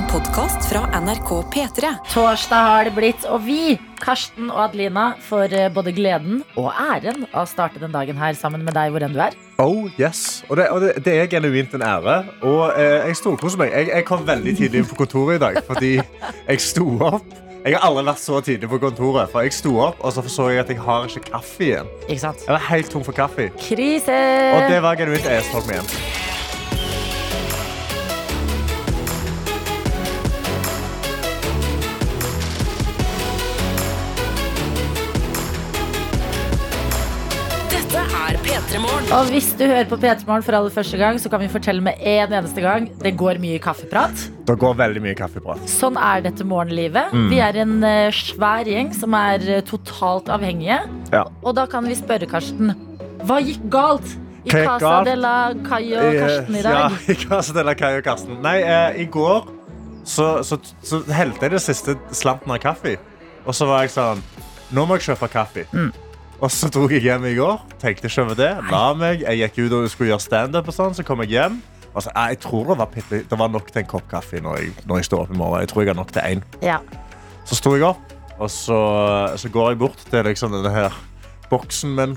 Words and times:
En 0.00 0.06
podkast 0.08 0.64
fra 0.70 0.86
NRK 1.00 1.30
P3. 1.52 1.88
Torsdag 2.08 2.62
har 2.64 2.86
det 2.88 2.92
blitt, 2.96 3.24
og 3.28 3.42
vi, 3.44 3.74
Karsten 4.00 4.46
og 4.48 4.62
Adelina, 4.62 5.10
får 5.26 5.52
eh, 5.52 5.66
både 5.74 5.92
gleden 5.92 6.38
og 6.56 6.70
æren 6.72 7.26
av 7.26 7.42
å 7.42 7.50
starte 7.50 7.82
den 7.82 7.92
dagen 7.92 8.16
her 8.16 8.32
sammen 8.38 8.64
med 8.64 8.72
deg 8.78 8.94
hvor 8.94 9.04
enn 9.04 9.12
du 9.12 9.20
er. 9.20 9.36
Oh, 9.60 9.90
yes. 10.00 10.40
Og 10.48 10.56
det, 10.56 10.70
og 10.72 10.80
det, 10.86 10.94
det 11.04 11.18
er 11.18 11.28
genuint 11.34 11.76
en 11.76 11.84
ære. 11.84 12.16
Og 12.48 12.62
eh, 12.80 13.10
jeg 13.10 13.20
storkoser 13.20 13.60
meg. 13.60 13.76
Jeg, 13.76 13.90
jeg 13.92 14.08
kom 14.08 14.24
veldig 14.24 14.56
tidlig 14.62 14.80
inn 14.80 14.88
på 14.88 14.98
kontoret 15.02 15.36
i 15.36 15.44
dag 15.44 15.60
fordi 15.68 15.92
jeg 15.98 16.64
sto 16.64 16.88
opp. 17.10 17.36
Jeg 17.60 17.76
har 17.76 17.84
aldri 17.90 18.08
vært 18.08 18.24
så 18.24 18.40
tidlig 18.46 18.72
på 18.72 18.80
kontoret. 18.86 19.28
For 19.34 19.44
jeg 19.44 19.58
sto 19.58 19.76
opp, 19.84 20.00
og 20.00 20.16
så 20.16 20.24
så 20.32 20.48
jeg 20.54 20.64
at 20.64 20.72
jeg 20.72 20.80
har 20.80 21.12
ikke 21.12 21.34
kaffe 21.34 21.68
igjen. 21.68 21.94
Ikke 22.06 22.22
sant? 22.24 22.48
Jeg 22.48 22.56
var 22.56 22.68
helt 22.72 22.94
tom 22.96 23.04
for 23.04 23.20
kaffe. 23.20 23.52
Krise! 23.68 24.20
Og 24.56 24.64
det 24.72 24.80
var 24.80 24.96
genuint 24.96 25.28
æresfolk 25.28 25.68
med 25.68 26.29
Og 39.10 39.26
hvis 39.32 39.48
du 39.58 39.64
hører 39.66 39.88
på 39.90 39.96
P3 39.98 40.22
Morgen 40.22 40.44
for 40.46 40.54
aller 40.54 40.70
første 40.70 40.98
gang, 41.00 41.16
så 41.18 41.30
kan 41.32 41.40
vi 41.42 41.48
fortelle 41.50 41.82
med 41.82 41.98
en 42.06 42.30
eneste 42.38 42.62
gang 42.62 42.84
det 43.02 43.10
går 43.18 43.40
mye 43.42 43.58
kaffeprat. 43.62 44.20
Det 44.46 44.54
går 44.60 44.76
veldig 44.78 45.00
mye 45.02 45.16
kaffeprat. 45.18 45.64
Sånn 45.70 45.96
er 45.98 46.22
dette 46.22 46.44
morgenlivet. 46.46 47.10
Vi 47.32 47.40
er 47.42 47.58
en 47.64 47.80
eh, 47.86 48.14
svær 48.14 48.68
gjeng 48.70 48.92
som 48.94 49.16
er 49.18 49.42
eh, 49.56 49.64
totalt 49.66 50.30
avhengige. 50.30 50.78
Ja. 51.10 51.24
Og 51.42 51.56
da 51.58 51.64
kan 51.70 51.88
vi 51.90 51.96
spørre 51.98 52.28
Karsten 52.30 52.70
hva 53.26 53.40
gikk 53.42 53.64
galt 53.72 54.06
i 54.46 54.52
Hva 54.54 54.62
Casa 54.78 54.92
galt? 54.94 55.10
de 55.10 55.16
la 55.18 55.32
Kai 55.66 55.82
og 55.90 56.14
Karsten 56.20 56.60
i 56.60 56.62
dag? 56.68 56.78
Ja, 56.78 57.00
i 57.12 57.16
Casa 57.24 57.56
de 57.56 57.64
la 57.66 57.74
Kai 57.80 57.90
og 57.96 58.04
Karsten. 58.06 58.38
Nei, 58.46 58.60
eh, 58.62 59.00
i 59.02 59.08
går 59.10 59.50
så, 60.06 60.28
så, 60.46 60.60
så 60.86 61.02
helte 61.10 61.48
jeg 61.48 61.56
det 61.56 61.62
siste 61.66 61.96
slanten 62.14 62.54
av 62.54 62.62
kaffe. 62.62 62.94
Og 63.42 63.58
så 63.58 63.66
var 63.66 63.88
jeg 63.88 63.92
sånn 63.96 64.22
Nå 64.70 64.86
må 64.86 65.00
jeg 65.00 65.10
kjøpe 65.10 65.26
kaffe. 65.34 65.66
Mm. 65.74 65.90
Og 66.40 66.48
så 66.52 66.70
dro 66.72 66.86
jeg 66.88 67.02
hjem 67.04 67.26
i 67.28 67.34
går. 67.36 67.58
Tenkte 67.82 68.08
ikke 68.08 68.22
over 68.24 68.38
det. 68.38 68.50
La 68.70 68.84
meg. 68.96 69.20
Jeg 69.26 69.42
gikk 69.42 69.58
ut 69.66 69.74
og 69.76 69.90
skulle 69.92 70.12
gjøre 70.14 70.24
standup. 70.24 70.68
og 70.72 70.74
sånn, 70.76 70.94
Så 70.96 71.04
kom 71.04 71.20
jeg 71.26 71.34
hjem. 71.36 71.60
Og 71.92 72.02
så, 72.06 72.10
jeg 72.14 72.38
tror 72.40 72.68
det 72.70 72.78
var, 72.78 72.86
pitte, 72.86 73.22
det 73.28 73.38
var 73.38 73.48
nok 73.50 73.66
til 73.74 73.82
en 73.82 73.88
kopp 73.90 74.06
kaffe 74.08 74.40
når 74.40 74.60
jeg, 74.60 74.72
når 74.86 75.00
jeg 75.00 75.08
står 75.10 75.24
opp 75.26 75.32
i 75.34 75.38
morgen. 75.40 75.60
Jeg 75.64 75.68
tror 75.72 75.82
jeg 75.82 75.90
har 75.90 75.98
nok 75.98 76.12
til 76.14 76.22
én. 76.22 76.42
Ja. 76.62 76.78
Så 77.44 77.58
sto 77.58 77.72
jeg 77.74 77.82
opp, 77.88 78.12
og 78.38 78.50
så, 78.54 78.78
så 79.36 79.50
går 79.50 79.72
jeg 79.72 79.80
bort 79.82 80.04
til 80.10 80.22
liksom 80.24 80.54
denne 80.54 80.70
her 80.70 80.94
boksen 81.50 81.96
min. 81.98 82.14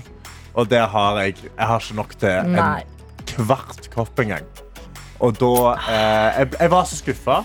Og 0.54 0.68
det 0.70 0.78
har 0.92 1.18
jeg 1.24 1.34
Jeg 1.42 1.66
har 1.66 1.80
ikke 1.82 1.96
nok 1.98 2.14
til 2.20 2.28
en 2.30 2.52
Nei. 2.54 2.84
kvart 3.26 3.90
kopp 3.90 4.22
engang. 4.22 4.46
Og 5.22 5.36
da 5.38 5.50
eh, 5.88 6.38
jeg, 6.40 6.48
jeg 6.60 6.70
var 6.72 6.84
så 6.90 6.96
skuffa. 6.98 7.36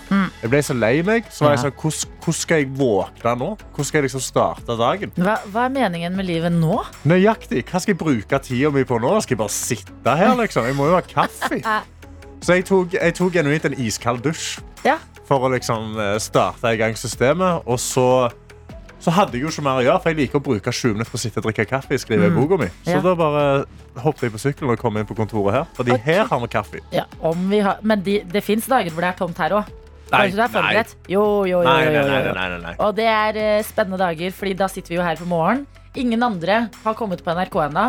Jeg 0.42 0.50
ble 0.50 0.60
så 0.66 0.74
lei 0.74 1.02
meg. 1.06 1.28
Så 1.30 1.44
var 1.46 1.54
jeg 1.54 1.60
Mm. 1.60 1.64
Sånn, 1.70 1.76
hvordan, 1.80 2.16
hvordan 2.24 2.38
skal 2.40 2.56
jeg 2.62 2.68
våkne 2.80 3.34
nå? 3.40 3.48
Hvordan 3.70 3.86
skal 3.88 3.98
jeg 4.00 4.06
liksom 4.08 4.24
starte 4.24 4.76
dagen? 4.80 5.12
Hva, 5.16 5.36
hva 5.52 5.64
er 5.68 5.72
meningen 5.76 6.16
med 6.18 6.26
livet 6.28 6.52
nå? 6.52 6.80
Nøyaktig. 7.08 7.62
Hva 7.70 7.80
skal 7.80 7.94
jeg 7.94 8.00
bruke 8.02 8.40
tida 8.42 8.70
mi 8.74 8.82
på 8.88 8.98
nå? 9.00 9.14
Skal 9.22 9.36
jeg 9.36 9.42
bare 9.44 9.54
sitte 9.54 10.16
her? 10.18 10.34
liksom? 10.40 10.66
Jeg 10.66 10.76
må 10.78 10.90
jo 10.90 10.98
ha 10.98 11.04
kaffe. 11.06 11.60
Så 12.44 12.54
jeg 12.56 12.64
tok, 12.64 12.94
jeg 12.96 13.12
tok 13.18 13.34
genuint 13.36 13.66
en 13.68 13.74
iskald 13.84 14.22
dusj 14.24 14.62
Ja. 14.86 14.94
for 15.28 15.44
å 15.44 15.50
liksom 15.52 15.92
eh, 16.00 16.14
starte 16.18 16.72
i 16.72 16.78
gang 16.80 16.94
systemet. 16.96 17.62
Og 17.68 17.76
så, 17.78 18.06
så 19.00 19.14
hadde 19.16 19.38
jeg 19.38 19.46
jo 19.46 19.50
ikke 19.52 19.64
mer 19.64 19.80
å 19.80 19.84
gjøre, 19.84 20.00
for 20.02 20.12
jeg 20.12 20.18
liker 20.18 20.40
å 20.40 20.44
bruke 20.44 20.72
20 20.76 20.96
minutter 20.96 21.12
på 21.12 21.18
å 21.18 21.22
sitte 21.22 21.40
og 21.40 21.46
drikke 21.48 21.66
kaffe. 21.70 21.98
skrive 22.00 22.28
mm. 22.28 22.36
boka 22.36 22.58
mi. 22.60 22.68
Så. 22.84 22.98
Ja. 22.98 23.02
da 23.04 23.14
bare 23.16 23.44
hoppet 24.04 24.26
jeg 24.28 24.34
på 24.34 24.40
sykkelen 24.42 24.74
og 24.74 24.82
kom 24.82 24.98
inn 25.00 25.08
på 25.08 25.16
kontoret 25.18 25.56
her. 25.56 25.68
Fordi 25.78 25.94
okay. 25.96 26.04
her 26.20 26.28
har 26.28 26.42
vi 26.44 26.50
kaffe. 26.52 26.82
Ja, 26.94 27.06
om 27.24 27.46
vi 27.50 27.62
har, 27.64 27.80
men 27.82 28.04
de, 28.06 28.20
det 28.28 28.44
fins 28.44 28.68
dager 28.70 28.92
hvor 28.92 29.06
det 29.06 29.14
er 29.14 29.20
tomt 29.20 29.40
her 29.40 29.56
òg. 29.60 29.76
Nei, 30.10 30.24
Kanskje 30.34 30.70
du? 30.74 30.94
Jo, 31.14 31.24
jo, 31.46 31.60
jo. 31.60 31.66
Nei, 31.66 31.84
jo, 31.86 32.00
jo, 32.02 32.22
jo. 32.26 32.56
nei. 32.64 32.72
Og 32.82 32.96
det 32.98 33.06
er 33.06 33.36
uh, 33.38 33.50
spennende 33.62 34.00
dager, 34.00 34.32
Fordi 34.34 34.56
da 34.58 34.66
sitter 34.70 34.92
vi 34.92 34.98
jo 34.98 35.04
her 35.06 35.20
på 35.20 35.28
morgen. 35.30 35.62
Ingen 35.98 36.22
andre 36.22 36.64
har 36.84 36.96
kommet 36.98 37.22
på 37.24 37.34
NRK 37.34 37.60
ennå. 37.68 37.84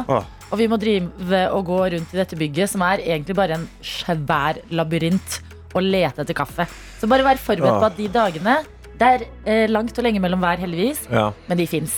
Og 0.52 0.60
vi 0.60 0.68
må 0.70 0.78
drive 0.82 1.46
og 1.56 1.66
gå 1.70 1.80
rundt 1.96 2.14
i 2.14 2.20
dette 2.20 2.38
bygget, 2.38 2.72
som 2.74 2.84
er 2.86 3.04
egentlig 3.04 3.38
bare 3.38 3.58
en 3.58 3.66
svær 3.86 4.60
labyrint, 4.74 5.40
og 5.72 5.86
lete 5.86 6.24
etter 6.24 6.36
kaffe. 6.36 6.68
Så 7.00 7.10
bare 7.10 7.26
vær 7.26 7.40
forberedt 7.42 7.80
på 7.80 7.90
at 7.90 8.00
de 8.00 8.08
dagene 8.12 8.56
Det 9.02 9.08
er 9.10 9.22
eh, 9.50 9.68
langt 9.72 9.98
og 9.98 10.06
lenge 10.06 10.22
mellom 10.22 10.44
hver, 10.44 10.60
heldigvis, 10.62 11.08
Ja, 11.10 11.32
men 11.50 11.58
de 11.58 11.66
fins. 11.66 11.96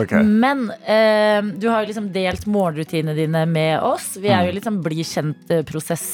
ok. 0.00 0.14
Men 0.24 0.70
eh, 0.88 1.42
du 1.60 1.66
har 1.68 1.82
jo 1.84 1.90
liksom 1.90 2.06
delt 2.14 2.46
morgenrutinene 2.48 3.12
dine 3.18 3.42
med 3.50 3.82
oss. 3.84 4.14
Vi 4.16 4.30
er 4.32 4.46
jo 4.48 4.54
litt 4.56 4.64
sånn 4.64 4.78
bli 4.84 5.04
kjent-prosess 5.04 6.06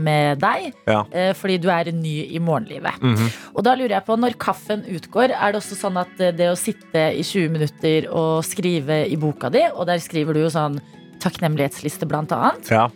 med 0.00 0.40
deg. 0.40 0.70
Ja. 0.88 1.02
eh, 1.12 1.34
Fordi 1.36 1.58
du 1.60 1.68
er 1.68 1.92
ny 1.92 2.14
i 2.32 2.40
morgenlivet. 2.40 2.96
Mhm. 3.04 3.28
Og 3.54 3.62
da 3.68 3.74
lurer 3.76 3.98
jeg 3.98 4.06
på, 4.08 4.16
når 4.16 4.38
kaffen 4.40 4.86
utgår, 4.88 5.34
er 5.36 5.52
det 5.52 5.60
også 5.60 5.76
sånn 5.82 6.00
at 6.00 6.24
eh, 6.24 6.32
det 6.40 6.48
å 6.48 6.56
sitte 6.56 7.04
i 7.12 7.20
20 7.22 7.52
minutter 7.52 8.08
og 8.10 8.40
skrive 8.48 9.02
i 9.12 9.16
boka 9.20 9.50
di, 9.52 9.66
og 9.76 9.84
der 9.92 10.00
skriver 10.00 10.32
du 10.32 10.46
jo 10.46 10.50
sånn 10.56 10.80
takknemlighetsliste 11.20 12.08
blant 12.08 12.32
annet, 12.32 12.70
Ja. 12.72 12.88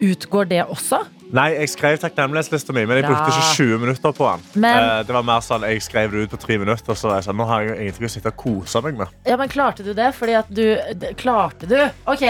utgår 0.00 0.48
det 0.48 0.64
også? 0.64 1.04
Nei, 1.32 1.50
jeg 1.58 1.68
skrev 1.68 1.98
takknemlighetslista 2.00 2.72
mi, 2.72 2.86
men 2.88 2.96
jeg 3.02 3.04
brukte 3.04 3.32
ikke 3.34 3.48
20 3.58 3.78
minutter 3.82 4.12
på 4.16 4.28
den. 4.32 4.44
Men- 4.62 4.78
Eh, 4.84 5.02
det 5.04 5.12
var 5.14 5.22
mer 5.22 5.40
sånn, 5.44 5.60
Jeg 5.68 5.82
skrev 5.82 6.10
det 6.10 6.22
ut 6.24 6.30
på 6.30 6.38
tre 6.40 6.56
minutter, 6.58 6.94
så 6.94 7.14
jeg 7.14 7.24
sa, 7.24 7.32
nå 7.32 7.46
har 7.46 7.62
jeg 7.62 7.68
jo 7.68 7.82
ingenting 7.82 8.06
å 8.06 8.10
sitte 8.10 8.26
og 8.32 8.36
kose 8.36 8.82
meg 8.82 8.96
med. 8.96 9.08
Ja, 9.26 9.36
men 9.36 9.48
klarte 9.48 9.84
du 9.84 9.92
det? 9.94 10.14
Fordi 10.14 10.34
at 10.38 10.48
du 10.52 10.62
d- 10.94 11.12
Klarte 11.16 11.66
du? 11.68 11.90
Ok, 12.06 12.22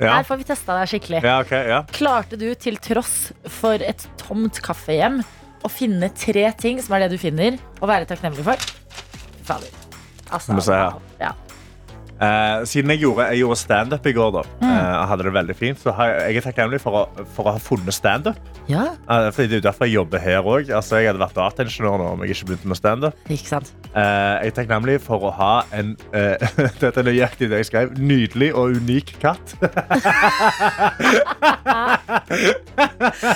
Ja, 0.00 0.16
her 0.16 0.24
får 0.24 0.38
vi 0.38 0.44
testa 0.44 0.74
deg 0.80 0.88
skikkelig. 0.88 1.22
ja 1.22 1.40
ok, 1.40 1.50
ja. 1.52 1.82
Klarte 1.92 2.36
du 2.38 2.54
til 2.54 2.76
tross 2.78 3.32
for 3.46 3.74
et 3.74 4.06
tomt 4.18 4.60
kaffehjem 4.60 5.22
å 5.64 5.70
finne 5.70 6.08
tre 6.12 6.50
ting 6.58 6.80
som 6.82 6.94
er 6.96 7.06
det 7.06 7.10
du 7.12 7.18
finner, 7.18 7.58
å 7.80 7.86
være 7.86 8.06
takknemlig 8.06 8.42
for? 8.42 8.56
Fy 8.56 9.44
Fader. 9.44 9.68
Altså, 10.32 10.48
Må 10.48 10.56
vi 10.56 10.62
se 10.62 10.72
her. 10.72 10.92
Ja. 11.20 11.32
Eh, 12.22 12.64
siden 12.70 12.90
jeg 12.94 13.00
gjorde, 13.02 13.24
jeg 13.32 13.40
gjorde 13.42 13.58
standup 13.58 14.04
i 14.06 14.12
går, 14.14 14.30
da, 14.36 14.42
Mm. 14.62 14.68
eh, 14.70 14.96
og 15.00 15.08
hadde 15.10 15.24
det 15.26 15.32
veldig 15.34 15.56
fint, 15.58 15.78
så 15.82 15.90
har 15.96 16.06
jeg, 16.12 16.34
jeg 16.34 16.36
er 16.36 16.52
takknemlig 16.52 16.80
for 16.80 16.92
å, 17.00 17.24
for 17.34 17.48
å 17.50 17.52
ha 17.56 17.58
funnet 17.58 17.94
standup. 17.96 18.36
Ja, 18.70 18.84
Uh, 19.08 19.28
fordi 19.34 19.48
det 19.48 19.56
er 19.56 19.60
jo 19.60 19.64
derfor 19.66 19.84
jeg 19.88 19.94
jobber 19.94 20.20
her 20.22 20.46
òg. 20.46 20.70
Altså, 20.72 20.96
jeg 21.00 21.10
hadde 21.10 21.20
vært 21.20 21.34
dataingeniør 21.36 21.98
nå 22.00 22.06
om 22.14 22.22
jeg 22.22 22.36
ikke 22.36 22.46
begynte 22.52 22.70
med 22.70 22.78
standup. 22.78 23.18
Eh, 23.28 23.34
jeg 23.92 24.52
er 24.52 24.54
takknemlig 24.56 24.94
for 25.04 25.26
å 25.28 25.32
ha 25.36 25.50
en 25.76 25.92
uh, 26.14 26.44
Dette 26.80 26.92
er 27.02 27.08
nøyaktig 27.08 27.50
det 27.50 27.60
jeg 27.60 27.68
skrev. 27.68 27.92
Nydelig 27.98 28.52
og 28.56 28.78
unik 28.78 29.14
katt. 29.22 29.56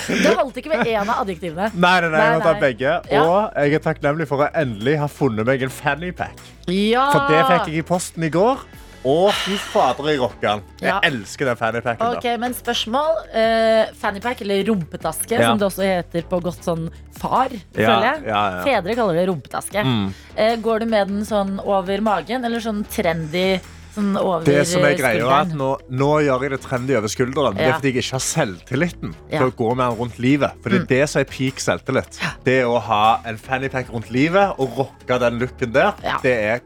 Det 0.07 0.33
holdt 0.33 0.57
ikke 0.57 0.71
med 0.71 0.87
én 0.87 1.03
av 1.03 1.21
adjektivene. 1.21 1.69
Nei, 1.75 1.95
nei, 2.01 2.09
nei, 2.09 2.23
jeg 2.23 2.39
må 2.39 2.47
ta 2.47 2.55
begge. 2.61 2.97
Ja. 3.11 3.21
Og 3.21 3.61
jeg 3.67 3.77
er 3.77 3.85
takknemlig 3.91 4.29
for 4.29 4.47
å 4.47 4.49
endelig 4.57 4.97
ha 5.03 5.11
funnet 5.11 5.47
meg 5.47 5.67
en 5.67 5.73
fannypack. 5.73 6.41
Ja! 6.71 7.09
For 7.13 7.29
det 7.29 7.43
fikk 7.51 7.71
jeg 7.71 7.83
i 7.83 7.87
posten 7.87 8.25
i 8.27 8.33
går. 8.33 8.65
Å, 9.05 9.31
fy 9.31 9.55
fader, 9.57 10.07
jeg 10.09 10.19
rocker 10.19 10.47
den. 10.47 10.61
Jeg 10.81 10.89
Ja. 10.89 10.99
elsker 11.03 11.45
den 11.45 11.55
fannypacken. 11.55 12.17
Ok, 12.17 12.25
men 12.39 12.53
spørsmål. 12.53 13.21
Uh, 13.31 13.93
fannypack, 13.93 14.41
eller 14.41 14.63
rumpetaske, 14.65 15.31
Ja. 15.37 15.47
som 15.49 15.57
det 15.59 15.65
også 15.67 15.83
heter 15.85 16.23
på 16.27 16.41
godt 16.41 16.63
sånn 16.63 16.89
far, 17.17 17.49
Ja, 17.75 17.87
føler 17.87 18.03
jeg. 18.13 18.23
ja, 18.27 18.41
ja. 18.57 18.63
Fedre 18.63 18.95
kaller 18.95 19.13
det 19.13 19.27
rumpetaske. 19.29 19.83
Mm. 19.83 20.13
Eh, 20.35 20.55
går 20.57 20.79
du 20.79 20.85
med 20.87 21.07
den 21.07 21.21
sånn 21.25 21.59
over 21.65 22.01
magen, 22.01 22.43
eller 22.43 22.59
sånn 22.59 22.83
trendy 22.87 23.59
sånn 23.95 24.15
over 24.19 24.43
Det 24.45 24.67
som 24.67 24.83
er 24.83 24.89
eh, 24.91 24.97
greia 24.97 25.25
er 25.25 25.31
at 25.41 25.47
skulderen? 25.47 25.57
nå, 25.57 25.79
nå 25.89 26.09
gjør 26.21 26.41
jeg 26.41 26.49
det 26.51 26.61
trendy 26.61 26.95
over 26.97 27.07
skulderen. 27.07 27.55
Det 27.55 27.61
Ja. 27.63 27.69
er 27.69 27.73
fordi 27.79 27.93
jeg 27.93 28.03
ikke 28.03 28.11
har 28.11 28.19
selvtilliten 28.19 29.15
Ja. 29.31 29.39
Mm. 29.39 29.41
til 29.41 29.51
å 29.51 29.55
gå 29.55 29.75
med 29.75 29.89
den 29.89 29.97
rundt 29.99 30.19
livet. 30.19 30.51
For 30.61 30.69
det 30.69 30.81
er 30.81 30.85
det 30.85 31.09
som 31.09 31.19
er 31.21 31.25
peak 31.25 31.55
selvtillit. 31.59 32.19
Det 32.43 32.63
å 32.65 32.79
ha 32.81 33.19
en 33.25 33.37
fannypack 33.37 33.89
rundt 33.91 34.11
livet 34.11 34.53
og 34.59 34.69
rocke 34.77 35.19
den 35.19 35.39
looken 35.39 35.71
der, 35.73 35.93
Ja. 36.03 36.17
det 36.21 36.37
er 36.43 36.61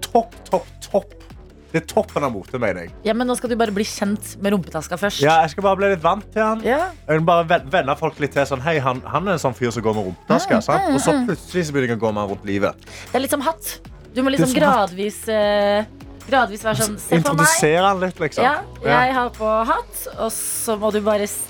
topp, 0.00 0.32
topp, 0.50 0.66
topp. 0.80 1.14
Det 1.74 1.80
er 1.82 1.86
toppen 1.90 2.22
av 2.22 2.30
mote, 2.30 2.54
mener 2.62 2.84
jeg. 2.84 2.92
Ja, 3.02 3.12
men 3.18 3.26
nå 3.26 3.34
skal 3.34 3.50
du 3.50 3.56
bare 3.58 3.72
bli 3.74 3.82
kjent 3.82 4.36
med 4.44 4.54
rumpetaska 4.54 4.94
først. 5.00 5.18
Ja, 5.24 5.40
jeg 5.42 5.50
skal 5.56 5.64
bare 5.66 5.76
bli 5.80 5.88
litt 5.90 6.04
vant 6.04 6.28
til 6.32 6.42
han. 6.46 6.60
Ja. 6.62 6.92
Jeg 7.08 7.18
vil 7.18 7.24
bare 7.26 7.42
ven- 7.50 7.66
venne 7.72 7.96
folk 7.98 8.20
litt 8.22 8.30
til 8.36 8.46
sånn, 8.46 8.62
hei, 8.62 8.76
han, 8.78 9.00
han 9.10 9.26
er 9.26 9.32
en 9.34 9.42
sånn 9.42 9.56
fyr 9.58 9.72
som 9.74 9.82
går 9.82 9.96
med 9.98 10.06
rumpetaske. 10.12 10.60
sant? 10.62 10.94
Og 10.94 11.00
så 11.02 11.16
plutselig 11.26 11.66
så 11.66 11.74
begynner 11.74 11.96
jeg 11.96 11.98
å 11.98 12.04
gå 12.06 12.12
med 12.14 12.22
han 12.22 12.30
rundt 12.30 12.46
livet. 12.46 12.86
Det 13.10 13.18
er 13.18 13.24
litt 13.26 13.34
som 13.34 13.42
hatt. 13.42 13.72
Du 14.14 14.22
må 14.22 14.30
Det 14.30 14.38
liksom 14.38 14.54
er 14.54 14.54
som 14.54 14.62
hatt. 14.70 14.90
gradvis 14.94 15.18
eh, 15.28 15.84
Gradvis 16.30 16.62
være 16.64 16.76
sånn 16.78 16.94
Se 17.02 17.08
på 17.10 17.10
meg. 17.10 17.18
Introdusere 17.26 17.82
han 17.90 17.98
litt, 18.00 18.20
liksom. 18.22 18.44
Ja, 18.46 18.54
jeg 18.86 19.12
har 19.18 19.28
på 19.34 19.50
hatt, 19.66 20.06
og 20.14 20.30
så 20.32 20.78
må 20.80 20.92
du 20.94 21.00
bare 21.04 21.26
s- 21.26 21.42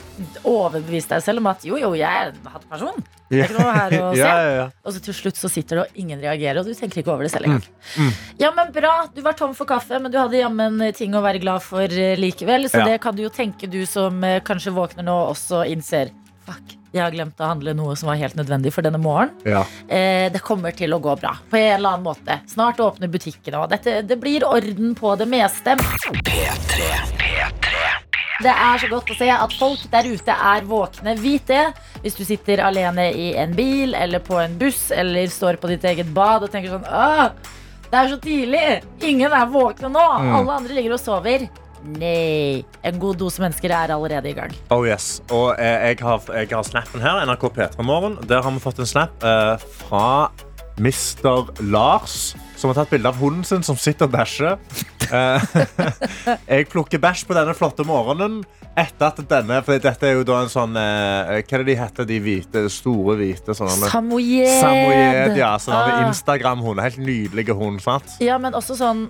overbevise 0.47 1.09
deg 1.15 1.23
selv 1.25 1.43
om 1.43 1.49
at 1.51 1.65
jo, 1.67 1.77
jo, 1.81 1.93
jeg 1.99 2.09
er 2.09 2.33
en 2.33 2.51
hattperson. 2.53 3.03
Det 3.31 3.41
er 3.41 3.49
ikke 3.49 3.59
noe 3.63 3.73
her 3.75 3.95
å 3.99 4.09
se. 4.15 4.21
Ja, 4.21 4.35
ja, 4.45 4.51
ja. 4.61 4.67
Og 4.85 4.95
så 4.95 5.03
til 5.05 5.17
slutt 5.17 5.39
så 5.41 5.51
sitter 5.51 5.77
du, 5.77 5.83
og 5.85 5.99
ingen 5.99 6.21
reagerer, 6.23 6.61
og 6.63 6.69
du 6.69 6.75
tenker 6.79 7.03
ikke 7.03 7.15
over 7.15 7.27
det 7.27 7.33
selv 7.35 7.49
Mm. 7.51 7.61
Mm. 8.01 8.13
Ja, 8.41 8.51
men 8.57 8.71
bra. 8.73 8.93
Du 9.15 9.21
var 9.27 9.33
tom 9.37 9.53
for 9.59 9.69
kaffe, 9.69 9.99
men 10.01 10.13
du 10.13 10.19
hadde 10.21 10.39
jammen 10.41 10.81
ting 10.97 11.13
å 11.19 11.21
være 11.25 11.41
glad 11.43 11.63
for 11.63 11.85
eh, 11.85 12.15
likevel. 12.21 12.69
Så 12.71 12.81
Ja. 12.81 12.85
det 12.95 13.01
kan 13.05 13.15
du 13.17 13.23
jo 13.27 13.33
tenke, 13.33 13.69
du 13.71 13.83
som 13.87 14.23
eh, 14.25 14.41
kanskje 14.45 14.73
våkner 14.77 15.05
nå 15.05 15.15
og 15.27 15.35
også 15.37 15.65
innser 15.69 16.13
Fuck, 16.45 16.75
jeg 16.93 17.01
har 17.01 17.09
glemt 17.15 17.39
å 17.41 17.47
handle 17.49 17.73
noe 17.73 17.95
som 17.97 18.11
var 18.11 18.19
helt 18.21 18.35
nødvendig 18.37 18.69
for 18.75 18.85
denne 18.85 18.99
morgenen. 19.01 19.33
Ja. 19.49 19.63
Eh, 19.89 20.27
det 20.31 20.43
kommer 20.45 20.75
til 20.77 20.93
å 20.93 20.99
gå 21.01 21.15
bra. 21.17 21.31
På 21.49 21.57
en 21.57 21.71
eller 21.79 21.95
annen 21.97 22.05
måte. 22.05 22.37
Snart 22.53 22.83
åpner 22.85 23.09
butikkene, 23.09 23.63
og 23.65 23.71
dette, 23.73 24.03
det 24.05 24.19
blir 24.21 24.45
orden 24.45 24.93
på 24.99 25.15
det 25.17 25.25
meste. 25.33 25.73
Det 28.43 28.51
er 28.51 28.81
så 28.83 28.89
godt 28.91 29.11
å 29.13 29.17
se 29.19 29.29
at 29.31 29.53
folk 29.59 29.83
der 29.93 30.09
ute 30.11 30.35
er 30.35 30.65
våkne. 30.67 31.15
Vit 31.23 31.47
det. 31.51 31.65
Hvis 32.03 32.17
du 32.19 32.25
sitter 32.27 32.65
alene 32.67 33.11
i 33.15 33.29
en 33.39 33.55
bil 33.55 33.95
eller 33.95 34.23
på 34.25 34.39
en 34.43 34.57
buss 34.59 34.89
eller 34.95 35.31
står 35.31 35.61
på 35.63 35.71
ditt 35.71 35.85
eget 35.87 36.11
bad 36.17 36.47
og 36.47 36.51
tenker 36.53 36.75
sånn 36.75 36.89
Åh, 36.89 37.29
det 37.91 38.01
er 38.01 38.09
så 38.11 38.19
tidlig! 38.19 38.65
Ingen 39.07 39.31
er 39.33 39.53
våkne 39.53 39.93
nå! 39.93 40.07
Mm. 40.25 40.33
Alle 40.41 40.57
andre 40.59 40.75
ligger 40.75 40.97
og 40.97 41.03
sover. 41.03 41.47
Nei. 41.85 42.65
En 42.83 42.99
god 42.99 43.21
dose 43.21 43.43
mennesker 43.45 43.73
er 43.77 43.93
allerede 43.95 44.31
i 44.33 44.37
gang. 44.37 44.55
Oh 44.75 44.87
yes, 44.89 45.21
og 45.29 45.55
eh, 45.61 45.91
jeg, 45.93 46.01
har, 46.03 46.25
jeg 46.41 46.51
har 46.51 46.67
snappen 46.67 47.05
her, 47.05 47.21
NRK 47.29 47.47
P3 47.55 47.87
Morgen. 47.87 48.17
Der 48.27 48.43
har 48.43 48.57
vi 48.57 48.63
fått 48.65 48.81
en 48.83 48.89
snap 48.89 49.25
eh, 49.25 49.69
fra 49.85 50.07
Mr. 50.79 51.47
Lars, 51.71 52.35
som 52.59 52.71
har 52.71 52.81
tatt 52.81 52.91
bilde 52.91 53.09
av 53.09 53.19
hunden 53.21 53.45
sin 53.47 53.63
som 53.67 53.77
sitter 53.79 54.09
og 54.09 54.15
bæsjer. 54.17 54.57
Eh, 55.05 55.47
jeg 56.51 56.69
plukker 56.73 56.99
bæsj 57.03 57.27
på 57.29 57.37
denne 57.37 57.55
flotte 57.55 57.85
morgenen 57.87 58.41
etter 58.75 59.07
at 59.13 59.21
denne 59.31 59.61
For 59.63 59.79
dette 59.79 60.09
er 60.09 60.17
jo 60.17 60.25
da 60.27 60.41
en 60.43 60.49
sånn 60.51 60.73
eh, 60.81 61.29
Hva 61.45 61.59
er 61.59 61.63
det 61.63 61.67
de 61.69 61.75
heter, 61.79 62.09
de 62.09 62.17
hvite, 62.25 62.63
store 62.75 63.15
hvite 63.21 63.55
sånne 63.55 63.87
Samoyed. 63.93 64.49
Samoyed, 64.59 65.37
ja. 65.39 65.53
Sånn 65.63 65.77
Ah. 65.79 66.01
Instagram-hund. 66.09 66.83
Helt 66.83 66.99
nydelige 66.99 67.55
hund, 67.55 67.79
sant? 67.85 68.17
Ja, 68.25 68.41
men 68.43 68.57
også 68.59 68.75
sånn 68.81 69.07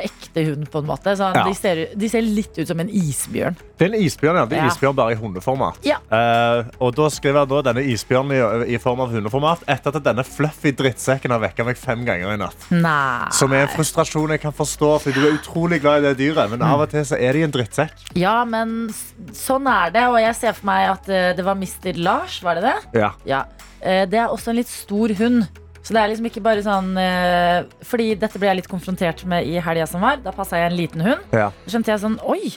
ekte, 0.00 0.22
ekte 0.32 0.44
hund, 0.48 0.70
på 0.72 0.78
en 0.82 0.86
måte. 0.88 1.12
Så 1.16 1.28
Ja. 1.34 1.44
de, 1.44 1.54
ser, 1.54 1.86
de 1.96 2.08
ser 2.08 2.22
litt 2.22 2.56
ut 2.58 2.68
som 2.68 2.80
en 2.80 2.88
isbjørn. 2.88 3.56
Det 3.78 3.86
er 3.88 3.94
en 3.94 4.02
isbjørn, 4.02 4.36
ja. 4.36 4.44
Det 4.46 4.58
er 4.58 4.62
Ja. 4.64 4.70
isbjørn 4.70 4.94
bare 4.96 5.12
i 5.12 5.14
hundeformat. 5.20 5.78
Ja. 5.84 5.96
Uh, 6.10 6.64
og 6.80 6.94
da 6.94 7.08
skriver 7.10 7.40
jeg 7.42 7.48
da 7.48 7.62
denne 7.72 7.84
isbjørnen 7.92 8.32
i, 8.68 8.74
i 8.74 8.78
form 8.78 9.00
av 9.00 9.10
hundeformat 9.10 9.64
etter 9.68 9.96
at 9.96 10.02
denne 10.04 10.24
fluffy 10.24 10.72
drittsekken 10.72 11.30
har 11.30 11.40
vekka 11.40 11.64
meg 11.64 11.76
fem 11.76 12.04
ganger 12.04 12.32
i 12.34 12.36
natt. 12.36 12.66
Nei. 12.70 13.28
Som 13.32 13.52
er 13.52 13.66
en 13.66 13.72
frustrasjon 13.76 14.30
jeg 14.30 14.40
kan 14.40 14.52
forstå, 14.52 14.92
for 15.02 15.10
du 15.12 15.20
er 15.26 15.38
utrolig 15.38 15.80
glad 15.82 16.04
i 16.04 16.08
det 16.14 16.18
dyret, 16.18 16.50
men 16.50 16.62
av 16.62 16.80
og 16.80 16.90
til 16.90 17.04
så 17.04 17.18
er 17.20 17.32
de 17.32 17.42
en 17.42 17.50
drittsekk. 17.50 17.92
Ja, 18.14 18.44
men 18.44 18.88
sånn 19.32 19.66
er 19.70 19.90
det. 19.90 20.06
Og 20.08 20.18
jeg 20.20 20.34
ser 20.38 20.52
for 20.52 20.66
meg 20.66 20.88
at 20.90 21.08
eh, 21.08 21.32
det 21.36 21.44
var 21.44 21.54
Mr. 21.58 21.92
Lars, 21.98 22.40
var 22.42 22.54
det 22.60 22.62
det? 22.70 23.00
Ja. 23.00 23.12
Ja. 23.26 23.44
Eh, 23.80 24.06
Det 24.06 24.18
er 24.18 24.28
også 24.28 24.50
en 24.50 24.56
litt 24.56 24.68
stor 24.70 25.08
hund. 25.18 25.46
Så 25.82 25.94
det 25.94 26.02
er 26.02 26.12
liksom 26.12 26.28
ikke 26.28 26.42
bare 26.44 26.62
sånn 26.62 26.92
eh, 27.00 27.64
Fordi 27.86 28.12
dette 28.18 28.38
ble 28.38 28.52
jeg 28.52 28.60
litt 28.60 28.70
konfrontert 28.70 29.24
med 29.28 29.48
i 29.50 29.56
helga 29.62 29.88
som 29.90 30.04
var. 30.04 30.20
Da 30.22 30.34
passa 30.34 30.60
jeg 30.60 30.70
en 30.70 30.78
liten 30.78 31.02
hund. 31.02 31.34
Ja. 31.34 31.48
Da 31.64 31.74
skjønte 31.74 31.90
jeg 31.90 32.02
sånn 32.04 32.20
Oi, 32.30 32.52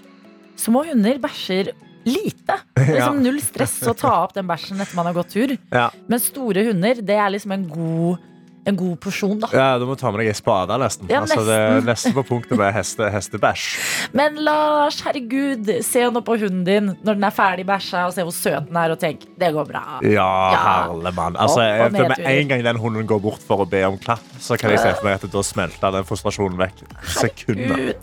små 0.61 0.85
hunder 0.89 1.17
bæsjer 1.23 1.73
lite. 2.05 2.59
Det 2.77 2.85
er 2.85 2.93
liksom 2.99 3.23
null 3.25 3.41
stress 3.41 3.79
å 3.89 3.95
ta 3.97 4.13
opp 4.23 4.35
den 4.37 4.47
bæsjen 4.49 4.81
etter 4.83 4.97
man 4.97 5.09
har 5.09 5.17
gått 5.17 5.33
tur. 5.33 5.55
Ja. 5.73 5.89
Men 6.11 6.21
store 6.21 6.67
hunder, 6.69 7.01
det 7.01 7.17
er 7.17 7.33
liksom 7.33 7.55
en 7.55 7.65
god, 7.71 8.29
en 8.65 8.75
god 8.79 8.95
porsjon, 9.03 9.39
da. 9.43 9.49
ja, 9.53 9.67
du 9.79 9.85
må 9.85 9.95
ta 9.99 10.09
med 10.11 10.23
deg 10.23 10.31
ei 10.31 10.37
spade, 10.37 10.73
nesten. 10.81 11.09
Ja, 11.11 11.21
altså, 11.21 11.43
det 11.45 11.57
nesten 11.85 12.15
på 12.17 12.23
punktet 12.25 12.57
med 12.57 12.73
heste, 12.73 13.09
hestebæsj. 13.13 13.65
Men 14.17 14.39
Lars, 14.45 15.01
herregud, 15.05 15.69
se 15.85 16.05
nå 16.09 16.21
på 16.25 16.37
hunden 16.41 16.63
din 16.67 16.91
når 17.05 17.19
den 17.19 17.27
er 17.29 17.35
ferdig 17.35 17.65
bæsja, 17.69 18.05
og 18.09 18.15
se 18.15 18.25
hvor 18.25 18.33
søt 18.35 18.67
den 18.71 18.79
er, 18.81 18.95
og 18.95 18.99
tenk 19.01 19.27
det 19.37 19.51
går 19.53 19.69
bra. 19.69 19.83
Ja, 20.01 20.25
Ja. 20.55 20.61
herle 20.65 21.11
mann. 21.15 21.37
Altså, 21.37 21.61
jeg- 21.61 21.91
med 21.95 22.19
en 22.25 22.47
gang 22.49 22.63
den 22.65 22.77
hunden 22.81 23.05
går 23.07 23.21
bort 23.21 23.43
for 23.45 23.65
å 23.65 23.69
be 23.69 23.83
om 23.85 23.97
klapp, 24.01 24.23
så 24.41 24.57
kan 24.57 24.71
jeg 24.73 24.79
se 24.81 24.93
for 24.97 25.05
meg 25.09 25.19
at 25.23 25.29
da 25.31 25.43
smelter 25.45 25.91
den 25.99 26.03
frustrasjonen 26.09 26.57
vekk. 26.57 26.83
Sekunder. 27.19 27.93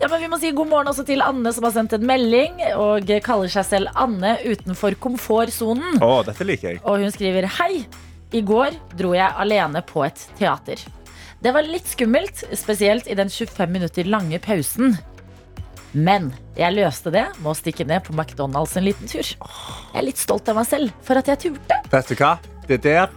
Ja, 0.00 0.08
men 0.08 0.20
Vi 0.20 0.28
må 0.32 0.38
si 0.40 0.50
god 0.52 0.68
morgen 0.70 0.88
også 0.90 1.04
til 1.06 1.22
Anne, 1.22 1.52
som 1.54 1.64
har 1.66 1.72
sendt 1.74 1.92
en 1.94 2.06
melding 2.06 2.58
og 2.76 3.06
kaller 3.26 3.48
seg 3.52 3.64
selv 3.68 3.88
Anne 3.94 4.36
utenfor 4.46 4.94
komfortsonen. 5.02 5.98
Å, 6.02 6.24
dette 6.26 6.44
liker 6.46 6.74
jeg. 6.74 6.80
Og 6.84 6.98
hun 7.02 7.12
skriver 7.14 7.46
Hei, 7.60 7.84
i 8.36 8.44
går 8.46 8.76
dro 8.98 9.14
jeg 9.16 9.32
alene 9.42 9.82
på 9.86 10.04
et 10.06 10.26
teater. 10.38 10.80
Det 11.42 11.52
var 11.52 11.66
litt 11.66 11.86
skummelt, 11.88 12.44
spesielt 12.56 13.08
i 13.08 13.16
den 13.18 13.30
25 13.32 13.72
minutter 13.72 14.08
lange 14.08 14.40
pausen. 14.42 14.96
Men 15.96 16.30
jeg 16.58 16.76
løste 16.76 17.12
det 17.12 17.26
med 17.38 17.52
å 17.52 17.56
stikke 17.56 17.86
ned 17.88 18.04
på 18.04 18.14
McDonald's 18.16 18.76
en 18.76 18.84
liten 18.84 19.08
tur. 19.08 19.24
Jeg 19.24 20.00
er 20.00 20.04
litt 20.04 20.20
stolt 20.20 20.48
av 20.52 20.58
meg 20.58 20.68
selv 20.68 20.92
for 21.06 21.20
at 21.20 21.28
jeg 21.32 21.46
turte. 21.46 21.78
Vet 21.92 22.10
du 22.10 22.18
hva? 22.20 22.34
Det 22.66 22.80
der 22.84 23.12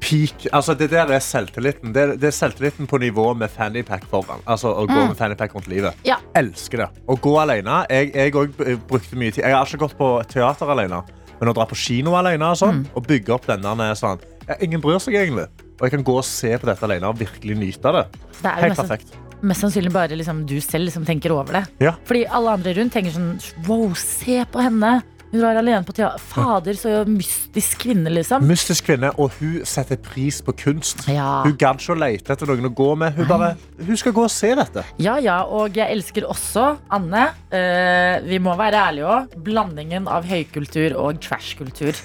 peak 0.00 0.46
Altså, 0.52 0.74
det 0.78 0.88
der 0.92 1.10
er 1.12 1.22
selvtilliten. 1.22 1.92
Det, 1.94 2.06
det 2.22 2.30
er 2.30 2.34
selvtilliten 2.34 2.88
på 2.90 2.98
nivå 3.02 3.28
med 3.38 3.50
fannypack 3.52 4.06
foran. 4.10 4.42
Altså 4.46 4.72
å 4.72 4.86
gå 4.88 4.96
med 4.96 5.16
fannypack 5.18 5.54
rundt 5.56 5.70
livet. 5.70 5.98
Ja. 6.06 6.18
Elsker 6.38 6.84
det. 6.84 6.88
Å 7.06 7.18
gå 7.22 7.36
alene. 7.42 7.82
Jeg, 7.90 8.12
jeg 8.14 8.78
brukte 8.88 9.18
mye 9.18 9.34
tid. 9.34 9.44
Jeg 9.44 9.56
har 9.56 9.66
ikke 9.66 9.84
gått 9.86 9.96
på 9.98 10.10
teater 10.30 10.72
alene, 10.74 11.02
men 11.40 11.50
å 11.50 11.54
dra 11.56 11.66
på 11.68 11.76
kino 11.78 12.14
alene 12.18 12.48
og, 12.52 12.58
sånn, 12.60 12.84
og 12.94 13.06
bygge 13.06 13.34
opp 13.36 13.46
denne 13.50 13.92
sånn 13.98 14.22
Ingen 14.62 14.78
bryr 14.80 15.00
seg 15.02 15.16
egentlig. 15.18 15.48
Og 15.76 15.88
jeg 15.88 15.92
kan 15.96 16.04
gå 16.06 16.12
og 16.20 16.24
se 16.24 16.52
på 16.56 16.68
dette 16.68 16.84
alene 16.86 17.08
og 17.10 17.18
virkelig 17.18 17.56
nyte 17.58 17.90
av 17.90 17.96
det. 17.98 18.04
Det 18.38 18.52
Helt 18.60 18.72
mest, 18.76 18.80
perfekt. 18.80 19.16
mest 19.42 19.64
sannsynlig 19.64 19.90
bare 19.92 20.16
liksom 20.16 20.44
du 20.46 20.54
selv 20.62 20.92
som 20.94 21.04
tenker 21.04 21.34
over 21.34 21.58
det. 21.58 21.64
Ja. 21.82 21.96
Fordi 22.06 22.22
alle 22.30 22.54
andre 22.54 22.76
rundt 22.78 22.94
tenker 22.94 23.10
sånn 23.10 23.34
Wow, 23.66 23.90
se 23.98 24.38
på 24.52 24.62
henne. 24.62 25.00
Hun 25.32 25.42
var 25.42 25.58
alene 25.58 25.82
på 25.86 25.94
teater. 25.96 26.22
Fader, 26.30 26.76
så 26.78 26.92
mystisk 27.08 27.82
kvinne, 27.86 28.10
liksom. 28.12 28.44
Mystisk 28.46 28.86
kvinne, 28.88 29.10
og 29.20 29.34
hun 29.40 29.64
setter 29.66 29.98
pris 30.00 30.38
på 30.44 30.54
kunst. 30.56 31.04
Ja. 31.10 31.42
Hun 31.46 31.56
gadd 31.58 31.80
ikke 31.82 31.96
å 31.96 31.98
lete 32.00 32.34
etter 32.36 32.50
noen 32.50 32.68
å 32.68 32.72
gå 32.76 32.88
med. 32.98 33.16
Hun, 33.18 33.26
bare, 33.30 33.52
hun 33.80 33.98
skal 33.98 34.14
gå 34.16 34.26
og 34.26 34.32
se 34.32 34.52
dette. 34.58 34.84
Ja, 35.02 35.16
ja, 35.22 35.40
og 35.44 35.76
jeg 35.76 35.90
elsker 35.96 36.28
også, 36.30 36.68
Anne, 36.94 37.26
eh, 37.50 38.20
vi 38.26 38.38
må 38.42 38.54
være 38.58 38.82
ærlige 38.90 39.10
òg, 39.16 39.36
blandingen 39.46 40.08
av 40.10 40.26
høykultur 40.28 40.96
og 41.00 41.20
trashkultur. 41.24 41.94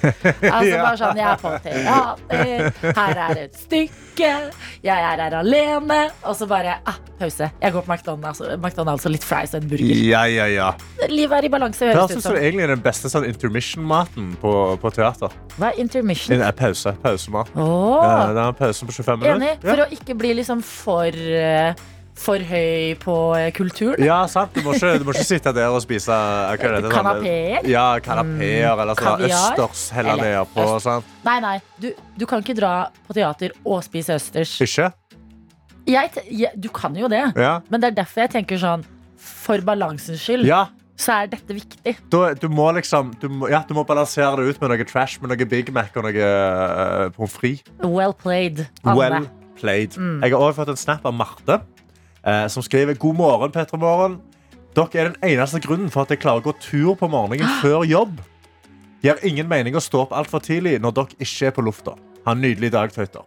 Altså 0.52 0.78
bare 0.82 0.98
sånn, 1.00 1.20
jeg 1.20 1.28
er 1.28 1.40
på 1.40 1.52
teater, 1.64 2.92
her 2.98 3.20
er 3.28 3.40
et 3.46 3.56
stykke, 3.58 4.32
jeg 4.84 5.06
er 5.12 5.22
her 5.24 5.36
alene, 5.40 6.00
og 6.28 6.36
så 6.38 6.48
bare, 6.50 6.80
ah, 6.90 6.98
pause. 7.22 7.48
Jeg 7.62 7.76
går 7.76 7.86
på 7.86 7.94
McDonald's, 7.94 8.42
McDonald's 8.58 9.06
og 9.08 9.16
litt 9.16 9.26
fries 9.26 9.54
og 9.56 9.62
en 9.62 9.70
burger. 9.72 10.02
Ja, 10.06 10.24
ja, 10.30 10.48
ja. 10.52 10.70
Livet 11.12 11.38
er 11.40 11.48
i 11.48 11.52
balanse, 11.54 11.86
høres 11.88 12.12
det 12.12 12.18
ut 12.18 12.22
ut 12.22 12.26
som 12.26 12.36
som. 12.36 12.40
egentlig 12.42 12.68
den 12.72 12.84
beste 12.84 13.11
sånn 13.12 13.28
intermission-maten 13.30 14.34
på, 14.42 14.52
på 14.82 14.92
teater. 14.96 15.32
Hva 15.58 15.72
er 15.72 15.80
intermission? 15.84 16.40
En 16.42 16.54
pause. 16.58 16.94
Pausemat. 17.04 17.50
Eh, 17.56 18.28
Det 18.32 18.38
er 18.38 18.44
en 18.48 18.54
pause 18.60 18.86
på 18.88 18.92
25 19.00 19.20
minutter. 19.20 19.36
enig, 19.40 19.58
For 19.62 19.76
for 19.76 19.84
å 19.86 19.90
ikke 19.98 20.18
bli 20.18 20.34
liksom 20.40 20.62
for, 20.64 21.08
eh, 21.42 21.74
for 22.22 22.38
høy 22.38 22.96
på 23.02 23.16
eh, 23.40 23.52
kulturen. 23.56 24.04
Ja, 24.06 24.26
sant. 24.30 24.54
Du 24.54 24.62
må 24.66 24.74
ikke, 24.76 24.98
du 25.00 25.06
må 25.08 25.14
ikke 25.16 25.26
sitte 25.26 25.54
der 25.56 25.70
og 25.74 25.82
spise 25.82 26.12
eh, 26.12 26.54
er 26.54 26.82
sånn- 26.82 26.92
Kanapeer? 26.92 27.68
Ja, 27.70 27.86
kanapeer 28.00 28.74
eller 28.82 28.96
sånn 29.00 29.24
østers 29.28 29.90
heller 29.96 30.14
Eller 30.18 30.46
nedpå. 30.46 30.66
øst- 30.76 30.84
Sant? 30.88 31.06
Nei, 31.26 31.40
nei, 31.40 31.56
du, 31.80 31.92
du 32.18 32.26
kan 32.26 32.42
ikke 32.44 32.56
dra 32.56 32.74
på 33.08 33.14
teater 33.18 33.52
og 33.66 33.84
spise 33.84 34.16
østers. 34.20 34.58
Ikke? 34.62 34.92
Jeg, 35.88 36.12
jeg, 36.30 36.52
du 36.62 36.70
kan 36.70 36.94
jo 36.96 37.08
det, 37.10 37.24
Ja. 37.36 37.60
men 37.70 37.82
det 37.82 37.88
er 37.92 38.04
derfor 38.04 38.22
jeg 38.28 38.32
tenker 38.36 38.58
sånn 38.62 38.84
For 39.18 39.58
balansens 39.66 40.22
skyld 40.22 40.46
ja. 40.46 40.68
Så 41.02 41.18
er 41.18 41.30
dette 41.32 41.56
viktig. 41.56 41.96
Du, 42.14 42.20
du 42.38 42.48
må 42.52 42.68
liksom 42.78 43.14
du 43.22 43.28
må, 43.30 43.50
ja, 43.52 43.64
du 43.68 43.74
må 43.78 43.84
balansere 43.88 44.40
det 44.40 44.52
ut 44.52 44.62
med 44.62 44.74
noe 44.74 44.88
trash, 44.88 45.22
med 45.22 45.34
noe 45.34 45.48
Big 45.50 45.72
Mac 45.74 45.96
og 45.98 46.06
noe 46.08 46.32
uh, 46.32 47.08
pommes 47.16 47.34
frites. 47.36 47.66
Well 47.84 48.14
played, 48.18 48.66
Anne. 48.84 48.98
Well 48.98 49.30
played. 49.60 49.98
Mm. 49.98 50.20
Jeg 50.22 50.34
har 50.34 50.42
også 50.42 50.62
fått 50.62 50.74
en 50.76 50.82
snap 50.82 51.08
av 51.08 51.16
Marte, 51.18 51.62
eh, 52.24 52.46
som 52.54 52.66
skriver 52.66 52.98
God 53.02 53.18
morgen, 53.20 53.54
Petra 53.54 53.80
Morgen. 53.82 54.20
Dere 54.78 55.02
er 55.02 55.10
den 55.12 55.34
eneste 55.34 55.60
grunnen 55.64 55.92
for 55.92 56.06
at 56.06 56.14
jeg 56.14 56.22
klarer 56.24 56.44
å 56.44 56.52
gå 56.52 56.56
tur 56.64 56.94
på 57.00 57.10
morgenen 57.12 57.50
før 57.64 57.84
jobb. 57.88 58.22
Det 59.02 59.10
gir 59.10 59.28
ingen 59.32 59.50
mening 59.50 59.76
å 59.76 59.82
stå 59.82 60.06
opp 60.06 60.16
altfor 60.16 60.44
tidlig 60.46 60.78
når 60.82 60.98
dere 61.00 61.26
ikke 61.26 61.50
er 61.50 61.56
på 61.58 61.66
lufta. 61.66 61.98
Ha 62.28 62.36
en 62.36 62.44
nydelig 62.44 62.70
dag, 62.76 62.94
tøyter. 62.94 63.26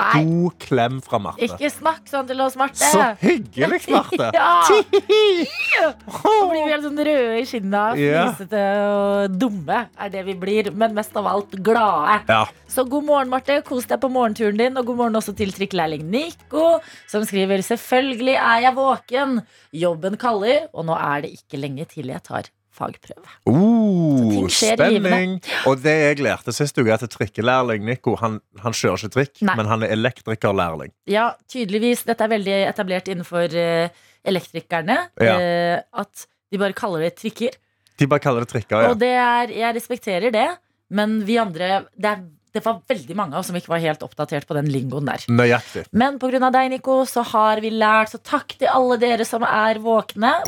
Nei, 0.00 0.22
God 0.24 0.56
klem 0.64 1.00
fra 1.04 1.18
Marte. 1.22 1.46
ikke 1.46 1.70
snakk 1.72 2.08
sånn 2.10 2.28
til 2.30 2.40
oss, 2.44 2.56
Marte. 2.60 2.80
Så 2.80 3.06
hyggelig, 3.20 3.80
Marte. 3.94 4.30
ja, 4.34 4.50
Så 4.70 6.34
blir 6.50 6.64
vi 6.64 6.70
helt 6.72 6.86
sånn 6.86 7.00
røde 7.06 7.38
i 7.40 7.46
kinna, 7.48 7.82
Fisete 7.94 8.30
fnisete 8.30 8.62
og 8.90 9.36
dumme 9.40 9.80
er 10.00 10.12
det 10.12 10.24
vi 10.28 10.34
blir. 10.40 10.70
Men 10.74 10.94
mest 10.96 11.16
av 11.18 11.28
alt 11.30 11.56
glade. 11.64 12.20
Ja. 12.30 12.44
Så 12.70 12.84
god 12.88 13.06
morgen, 13.08 13.30
Marte. 13.32 13.60
Kos 13.66 13.88
deg 13.90 14.00
på 14.02 14.10
morgenturen 14.12 14.58
din. 14.60 14.78
Og 14.80 14.86
god 14.90 15.00
morgen 15.02 15.18
også 15.20 15.34
til 15.38 15.52
trikkelærling 15.54 16.06
Nico, 16.10 16.78
som 17.10 17.24
skriver 17.28 17.62
Selvfølgelig 17.66 18.36
er 18.38 18.64
jeg 18.66 18.76
våken. 18.78 19.40
Jobben 19.76 20.16
kaller, 20.20 20.68
og 20.74 20.88
nå 20.88 20.96
er 20.96 21.26
det 21.26 21.34
ikke 21.38 21.60
lenge 21.60 21.86
til 21.90 22.10
jeg 22.10 22.22
tar 22.26 22.48
fagprøve. 22.80 23.36
Oh, 23.50 24.48
spenning. 24.52 25.38
Og 25.68 25.80
det 25.84 25.94
jeg 26.00 26.20
lærte 26.24 26.54
sist 26.56 26.78
uke, 26.80 26.94
at 26.94 27.04
trikkelærling 27.12 27.84
Nico 27.86 28.16
han, 28.20 28.40
han 28.64 28.76
kjører 28.76 29.04
ikke 29.04 29.14
trikk, 29.18 29.34
Nei. 29.44 29.56
men 29.60 29.70
han 29.70 29.84
er 29.86 29.94
elektrikerlærling. 29.96 30.94
Ja, 31.10 31.30
tydeligvis. 31.50 32.06
Dette 32.08 32.26
er 32.26 32.32
veldig 32.32 32.58
etablert 32.70 33.10
innenfor 33.12 33.52
uh, 33.52 34.04
elektrikerne. 34.26 34.98
Ja. 35.20 35.36
Uh, 35.36 36.04
at 36.04 36.26
de 36.50 36.60
bare 36.60 36.76
kaller 36.76 37.06
det 37.06 37.14
trikker. 37.20 37.56
De 38.00 38.08
bare 38.10 38.22
kaller 38.24 38.46
det 38.46 38.52
trikker. 38.54 38.86
Ja. 38.86 38.92
Og 38.92 39.00
det 39.00 39.12
er, 39.12 39.54
jeg 39.54 39.76
respekterer 39.76 40.34
det, 40.34 40.48
men 40.96 41.20
vi 41.28 41.38
andre 41.40 41.84
det, 41.94 42.14
er, 42.14 42.24
det 42.52 42.64
var 42.64 42.80
veldig 42.88 43.16
mange 43.16 43.34
av 43.34 43.40
oss 43.40 43.46
som 43.50 43.56
ikke 43.56 43.68
var 43.72 43.78
helt 43.84 44.02
oppdatert 44.02 44.46
på 44.48 44.54
den 44.58 44.66
lingoen 44.72 45.06
der. 45.06 45.24
Nøyaktig. 45.28 45.86
Men 45.92 46.18
pga. 46.18 46.50
deg, 46.50 46.70
Nico, 46.70 47.04
så 47.06 47.22
har 47.24 47.60
vi 47.60 47.70
lært, 47.70 48.10
så 48.14 48.18
takk 48.22 48.56
til 48.58 48.68
alle 48.68 48.96
dere 48.98 49.24
som 49.24 49.42
er 49.42 49.78
våkne. 49.82 50.40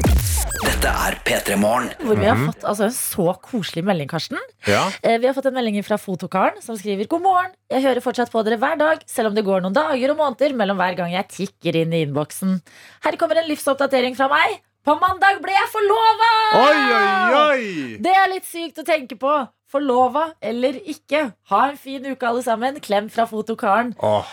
Dette 0.62 0.90
er 0.90 1.16
P3 1.24 1.56
Morgen. 1.58 1.90
Hvor 2.02 2.16
vi 2.18 2.26
har 2.26 2.36
Mhm. 2.36 2.46
fått 2.52 2.64
altså, 2.68 2.84
en 2.84 2.90
så 2.90 3.34
koselig 3.40 3.84
melding, 3.84 4.08
Karsten. 4.08 4.38
Ja. 4.66 4.90
Eh, 5.02 5.18
Vi 5.18 5.26
har 5.26 5.34
fått 5.34 5.46
en 5.46 5.54
melding 5.54 5.82
fra 5.84 5.96
Fotokaren 5.96 6.60
som 6.62 6.76
skriver 6.76 7.06
God 7.08 7.22
morgen. 7.22 7.50
Jeg 7.70 7.82
hører 7.82 8.00
fortsatt 8.02 8.30
på 8.30 8.44
dere 8.44 8.58
hver 8.58 8.76
dag, 8.78 8.98
selv 9.06 9.28
om 9.28 9.34
det 9.34 9.44
går 9.44 9.62
noen 9.62 9.72
dager 9.74 10.10
og 10.10 10.16
måneder 10.18 10.54
mellom 10.54 10.76
hver 10.76 10.96
gang 10.96 11.10
jeg 11.12 11.28
tikker 11.28 11.74
inn 11.82 11.92
i 11.92 12.04
innboksen. 12.06 12.60
Her 13.02 13.12
kommer 13.16 13.36
en 13.38 13.48
livsoppdatering 13.48 14.16
fra 14.16 14.28
meg. 14.28 14.60
På 14.84 14.98
mandag 15.00 15.40
ble 15.40 15.52
jeg 15.52 15.68
forlova! 15.70 16.30
Oi, 16.54 16.78
oi, 16.92 17.34
oi! 17.38 17.98
Det 18.02 18.10
er 18.12 18.28
litt 18.32 18.44
sykt 18.44 18.78
å 18.82 18.84
tenke 18.84 19.16
på. 19.16 19.48
Forlova 19.72 20.26
eller 20.44 20.76
ikke. 20.84 21.24
Ha 21.52 21.62
en 21.70 21.78
fin 21.80 22.04
uke, 22.12 22.26
alle 22.28 22.42
sammen. 22.44 22.76
Klem 22.84 23.08
fra 23.12 23.24
fotokaren. 23.30 23.94
Åh, 24.02 24.28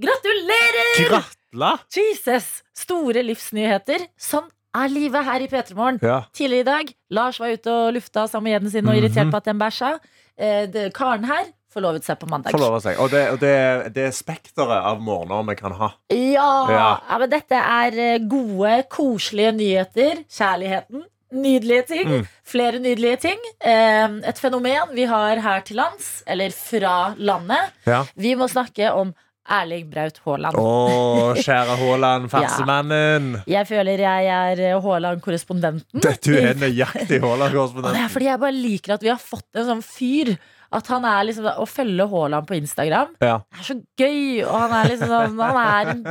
Gratulerer! 0.00 1.08
Gratla! 1.08 1.72
Jesus! 1.94 2.62
Store 2.76 3.22
livsnyheter. 3.24 4.06
Sånn 4.18 4.46
er 4.74 4.90
livet 4.90 5.22
her 5.26 5.44
i 5.44 5.48
P3 5.50 5.76
Morgen. 5.78 6.00
Ja. 6.02 6.22
Tidligere 6.34 6.64
i 6.64 6.68
dag, 6.70 6.90
Lars 7.14 7.38
var 7.42 7.52
ute 7.54 7.70
og 7.70 7.92
lufta 7.94 8.24
sammen 8.30 8.48
med 8.48 8.56
gjetten 8.56 8.72
sin 8.74 8.88
og 8.90 8.98
irritert 8.98 9.30
på 9.30 9.38
at 9.38 9.46
den 9.50 9.60
bæsja. 9.62 9.92
Eh, 10.36 10.64
det- 10.66 10.88
Karen 10.96 11.24
her 11.30 11.44
forlovet 11.74 12.04
seg 12.06 12.18
på 12.18 12.26
mandag. 12.30 12.50
Forlovet 12.54 12.82
seg. 12.82 12.98
Og 13.02 13.10
det, 13.10 13.22
og 13.34 13.38
det, 13.42 13.54
det 13.94 14.04
er 14.08 14.14
spekteret 14.14 14.82
av 14.90 15.00
morgener 15.02 15.46
vi 15.46 15.54
kan 15.58 15.72
ha. 15.78 15.92
Ja, 16.10 16.50
Ja. 16.70 17.00
ja, 17.08 17.18
men 17.18 17.30
dette 17.30 17.54
er 17.54 17.98
eh, 17.98 18.18
gode, 18.18 18.74
koselige 18.90 19.52
nyheter. 19.54 20.24
Kjærligheten. 20.30 21.04
Nydelige 21.34 21.82
ting. 21.90 22.08
Mm. 22.10 22.26
Flere 22.46 22.78
nydelige 22.78 23.16
ting. 23.26 23.44
Eh, 23.60 24.06
et 24.30 24.38
fenomen 24.40 24.94
vi 24.94 25.04
har 25.10 25.40
her 25.42 25.60
til 25.66 25.76
lands, 25.80 26.22
eller 26.30 26.54
fra 26.54 27.14
landet. 27.18 27.72
Ja. 27.88 28.04
Vi 28.14 28.34
må 28.38 28.46
snakke 28.50 28.92
om 28.94 29.12
Erling 29.44 29.90
Braut 29.92 30.20
Haaland. 30.24 30.56
Å, 30.56 31.34
kjære 31.36 31.74
Haaland, 31.82 32.30
farsemannen. 32.32 33.26
Jeg 33.50 33.68
føler 33.68 34.00
jeg 34.06 34.30
er 34.32 34.62
eh, 34.70 34.78
Haaland-korrespondenten. 34.80 36.00
Du 36.00 36.32
er 36.38 36.54
nøyaktig 36.56 37.02
Og 37.02 37.08
det 37.10 37.18
er 37.18 37.26
Haaland-korrespondent. 37.26 38.10
fordi 38.14 38.30
jeg 38.30 38.40
bare 38.46 38.56
liker 38.56 38.94
at 38.96 39.04
vi 39.04 39.12
har 39.12 39.20
fått 39.20 39.60
en 39.60 39.68
sånn 39.74 39.84
fyr. 39.84 40.34
At 40.74 40.88
han 40.90 41.04
er 41.06 41.26
liksom 41.28 41.46
Å 41.46 41.66
følge 41.70 42.06
Haaland 42.10 42.48
på 42.48 42.56
Instagram 42.58 43.12
Ja. 43.22 43.36
Det 43.52 43.60
er 43.62 43.68
så 43.68 43.76
gøy. 44.00 44.42
Og 44.44 44.54
han 44.64 44.74
er 44.80 44.90
liksom 44.90 45.12
sånn 45.14 45.38
Han 45.38 45.60
er 45.62 45.92
en 45.92 46.02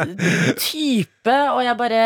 type, 0.59 1.35
og 1.53 1.61
jeg 1.65 1.77
bare 1.79 2.03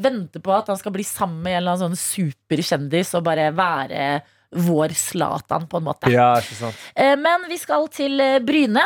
venter 0.00 0.42
på 0.44 0.54
at 0.56 0.70
han 0.72 0.78
skal 0.80 0.94
bli 0.94 1.04
sammen 1.06 1.42
med 1.44 1.54
en 1.56 1.62
eller 1.62 1.76
annen 1.76 1.94
sånn 1.96 2.00
superkjendis 2.00 3.14
og 3.18 3.24
bare 3.26 3.50
være 3.54 4.04
vår 4.50 4.94
Zlatan, 4.98 5.68
på 5.70 5.78
en 5.78 5.84
måte. 5.86 6.10
ja. 6.10 6.72
Eh, 6.98 7.14
Men 7.20 7.44
vi 7.50 7.58
skal 7.60 7.86
til 7.94 8.18
eh, 8.20 8.40
Bryne. 8.42 8.82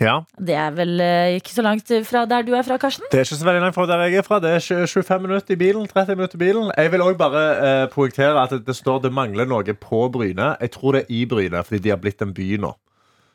Ja. 0.00 0.20
Det 0.38 0.54
er 0.56 0.70
vel 0.72 1.00
eh, 1.04 1.34
ikke 1.40 1.50
så 1.52 1.62
langt 1.66 1.90
fra 2.08 2.22
der 2.24 2.42
du 2.46 2.54
er 2.56 2.62
fra, 2.64 2.76
Karsten? 2.80 3.04
Det 3.12 3.18
er 3.20 3.24
ikke 3.26 3.36
så 3.40 3.44
veldig 3.48 3.62
langt 3.66 3.74
fra 3.76 3.86
der 3.90 4.04
jeg 4.06 4.20
er 4.22 4.22
fra. 4.26 4.38
Det 4.40 4.50
er 4.54 4.62
tjue- 4.64 4.86
25 4.86 5.20
minutter 5.26 5.52
i 5.54 5.58
bilen. 5.60 5.88
30 5.90 6.16
minutter 6.16 6.38
i 6.38 6.44
bilen. 6.44 6.70
Jeg 6.76 6.92
vil 6.92 7.02
også 7.04 7.18
bare 7.18 7.42
eh, 7.82 7.88
poengtere 7.92 8.42
at 8.42 8.50
det, 8.54 8.62
det 8.66 8.76
står 8.76 9.02
det 9.04 9.12
mangler 9.12 9.44
noe 9.50 9.74
på 9.74 10.04
Bryne. 10.12 10.54
Jeg 10.60 10.70
tror 10.76 10.92
det 10.96 11.02
er 11.02 11.12
i 11.18 11.24
Bryne, 11.26 11.64
fordi 11.64 11.78
de 11.84 11.92
har 11.92 12.00
blitt 12.00 12.22
en 12.22 12.32
by 12.34 12.56
nå. 12.62 12.72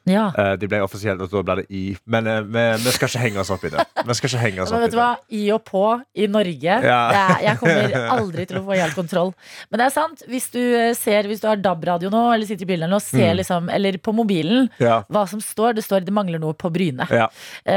Ja. 0.06 0.28
Eh, 0.38 0.52
de 0.62 0.68
ble 0.70 0.80
offisielt, 0.86 1.22
og 1.22 1.32
da 1.34 1.42
ble 1.42 1.56
det 1.64 1.66
i. 1.74 1.84
Men 2.06 2.28
eh, 2.30 2.42
vi, 2.46 2.64
vi 2.84 2.92
skal 2.94 3.10
ikke 3.10 3.22
henge 3.24 3.40
oss 3.42 3.50
opp 3.56 3.64
i 3.66 3.72
det. 3.74 3.86
Vi 4.06 4.14
skal 4.20 4.30
ikke 4.30 4.42
henge 4.44 4.62
oss 4.62 4.70
Men 4.74 4.78
opp 4.78 4.84
vet 4.86 4.92
i 4.92 4.96
du 4.96 5.00
hva? 5.00 5.08
I 5.40 5.44
og 5.56 5.64
på 5.66 5.82
i 6.22 6.28
Norge. 6.30 6.76
Ja. 6.86 7.00
Er, 7.10 7.34
jeg 7.48 7.58
kommer 7.62 7.96
aldri 8.20 8.46
til 8.52 8.60
å 8.60 8.64
få 8.68 8.78
helt 8.78 8.94
kontroll. 9.00 9.34
Men 9.72 9.82
det 9.82 9.88
er 9.88 9.96
sant. 9.96 10.22
Hvis 10.30 10.48
du 10.54 10.60
eh, 10.62 10.92
ser 10.98 11.26
Hvis 11.32 11.42
du 11.42 11.48
har 11.50 11.58
DAB-radio 11.58 12.12
nå, 12.14 12.22
eller 12.36 12.46
sitter 12.46 12.68
i 12.68 12.72
bilen 12.76 12.94
og 12.94 13.02
ser 13.02 13.26
Mm. 13.34 13.38
liksom, 13.42 13.70
eller 13.74 13.98
på 13.98 14.14
mobilen 14.14 14.70
Ja. 14.80 15.00
hva 15.10 15.26
som 15.28 15.42
står. 15.42 15.74
Det 15.80 15.84
står 15.88 16.06
det 16.06 16.14
mangler 16.14 16.38
noe 16.40 16.54
på 16.54 16.70
Bryne. 16.72 17.08
Ja. 17.10 17.26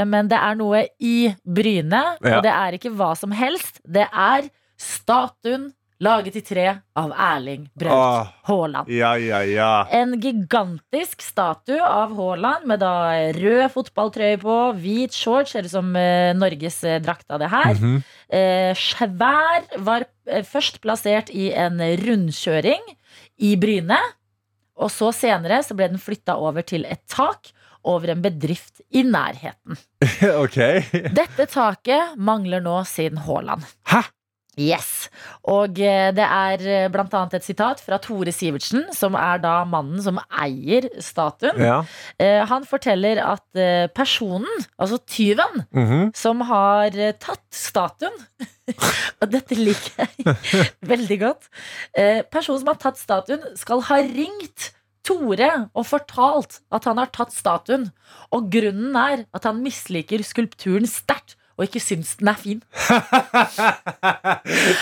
Men 0.04 0.28
det 0.28 0.37
er 0.37 0.54
noe 0.61 0.85
i 1.00 1.30
Bryne, 1.44 2.02
og 2.20 2.42
det 2.44 2.52
er 2.52 2.76
ikke 2.76 2.92
hva 2.92 3.14
som 3.16 3.32
helst. 3.32 3.80
Det 3.88 4.04
er 4.12 4.50
statuen 4.78 5.70
laget 6.00 6.37
i 6.38 6.43
tre 6.47 6.67
av 6.95 7.11
Erling 7.12 7.64
Braut 7.75 7.95
Åh. 7.99 8.28
Haaland. 8.49 8.88
ja, 8.93 9.11
ja, 9.19 9.40
ja. 9.45 9.71
En 9.90 10.14
gigantisk 10.21 11.23
statue 11.23 11.81
av 11.83 12.14
Haaland 12.17 12.67
med 12.71 12.81
da 12.85 12.93
rød 13.35 13.64
fotballtrøye 13.75 14.38
på, 14.43 14.59
hvit 14.78 15.14
shorts, 15.17 15.52
ser 15.57 15.67
ut 15.67 15.73
som 15.73 15.90
eh, 15.99 16.31
Norges 16.38 16.78
eh, 16.87 17.00
drakt 17.02 17.26
av 17.31 17.43
det 17.43 17.50
her. 17.50 17.75
Mhm. 17.75 17.99
eh, 18.31 18.71
svær 18.78 19.67
var 19.83 20.07
eh, 20.31 20.45
først 20.47 20.81
plassert 20.85 21.31
i 21.35 21.50
en 21.52 21.81
rundkjøring 22.05 22.83
i 23.43 23.57
Bryne. 23.57 23.99
Og 24.78 24.93
så 24.95 25.11
senere 25.11 25.62
så 25.67 25.75
ble 25.75 25.88
den 25.90 25.99
flytta 25.99 26.37
over 26.38 26.62
til 26.62 26.85
et 26.87 27.02
tak 27.11 27.50
over 27.88 28.12
en 28.12 28.23
bedrift 28.23 28.81
i 28.95 29.02
nærheten. 29.07 29.75
OK. 30.45 30.59
Dette 31.14 31.47
taket 31.50 32.14
mangler 32.19 32.62
nå 32.62 32.76
sin 32.87 33.19
Haaland. 33.26 33.67
Hæ? 33.90 34.05
Yes. 34.59 35.09
Og 35.49 35.79
eh, 35.79 36.09
det 36.17 36.25
er 36.27 36.62
eh, 36.67 36.88
blant 36.93 37.12
annet 37.15 37.37
et 37.38 37.47
sitat 37.47 37.79
fra 37.85 37.99
Tore 38.03 38.33
Sivertsen, 38.35 38.88
som 38.97 39.15
er 39.19 39.38
da 39.45 39.61
mannen 39.69 40.03
som 40.03 40.19
eier 40.35 40.88
statuen. 41.05 41.61
Ja. 41.62 41.77
Eh, 42.19 42.43
Han 42.50 42.67
forteller 42.67 43.21
at 43.23 43.47
personen, 43.95 44.65
altså 44.79 44.99
tyven, 45.07 45.62
Mhm. 45.73 46.11
som 46.17 46.41
har 46.49 46.91
tatt 47.23 47.45
statuen 47.55 48.15
Og 49.23 49.31
dette 49.33 49.57
liker 49.57 50.03
jeg 50.05 50.35
veldig 50.93 51.19
godt. 51.23 51.47
Personen 52.33 52.61
som 52.61 52.69
har 52.73 52.81
tatt 52.83 52.99
statuen, 53.00 53.47
skal 53.57 53.81
ha 53.88 53.97
ringt 54.05 54.73
Tore 55.09 55.71
og 55.73 55.87
fortalt 55.88 56.59
at 56.75 56.85
han 56.85 56.99
har 57.00 57.09
tatt 57.15 57.33
statuen. 57.33 57.87
Og 58.35 58.50
grunnen 58.53 58.93
er 59.00 59.23
at 59.33 59.47
han 59.49 59.62
misliker 59.65 60.21
skulpturen 60.27 60.85
sterkt 60.91 61.38
og 61.59 61.65
ikke 61.67 61.81
syns 61.83 62.15
den 62.21 62.29
er 62.31 62.38
fin. 62.38 62.61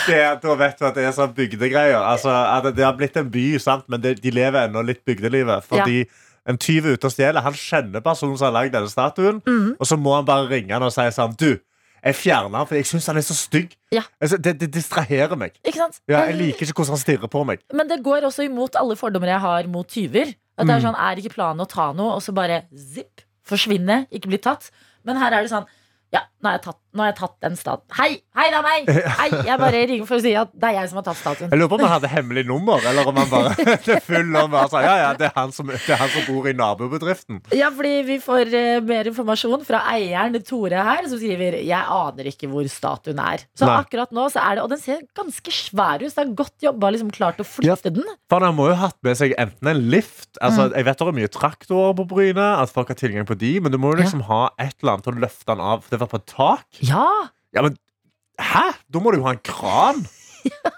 det, 0.07 0.21
da 0.43 0.55
vet 0.59 0.79
du 0.79 0.85
at 0.87 0.95
det 0.97 1.05
er 1.09 1.15
sånn 1.15 1.33
bygdegreier. 1.37 1.99
Altså, 1.99 2.33
det 2.69 2.85
har 2.85 2.95
blitt 2.97 3.17
en 3.19 3.29
by, 3.33 3.45
sant? 3.61 3.87
men 3.91 4.01
det, 4.03 4.17
de 4.23 4.33
lever 4.33 4.67
ennå 4.67 4.83
litt 4.85 5.03
bygdelivet. 5.07 5.65
Fordi 5.67 6.03
en 6.47 6.59
tyv 6.61 6.85
ute 6.93 7.09
og 7.09 7.11
stjeler. 7.11 7.43
Han 7.43 7.55
kjenner 7.57 8.03
personen 8.05 8.37
som 8.39 8.47
har 8.49 8.55
lagd 8.61 8.75
denne 8.77 8.91
statuen, 8.91 9.41
Mhm. 9.45 9.73
og 9.79 9.85
så 9.89 9.97
må 9.99 10.15
han 10.15 10.25
bare 10.27 10.47
ringe 10.47 10.71
han 10.73 10.83
og 10.85 10.93
si 10.95 11.01
sånn 11.11 11.35
Du, 11.37 11.57
jeg 12.05 12.15
fjerner 12.15 12.55
han, 12.61 12.67
for 12.69 12.75
jeg 12.77 12.85
syns 12.87 13.07
han 13.09 13.17
er 13.17 13.25
så 13.25 13.35
stygg. 13.35 13.73
Ja. 13.91 14.03
Altså, 14.21 14.37
det, 14.37 14.53
det 14.61 14.69
distraherer 14.71 15.35
meg. 15.35 15.57
Ja, 15.65 15.89
jeg 16.29 16.37
liker 16.37 16.63
ikke 16.69 16.77
hvordan 16.83 16.95
han 16.95 17.01
stirrer 17.03 17.27
på 17.27 17.41
meg. 17.43 17.59
Men 17.73 17.89
det 17.89 17.99
går 18.05 18.23
også 18.29 18.45
imot 18.47 18.77
alle 18.79 18.95
fordommer 18.95 19.27
jeg 19.33 19.41
har 19.43 19.67
mot 19.67 19.87
tyver. 19.89 20.31
At 20.57 20.65
det 20.65 20.73
er 20.77 20.85
sånn, 20.87 20.95
er 20.97 21.19
ikke 21.19 21.35
planen 21.35 21.61
å 21.61 21.67
ta 21.69 21.91
noe, 21.93 22.15
og 22.15 22.21
så 22.25 22.33
bare 22.33 22.63
zipp, 22.73 23.21
forsvinne, 23.45 24.07
ikke 24.09 24.31
bli 24.31 24.39
tatt. 24.41 24.71
Men 25.05 25.19
her 25.21 25.35
er 25.35 25.43
det 25.45 25.51
sånn 25.51 25.67
ja, 26.15 26.23
nå 26.39 26.49
har 26.49 26.57
jeg 26.57 26.65
tatt, 26.67 26.81
nå 26.97 27.05
har 27.05 27.11
jeg 27.13 27.19
tatt 27.21 27.35
den 27.45 27.57
statuen. 27.59 27.85
Hei, 27.97 28.09
hei, 28.37 28.47
det 28.51 28.57
er 28.59 28.65
meg! 28.65 28.89
Hei, 29.19 29.27
jeg 29.47 29.59
bare 29.61 29.81
ringer 29.91 30.09
for 30.09 30.19
å 30.19 30.23
si 30.23 30.33
at 30.39 30.51
det 30.53 30.69
er 30.71 30.79
jeg 30.79 30.91
som 30.91 30.99
har 30.99 31.05
tatt 31.07 31.19
statuen. 31.21 31.51
Jeg 31.53 31.61
lurer 31.61 31.71
på 31.71 31.77
om 31.79 31.85
han 31.85 31.93
hadde 31.93 32.11
hemmelig 32.11 32.43
nummer, 32.49 32.83
eller 32.91 33.11
om 33.11 33.19
han 33.21 33.29
bare 33.31 33.53
det 33.85 33.95
er 33.97 34.03
full 34.03 34.33
om 34.41 34.51
bare 34.53 34.71
sa, 34.71 34.83
ja, 34.85 34.95
ja, 35.03 35.11
det 35.17 35.29
er, 35.29 35.33
han 35.37 35.53
som, 35.55 35.69
det 35.71 35.93
er 35.93 36.01
han 36.01 36.11
som 36.13 36.25
bor 36.27 36.49
i 36.49 36.55
nabobedriften. 36.57 37.41
Ja, 37.55 37.69
fordi 37.75 37.93
vi 38.07 38.17
får 38.23 38.53
uh, 38.53 38.79
mer 38.87 39.11
informasjon 39.11 39.65
fra 39.67 39.83
eieren 39.93 40.37
Tore 40.47 40.83
her, 40.85 41.07
som 41.09 41.19
skriver 41.19 41.57
Jeg 41.65 41.81
aner 41.81 42.29
ikke 42.29 42.49
hvor 42.51 42.67
statuen 42.71 43.19
er. 43.21 43.43
Så 43.57 43.67
Nei. 43.67 43.77
akkurat 43.81 44.13
nå 44.15 44.27
så 44.31 44.43
er 44.43 44.57
det 44.57 44.63
Og 44.65 44.71
den 44.71 44.81
ser 44.81 45.01
ganske 45.17 45.53
svær 45.53 46.03
ut, 46.03 46.09
så 46.11 46.21
det 46.21 46.25
er 46.27 46.35
godt 46.37 46.67
jobba 46.67 46.91
liksom 46.93 47.09
klart 47.13 47.41
å 47.41 47.47
flytte 47.47 47.91
den. 47.95 48.05
For 48.29 48.45
Han 48.45 48.55
må 48.57 48.69
jo 48.69 48.77
ha 48.77 48.89
hatt 48.89 48.99
med 49.05 49.17
seg 49.19 49.33
enten 49.39 49.71
en 49.71 49.81
lift 49.91 50.37
altså, 50.43 50.69
Jeg 50.73 50.87
vet 50.87 51.01
det 51.01 51.07
er 51.07 51.17
mye 51.17 51.31
traktorer 51.31 51.97
på 51.97 52.05
Bryne, 52.09 52.47
at 52.61 52.73
folk 52.73 52.91
har 52.93 52.99
tilgang 52.99 53.27
på 53.27 53.37
de, 53.39 53.57
men 53.63 53.73
du 53.73 53.79
må 53.81 53.93
jo 53.93 54.01
liksom 54.01 54.23
ha 54.29 54.47
et 54.61 54.75
eller 54.81 54.95
annet 54.95 55.07
til 55.07 55.17
å 55.17 55.23
løfte 55.25 55.49
den 55.51 55.63
av. 55.63 55.83
For 55.83 55.95
det 55.95 56.01
var 56.03 56.11
på 56.11 56.21
et 56.21 56.27
tak. 56.31 56.65
Ja! 56.87 57.07
Ja, 57.55 57.63
men 57.65 57.77
Hæ? 58.37 58.67
Da 58.93 58.99
må 59.01 59.11
du 59.11 59.17
jo 59.17 59.25
ha 59.25 59.33
en 59.33 59.41
kran! 59.45 60.05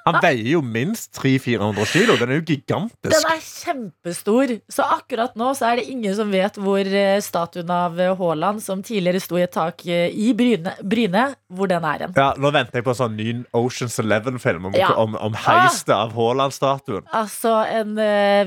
Han 0.07 0.17
veier 0.23 0.47
jo 0.55 0.61
minst 0.65 1.11
300-400 1.19 1.85
kilo. 1.91 2.15
Den 2.17 2.31
er 2.31 2.39
jo 2.39 2.45
gigantisk. 2.47 3.11
Den 3.13 3.27
er 3.29 3.41
kjempestor. 3.43 4.53
Så 4.71 4.85
akkurat 4.97 5.35
nå 5.39 5.51
så 5.57 5.67
er 5.69 5.81
det 5.81 5.89
ingen 5.91 6.15
som 6.17 6.31
vet 6.33 6.57
hvor 6.57 6.79
eh, 6.81 7.19
statuen 7.21 7.69
av 7.73 7.99
eh, 8.01 8.13
Haaland, 8.17 8.63
som 8.65 8.81
tidligere 8.85 9.21
sto 9.21 9.37
i 9.37 9.43
et 9.45 9.53
tak 9.53 9.83
eh, 9.85 10.07
i 10.09 10.31
Bryne, 10.37 10.73
Bryne 10.81 11.27
hvor 11.53 11.69
den 11.69 11.85
er 11.85 12.05
hen. 12.07 12.17
Ja, 12.17 12.31
Nå 12.39 12.53
venter 12.55 12.79
jeg 12.79 12.87
på 12.87 12.95
en 12.95 12.99
sånn 13.03 13.17
ny 13.19 13.29
Oceans 13.59 13.99
Eleven-film 14.01 14.69
om, 14.71 14.77
Ja. 14.79 14.93
om, 14.97 15.13
om 15.19 15.37
heistet 15.45 15.93
av 15.95 16.15
Haaland-statuen. 16.17 17.05
Altså 17.13 17.53
en, 17.69 17.95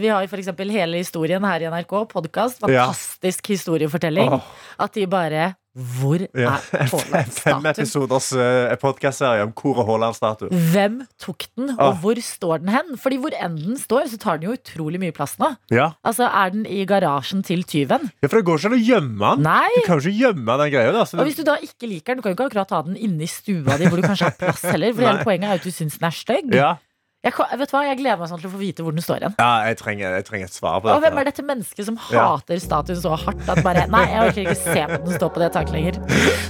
Vi 0.02 0.10
har 0.10 0.24
jo 0.24 0.42
eksempel 0.42 0.72
hele 0.74 1.02
historien 1.02 1.44
her 1.46 1.62
i 1.62 1.70
NRK, 1.70 1.98
podkast. 2.10 2.64
Ja. 2.66 2.88
Fantastisk 2.90 3.52
historiefortelling. 3.52 4.40
Oh. 4.40 4.54
At 4.82 4.96
de 4.98 5.06
bare 5.10 5.52
Hvor 5.72 6.20
Ja. 6.36 6.58
er 6.76 6.86
Fem 6.92 7.00
Haaland-statuen? 7.00 7.66
episoders 7.70 8.26
uh, 8.36 8.74
podkastserie 8.76 9.46
om 9.46 9.52
hvor 9.56 9.80
er 9.80 9.86
Haaland-statuen. 9.88 10.52
Hvem 10.72 10.98
tok 11.16 11.46
den, 11.56 11.70
og 11.78 11.86
ah. 11.86 11.96
hvor 12.02 12.20
står 12.20 12.60
den 12.60 12.68
hen? 12.74 12.92
Fordi 13.00 13.16
hvor 13.22 13.32
enn 13.40 13.56
den 13.56 13.78
står, 13.80 14.10
så 14.12 14.20
tar 14.20 14.36
den 14.36 14.50
jo 14.50 14.56
utrolig 14.58 15.00
mye 15.00 15.14
plass 15.16 15.38
nå. 15.40 15.48
Ja. 15.72 15.94
Altså, 16.04 16.28
Er 16.28 16.52
den 16.52 16.66
i 16.68 16.84
garasjen 16.84 17.40
til 17.42 17.64
tyven? 17.64 18.10
ja, 18.20 18.28
For 18.28 18.36
det 18.36 18.44
går 18.50 18.60
ikke 18.60 18.72
an 18.72 18.76
å 18.76 18.82
gjemme 18.84 19.32
den. 19.38 19.48
Nei! 19.48 19.72
Du 19.78 19.86
kan 19.88 19.96
jo 19.98 20.04
ikke 20.12 20.20
gjemme 20.26 20.58
den 20.60 20.72
greia. 20.76 20.92
Da. 20.92 21.06
Så 21.08 21.16
Og 21.18 21.24
hvis 21.24 21.40
du 21.40 21.44
da 21.48 21.56
ikke 21.56 21.88
liker 21.88 22.12
den, 22.12 22.20
du 22.20 22.26
kan 22.26 22.34
jo 22.34 22.36
ikke 22.36 22.50
akkurat 22.52 22.76
ha 22.76 22.82
den 22.90 22.96
inne 23.00 23.24
i 23.24 23.32
stua 23.32 23.80
di, 23.80 23.88
hvor 23.88 23.96
du 23.96 24.04
kanskje 24.04 24.28
har 24.28 24.36
plass 24.36 24.62
heller. 24.68 24.92
For 24.92 25.06
hele 25.08 25.24
poenget 25.24 25.48
er 25.48 25.56
jo 25.56 25.62
at 25.64 25.68
du 25.70 25.72
syns 25.72 25.96
den 25.96 26.08
er 26.12 26.18
stygg. 26.20 26.52
ja. 26.54 26.74
Jeg, 27.22 27.32
vet 27.38 27.70
du 27.70 27.74
hva, 27.76 27.84
jeg 27.86 27.98
gleder 28.00 28.18
meg 28.18 28.30
sånn 28.32 28.40
til 28.42 28.48
å 28.48 28.52
få 28.52 28.58
vite 28.58 28.82
hvor 28.82 28.90
den 28.96 29.04
står 29.04 29.20
igjen. 29.22 29.34
ja, 29.38 29.50
jeg 29.68 29.76
trenger, 29.78 30.14
jeg 30.18 30.24
trenger 30.26 30.48
et 30.48 30.56
svar 30.56 30.80
på 30.82 30.88
Og 30.90 30.96
dette. 30.96 31.02
hvem 31.04 31.20
er 31.20 31.28
dette 31.28 31.44
mennesket 31.46 31.86
som 31.86 31.98
Ja. 32.10 32.24
hater 32.32 32.58
statuen 32.58 32.98
så 32.98 33.12
hardt 33.14 33.48
at 33.52 33.60
bare 33.62 33.84
Nei, 33.92 34.00
jeg 34.10 34.24
orker 34.26 34.42
ikke 34.42 34.56
se 34.58 34.82
på 34.90 34.98
den 35.04 35.14
stå 35.20 35.28
på 35.30 35.42
det 35.44 35.52
taket 35.54 35.70
lenger. 35.76 36.00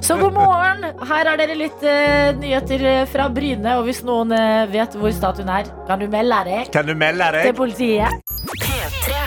Så 0.01 0.17
god 0.21 0.33
morgen! 0.33 0.89
Her 1.13 1.31
er 1.35 1.37
dere 1.43 1.59
litt 1.61 1.85
uh, 1.85 2.33
nyheter 2.41 2.87
eh, 2.89 3.05
fra 3.13 3.29
Bryne. 3.29 3.77
Og 3.83 3.85
hvis 3.91 4.01
noen 4.09 4.33
uh, 4.33 4.65
vet 4.73 4.97
hvor 4.97 5.13
statuen 5.13 5.53
er, 5.53 5.69
kan 5.89 6.01
du 6.01 6.09
melde 6.09 6.41
deg 6.49 6.73
Kan 6.73 6.89
du 6.89 6.95
melde 6.97 7.29
til 7.43 7.53
politiet. 7.61 8.09
P3. 8.57 9.22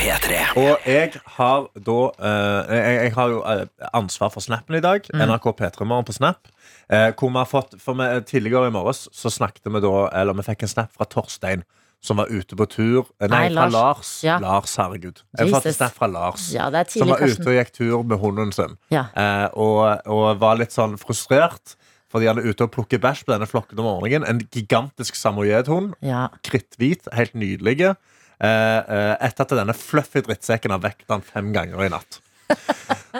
Og 0.00 0.86
jeg 0.88 1.18
har 1.36 1.66
da 1.76 1.96
eh, 2.24 2.70
jeg, 2.72 2.94
jeg 3.04 3.12
har 3.18 3.32
jo 3.34 3.40
eh, 3.44 3.64
ansvar 3.92 4.30
for 4.32 4.40
Snappen 4.40 4.78
i 4.78 4.80
dag. 4.80 5.04
NRK 5.12 5.50
P3 5.58 5.84
Morgen 5.84 6.06
på 6.08 6.14
Snap. 6.16 6.48
Eh, 6.88 7.10
hvor 7.12 7.28
vi 7.28 7.36
har 7.36 7.48
fått, 7.50 7.74
for 7.82 7.98
vi, 7.98 8.06
Tidligere 8.30 8.70
i 8.70 8.72
morges 8.72 9.04
så 9.12 9.28
snakket 9.30 9.68
vi 9.68 9.82
da 9.84 9.92
Eller 10.22 10.34
vi 10.38 10.44
fikk 10.46 10.64
en 10.64 10.72
snap 10.72 10.94
fra 10.96 11.04
Torstein. 11.04 11.66
Som 12.00 12.16
var 12.16 12.32
ute 12.32 12.56
på 12.56 12.64
tur 12.72 13.02
eh, 13.20 13.28
Nei, 13.28 13.50
Nei, 13.50 13.52
fra 13.52 13.66
Lars. 13.68 13.74
Lars. 13.76 14.12
Ja. 14.24 14.38
Lars, 14.40 14.72
herregud. 14.80 15.20
Jeg 15.36 15.50
fikk 15.50 15.58
en 15.58 15.68
Jesus. 15.68 15.76
snap 15.82 15.98
fra 16.00 16.08
Lars. 16.08 16.46
Ja, 16.56 16.70
det 16.72 16.80
er 16.80 16.88
Som 16.94 17.02
tidlig, 17.04 17.12
var 17.12 17.20
ute 17.20 17.28
Karsten. 17.34 17.50
og 17.52 17.58
gikk 17.60 17.72
tur 17.76 18.08
med 18.14 18.22
hunden 18.24 18.54
sin. 18.56 18.78
Ja. 18.94 19.04
Eh, 19.12 19.48
og, 19.52 19.82
og 20.08 20.40
var 20.40 20.56
litt 20.62 20.72
sånn 20.72 20.96
frustrert. 21.02 21.76
Fordi 22.10 22.26
han 22.26 22.40
er 22.40 22.48
ute 22.48 22.64
og 22.66 22.72
plukker 22.74 22.98
bæsj 23.04 23.26
på 23.28 23.36
denne 23.36 23.46
flokken 23.46 23.78
om 23.84 23.86
morgenen. 24.00 24.24
En 24.26 24.40
gigantisk 24.48 25.14
samoyedhund. 25.20 25.92
Ja. 26.02 26.24
Kritthvit, 26.48 27.04
helt 27.14 27.36
nydelige. 27.38 27.92
Eh, 28.40 28.78
eh, 28.80 29.14
etter 29.26 29.44
at 29.44 29.50
denne 29.58 29.74
fluffy 29.76 30.22
drittsekken 30.24 30.72
har 30.72 30.80
vekt 30.80 31.04
han 31.12 31.20
fem 31.24 31.50
ganger 31.52 31.82
i 31.84 31.90
natt. 31.92 32.20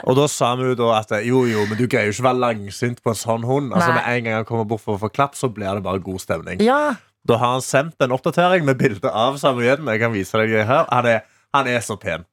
Og 0.07 0.17
da 0.19 0.25
sa 0.33 0.55
vi 0.59 0.71
jo 0.71 0.77
da 0.79 0.89
at 0.99 1.13
jo, 1.27 1.45
jo, 1.47 1.67
men 1.69 1.79
du 1.79 1.85
greier 1.87 2.09
jo 2.09 2.15
ikke 2.17 2.25
å 2.25 2.29
være 2.31 2.41
langsynt 2.47 3.03
på 3.05 3.13
en 3.13 3.19
sånn 3.21 3.45
hund. 3.47 3.71
Altså 3.77 3.93
Med 3.95 4.09
en 4.09 4.25
gang 4.27 4.39
han 4.41 4.49
kommer 4.49 4.67
bort 4.73 4.83
for 4.83 4.97
å 4.97 5.03
få 5.03 5.11
klapp, 5.13 5.37
så 5.39 5.51
blir 5.53 5.71
det 5.77 5.85
bare 5.87 6.03
god 6.03 6.23
stemning. 6.25 6.65
ja. 6.67 6.97
Da 7.29 7.37
har 7.37 7.51
han 7.53 7.61
sendt 7.61 8.01
en 8.01 8.15
oppdatering 8.17 8.65
med 8.65 8.79
bilde 8.81 9.11
av 9.13 9.35
samoyeden. 9.37 9.85
Jeg 9.93 10.01
kan 10.01 10.13
vise 10.15 10.39
deg 10.41 10.55
det 10.55 10.63
her. 10.65 10.87
Han 10.89 11.05
er, 11.11 11.19
han 11.53 11.67
er 11.69 11.83
så 11.85 11.99
pen. 12.01 12.25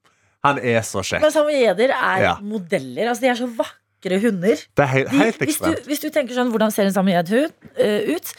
Han 0.48 0.62
er 0.64 0.80
så 0.88 1.04
kjekk. 1.04 1.26
Men 1.26 1.34
samoyeder 1.36 1.92
er 1.92 2.22
Ja. 2.24 2.32
modeller. 2.40 3.10
Altså, 3.12 3.26
de 3.26 3.28
er 3.34 3.36
så 3.36 3.50
vakre 3.52 4.22
hunder. 4.24 4.56
Det 4.80 4.86
er 4.86 4.94
helt, 5.12 5.12
De, 5.12 5.46
hvis, 5.46 5.60
du, 5.60 5.76
hvis 5.92 6.00
du 6.00 6.08
tenker 6.10 6.34
sånn, 6.40 6.54
hvordan 6.56 6.72
ser 6.72 6.88
en 6.88 6.96
samoyed 6.96 7.34
eh, 7.36 8.16
ut? 8.16 8.32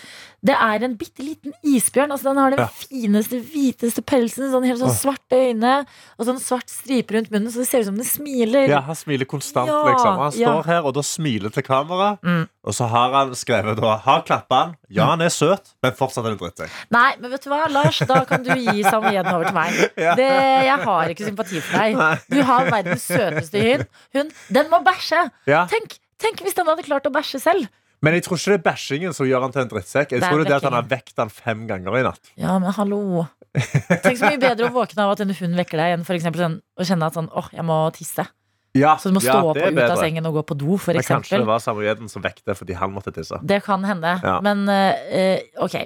Det 0.45 0.55
er 0.55 0.85
en 0.87 0.93
bitte 0.95 1.25
liten 1.27 1.53
isbjørn. 1.67 2.13
Altså, 2.15 2.29
den 2.31 2.37
har 2.39 2.51
den 2.55 2.61
Ja. 2.63 2.67
fineste, 2.71 3.41
hviteste 3.43 4.03
pelsen. 4.07 4.51
Sånn 4.53 4.65
helt 4.65 4.79
sånn 4.79 4.95
svarte 4.95 5.35
øyne 5.35 5.73
og 6.19 6.27
sånn 6.29 6.39
svart 6.39 6.71
stripe 6.71 7.11
rundt 7.17 7.31
munnen, 7.33 7.51
så 7.51 7.59
det 7.65 7.67
ser 7.67 7.81
ut 7.81 7.87
som 7.87 7.97
den 7.97 8.05
smiler. 8.07 8.69
Ja, 8.69 8.81
Han 8.87 8.95
smiler 8.95 9.27
konstant. 9.27 9.67
Ja, 9.67 9.83
liksom 9.89 10.15
Han 10.19 10.33
ja. 10.39 10.49
står 10.53 10.65
her 10.71 10.83
og 10.87 10.95
da 10.95 11.03
smiler 11.03 11.51
til 11.51 11.63
kamera. 11.67 12.19
Mm. 12.23 12.49
Og 12.65 12.73
så 12.73 12.87
har 12.89 13.13
han 13.13 13.31
skrevet 13.35 13.77
da 13.81 13.97
Har 13.97 14.23
klappa 14.23 14.55
han. 14.63 14.77
Ja, 14.89 15.07
han 15.07 15.21
er 15.23 15.29
søt, 15.35 15.75
men 15.83 15.93
fortsatt 15.93 16.25
er 16.25 16.37
det 16.37 16.39
drittsekk. 16.39 16.71
Nei, 16.95 17.17
men 17.19 17.31
vet 17.33 17.43
du 17.43 17.51
hva, 17.51 17.65
Lars, 17.71 17.99
da 17.99 18.25
kan 18.25 18.43
du 18.45 18.51
gi 18.55 18.83
samvittigheten 18.87 19.35
over 19.35 19.45
til 19.45 19.55
meg. 19.55 19.73
Det, 20.19 20.29
jeg 20.71 20.79
har 20.85 21.09
ikke 21.09 21.27
sympati 21.27 21.61
for 21.61 21.79
deg. 21.79 22.23
Du 22.31 22.43
har 22.43 22.65
verdens 22.71 23.03
søteste 23.11 23.59
hund. 23.59 23.87
hund. 24.15 24.31
Den 24.55 24.71
må 24.71 24.81
bæsje! 24.87 25.31
Ja. 25.51 25.67
Tenk, 25.67 25.99
tenk 26.23 26.41
hvis 26.47 26.55
den 26.55 26.67
hadde 26.71 26.85
klart 26.87 27.07
å 27.07 27.13
bæsje 27.13 27.41
selv. 27.43 27.67
Men 28.05 28.15
jeg 28.15 28.25
tror 28.27 28.39
ikke 28.39 28.53
det 28.53 28.59
er 28.59 28.65
bæsjingen 28.69 29.15
som 29.17 29.27
gjør 29.27 29.47
han 29.47 29.55
til 29.55 29.65
en 29.65 29.71
drittsekk. 29.73 30.15
Jeg 30.15 30.23
tror 30.23 30.41
det 30.41 30.47
er 30.47 30.51
det 30.53 30.59
at 30.61 30.69
han 30.69 30.77
har 30.79 30.89
vekt 30.91 31.19
han 31.19 31.33
fem 31.35 31.67
ganger 31.71 31.99
i 31.99 32.03
natt. 32.07 32.33
Ja, 32.39 32.59
men 32.63 32.75
hallo. 32.77 33.27
Tenk 33.59 34.21
så 34.21 34.31
mye 34.31 34.41
bedre 34.43 34.69
å 34.69 34.75
våkne 34.75 35.07
av 35.07 35.17
at 35.17 35.23
en 35.25 35.35
hund 35.35 35.59
vekker 35.59 35.81
deg, 35.81 35.97
enn 35.97 36.05
for 36.07 36.19
eksempel 36.19 36.45
sånn, 36.45 36.59
å 36.79 36.87
kjenne 36.87 37.09
at 37.09 37.19
sånn, 37.19 37.31
åh, 37.35 37.49
jeg 37.55 37.67
må 37.67 37.81
tisse. 37.97 38.29
Ja, 38.77 38.95
Så 39.01 39.11
du 39.11 39.17
må 39.17 39.23
stå 39.25 39.33
ja, 39.33 39.43
opp 39.49 39.59
og 39.59 39.79
ut 39.81 39.83
av 39.83 39.99
sengen 39.99 40.29
og 40.29 40.39
gå 40.39 40.45
på 40.51 40.57
do, 40.61 40.77
for 40.79 40.95
Men 40.95 41.07
kanskje 41.07 41.41
det 41.41 41.49
var 41.49 41.63
samoyeden 41.65 42.11
som 42.13 42.23
vekte 42.23 42.55
fordi 42.55 42.77
han 42.79 42.93
måtte 42.95 43.11
tisse. 43.17 43.41
Det 43.43 43.63
kan 43.67 43.85
hende. 43.89 44.19
Ja. 44.23 44.39
Men 44.45 44.69
eh, 44.71 45.49
ok. 45.65 45.81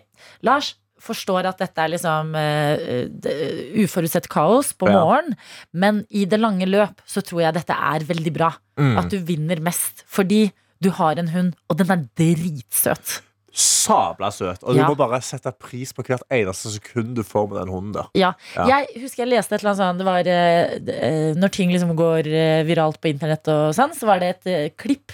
Lars 0.45 0.75
forstår 1.03 1.49
at 1.51 1.59
dette 1.63 1.83
er 1.83 1.91
liksom 1.91 2.35
uh, 2.37 3.79
uforutsett 3.83 4.29
kaos 4.31 4.71
på 4.79 4.87
morgenen, 4.87 5.35
men 5.75 6.05
i 6.15 6.29
det 6.31 6.39
lange 6.39 6.69
løp 6.69 7.03
så 7.09 7.25
tror 7.27 7.43
jeg 7.43 7.57
dette 7.57 7.75
er 7.75 8.07
veldig 8.07 8.33
bra. 8.37 8.53
Mm. 8.79 8.93
At 9.01 9.11
du 9.11 9.19
vinner 9.27 9.63
mest. 9.65 10.05
Fordi 10.07 10.45
du 10.83 10.91
har 10.99 11.19
en 11.23 11.29
hund, 11.33 11.53
og 11.71 11.79
den 11.81 11.91
er 11.95 12.03
dritsøt. 12.19 13.21
Sabla 13.53 14.31
søt. 14.33 14.63
Og 14.65 14.75
Ja. 14.77 14.83
du 14.87 14.95
må 14.95 14.97
bare 14.97 15.21
sette 15.21 15.53
pris 15.53 15.93
på 15.93 16.03
hvert 16.07 16.23
eneste 16.33 16.71
sekund 16.73 17.15
du 17.17 17.23
får 17.23 17.49
med 17.51 17.59
den 17.61 17.69
hunden 17.69 17.93
der. 17.93 18.07
Ja. 18.17 18.31
Ja. 18.57 18.65
Jeg 18.67 19.03
husker 19.03 19.27
jeg 19.27 19.29
leste 19.35 19.55
et 19.55 19.61
eller 19.61 19.75
annet 19.75 19.83
sånn 19.83 19.99
Det 19.99 20.07
var 20.09 20.31
eh, 20.33 21.35
Når 21.37 21.53
ting 21.53 21.71
liksom 21.71 21.93
går 21.99 22.27
eh, 22.33 22.63
viralt 22.65 22.97
på 23.03 23.11
internett 23.13 23.47
og 23.53 23.75
sånn, 23.77 23.93
så 23.93 24.07
var 24.09 24.21
det 24.25 24.31
et 24.39 24.47
eh, 24.49 24.71
klipp 24.81 25.13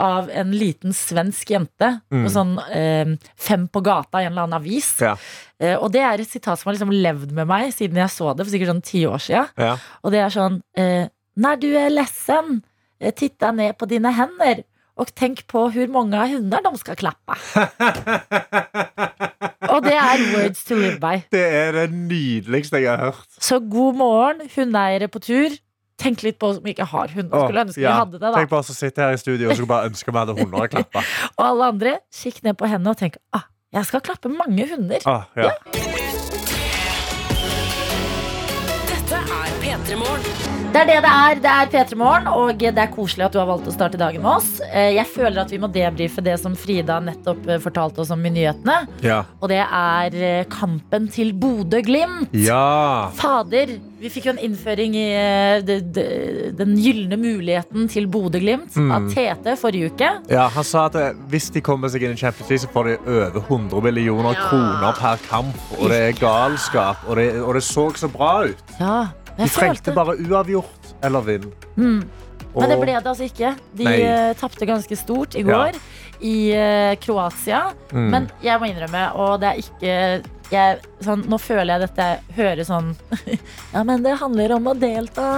av 0.00 0.30
en 0.30 0.52
liten 0.54 0.94
svensk 0.94 1.50
jente 1.50 2.00
Mm. 2.14 2.28
sånn 2.30 2.54
eh, 2.70 3.16
Fem 3.36 3.66
på 3.68 3.82
gata 3.82 4.22
i 4.22 4.26
en 4.28 4.32
eller 4.32 4.46
annen 4.46 4.60
avis. 4.62 4.94
Ja. 5.02 5.16
Eh, 5.58 5.74
og 5.76 5.90
det 5.92 6.00
er 6.06 6.20
et 6.22 6.30
sitat 6.30 6.58
som 6.62 6.70
har 6.70 6.78
liksom 6.78 6.94
levd 6.94 7.32
med 7.32 7.46
meg 7.50 7.72
siden 7.74 7.96
jeg 7.98 8.08
så 8.14 8.30
det 8.36 8.46
for 8.46 8.54
sikkert 8.54 8.70
sånn 8.70 8.86
ti 8.86 9.02
år 9.04 9.18
siden. 9.18 9.50
Ja. 9.58 9.74
Og 10.04 10.12
det 10.14 10.20
er 10.22 10.30
sånn 10.30 10.62
eh, 10.78 11.08
Når 11.36 11.60
du 11.60 11.68
er 11.76 11.90
lessen, 11.90 12.62
titta 13.16 13.50
ned 13.50 13.76
på 13.78 13.86
dine 13.88 14.12
hender. 14.12 14.62
Og 15.00 15.08
tenk 15.16 15.46
på 15.48 15.64
hvor 15.72 15.92
mange 15.94 16.20
hunder 16.34 16.60
de 16.66 16.72
skal 16.80 16.98
klappe. 17.00 17.36
og 19.72 19.80
det 19.86 19.96
er 19.96 20.24
words 20.34 20.62
to 20.68 20.76
live 20.76 20.98
by. 21.00 21.22
Det 21.32 21.44
er 21.62 21.72
det 21.78 21.86
nydeligste 21.94 22.82
jeg 22.82 22.92
har 22.92 23.10
hørt. 23.10 23.28
Så 23.40 23.60
god 23.64 23.96
morgen, 23.96 24.44
hundeeiere 24.54 25.08
på 25.08 25.22
tur. 25.24 25.56
Tenk 26.00 26.22
litt 26.24 26.38
på 26.40 26.52
om 26.54 26.60
vi 26.64 26.72
ikke 26.74 26.88
har 26.88 27.12
hunder. 27.12 27.46
Skulle 27.46 27.64
ønske 27.66 27.80
vi 27.80 27.88
hadde 27.88 28.16
det, 28.16 28.24
da. 28.24 28.34
Tenk 28.38 28.52
på 28.52 28.60
oss 28.60 28.72
som 28.72 28.78
sitter 28.78 29.08
her 29.08 29.16
i 29.16 29.20
studio 29.20 29.50
og 29.50 29.56
skulle 29.56 29.72
bare 29.72 29.90
ønske 29.90 30.12
vi 30.12 30.20
hadde 30.20 30.36
hunder 30.38 30.64
å 30.64 30.70
klappe. 30.72 31.04
Og 31.38 31.46
alle 31.46 31.72
andre, 31.74 31.96
kikk 32.22 32.42
ned 32.46 32.56
på 32.60 32.68
hendene 32.70 32.94
og 32.94 33.00
tenk 33.00 33.20
ah, 33.36 33.48
jeg 33.76 33.86
skal 33.86 34.04
klappe 34.04 34.32
mange 34.32 34.68
hunder. 34.72 35.04
Ah, 35.08 35.28
ja. 35.36 35.52
Dette 35.52 35.89
Det 40.70 40.78
er 40.78 40.86
det 40.86 40.96
det 41.02 41.10
er. 41.10 41.38
Det 41.42 41.50
er 41.50 41.70
P3 41.72 41.96
Morgen, 41.98 42.26
og 42.30 42.58
det 42.60 42.78
er 42.78 42.90
koselig 42.94 43.24
at 43.26 43.34
du 43.34 43.40
har 43.40 43.48
valgt 43.48 43.66
å 43.66 43.72
starte 43.74 43.98
dagen 43.98 44.22
med 44.22 44.30
oss. 44.36 44.60
Eh, 44.70 44.92
Jeg 44.94 45.06
føler 45.10 45.40
at 45.42 45.50
vi 45.50 45.58
må 45.58 45.66
debrife 45.72 46.22
det 46.22 46.36
som 46.38 46.54
Frida 46.56 47.00
nettopp 47.02 47.48
eh, 47.50 47.58
fortalte 47.58 47.98
oss 48.04 48.12
om 48.14 48.22
i 48.24 48.30
nyhetene. 48.30 48.76
Ja. 49.02 49.24
Og 49.42 49.48
det 49.50 49.58
er 49.66 50.14
eh, 50.14 50.44
kampen 50.52 51.08
til 51.10 51.32
Bodø-Glimt. 51.34 52.30
ja. 52.32 53.10
Fader, 53.18 53.72
vi 54.00 54.08
fikk 54.08 54.28
jo 54.30 54.32
en 54.36 54.38
innføring 54.46 54.94
i 54.96 55.08
den 56.56 56.76
gylne 56.80 57.18
muligheten 57.20 57.88
til 57.90 58.06
Bodø-Glimt 58.08 58.76
Mm. 58.80 58.92
av 58.94 59.10
Tete 59.12 59.56
forrige 59.58 59.90
uke. 59.90 60.08
Ja, 60.30 60.46
Han 60.48 60.64
sa 60.64 60.86
at 60.86 60.94
hvis 61.28 61.50
de 61.52 61.60
kommer 61.60 61.88
seg 61.90 62.02
inn 62.06 62.12
i 62.14 62.16
Champions 62.16 62.48
League, 62.48 62.62
så 62.62 62.70
får 62.72 62.84
de 62.84 62.96
over 63.10 63.40
100 63.42 63.82
millioner 63.82 64.32
Ja. 64.38 64.46
kroner 64.48 64.92
per 64.96 65.18
kamp. 65.28 65.54
Og 65.80 65.88
det 65.90 65.98
er 66.00 66.12
galskap. 66.20 66.96
Og 67.08 67.16
det, 67.16 67.42
og 67.42 67.54
det 67.54 67.62
så 67.64 67.90
så 67.96 68.08
bra 68.08 68.44
ut. 68.46 68.56
Ja, 68.78 69.08
De 69.44 69.48
trengte 69.54 69.94
bare 69.96 70.16
uavgjort 70.20 70.94
eller 71.02 71.20
vinn. 71.26 71.52
mm. 71.76 72.00
Og- 72.52 72.62
Men 72.64 72.70
det 72.72 72.78
ble 72.80 72.94
det 72.98 73.06
altså 73.06 73.24
ikke. 73.28 73.50
De 73.78 73.84
Nei. 73.86 73.98
uh, 74.02 74.32
tapte 74.34 74.66
ganske 74.66 74.96
stort 74.98 75.36
i 75.38 75.44
Ja. 75.44 75.46
går 75.70 75.76
i 76.20 76.50
eh, 76.52 76.96
Kroatia. 77.00 77.60
Mm. 77.92 78.08
Men 78.10 78.26
jeg 78.42 78.58
må 78.60 78.66
innrømme, 78.66 79.14
og 79.14 79.38
det 79.40 79.48
er 79.48 79.60
ikke 79.62 80.24
jeg, 80.50 80.80
sånn, 81.00 81.22
Nå 81.30 81.38
føler 81.38 81.78
jeg 81.78 81.80
dette 81.88 82.08
høres 82.34 82.66
sånn 82.68 82.90
Ja, 83.74 83.84
men 83.86 84.02
det 84.02 84.16
handler 84.18 84.56
om 84.56 84.66
å 84.66 84.74
delta. 84.74 85.28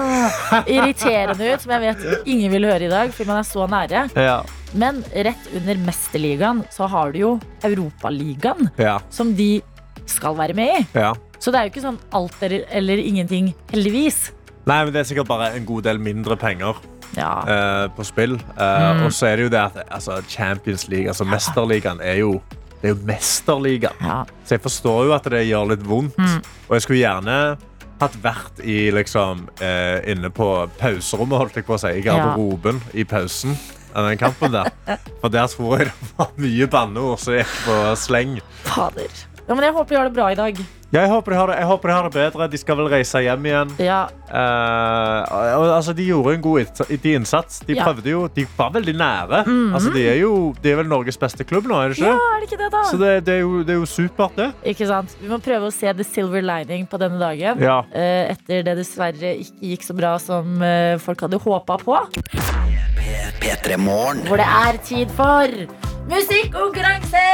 Irriterende 0.67 1.53
ut, 1.53 1.61
som 1.61 1.75
jeg 1.77 1.81
vet 1.85 2.27
ingen 2.27 2.51
vil 2.57 2.65
høre 2.65 2.89
i 2.89 2.89
dag, 2.89 3.13
fordi 3.13 3.29
man 3.29 3.43
er 3.43 3.49
så 3.51 3.69
nære. 3.69 4.07
ja. 4.17 4.43
Men 4.75 5.03
rett 5.13 5.51
under 5.55 5.75
Mesterligaen 5.85 6.63
så 6.73 6.89
har 6.89 7.13
du 7.13 7.19
jo 7.19 7.41
Europaligaen, 7.63 8.71
Ja. 8.79 8.99
som 9.11 9.35
de 9.37 9.61
skal 10.07 10.35
være 10.35 10.55
med 10.57 10.81
i. 10.81 10.87
ja. 10.99 11.13
Så 11.43 11.51
det 11.51 11.59
er 11.59 11.67
jo 11.67 11.73
ikke 11.73 11.83
sånn 11.83 11.99
alt 12.15 12.39
eller, 12.47 12.63
eller 12.71 13.01
ingenting, 13.03 13.49
heldigvis. 13.73 14.29
Nei, 14.63 14.77
men 14.87 14.93
Det 14.95 15.01
er 15.03 15.09
sikkert 15.11 15.27
bare 15.27 15.49
en 15.57 15.65
god 15.67 15.83
del 15.89 15.99
mindre 15.99 16.37
penger 16.39 16.79
Ja. 17.17 17.33
Uh, 17.45 17.89
på 17.97 18.05
spill. 18.07 18.37
Uh, 18.55 18.93
Mm. 18.95 19.07
Og 19.09 19.13
så 19.13 19.27
er 19.33 19.37
det 19.41 19.49
jo 19.49 19.51
det 19.53 19.59
at 19.61 19.81
altså, 19.91 20.21
Champions 20.31 20.87
League, 20.89 21.09
altså 21.11 21.27
Mesterligaen, 21.27 21.99
er 22.01 22.21
jo 22.23 22.37
det 22.81 22.89
er 22.91 22.95
jo 22.95 23.01
Mesterligaen. 23.07 23.99
ja. 24.01 24.23
Så 24.47 24.55
jeg 24.57 24.63
forstår 24.65 25.05
jo 25.07 25.13
at 25.15 25.27
det 25.31 25.43
gjør 25.49 25.69
litt 25.75 25.85
vondt. 25.87 26.17
Mm. 26.19 26.39
Og 26.69 26.73
jeg 26.79 26.83
skulle 26.87 27.03
gjerne 27.03 27.37
hatt 28.01 28.17
vært 28.23 28.63
i, 28.65 28.91
liksom, 28.91 29.45
uh, 29.61 29.99
inne 30.11 30.31
på 30.35 30.49
pauserommet, 30.81 31.39
holdt 31.39 31.59
jeg 31.61 31.67
på 31.69 31.75
å 31.77 31.79
si. 31.83 31.93
I 31.99 32.03
garderoben 32.07 32.81
i 32.95 33.05
pausen 33.05 33.55
av 33.95 34.09
den 34.09 34.19
kampen 34.19 34.55
der. 34.55 34.71
For 35.21 35.29
der 35.31 35.47
tror 35.53 35.79
jeg 35.83 35.91
det 35.91 36.13
var 36.17 36.31
mye 36.39 36.67
banneord 36.73 37.19
som 37.23 37.35
gikk 37.37 37.59
på 37.67 37.81
sleng. 37.99 38.39
Fader. 38.67 39.11
Ja, 39.47 39.55
men 39.55 39.67
jeg 39.67 39.75
håper 39.77 39.91
vi 39.95 40.01
har 40.01 40.09
det 40.11 40.17
bra 40.17 40.31
i 40.33 40.39
dag. 40.39 40.59
Jeg, 40.93 41.09
håper 41.09 41.33
de 41.33 41.37
har 41.41 41.49
det, 41.49 41.55
jeg 41.63 41.69
håper 41.71 41.89
de 41.89 41.95
har 41.97 42.09
det 42.09 42.13
bedre. 42.13 42.49
De 42.53 42.59
skal 42.61 42.77
vel 42.77 42.91
reise 42.93 43.23
hjem 43.25 43.47
igjen. 43.49 43.71
Ja, 43.81 44.03
Uh, 44.33 45.21
og, 45.29 45.67
altså, 45.77 45.93
de 45.93 46.07
gjorde 46.07 46.39
en 46.39 46.41
god 46.41 46.81
innsats. 47.05 47.59
De 47.69 47.75
Ja. 47.77 47.85
prøvde 47.85 48.09
jo, 48.09 48.29
de 48.33 48.47
var 48.57 48.71
veldig 48.73 48.95
nære. 48.97 49.43
altså, 49.75 49.93
de, 49.93 50.07
er 50.09 50.17
jo, 50.23 50.55
de 50.63 50.71
er 50.71 50.77
vel 50.77 50.89
Norges 50.89 51.19
beste 51.21 51.45
klubb 51.45 51.69
nå, 51.69 51.77
er 51.77 51.93
det 51.93 51.99
ikke? 51.99 52.09
ja 52.09 52.17
er 52.17 52.41
det 52.41 52.49
ikke 52.49 52.63
det, 52.63 52.71
da? 52.73 52.83
Så 52.89 52.97
det, 52.97 53.27
det, 53.27 53.35
er 53.35 53.41
jo, 53.41 53.63
det 53.63 53.75
er 53.75 53.81
jo 53.83 53.85
supert, 53.85 54.33
det. 54.37 54.49
Ikke 54.65 54.87
sant? 54.89 55.13
Vi 55.21 55.29
må 55.29 55.37
prøve 55.37 55.69
å 55.69 55.75
se 55.75 55.93
the 55.93 56.05
silver 56.05 56.41
lining 56.41 56.89
på 56.89 56.97
denne 57.03 57.21
dagen. 57.21 57.61
Ja. 57.61 57.83
Uh, 57.93 58.33
Etter 58.33 58.65
det 58.65 58.79
dessverre 58.81 59.37
ikke 59.45 59.75
gikk 59.75 59.85
så 59.85 59.93
bra 60.01 60.17
som 60.17 60.65
uh, 60.65 60.97
folk 60.97 61.29
hadde 61.29 61.37
håpa 61.45 61.77
på. 61.85 62.01
P3 63.43 63.77
Hvor 63.77 64.41
det 64.41 64.49
er 64.49 64.81
tid 64.89 65.13
for 65.13 65.45
musikkonkurranse! 66.09 67.29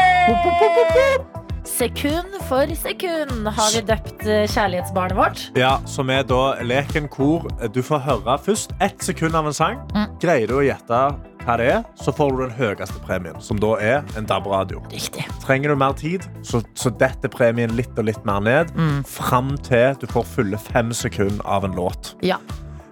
Sekund 1.79 2.35
for 2.49 2.67
sekund 2.75 3.47
har 3.55 3.69
vi 3.71 3.81
døpt 3.87 4.25
eh, 4.27 4.49
kjærlighetsbarnet 4.51 5.14
vårt. 5.14 5.43
Ja, 5.55 5.77
Som 5.87 6.11
er 6.11 6.25
da 6.27 6.57
leken 6.67 7.07
hvor 7.12 7.47
du 7.71 7.79
får 7.87 8.03
høre 8.03 8.35
først 8.43 8.75
ett 8.83 8.99
sekund 9.07 9.38
av 9.38 9.47
en 9.47 9.55
sang. 9.55 9.79
Mm. 9.95 10.17
Greier 10.19 10.51
du 10.51 10.57
å 10.59 10.64
gjette 10.67 10.99
hva 11.45 11.57
det 11.61 11.71
er, 11.77 11.87
så 12.03 12.11
får 12.11 12.35
du 12.35 12.43
den 12.43 12.57
høyeste 12.59 12.99
premien, 13.07 13.38
som 13.38 13.62
da 13.62 13.77
er 13.79 14.03
en 14.19 14.27
DAB-radio. 14.27 14.83
Riktig. 14.91 15.23
Trenger 15.47 15.71
du 15.71 15.79
mer 15.79 15.95
tid, 15.95 16.27
så, 16.43 16.64
så 16.75 16.91
detter 16.91 17.31
premien 17.31 17.77
litt 17.79 17.95
og 17.95 18.11
litt 18.11 18.27
mer 18.27 18.43
ned, 18.43 18.75
fram 19.07 19.55
til 19.62 19.95
du 20.03 20.09
får 20.11 20.27
fulle 20.35 20.59
fem 20.59 20.91
sekunder 20.91 21.47
av 21.47 21.69
en 21.69 21.79
låt. 21.79 22.17
Ja, 22.27 22.43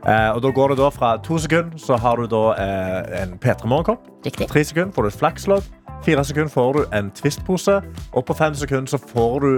Eh, 0.07 0.31
og 0.37 0.43
da 0.45 0.53
går 0.55 0.71
det 0.71 0.79
da 0.79 0.91
fra 0.95 1.17
to 1.19 1.35
sekunder, 1.43 1.81
så 1.83 1.97
har 1.99 2.21
du 2.21 2.29
da 2.31 2.43
eh, 2.63 3.23
en 3.25 3.33
P3 3.43 3.67
Morgenkopp. 3.67 4.05
Tre 4.23 4.63
sekunder 4.63 4.95
får 4.95 5.03
du 5.03 5.11
et 5.11 5.19
flakslodd. 5.19 5.67
Fire 6.05 6.25
sekunder 6.25 6.53
får 6.53 6.73
du 6.77 6.85
en 6.95 7.11
Twist-pose. 7.17 7.81
Og 8.13 8.27
på 8.29 8.37
fem 8.39 8.55
sekunder 8.55 8.91
så 8.91 9.01
får 9.01 9.41
du 9.41 9.51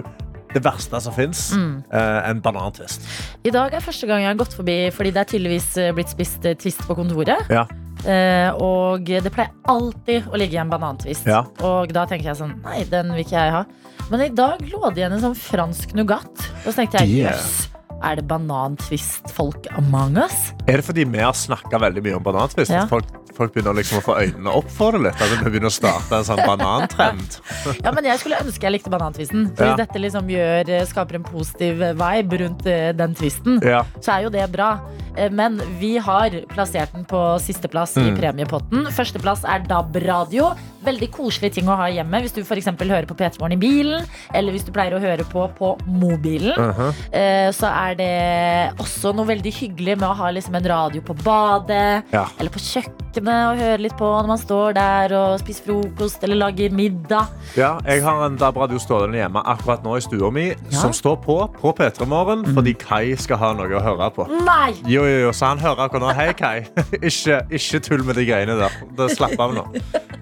det 0.54 0.62
verste 0.64 1.00
som 1.04 1.12
fins. 1.12 1.50
Eh, 1.52 2.30
en 2.30 2.40
banantvist. 2.40 3.04
I 3.44 3.52
dag 3.52 3.74
er 3.76 3.84
første 3.84 4.08
gang 4.08 4.22
jeg 4.24 4.30
har 4.32 4.38
gått 4.40 4.56
forbi, 4.56 4.78
fordi 4.94 5.12
det 5.12 5.20
er 5.24 5.28
tydeligvis 5.34 5.68
eh, 5.82 5.92
blitt 5.96 6.08
spist 6.14 6.46
eh, 6.48 6.56
twist 6.56 6.80
på 6.88 6.96
kontoret. 6.96 7.50
Ja. 7.52 7.66
Eh, 8.08 8.48
og 8.62 9.04
det 9.10 9.32
pleier 9.34 9.52
alltid 9.68 10.28
å 10.30 10.38
ligge 10.40 10.56
igjen 10.56 10.70
banantvist. 10.72 11.26
Ja. 11.28 11.42
Og 11.66 11.92
da 11.92 12.06
tenker 12.08 12.30
jeg 12.30 12.40
sånn, 12.40 12.56
nei, 12.64 12.84
den 12.88 13.12
vil 13.12 13.26
ikke 13.26 13.36
jeg 13.42 13.56
ha. 13.58 13.64
Men 14.08 14.24
i 14.24 14.30
dag 14.32 14.62
lå 14.70 14.80
det 14.94 15.02
igjen 15.02 15.18
en 15.18 15.26
sånn 15.26 15.36
fransk 15.36 15.92
nougat. 15.98 16.32
Og 16.64 16.70
så 16.70 16.78
tenkte 16.80 17.02
jeg, 17.02 17.18
Yeah. 17.18 17.34
jøss, 17.36 17.68
er 18.08 18.16
det 18.20 18.28
banantvist-folk 18.30 19.66
among 19.76 20.16
us? 20.22 20.52
Er 20.68 20.78
det 20.80 20.86
fordi 20.86 21.04
vi 21.04 21.18
har 21.20 21.34
snakka 21.36 21.80
veldig 21.82 22.04
mye 22.06 22.16
om 22.16 22.24
banantvist? 22.24 22.72
Ja. 22.72 22.86
Folk, 22.88 23.10
folk 23.38 23.54
begynner 23.54 23.74
liksom 23.78 24.00
å 24.00 24.04
få 24.04 24.16
øynene 24.20 24.52
opp 24.60 24.68
for 24.74 24.92
det 24.96 25.00
litt? 25.06 25.22
At 25.22 25.32
vi 25.44 25.50
begynner 25.54 25.70
å 25.70 25.74
starte 25.74 26.18
en 26.20 26.26
sånn 26.28 26.42
banantrend? 26.44 27.38
Ja, 27.84 27.92
men 27.94 28.04
jeg 28.04 28.18
skulle 28.20 28.38
ønske 28.42 28.66
jeg 28.68 28.74
likte 28.76 28.90
banantvisten. 28.92 29.48
For 29.56 29.64
Ja. 29.64 29.74
hvis 29.74 29.82
dette 29.86 29.98
liksom 30.02 30.28
gjør, 30.32 30.68
eh, 30.76 30.84
skaper 30.90 31.14
en 31.20 31.24
positiv 31.26 31.78
vibe 31.98 32.38
rundt 32.44 32.66
eh, 32.66 32.92
den 32.92 33.14
tvisten, 33.14 33.60
Ja. 33.64 33.84
så 34.00 34.18
er 34.18 34.22
jo 34.26 34.30
det 34.34 34.50
bra. 34.52 34.78
Eh, 35.16 35.30
Men 35.30 35.58
vi 35.80 35.96
har 35.98 36.30
plassert 36.48 36.92
den 36.92 37.04
på 37.04 37.38
sisteplass 37.40 37.96
i 37.96 38.10
Mm. 38.10 38.16
premiepotten. 38.18 38.86
Førsteplass 38.94 39.44
er 39.44 39.60
DAB-radio. 39.66 40.52
Veldig 40.84 41.10
koselig 41.12 41.52
ting 41.54 41.66
å 41.66 41.76
ha 41.76 41.86
hjemme 41.90 42.20
hvis 42.22 42.32
du 42.32 42.40
f.eks. 42.42 42.64
hører 42.66 43.06
på 43.06 43.16
P3 43.18 43.38
Morgen 43.40 43.52
i 43.52 43.60
bilen, 43.60 44.06
eller 44.32 44.52
hvis 44.52 44.64
du 44.64 44.70
pleier 44.72 44.94
å 44.94 45.00
høre 45.00 45.24
på 45.28 45.48
på 45.58 45.76
mobilen. 45.86 46.56
Uh 46.58 46.72
-huh. 46.72 47.52
Så 47.52 47.66
er 47.66 47.94
det 47.94 48.78
også 48.78 49.14
noe 49.14 49.26
veldig 49.26 49.52
hyggelig 49.52 49.98
med 49.98 50.08
å 50.08 50.14
ha 50.14 50.30
liksom 50.30 50.54
en 50.54 50.64
radio 50.64 51.00
på 51.00 51.14
badet, 51.22 52.04
Ja. 52.12 52.26
eller 52.38 52.50
på 52.50 52.58
kjøkkenet 52.60 53.07
og 53.26 53.58
høre 53.58 53.80
litt 53.82 53.96
på 53.98 54.06
når 54.06 54.28
man 54.30 54.38
står 54.38 54.74
der 54.76 55.12
og 55.18 55.38
spiser 55.40 55.64
frokost 55.66 56.22
eller 56.22 56.36
lager 56.36 56.70
middag. 56.70 57.26
Ja, 57.56 57.78
jeg 57.86 58.02
har 58.04 58.22
en 58.26 58.36
DAB-radio 58.38 58.78
stående 58.78 59.18
hjemme 59.18 59.42
akkurat 59.44 59.82
nå 59.82 59.96
i 59.98 60.00
stua 60.04 60.30
mi, 60.30 60.48
Ja. 60.70 60.78
som 60.78 60.92
står 60.92 61.16
på 61.24 61.38
på 61.60 61.72
P3 61.74 62.06
Morgen 62.06 62.44
fordi 62.54 62.74
Kai 62.78 63.16
skal 63.16 63.36
ha 63.38 63.52
noe 63.54 63.66
å 63.74 63.82
høre 63.82 64.10
på. 64.14 64.28
Nei! 64.44 64.74
Jo, 64.86 65.02
jo, 65.04 65.18
jo, 65.26 65.32
så 65.32 65.46
han 65.50 65.58
hører 65.58 65.88
akkurat 65.88 66.02
nå. 66.06 66.14
Hei, 66.14 66.32
Kai. 66.32 66.60
ikke, 67.08 67.40
ikke 67.50 67.80
tull 67.80 68.04
med 68.04 68.14
de 68.16 68.24
greiene 68.28 68.54
der. 68.60 68.70
Det 68.96 69.10
Slapp 69.16 69.38
av 69.40 69.54
nå. 69.56 69.64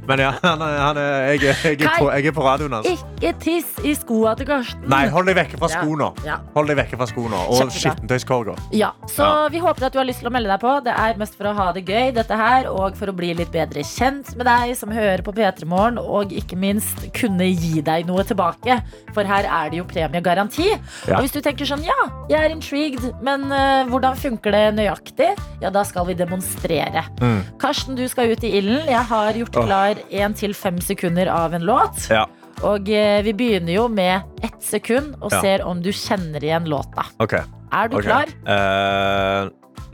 Men 0.06 0.20
ja, 0.22 0.30
han 0.42 0.60
han 0.62 0.96
jeg, 0.96 1.42
er- 1.42 1.62
jeg, 1.66 1.80
er 1.82 1.98
på, 1.98 2.06
jeg 2.14 2.26
er 2.30 2.32
på 2.32 2.42
radioen 2.46 2.72
hans. 2.78 2.86
Ikke 2.86 3.32
tiss 3.42 3.66
i 3.82 3.92
skoa 3.98 4.36
til 4.38 4.46
Karsten. 4.46 4.84
Nei, 4.88 5.08
hold 5.10 5.26
deg 5.26 5.34
vekke 5.36 5.58
fra 5.58 5.66
skoene. 5.66 5.82
sko 5.82 5.96
nå. 5.98 6.12
Ja. 6.24 6.36
Hold 6.54 6.68
deg 6.70 6.76
vekke 6.78 6.96
fra 7.00 7.06
sko 7.10 7.24
nå. 7.28 7.40
Og 7.50 7.72
skittentøyskorga. 7.74 8.54
Ja, 8.72 8.92
så 9.10 9.24
Ja. 9.26 9.48
vi 9.48 9.58
håper 9.58 9.86
at 9.86 9.92
du 9.92 9.98
har 9.98 10.06
lyst 10.06 10.20
til 10.22 10.28
å 10.28 10.32
melde 10.32 10.46
deg 10.48 10.60
på. 10.62 10.84
Det 10.84 10.94
er 10.94 11.16
mest 11.18 11.34
for 11.34 11.44
å 11.50 11.54
ha 11.56 11.72
det 11.72 11.84
gøy, 11.86 12.14
dette 12.14 12.36
her, 12.38 12.68
og 12.70 12.85
for 12.94 13.10
å 13.10 13.14
bli 13.16 13.32
litt 13.34 13.50
bedre 13.50 13.82
kjent 13.82 14.30
med 14.38 14.46
deg 14.46 14.76
som 14.78 14.92
hører 14.94 15.24
på 15.26 15.34
P3 15.34 15.66
Morgen, 15.66 15.98
og 15.98 16.30
ikke 16.30 16.54
minst 16.60 17.02
kunne 17.16 17.48
gi 17.50 17.82
deg 17.82 18.06
noe 18.06 18.22
tilbake. 18.26 18.78
For 19.16 19.26
her 19.26 19.48
er 19.50 19.72
det 19.72 19.80
jo 19.80 19.88
premiegaranti. 19.90 20.68
Ja. 20.70 21.16
Og 21.16 21.26
hvis 21.26 21.34
du 21.34 21.40
tenker 21.42 21.66
sånn, 21.66 21.82
ja, 21.86 21.98
jeg 22.30 22.38
er 22.38 22.54
intrigued, 22.54 23.08
men 23.26 23.48
uh, 23.50 23.82
hvordan 23.90 24.14
funker 24.20 24.54
det 24.54 24.64
nøyaktig? 24.78 25.32
Ja, 25.64 25.72
da 25.74 25.82
skal 25.88 26.06
vi 26.06 26.14
demonstrere. 26.18 27.02
Mm. 27.18 27.42
Karsten, 27.58 27.98
du 27.98 28.06
skal 28.12 28.30
ut 28.30 28.46
i 28.46 28.54
ilden. 28.60 28.86
Jeg 28.92 29.04
har 29.10 29.42
gjort 29.42 29.58
oh. 29.58 29.66
klar 29.66 30.06
én 30.06 30.36
til 30.38 30.54
fem 30.54 30.78
sekunder 30.84 31.30
av 31.32 31.56
en 31.56 31.66
låt. 31.66 32.06
Ja, 32.12 32.28
Og 32.64 32.88
uh, 32.88 33.18
vi 33.26 33.34
begynner 33.36 33.74
jo 33.74 33.88
med 33.92 34.22
ett 34.46 34.62
sekund 34.64 35.18
og 35.20 35.32
Ja. 35.32 35.40
ser 35.42 35.66
om 35.66 35.82
du 35.82 35.90
kjenner 35.92 36.40
igjen 36.40 36.70
låta. 36.70 37.04
Okay. 37.18 37.42
Er 37.72 37.88
du 37.88 37.98
okay. 37.98 38.08
klar? 38.08 38.32
Uh, 38.46 39.50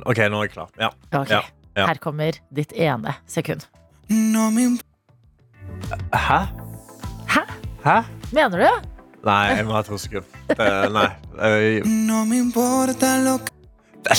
OK, 0.07 0.19
nå 0.31 0.43
er 0.43 0.47
jeg 0.47 0.55
klar. 0.55 0.71
Ja. 0.79 0.91
Ok, 1.13 1.31
Ja, 1.31 1.43
ja. 1.77 1.87
Her 1.89 1.99
kommer 2.03 2.39
ditt 2.55 2.73
ene 2.77 3.15
sekund. 3.27 3.67
Hæ? 6.13 6.41
Hæ? 7.33 7.43
Hæ? 7.85 7.97
Mener 8.33 8.59
du? 8.59 8.89
Nei, 9.25 9.55
jeg 9.57 9.67
må 9.69 9.73
ha 9.77 9.83
to 9.87 9.99
sekunder. 9.99 10.27
Nei. 10.93 11.09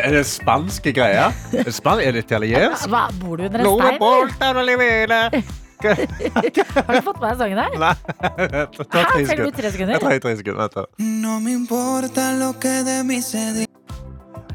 Er 0.00 0.10
det 0.14 0.22
spanske 0.26 0.92
greier? 0.96 1.34
Er 1.52 1.66
det, 1.68 1.74
span 1.76 2.00
er 2.00 2.14
det 2.16 2.24
italiensk? 2.24 2.88
Hva, 2.88 3.02
bor 3.20 3.36
du 3.36 3.44
under 3.44 3.60
en 3.60 3.66
stein? 3.82 3.98
Har 6.88 6.94
du 6.96 7.02
fått 7.06 7.20
med 7.20 7.28
deg 7.28 7.36
sangen 7.38 7.60
her? 7.60 7.76
Nei. 7.78 7.92
Trenger 8.88 9.44
du 9.44 9.50
tre 9.60 9.70
sekunder. 9.70 9.92
Jeg 9.94 10.00
trenger 10.02 10.24
tre 10.24 10.32
sekunder. 10.40 10.62
Vent 10.64 10.74
da. 10.80 10.86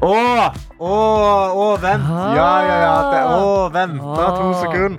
Å, 0.04 0.14
å, 0.78 0.94
å, 1.56 1.66
vent. 1.80 2.08
Ja, 2.36 2.50
ja, 2.66 2.76
ja. 2.82 2.94
Det, 3.08 3.20
å, 3.32 3.68
vent. 3.72 4.00
Da, 4.02 4.26
to 4.36 4.50
sekunder. 4.60 4.98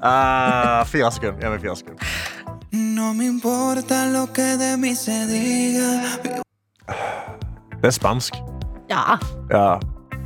Ah, 0.00 0.84
fire 0.86 1.10
sekunder. 1.10 1.40
Gi 1.42 1.50
meg 1.50 1.64
fire 1.64 1.76
sekunder. 1.80 2.04
No 2.70 3.12
me 3.14 3.26
importa 3.26 4.04
lo 4.12 4.28
que 4.30 4.56
de 4.60 4.76
mí 4.78 4.94
se 4.94 5.24
diga. 5.26 5.90
Det 7.80 7.88
er 7.90 7.96
spansk. 7.96 8.38
Ja. 8.90 9.18
Ja. 9.50 9.80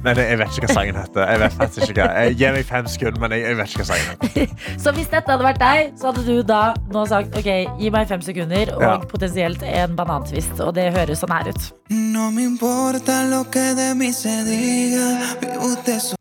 Men 0.04 0.18
jeg 0.20 0.38
vet 0.38 0.50
ikke 0.58 0.66
hva 0.68 0.74
sangen 0.76 0.96
heter. 1.00 1.28
Jeg 1.32 1.40
vet 1.40 1.54
faktisk 1.56 1.88
ikke 1.94 2.04
hva. 2.04 2.24
Jeg, 2.26 2.34
gi 2.40 2.48
meg 2.52 2.66
fem 2.68 2.88
sekunder, 2.92 3.20
men 3.22 3.32
jeg, 3.32 3.44
jeg 3.48 3.56
vet 3.56 3.70
ikke 3.72 3.82
hva 3.82 3.86
sangen 3.90 4.08
heter. 4.10 4.56
Så 4.84 4.92
hvis 4.96 5.08
dette 5.12 5.32
hadde 5.32 5.46
vært 5.46 5.60
deg, 5.62 5.94
så 6.00 6.10
hadde 6.10 6.24
du 6.26 6.42
da 6.44 6.62
nå 6.92 7.04
sagt 7.08 7.38
ok, 7.40 7.48
gi 7.80 7.92
meg 7.94 8.10
fem 8.10 8.20
sekunder 8.26 8.74
og 8.76 8.82
Ja. 8.84 8.96
potensielt 9.14 9.62
en 9.64 9.96
banantvist. 9.96 10.60
Og 10.60 10.74
det 10.76 10.90
høres 10.96 11.22
sånn 11.24 11.32
her 11.32 11.48
ut. 11.48 11.70
No 11.94 12.28
me 12.30 12.44
importa 12.44 13.22
lo 13.30 13.44
que 13.50 13.64
de 13.78 13.88
mí 13.96 14.12
se 14.12 14.34
diga. 14.44 15.08
Vive 15.40 15.56
usted 15.72 16.00
su 16.10 16.14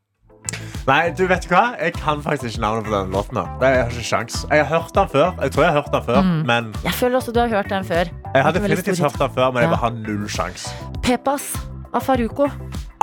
Nei, 0.83 1.11
du 1.15 1.21
vet 1.29 1.45
hva? 1.47 1.77
Jeg 1.79 1.93
kan 1.95 2.19
faktisk 2.23 2.57
ikke 2.57 2.61
navnet 2.61 2.83
på 2.89 2.91
denne 2.91 3.13
låten. 3.15 3.37
her. 3.39 3.51
Jeg 3.71 3.83
har 3.85 3.91
ikke 3.93 4.03
sjans. 4.03 4.41
Jeg 4.51 4.65
har 4.65 4.81
hørt 4.81 4.89
den 4.97 5.07
før. 5.13 5.29
Jeg 5.41 5.51
tror 5.55 5.63
jeg 5.63 5.71
har 5.71 5.77
hørt 5.81 5.93
den 5.93 6.03
før, 6.09 6.21
men 6.49 6.73
Jeg 6.83 6.93
føler 6.97 7.15
også 7.21 7.31
du 7.31 7.39
har 7.39 7.47
hørt 7.53 7.69
den 7.71 7.85
før. 7.87 8.03
jeg 8.35 8.43
har 8.43 8.51
definitivt 8.51 8.99
hørt 8.99 9.19
den 9.19 9.31
før, 9.37 9.51
men 9.55 9.61
jeg 9.63 9.69
bare 9.71 9.79
har 9.79 9.93
null 9.95 10.27
sjans. 10.27 10.65
Pepas 11.03 11.45
av 11.93 12.01
Faruko. 12.03 12.49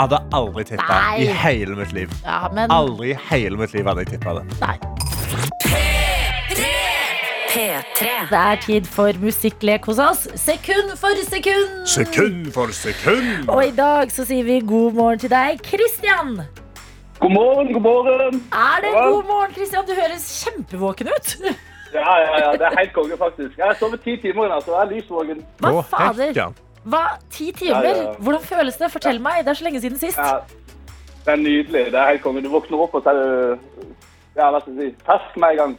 Hadde 0.01 0.17
aldri 0.33 0.65
tippa 0.65 0.95
i 1.21 1.27
hele 1.43 1.75
mitt 1.77 1.91
liv. 1.93 2.13
Ja, 2.25 2.49
men 2.57 2.71
Aldri 2.73 3.11
i 3.13 3.17
hele 3.29 3.59
mitt 3.61 3.75
liv 3.77 3.85
hadde 3.85 4.07
jeg 4.07 4.15
tippa 4.15 4.39
det. 4.39 4.45
nei. 4.63 4.77
P3. 7.51 8.07
Det 8.31 8.39
er 8.39 8.61
tid 8.63 8.87
for 8.87 9.19
musikklek 9.21 9.85
hos 9.91 9.99
oss. 10.01 10.23
Sekund 10.39 10.95
for 11.01 11.19
sekund. 11.27 11.75
Sekund 11.91 12.53
for 12.55 12.73
sekund. 12.73 13.49
Og 13.51 13.65
i 13.67 13.75
dag 13.77 14.13
så 14.15 14.25
sier 14.29 14.47
vi 14.47 14.61
god 14.65 14.97
morgen 14.97 15.21
til 15.25 15.33
deg, 15.35 15.61
Christian. 15.67 16.37
God 17.21 17.35
morgen, 17.35 17.73
god 17.75 17.83
morgen. 17.83 18.41
Er 18.55 18.81
det 18.87 18.95
god 18.95 19.29
morgen, 19.29 19.53
Christian? 19.59 19.85
Du 19.85 19.93
høres 19.99 20.31
kjempevåken 20.45 21.11
ut. 21.13 21.35
Ja, 21.93 22.07
ja, 22.23 22.35
ja, 22.39 22.51
det 22.55 22.69
er 22.71 22.79
helt 22.79 22.93
konge, 22.95 23.17
faktisk. 23.19 23.59
Jeg 23.59 23.67
har 23.67 23.77
sovet 23.83 24.01
ti 24.07 24.15
timer 24.23 24.47
i 24.47 24.53
natt, 24.55 24.65
så 24.65 24.77
jeg 24.79 24.87
er 24.87 24.93
lysvåken. 24.95 25.41
Hva 25.59 25.83
fader? 25.91 26.33
Hva? 26.85 27.03
Ti 27.31 27.51
timer? 27.53 27.85
Ja, 27.85 27.95
ja, 27.97 28.03
ja. 28.11 28.15
Hvordan 28.25 28.45
føles 28.49 28.77
det? 28.81 28.91
Fortell 28.93 29.19
meg. 29.21 29.45
Det 29.45 29.53
er 29.53 29.59
så 29.61 29.65
lenge 29.69 29.81
siden 29.85 29.99
sist. 30.01 30.19
Ja, 30.19 30.41
det 31.27 31.33
er 31.35 31.41
nydelig. 31.43 31.87
Det 31.93 31.99
er 32.01 32.13
helt 32.15 32.23
konge. 32.25 32.43
Du 32.45 32.49
våkner 32.53 32.81
opp, 32.87 32.95
og 32.97 33.03
så 33.05 33.13
er 33.13 33.21
du 33.21 33.27
ja, 34.39 34.47
hva 34.55 34.61
skal 34.63 34.79
jeg 34.79 34.95
si, 34.95 35.03
fersk 35.05 35.37
med 35.43 35.51
en 35.51 35.61
gang. 35.61 35.75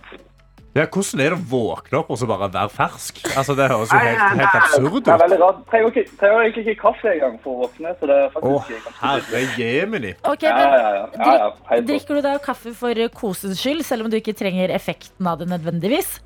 Ja, 0.72 0.86
hvordan 0.88 1.20
er 1.20 1.34
det 1.34 1.36
å 1.36 1.44
våkne 1.52 1.98
opp 2.00 2.12
og 2.14 2.20
så 2.22 2.28
bare 2.30 2.48
være 2.54 2.70
fersk? 2.72 3.18
Altså, 3.36 3.56
Det 3.60 3.66
høres 3.68 3.92
jo 3.92 3.98
helt, 4.00 4.22
helt 4.40 4.54
absurd 4.56 5.02
Det 5.04 5.12
er 5.12 5.20
veldig 5.20 5.40
rart. 5.42 5.58
Trenger, 5.72 5.90
ikke, 5.92 6.04
trenger 6.22 6.44
egentlig 6.46 6.64
ikke 6.68 6.82
kaffe 6.86 7.12
engang 7.12 7.34
for 7.44 7.52
å 7.52 7.66
våkne, 7.66 7.92
så 8.00 8.08
det 8.08 8.20
er 8.22 8.30
faktisk 8.36 8.88
Å, 8.88 8.94
herre 9.02 9.42
jemini. 9.60 10.14
Okay, 10.24 10.54
men 10.54 10.64
ja, 10.64 10.78
ja. 10.78 11.04
ja, 11.18 11.34
ja. 11.42 11.50
drik- 11.82 11.88
Drikker 11.90 12.16
du 12.16 12.22
da 12.30 12.38
kaffe 12.46 12.72
for 12.78 13.02
kosens 13.18 13.60
skyld, 13.60 13.84
selv 13.84 14.06
om 14.08 14.14
du 14.14 14.16
ikke 14.22 14.36
trenger 14.40 14.72
effekten 14.78 15.28
av 15.28 15.42
det 15.44 15.50
nødvendigvis? 15.52 16.22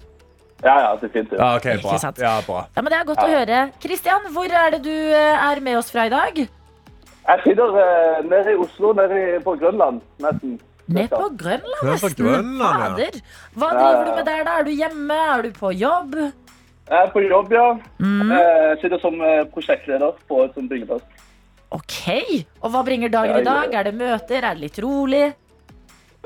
Ja, 0.65 0.75
ja, 0.82 0.91
definitivt. 0.97 1.39
Ja, 1.39 1.56
ok, 1.60 1.65
Ikke 1.78 1.99
sant. 2.01 2.19
Ja, 2.21 2.36
bra. 2.45 2.65
Ja, 2.75 2.82
men 2.82 2.91
Det 2.91 2.99
er 2.99 3.10
godt 3.10 3.21
å 3.21 3.28
høre. 3.30 3.63
Kristian, 3.84 4.23
hvor 4.34 4.49
er 4.49 4.71
det 4.75 4.82
du 4.86 4.93
eh, 4.93 5.49
er 5.49 5.62
med 5.62 5.78
oss 5.78 5.91
fra 5.93 6.08
i 6.10 6.13
dag? 6.13 6.39
Jeg 7.25 7.43
sitter 7.43 7.78
eh, 7.82 8.23
nede 8.25 8.54
i 8.56 8.58
Oslo, 8.62 8.93
nede 8.97 9.19
på 9.45 9.54
Grønland, 9.62 10.01
nesten. 10.25 10.58
Ned 10.86 11.10
på 11.10 11.28
Grønland, 11.38 11.78
Ned 11.82 12.01
på 12.01 12.10
nesten. 12.10 12.17
Grønland, 12.25 12.82
ja. 12.82 12.89
Fader. 12.89 13.21
Hva 13.62 13.69
driver 13.78 14.04
du 14.10 14.12
med 14.17 14.25
der, 14.32 14.43
da? 14.45 14.58
Er 14.60 14.67
du 14.67 14.73
hjemme? 14.73 15.21
Er 15.36 15.45
du 15.45 15.54
på 15.60 15.71
jobb? 15.73 16.17
Jeg 16.86 16.99
er 17.01 17.10
på 17.13 17.23
jobb, 17.25 17.54
ja. 17.54 17.69
Mm. 18.01 18.34
Jeg 18.34 18.82
sitter 18.84 19.01
som 19.01 19.21
eh, 19.21 19.45
prosjektleder 19.54 20.19
på 20.30 20.43
et 20.45 20.58
sånt 20.58 20.69
byggeplass. 20.69 21.06
Ok. 21.73 21.97
Og 22.62 22.69
hva 22.73 22.84
bringer 22.86 23.10
dagen 23.13 23.41
i 23.41 23.45
dag? 23.45 23.73
Er 23.73 23.89
det 23.89 23.95
møter? 23.97 24.41
Er 24.41 24.54
det 24.54 24.65
litt 24.67 24.78
rolig? 24.86 25.25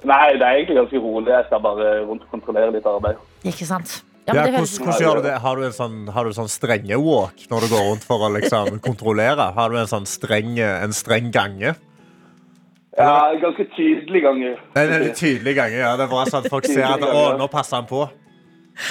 Nei, 0.08 0.26
det 0.40 0.46
er 0.48 0.60
egentlig 0.60 0.78
ganske 0.80 1.00
rolig. 1.04 1.32
Jeg 1.32 1.48
skal 1.48 1.64
bare 1.64 1.88
rundt 2.08 2.24
og 2.28 2.36
kontrollere 2.36 2.72
litt 2.76 2.88
arbeid. 2.88 3.20
Ikke 3.48 3.68
sant? 3.68 4.00
Ja, 4.30 4.34
men 4.38 4.46
det 4.46 4.54
hvordan, 4.54 4.62
høres- 4.62 4.78
hvordan 4.80 5.02
gjør 5.04 5.20
du 5.22 5.28
det? 5.28 5.36
Har 5.44 5.60
du 5.60 5.66
en 5.68 5.76
sånn, 5.76 5.98
har 6.16 6.30
du 6.30 6.38
sånn 6.38 6.50
strenge 6.54 6.98
walk 7.02 7.46
når 7.52 7.66
du 7.66 7.74
går 7.74 7.86
rundt 7.90 8.06
for 8.08 8.26
å 8.28 8.32
liksom 8.38 8.80
kontrollere? 8.88 9.50
Har 9.58 9.74
du 9.74 9.78
en 9.82 9.90
sånn 9.90 10.06
streng, 10.10 10.56
en 10.62 10.94
streng 10.96 11.32
gange? 11.36 11.76
Ja, 13.00 13.32
ganske 13.40 13.64
tydelig 13.78 14.22
gange. 14.26 14.56
Det 14.76 14.82
en 14.82 14.90
veldig 14.92 15.12
tydelig 15.16 15.54
gange. 15.56 15.78
Ja. 15.80 15.94
Det 15.96 16.04
er 16.08 16.12
bra 16.12 16.24
sånn 16.28 16.44
at 16.44 16.50
folk 16.52 16.66
ser 16.68 16.84
at 16.90 17.04
å, 17.06 17.22
nå 17.40 17.48
passer 17.52 17.78
han 17.80 17.88
på. 17.88 18.08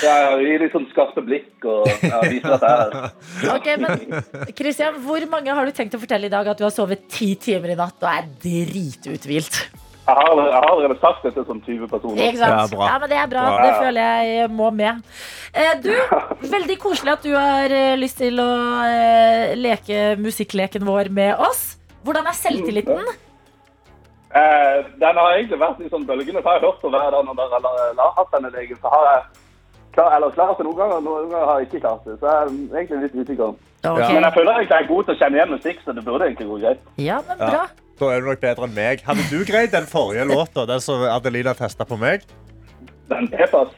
Ja, 0.04 0.14
ja, 0.20 0.30
Gir 0.44 0.60
litt 0.60 0.72
sånn 0.74 0.84
skarpe 0.90 1.22
blikk 1.24 1.64
og 1.64 1.86
ja, 2.04 2.18
viser 2.28 2.58
at 2.58 2.64
det 2.64 2.72
er 2.76 2.90
Ok, 3.56 3.68
men 3.80 4.50
Christian, 4.58 4.98
Hvor 5.00 5.24
mange 5.32 5.54
har 5.56 5.64
du 5.64 5.72
tenkt 5.72 5.96
å 5.96 6.00
fortelle 6.02 6.28
i 6.28 6.32
dag 6.32 6.50
at 6.52 6.60
du 6.60 6.66
har 6.66 6.74
sovet 6.74 7.06
ti 7.08 7.30
timer 7.40 7.72
i 7.72 7.76
natt 7.78 7.96
og 8.04 8.10
er 8.10 8.26
drituthvilt? 8.42 9.62
Jeg 10.08 10.16
har, 10.16 10.38
jeg 10.40 10.54
har 10.56 10.66
allerede 10.72 10.96
sagt 11.02 11.24
dette 11.26 11.42
sånn 11.44 11.58
20 11.66 11.88
personer. 11.90 12.20
Ikke 12.30 12.38
sant? 12.40 12.72
Ja, 12.72 12.76
bra. 12.78 12.98
men 13.02 13.10
Det 13.12 13.16
er 13.20 13.26
bra. 13.28 13.42
Bra. 13.44 13.64
Det 13.66 13.72
føler 13.82 14.22
jeg 14.24 14.50
må 14.56 14.70
med. 14.72 15.02
Eh, 15.52 15.72
du, 15.84 15.90
veldig 16.56 16.76
koselig 16.80 17.12
at 17.12 17.26
du 17.28 17.34
har 17.36 17.74
eh, 17.76 17.94
lyst 18.00 18.16
til 18.22 18.40
å 18.40 18.48
eh, 18.88 19.52
leke 19.60 20.14
musikkleken 20.22 20.86
vår 20.88 21.10
med 21.12 21.34
oss. 21.44 21.74
Hvordan 22.08 22.24
er 22.30 22.38
selvtilliten? 22.38 23.02
Eh, 24.38 24.78
den 25.00 25.16
har 25.20 25.34
egentlig 25.36 25.58
vært 25.60 25.80
i 25.84 25.88
sånn 25.92 26.06
bølgene. 26.08 26.40
Så 26.42 26.48
har 26.50 26.58
jeg 26.58 26.64
hørt 26.68 26.80
på 26.82 26.90
hver 26.92 27.10
dag 27.14 27.24
når 27.28 27.36
dere 27.38 27.60
har- 27.64 27.94
har 28.00 28.12
hatt 28.18 28.32
denne 28.36 28.50
legen. 28.52 28.76
Så 28.80 28.88
har 28.92 29.04
jeg 29.12 29.22
klar, 29.96 30.16
eller 30.16 30.30
klart 30.36 30.58
det 30.58 30.66
noen 30.66 30.76
ganger, 30.80 31.00
noen 31.04 31.28
ganger 31.32 31.46
har 31.52 31.60
jeg 31.60 31.68
ikke 31.68 31.80
klart 31.84 32.04
det. 32.04 32.16
Så 32.20 32.26
jeg 32.28 32.38
er 32.38 32.80
egentlig 32.80 33.02
litt 33.06 33.16
usikker. 33.28 33.54
Okay. 33.84 34.14
Men 34.14 34.22
jeg 34.24 34.32
føler 34.34 34.52
egentlig 34.56 34.76
jeg 34.76 34.84
er 34.84 34.92
god 34.94 35.04
til 35.04 35.14
å 35.14 35.18
kjenne 35.20 35.36
igjen 35.38 35.52
musikk, 35.56 35.78
så 35.84 35.92
det 35.94 36.04
burde 36.04 36.24
egentlig 36.28 36.48
gå 36.48 36.58
greit. 36.64 36.80
Ja, 36.98 37.20
men 37.28 37.38
bra. 37.38 37.66
Da 37.98 38.12
er 38.14 38.22
du 38.22 38.28
nok 38.30 38.40
bedre 38.42 38.68
enn 38.68 38.74
meg. 38.76 39.02
Hadde 39.06 39.24
du 39.30 39.40
greid 39.48 39.72
den 39.74 39.86
forrige 39.90 40.24
låta, 40.28 40.66
den 40.70 40.80
som 40.84 41.02
Adelina 41.02 41.54
testa 41.58 41.86
på 41.88 41.98
meg? 41.98 42.22
Den 43.10 43.26
E-pass. 43.34 43.74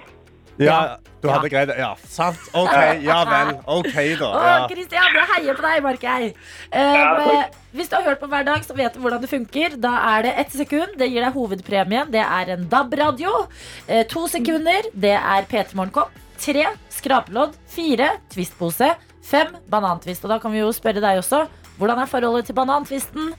Ja, 0.61 0.99
du 1.23 1.29
hadde 1.31 1.49
greid 1.49 1.71
det. 1.71 1.79
Ja, 1.81 1.95
sant. 2.05 2.41
OK, 2.53 2.75
ja 3.01 3.17
vel. 3.25 3.55
OK, 3.65 3.95
da. 4.21 4.29
Å, 4.29 4.43
Ja. 4.45 4.67
Kristian, 4.69 5.15
jeg 5.17 5.29
heier 5.31 5.57
på 5.57 5.65
deg, 5.65 5.83
merker 5.87 6.21
jeg. 6.21 6.35
Um, 6.75 7.57
hvis 7.73 7.89
du 7.89 7.97
har 7.97 8.05
hørt 8.11 8.21
på 8.21 8.29
hver 8.29 8.45
dag, 8.45 8.65
så 8.67 8.77
vet 8.77 8.93
du 8.93 9.01
hvordan 9.01 9.23
det 9.23 9.31
funker. 9.33 9.79
Da 9.81 9.95
er 10.19 10.27
det 10.29 10.35
ett 10.45 10.53
sekund. 10.53 10.99
Det 11.01 11.09
gir 11.09 11.25
deg 11.25 11.33
hovedpremien. 11.33 12.11
Det 12.13 12.21
er 12.21 12.53
en 12.59 12.67
DAB-radio. 12.69 13.47
Eh, 13.89 14.05
to 14.11 14.27
sekunder. 14.29 14.91
Det 14.93 15.17
er 15.17 15.49
P3 15.49 15.79
Morgenkopp. 15.81 16.13
Tre 16.41 16.67
skrapelodd. 16.93 17.57
Fire 17.71 18.19
twistpose. 18.35 18.93
Fem 19.25 19.55
banantvist. 19.73 20.25
Og 20.27 20.35
da 20.35 20.41
kan 20.43 20.53
vi 20.53 20.61
jo 20.61 20.73
spørre 20.77 21.01
deg 21.01 21.23
også. 21.23 21.47
Hvordan 21.81 22.03
er 22.03 22.11
forholdet 22.11 22.51
til 22.51 22.59
banantvisten? 22.59 23.33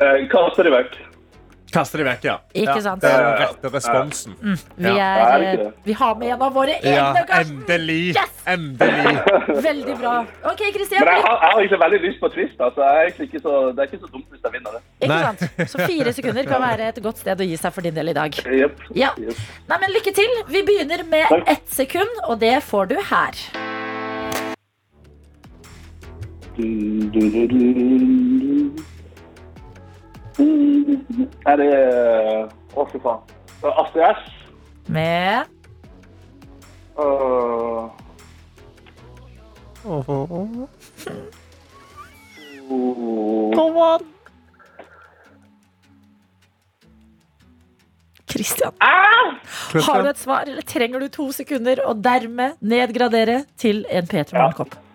Eh, 0.00 0.26
kaster 0.32 0.64
det 0.68 0.72
vekk. 0.74 0.96
Kaste 1.74 1.98
de 1.98 2.04
vekk, 2.06 2.22
ja. 2.24 2.34
Ikke 2.54 2.76
ja. 2.78 2.80
sant? 2.84 3.02
Det 3.02 3.10
er 3.10 3.24
den 3.26 3.40
rette 3.42 3.70
responsen. 3.74 4.34
Vi, 4.40 4.52
Ja. 4.86 4.92
er, 4.92 4.96
Ja, 4.96 5.38
er 5.50 5.56
det? 5.56 5.72
vi 5.84 5.92
har 5.98 6.14
med 6.14 6.28
en 6.32 6.42
av 6.46 6.52
våre 6.54 6.76
Ja, 6.84 7.08
egne. 7.12 7.24
Karsten. 7.26 7.56
endelig. 7.58 8.14
Yes! 8.14 8.32
Endelig. 8.46 9.16
Veldig 9.66 9.96
bra. 9.98 10.12
OK, 10.52 10.62
Kristian. 10.76 11.02
Men 11.04 11.14
jeg 11.16 11.22
har, 11.26 11.34
jeg 11.42 11.50
har 11.50 11.58
egentlig 11.60 11.80
veldig 11.82 12.00
lyst 12.06 12.20
på 12.22 12.28
twist. 12.36 12.60
Altså. 12.60 12.80
Jeg 12.86 12.96
er 13.18 13.22
ikke 13.26 13.40
så, 13.42 13.54
det 13.72 13.78
er 13.82 13.90
ikke 13.90 14.00
så 14.04 14.12
dumt 14.14 14.26
hvis 14.30 14.40
jeg 14.46 14.52
vinner 14.56 14.70
det. 14.78 14.82
Ikke 15.02 15.12
Nei. 15.12 15.22
sant? 15.26 15.70
Så 15.74 15.78
fire 15.90 16.12
sekunder 16.12 16.44
kan 16.52 16.62
være 16.62 16.88
et 16.94 17.02
godt 17.02 17.18
sted 17.18 17.40
å 17.40 17.48
gi 17.50 17.56
seg 17.56 17.72
for 17.74 17.80
din 17.82 17.94
del 17.98 18.08
i 18.08 18.16
dag. 18.16 18.40
Ja. 18.94 19.10
Nei, 19.18 19.78
men 19.82 19.90
Lykke 19.98 20.14
til. 20.14 20.32
Vi 20.48 20.62
begynner 20.70 21.04
med 21.10 21.26
Takk. 21.34 21.48
ett 21.56 21.68
sekund, 21.82 22.22
og 22.28 22.38
det 22.40 22.62
får 22.62 22.88
du 22.94 22.96
her. 23.10 23.32
Du, 26.56 26.62
du, 27.10 27.20
du, 27.20 27.46
du, 27.48 27.74
du. 27.74 28.82
Er 30.38 31.56
det 31.60 31.70
Å, 32.76 32.84
fy 32.92 32.98
faen. 33.00 33.22
Astrid 33.64 34.04
S. 34.04 34.32
Med 34.92 35.52
Uh, 36.96 37.90
uh, 39.84 40.30
Christian. 48.26 48.72
ah! 48.80 49.36
Har 49.72 50.02
du 50.02 50.08
et 50.08 50.18
svar, 50.18 50.48
eller 50.48 50.62
trenger 50.62 51.04
du 51.04 51.08
to 51.12 51.28
sekunder, 51.32 51.84
og 51.84 52.00
dermed 52.04 52.56
nedgradere 52.60 53.44
til 53.60 53.84
en 53.92 54.08
P3 54.08 54.32
Morgenkopp? 54.32 54.85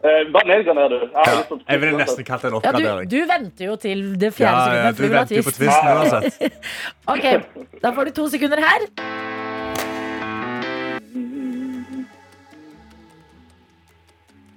Eh, 0.00 0.22
bare 0.32 0.46
nedgrader 0.48 0.88
du. 0.88 0.96
Jeg 0.96 1.10
Ja. 1.28 1.56
Jeg 1.68 1.80
ville 1.80 1.98
nesten 1.98 2.24
kalt 2.24 2.42
det 2.42 2.48
en 2.48 2.54
Ja, 2.54 2.60
du, 2.72 2.76
oppgradering. 2.78 3.08
du 3.10 3.18
venter 3.28 3.64
jo 3.66 3.76
til 3.76 4.14
det 4.18 4.32
fjerde 4.34 4.56
Ja, 4.56 4.74
ja, 4.74 4.92
sekundet. 4.92 4.96
du 4.96 5.02
for 5.02 5.12
venter 5.18 5.36
jo 5.36 5.42
på 5.42 5.52
twist. 5.58 5.80
uansett. 5.92 6.52
Ok, 7.06 7.80
Da 7.82 7.92
får 7.92 8.04
du 8.04 8.10
to 8.12 8.28
sekunder 8.28 8.60
her. 8.64 8.80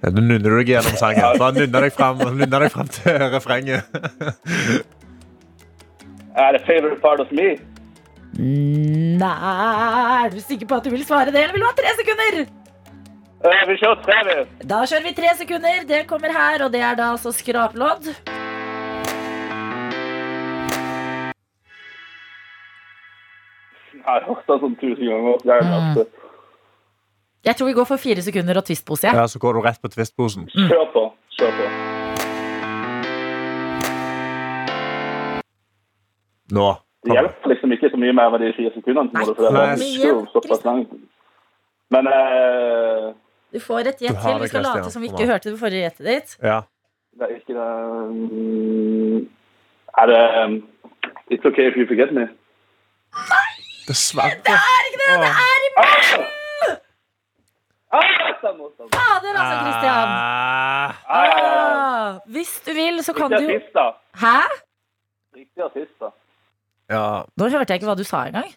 Ja, 0.04 0.10
Nå 0.12 0.20
nunner 0.20 0.42
du 0.50 0.56
deg 0.60 0.68
gjennom 0.74 0.96
sangen. 1.00 1.38
Bare 1.40 1.54
nunner 1.56 1.86
deg 1.86 1.94
fram, 1.96 2.18
nunner 2.20 2.64
deg 2.66 2.72
fram 2.74 2.90
til 2.92 3.22
refrenget. 3.34 3.84
Er 6.34 6.50
det 6.56 6.64
favorite 6.66 6.98
part 6.98 7.20
of 7.22 7.28
me? 7.30 7.52
Nei, 8.34 9.28
er 10.24 10.32
du 10.34 10.40
sikker 10.42 10.66
på 10.66 10.80
at 10.80 10.88
du 10.88 10.90
vil 10.90 11.04
svare 11.06 11.30
det, 11.30 11.38
eller 11.44 11.54
vil 11.54 11.62
du 11.62 11.66
ha 11.68 11.74
tre 11.78 11.92
sekunder? 12.00 12.40
Eh, 13.44 13.62
vi 13.68 13.74
kjører 13.76 13.98
tre, 14.00 14.18
vi. 14.24 14.34
Da 14.64 14.78
kjører 14.88 15.04
vi 15.04 15.10
tre 15.12 15.30
sekunder. 15.36 15.82
Det 15.84 15.98
kommer 16.08 16.32
her, 16.32 16.62
og 16.64 16.70
det 16.72 16.80
er 16.80 16.94
da 16.96 17.10
altså 17.12 17.28
skraplodd. 17.36 18.06
Jeg 23.94 24.06
har 24.08 24.24
hørt 24.28 24.48
det 24.48 24.56
sånn 24.62 24.76
tusen 24.80 25.10
ganger. 25.10 25.44
Jeg, 25.50 25.66
mm. 25.68 25.98
Jeg 27.44 27.56
tror 27.58 27.68
vi 27.68 27.74
går 27.76 27.88
for 27.88 28.00
fire 28.00 28.24
sekunder 28.24 28.60
og 28.60 28.64
twistpose. 28.64 29.10
Ja. 29.10 29.12
Ja, 29.20 29.26
så 29.28 29.40
går 29.42 29.58
du 29.58 29.60
rett 29.66 29.80
på 29.82 29.90
twistposen. 29.92 30.48
Kjør 30.54 30.86
på. 30.94 31.02
Kjør 31.36 31.52
på. 31.58 31.66
Nå. 36.56 36.70
Det 37.04 37.12
hjelper 37.12 37.52
liksom 37.52 37.76
ikke 37.76 37.92
så 37.92 38.00
mye 38.00 38.16
mer 38.16 38.32
med 38.32 38.40
de 38.40 38.54
fire 38.56 38.72
sekundene. 38.72 39.12
Nei, 39.12 39.26
det, 39.28 39.36
for 39.36 39.52
det 39.52 39.66
er 39.68 40.24
såpass 40.32 40.64
langt. 40.64 40.96
Men 41.92 42.08
eh, 42.08 43.12
Du 43.54 43.60
får 43.62 43.90
et 43.92 44.00
gjett 44.02 44.18
til. 44.18 44.38
Vi 44.42 44.48
skal 44.50 44.64
late 44.66 44.90
som 44.90 45.02
vi 45.04 45.08
ikke 45.12 45.26
hørte 45.30 45.52
det 45.52 45.58
forrige 45.60 45.84
gjettet 45.86 46.06
ditt. 46.10 46.36
Ja. 46.42 46.60
det 47.18 47.28
er 47.28 47.34
ikke 47.38 47.54
det 47.54 47.68
mm, 48.10 49.18
Er 50.02 50.06
det 50.10 50.22
um, 50.44 50.56
It's 51.30 51.46
okay 51.46 51.68
if 51.70 51.76
you 51.78 51.86
forget 51.86 52.10
me? 52.16 52.24
Dessverre. 53.88 54.34
Det 54.42 54.56
er 54.58 54.88
ikke 54.88 55.00
det! 55.04 55.18
Det 55.22 55.30
er 55.30 55.58
i 55.68 55.74
Ah, 57.94 58.02
stemmer. 58.40 58.68
Fader, 58.94 59.34
altså, 59.40 59.56
Christian. 59.64 60.08
Ah, 60.10 60.94
Ah. 61.08 62.08
Ah, 62.08 62.20
hvis 62.26 62.62
du 62.66 62.72
vil, 62.72 63.04
så 63.04 63.12
kan 63.12 63.30
du 63.30 63.36
Riktig 63.36 63.54
artist, 63.54 63.74
da. 63.74 63.86
Hæ? 64.24 64.38
Riktig 65.36 65.62
artist, 65.64 65.94
da. 66.00 66.08
ja. 66.94 67.22
Nå 67.36 67.48
hørte 67.54 67.72
jeg 67.72 67.78
ikke 67.80 67.86
hva 67.92 67.96
du 67.98 68.04
sa 68.04 68.24
engang. 68.26 68.50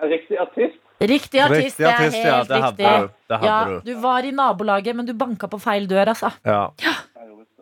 Riktig 0.00 0.38
artist? 0.40 0.78
Riktig 1.00 1.40
artist, 1.40 1.78
Riktig 1.80 1.84
det 1.84 1.90
er 1.90 2.00
helt 2.04 2.16
ja. 2.24 2.38
Det 2.44 2.62
hadde 2.62 2.70
riktig. 2.70 2.86
du. 3.00 3.12
Det 3.30 3.38
hadde 3.40 3.50
Ja, 3.50 3.80
du. 3.84 3.94
var 4.00 4.22
i 4.28 4.30
nabolaget, 4.36 4.96
men 4.96 5.06
du 5.08 5.14
banka 5.16 5.48
på 5.48 5.58
feil 5.60 5.86
dør, 5.88 6.12
altså. 6.12 6.30
Ja. 6.44 6.68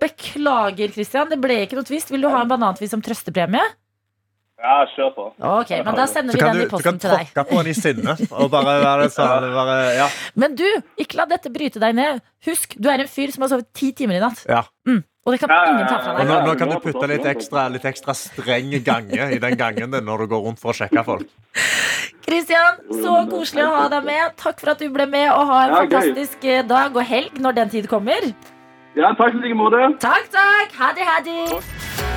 Beklager, 0.02 0.90
Christian. 0.94 1.28
Det 1.30 1.38
ble 1.42 1.60
ikke 1.64 1.78
noe 1.78 1.86
twist. 1.86 2.10
Vil 2.14 2.22
du 2.22 2.28
ha 2.30 2.42
en 2.44 2.50
banantvist 2.50 2.94
som 2.94 3.02
trøstepremie? 3.02 3.62
Ja, 4.58 4.76
kjør 4.90 5.10
på. 5.14 5.24
Ok, 5.38 5.70
men 5.86 5.94
da 5.94 6.06
sender 6.10 6.34
vi 6.34 6.40
den 6.42 6.56
du, 6.58 6.62
i 6.64 6.70
posten 6.70 6.98
til 6.98 7.12
deg. 7.14 7.28
Du 7.30 7.34
kan 7.34 7.44
tråkke 7.46 7.50
på 7.50 7.60
den 7.62 7.70
i 7.70 7.74
sinne. 7.78 8.14
Og 8.42 8.48
bare 8.50 8.74
være 8.82 9.06
sånn 9.14 9.46
bare, 9.54 9.76
ja. 10.00 10.08
Men 10.34 10.56
du, 10.58 10.64
ikke 10.98 11.20
la 11.20 11.28
dette 11.30 11.52
bryte 11.54 11.78
deg 11.82 11.94
ned. 11.94 12.18
Husk, 12.46 12.74
du 12.78 12.88
er 12.90 13.04
en 13.04 13.10
fyr 13.10 13.30
som 13.34 13.46
har 13.46 13.52
sovet 13.54 13.70
ti 13.78 13.92
timer 13.94 14.18
i 14.18 14.24
natt. 14.24 14.42
ja. 14.50 14.64
Og 15.28 15.34
det 15.34 15.40
kan 15.42 15.50
ingen 15.52 15.84
ta 15.90 15.98
fra 16.00 16.12
Og 16.14 16.18
deg. 16.22 16.28
nå, 16.30 16.36
nå 16.46 16.52
kan 16.56 16.70
du 16.72 16.78
putte 16.80 17.08
litt 17.10 17.26
ekstra, 17.28 17.66
litt 17.68 17.84
ekstra 17.84 18.14
streng 18.16 18.70
gange 18.86 19.26
i 19.36 19.38
den 19.42 19.56
gangen 19.60 19.92
din 19.92 20.06
når 20.08 20.24
du 20.24 20.26
går 20.32 20.46
rundt 20.46 20.62
for 20.62 20.72
å 20.72 20.78
sjekke 20.78 21.04
folk. 21.04 21.28
Kristian, 22.24 22.80
så 23.02 23.18
koselig 23.28 23.66
å 23.66 23.74
ha 23.76 23.86
deg 23.92 24.04
med. 24.08 24.32
Takk 24.40 24.60
for 24.64 24.72
at 24.72 24.80
du 24.80 24.88
ble 24.92 25.04
med, 25.06 25.28
og 25.32 25.44
ha 25.52 25.58
en 25.66 25.74
Ja, 25.74 25.82
fantastisk 25.84 26.40
gøy. 26.40 26.62
dag 26.68 26.96
og 26.96 27.04
helg 27.04 27.36
når 27.40 27.60
den 27.60 27.68
tid 27.76 27.88
kommer. 27.92 28.32
Ja, 28.96 29.12
takk 29.20 29.36
i 29.36 29.44
like 29.44 29.54
måte. 29.60 29.84
Takk, 30.00 30.30
takk. 30.32 30.72
Ha 30.80 30.92
det, 30.96 31.04
ha 31.12 31.20
det. 31.20 32.07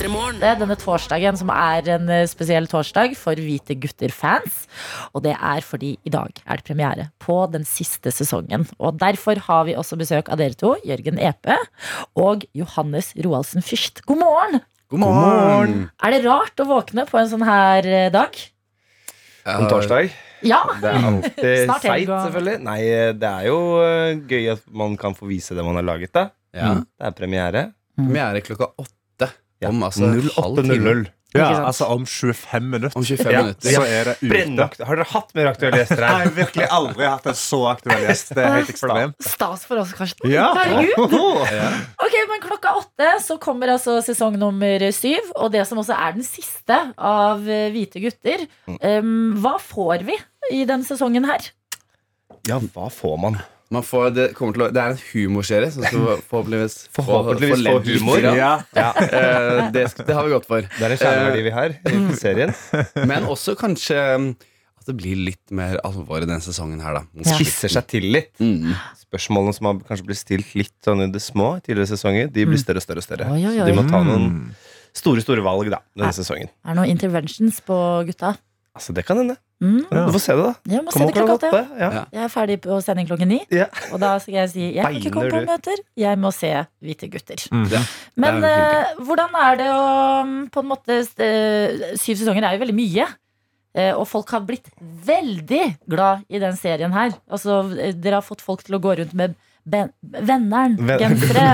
Denne 0.00 0.76
torsdagen 0.80 1.36
som 1.36 1.50
er 1.52 1.88
en 1.92 2.08
eh, 2.08 2.26
spesiell 2.28 2.64
torsdag 2.70 3.12
for 3.18 3.36
Hvite 3.36 3.74
gutter-fans. 3.76 4.62
Og 5.12 5.24
det 5.26 5.34
er 5.36 5.60
fordi 5.60 5.98
i 6.08 6.12
dag 6.12 6.30
er 6.46 6.56
det 6.56 6.64
premiere 6.64 7.04
på 7.20 7.36
den 7.52 7.66
siste 7.68 8.08
sesongen. 8.10 8.64
Og 8.80 8.96
derfor 9.00 9.36
har 9.44 9.66
vi 9.68 9.74
også 9.76 9.98
besøk 10.00 10.30
av 10.32 10.40
dere 10.40 10.56
to, 10.56 10.72
Jørgen 10.88 11.20
Epe 11.20 11.58
og 12.16 12.46
Johannes 12.56 13.12
Roaldsen 13.20 13.60
Fyrst. 13.60 14.00
God 14.08 14.22
morgen! 14.22 14.60
God 14.90 15.02
morgen! 15.04 15.82
Er 16.02 16.16
det 16.16 16.22
rart 16.24 16.62
å 16.62 16.66
våkne 16.70 17.04
på 17.08 17.20
en 17.20 17.28
sånn 17.28 17.44
her 17.44 17.84
eh, 17.86 18.08
dag? 18.14 18.38
En 19.44 19.68
torsdag? 19.68 20.08
Ja. 20.48 20.62
Det 20.80 20.94
er 20.94 21.10
alltid 21.10 21.50
Snart 21.68 21.84
seigt, 21.84 22.14
selvfølgelig. 22.14 22.62
Nei, 22.64 22.78
det 23.20 23.34
er 23.34 23.50
jo 23.50 23.60
eh, 23.84 24.14
gøy 24.24 24.48
at 24.54 24.64
man 24.72 24.96
kan 25.00 25.18
få 25.18 25.28
vise 25.28 25.58
det 25.58 25.66
man 25.66 25.76
har 25.76 25.84
laget, 25.84 26.14
da. 26.16 26.30
Ja. 26.56 26.72
Det 26.80 27.10
er 27.10 27.18
premiere. 27.20 27.66
Premiere 28.00 28.40
klokka 28.46 28.72
åtte. 28.80 28.96
Ja. 29.60 29.68
Om 29.68 29.82
altså 29.86 30.06
halv 30.36 30.62
time. 30.64 30.76
08.00. 31.00 31.08
Ja, 31.30 31.46
altså 31.62 31.86
om 31.86 32.02
25 32.10 32.64
minutter. 32.72 32.96
Om 32.98 33.04
25 33.06 33.30
Ja. 33.32 33.42
minutter. 33.44 33.70
Så 33.70 33.82
er 33.86 34.04
det 34.08 34.14
ute. 34.18 34.84
Har 34.88 34.96
dere 34.98 35.04
hatt 35.12 35.28
mer 35.38 35.46
aktuelle 35.52 35.78
gjester 35.78 36.00
Jeg 36.02 36.08
her? 36.10 36.24
har 36.24 36.32
virkelig 36.34 36.66
aldri 36.74 37.04
hatt 37.06 37.28
en 37.30 37.36
så 37.38 37.60
aktuell 37.70 38.02
gjest. 38.08 38.32
Det 38.34 38.42
er 38.42 38.56
helt 38.56 38.72
ekstremt. 38.72 39.14
Stas 39.22 39.62
for 39.68 39.78
oss, 39.78 39.92
Karsten. 39.94 40.26
Ja. 40.32 40.48
Herregud. 40.58 41.14
Ok, 42.06 42.16
men 42.32 42.42
Klokka 42.42 42.72
åtte 42.80 43.12
så 43.22 43.36
kommer 43.38 43.70
altså 43.76 44.00
sesong 44.02 44.40
nummer 44.42 44.82
syv. 44.96 45.30
Og 45.36 45.52
det 45.54 45.62
som 45.70 45.78
også 45.78 45.94
er 45.94 46.18
den 46.18 46.26
siste 46.26 46.80
av 46.98 47.46
eh, 47.46 47.68
Hvite 47.76 48.02
gutter. 48.02 48.42
Um, 48.82 49.36
hva 49.38 49.54
får 49.62 50.02
vi 50.10 50.18
i 50.50 50.64
denne 50.66 50.82
sesongen 50.88 51.30
her? 51.30 51.46
Ja, 52.48 52.58
hva 52.74 52.90
får 52.90 53.16
man? 53.22 53.38
Man 53.70 53.84
får, 53.86 54.08
det, 54.16 54.24
til 54.34 54.62
å, 54.64 54.68
det 54.74 54.80
er 54.82 54.94
en 54.96 55.02
humorserie 55.12 55.70
som 55.70 55.84
skal 55.86 56.06
forhåpentligvis 56.30 56.76
få- 56.90 57.04
Forhåpentligvis 57.06 57.56
få 57.56 57.62
ledd 57.68 57.90
humor. 57.94 58.24
Ja. 58.34 58.52
Ja. 58.74 58.88
Uh, 58.98 59.70
det, 59.74 59.84
det 60.08 60.14
har 60.16 60.26
vi 60.26 60.32
gått 60.34 60.48
for. 60.50 60.64
Det 60.66 60.86
er 60.88 60.94
en 60.96 61.02
kjerneverdi 61.04 61.44
vi 61.46 61.52
har 61.54 61.76
i 61.76 62.00
serien. 62.24 62.54
Men 63.06 63.28
også 63.30 63.54
kanskje 63.60 64.00
um, 64.18 64.32
at 64.80 64.88
det 64.90 64.96
blir 64.98 65.18
litt 65.28 65.52
mer 65.54 65.76
alvor 65.86 66.18
i 66.24 66.26
denne 66.26 66.40
sesongen 66.42 66.80
her, 66.82 66.98
da. 66.98 67.04
Spisser 67.36 67.70
seg 67.76 67.86
til 67.92 68.08
litt. 68.14 68.32
Mm. 68.42 68.72
Spørsmålene 69.04 69.54
som 69.54 69.68
har 69.70 69.78
kanskje 69.86 70.06
blitt 70.08 70.22
stilt 70.22 70.54
litt 70.58 70.74
sånn 70.86 71.04
i 71.04 71.10
det 71.14 71.20
små 71.22 71.52
i 71.58 71.62
tidligere 71.66 71.92
sesonger, 71.92 72.30
de 72.32 72.46
blir 72.50 72.58
større 72.62 72.80
og 72.82 72.86
større. 72.88 73.04
og 73.04 73.06
større 73.06 73.30
Oi, 73.36 73.42
oi, 73.44 73.54
Så 73.60 73.66
de 73.70 73.76
må 73.78 73.86
ta 73.90 74.00
noen 74.06 74.26
Mm. 74.30 74.44
store 74.96 75.22
store 75.22 75.44
valg 75.46 75.68
da 75.70 75.78
denne 75.94 76.08
er, 76.10 76.16
sesongen. 76.16 76.48
Er 76.64 76.72
det 76.74 76.78
noen 76.80 76.90
interventions 76.96 77.60
på 77.62 77.76
gutta? 78.08 78.32
Altså, 78.70 78.94
det 78.94 79.02
kan 79.06 79.18
hende. 79.18 79.34
Mm. 79.60 79.82
Ja. 79.90 80.04
Du 80.06 80.12
får 80.14 80.22
se 80.22 80.34
det, 80.38 80.44
da. 80.46 80.74
Jeg 80.74 80.84
må 80.86 80.92
se 80.94 81.04
det 81.04 81.14
klokka 81.16 81.34
åtte. 81.36 81.48
Ja. 81.76 81.88
Ja. 81.96 82.02
Jeg 82.14 82.22
er 82.24 82.30
ferdig 82.32 82.58
på 82.64 82.76
sending 82.84 83.08
klokken 83.10 83.28
ni. 83.32 83.40
Ja. 83.52 83.66
Og 83.90 83.98
da 84.00 84.12
skal 84.22 84.36
jeg 84.38 84.52
si 84.52 84.62
jeg 84.68 84.84
kan 84.84 84.98
ikke 85.00 85.12
komme 85.16 85.32
på 85.34 85.40
møter, 85.48 85.82
jeg 85.98 86.20
må 86.22 86.30
se 86.34 86.52
Hvite 86.80 87.10
gutter. 87.12 87.42
Mm. 87.52 87.66
Ja. 87.72 87.80
Men 88.22 88.46
er 88.46 88.78
uh, 88.94 89.02
hvordan 89.04 89.34
er 89.42 89.58
det 89.60 89.66
å 89.74 89.82
mm, 90.28 90.38
på 90.54 90.62
en 90.62 90.70
måte 90.70 91.00
uh, 91.02 91.90
Syv 91.98 92.22
sesonger 92.22 92.46
er 92.46 92.56
jo 92.56 92.62
veldig 92.62 92.78
mye. 92.78 93.08
Eh, 93.78 93.92
og 93.94 94.08
folk 94.10 94.32
har 94.34 94.42
blitt 94.42 94.66
veldig 94.80 95.62
glad 95.90 96.24
i 96.26 96.40
den 96.42 96.56
serien 96.58 96.94
her. 96.94 97.14
Altså, 97.30 97.62
dere 97.94 98.18
har 98.18 98.26
fått 98.26 98.42
folk 98.42 98.64
til 98.66 98.74
å 98.74 98.82
gå 98.82 98.96
rundt 98.98 99.14
med 99.14 99.36
ben 99.64 99.90
Venneren-gensere. 100.00 101.44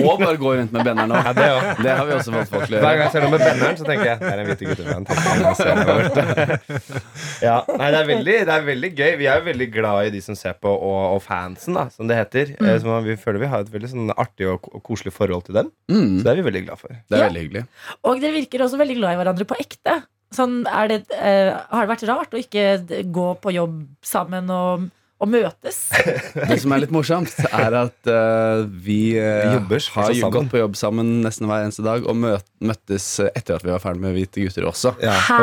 Og 0.08 0.20
bare 0.20 0.36
gå 0.40 0.54
rundt 0.58 0.72
med 0.74 0.84
benneren 0.86 1.12
òg. 1.14 1.28
Ja, 1.40 1.74
det 1.80 1.94
har 1.96 2.06
vi 2.08 2.14
også 2.16 2.34
fått 2.34 2.50
folk 2.52 2.66
til 2.68 2.76
å 2.78 2.82
Hver 2.82 2.98
gang 2.98 3.04
jeg 3.06 3.12
ser 3.14 3.24
noe 3.24 3.32
med 3.34 3.44
benneren, 3.44 3.78
så 3.78 3.86
tenker 3.88 4.06
jeg 4.10 4.16
det 4.20 4.30
er 4.30 4.42
en 4.42 4.48
hvite 4.50 4.64
det. 4.80 6.58
Ja, 7.48 7.56
nei, 7.70 7.88
det 7.92 7.98
er, 8.02 8.06
veldig, 8.10 8.36
det 8.48 8.54
er 8.54 8.64
veldig 8.66 8.90
gøy. 8.92 9.12
Vi 9.20 9.28
er 9.30 9.40
jo 9.40 9.46
veldig 9.48 9.68
glad 9.72 10.10
i 10.10 10.12
de 10.14 10.20
som 10.24 10.36
ser 10.38 10.56
på, 10.60 10.70
og, 10.72 11.00
og 11.16 11.22
fansen, 11.24 11.76
da, 11.78 11.86
som 11.94 12.10
det 12.10 12.18
heter. 12.18 12.54
Mm. 12.60 12.70
Så 12.82 13.00
vi 13.06 13.16
føler 13.20 13.42
vi 13.44 13.50
har 13.54 13.64
et 13.64 13.72
veldig 13.72 13.90
sånn 13.94 14.14
artig 14.14 14.48
og, 14.50 14.68
og 14.74 14.82
koselig 14.86 15.14
forhold 15.16 15.46
til 15.48 15.56
dem. 15.60 15.70
Mm, 15.92 16.18
Så 16.20 16.26
det 16.26 16.32
er 16.34 16.40
vi 16.40 16.46
veldig 16.50 16.64
glad 16.68 16.82
for. 16.82 16.92
det 16.92 17.16
er 17.16 17.22
Ja. 17.24 17.28
veldig 17.30 17.44
hyggelig. 17.46 17.64
Og 18.04 18.20
dere 18.22 18.36
virker 18.36 18.64
også 18.66 18.80
veldig 18.80 18.98
glad 19.00 19.16
i 19.16 19.20
hverandre 19.22 19.48
på 19.48 19.58
ekte. 19.60 20.00
Sånn, 20.34 20.60
er 20.70 20.86
det, 20.92 21.00
uh, 21.10 21.58
har 21.72 21.86
det 21.86 21.90
vært 21.90 22.06
rart 22.06 22.34
å 22.36 22.38
ikke 22.38 22.66
gå 23.10 23.28
på 23.42 23.54
jobb 23.56 23.80
sammen 24.06 24.50
og, 24.54 24.84
og 25.20 25.28
møtes? 25.30 25.78
Det 26.50 26.56
som 26.62 26.72
er 26.72 26.82
litt 26.84 26.94
morsomt, 26.94 27.34
er 27.50 27.76
at 27.82 28.08
uh, 28.08 28.64
vi 28.64 29.00
uh, 29.20 29.42
Vi 29.44 29.54
jobber 29.58 29.84
har 29.96 30.14
sammen. 30.14 30.34
gått 30.38 30.50
på 30.54 30.62
jobb 30.62 30.78
sammen 30.80 31.12
nesten 31.24 31.48
hver 31.50 31.66
eneste 31.66 31.84
dag, 31.86 32.06
og 32.08 32.16
møt, 32.16 32.46
møttes 32.64 33.06
etter 33.28 33.58
at 33.58 33.66
vi 33.66 33.74
var 33.74 33.82
ferdig 33.84 34.04
med 34.06 34.16
Hvite 34.16 34.46
gutter 34.46 34.68
også. 34.70 34.94
Ja, 35.04 35.16
Hæ? 35.28 35.42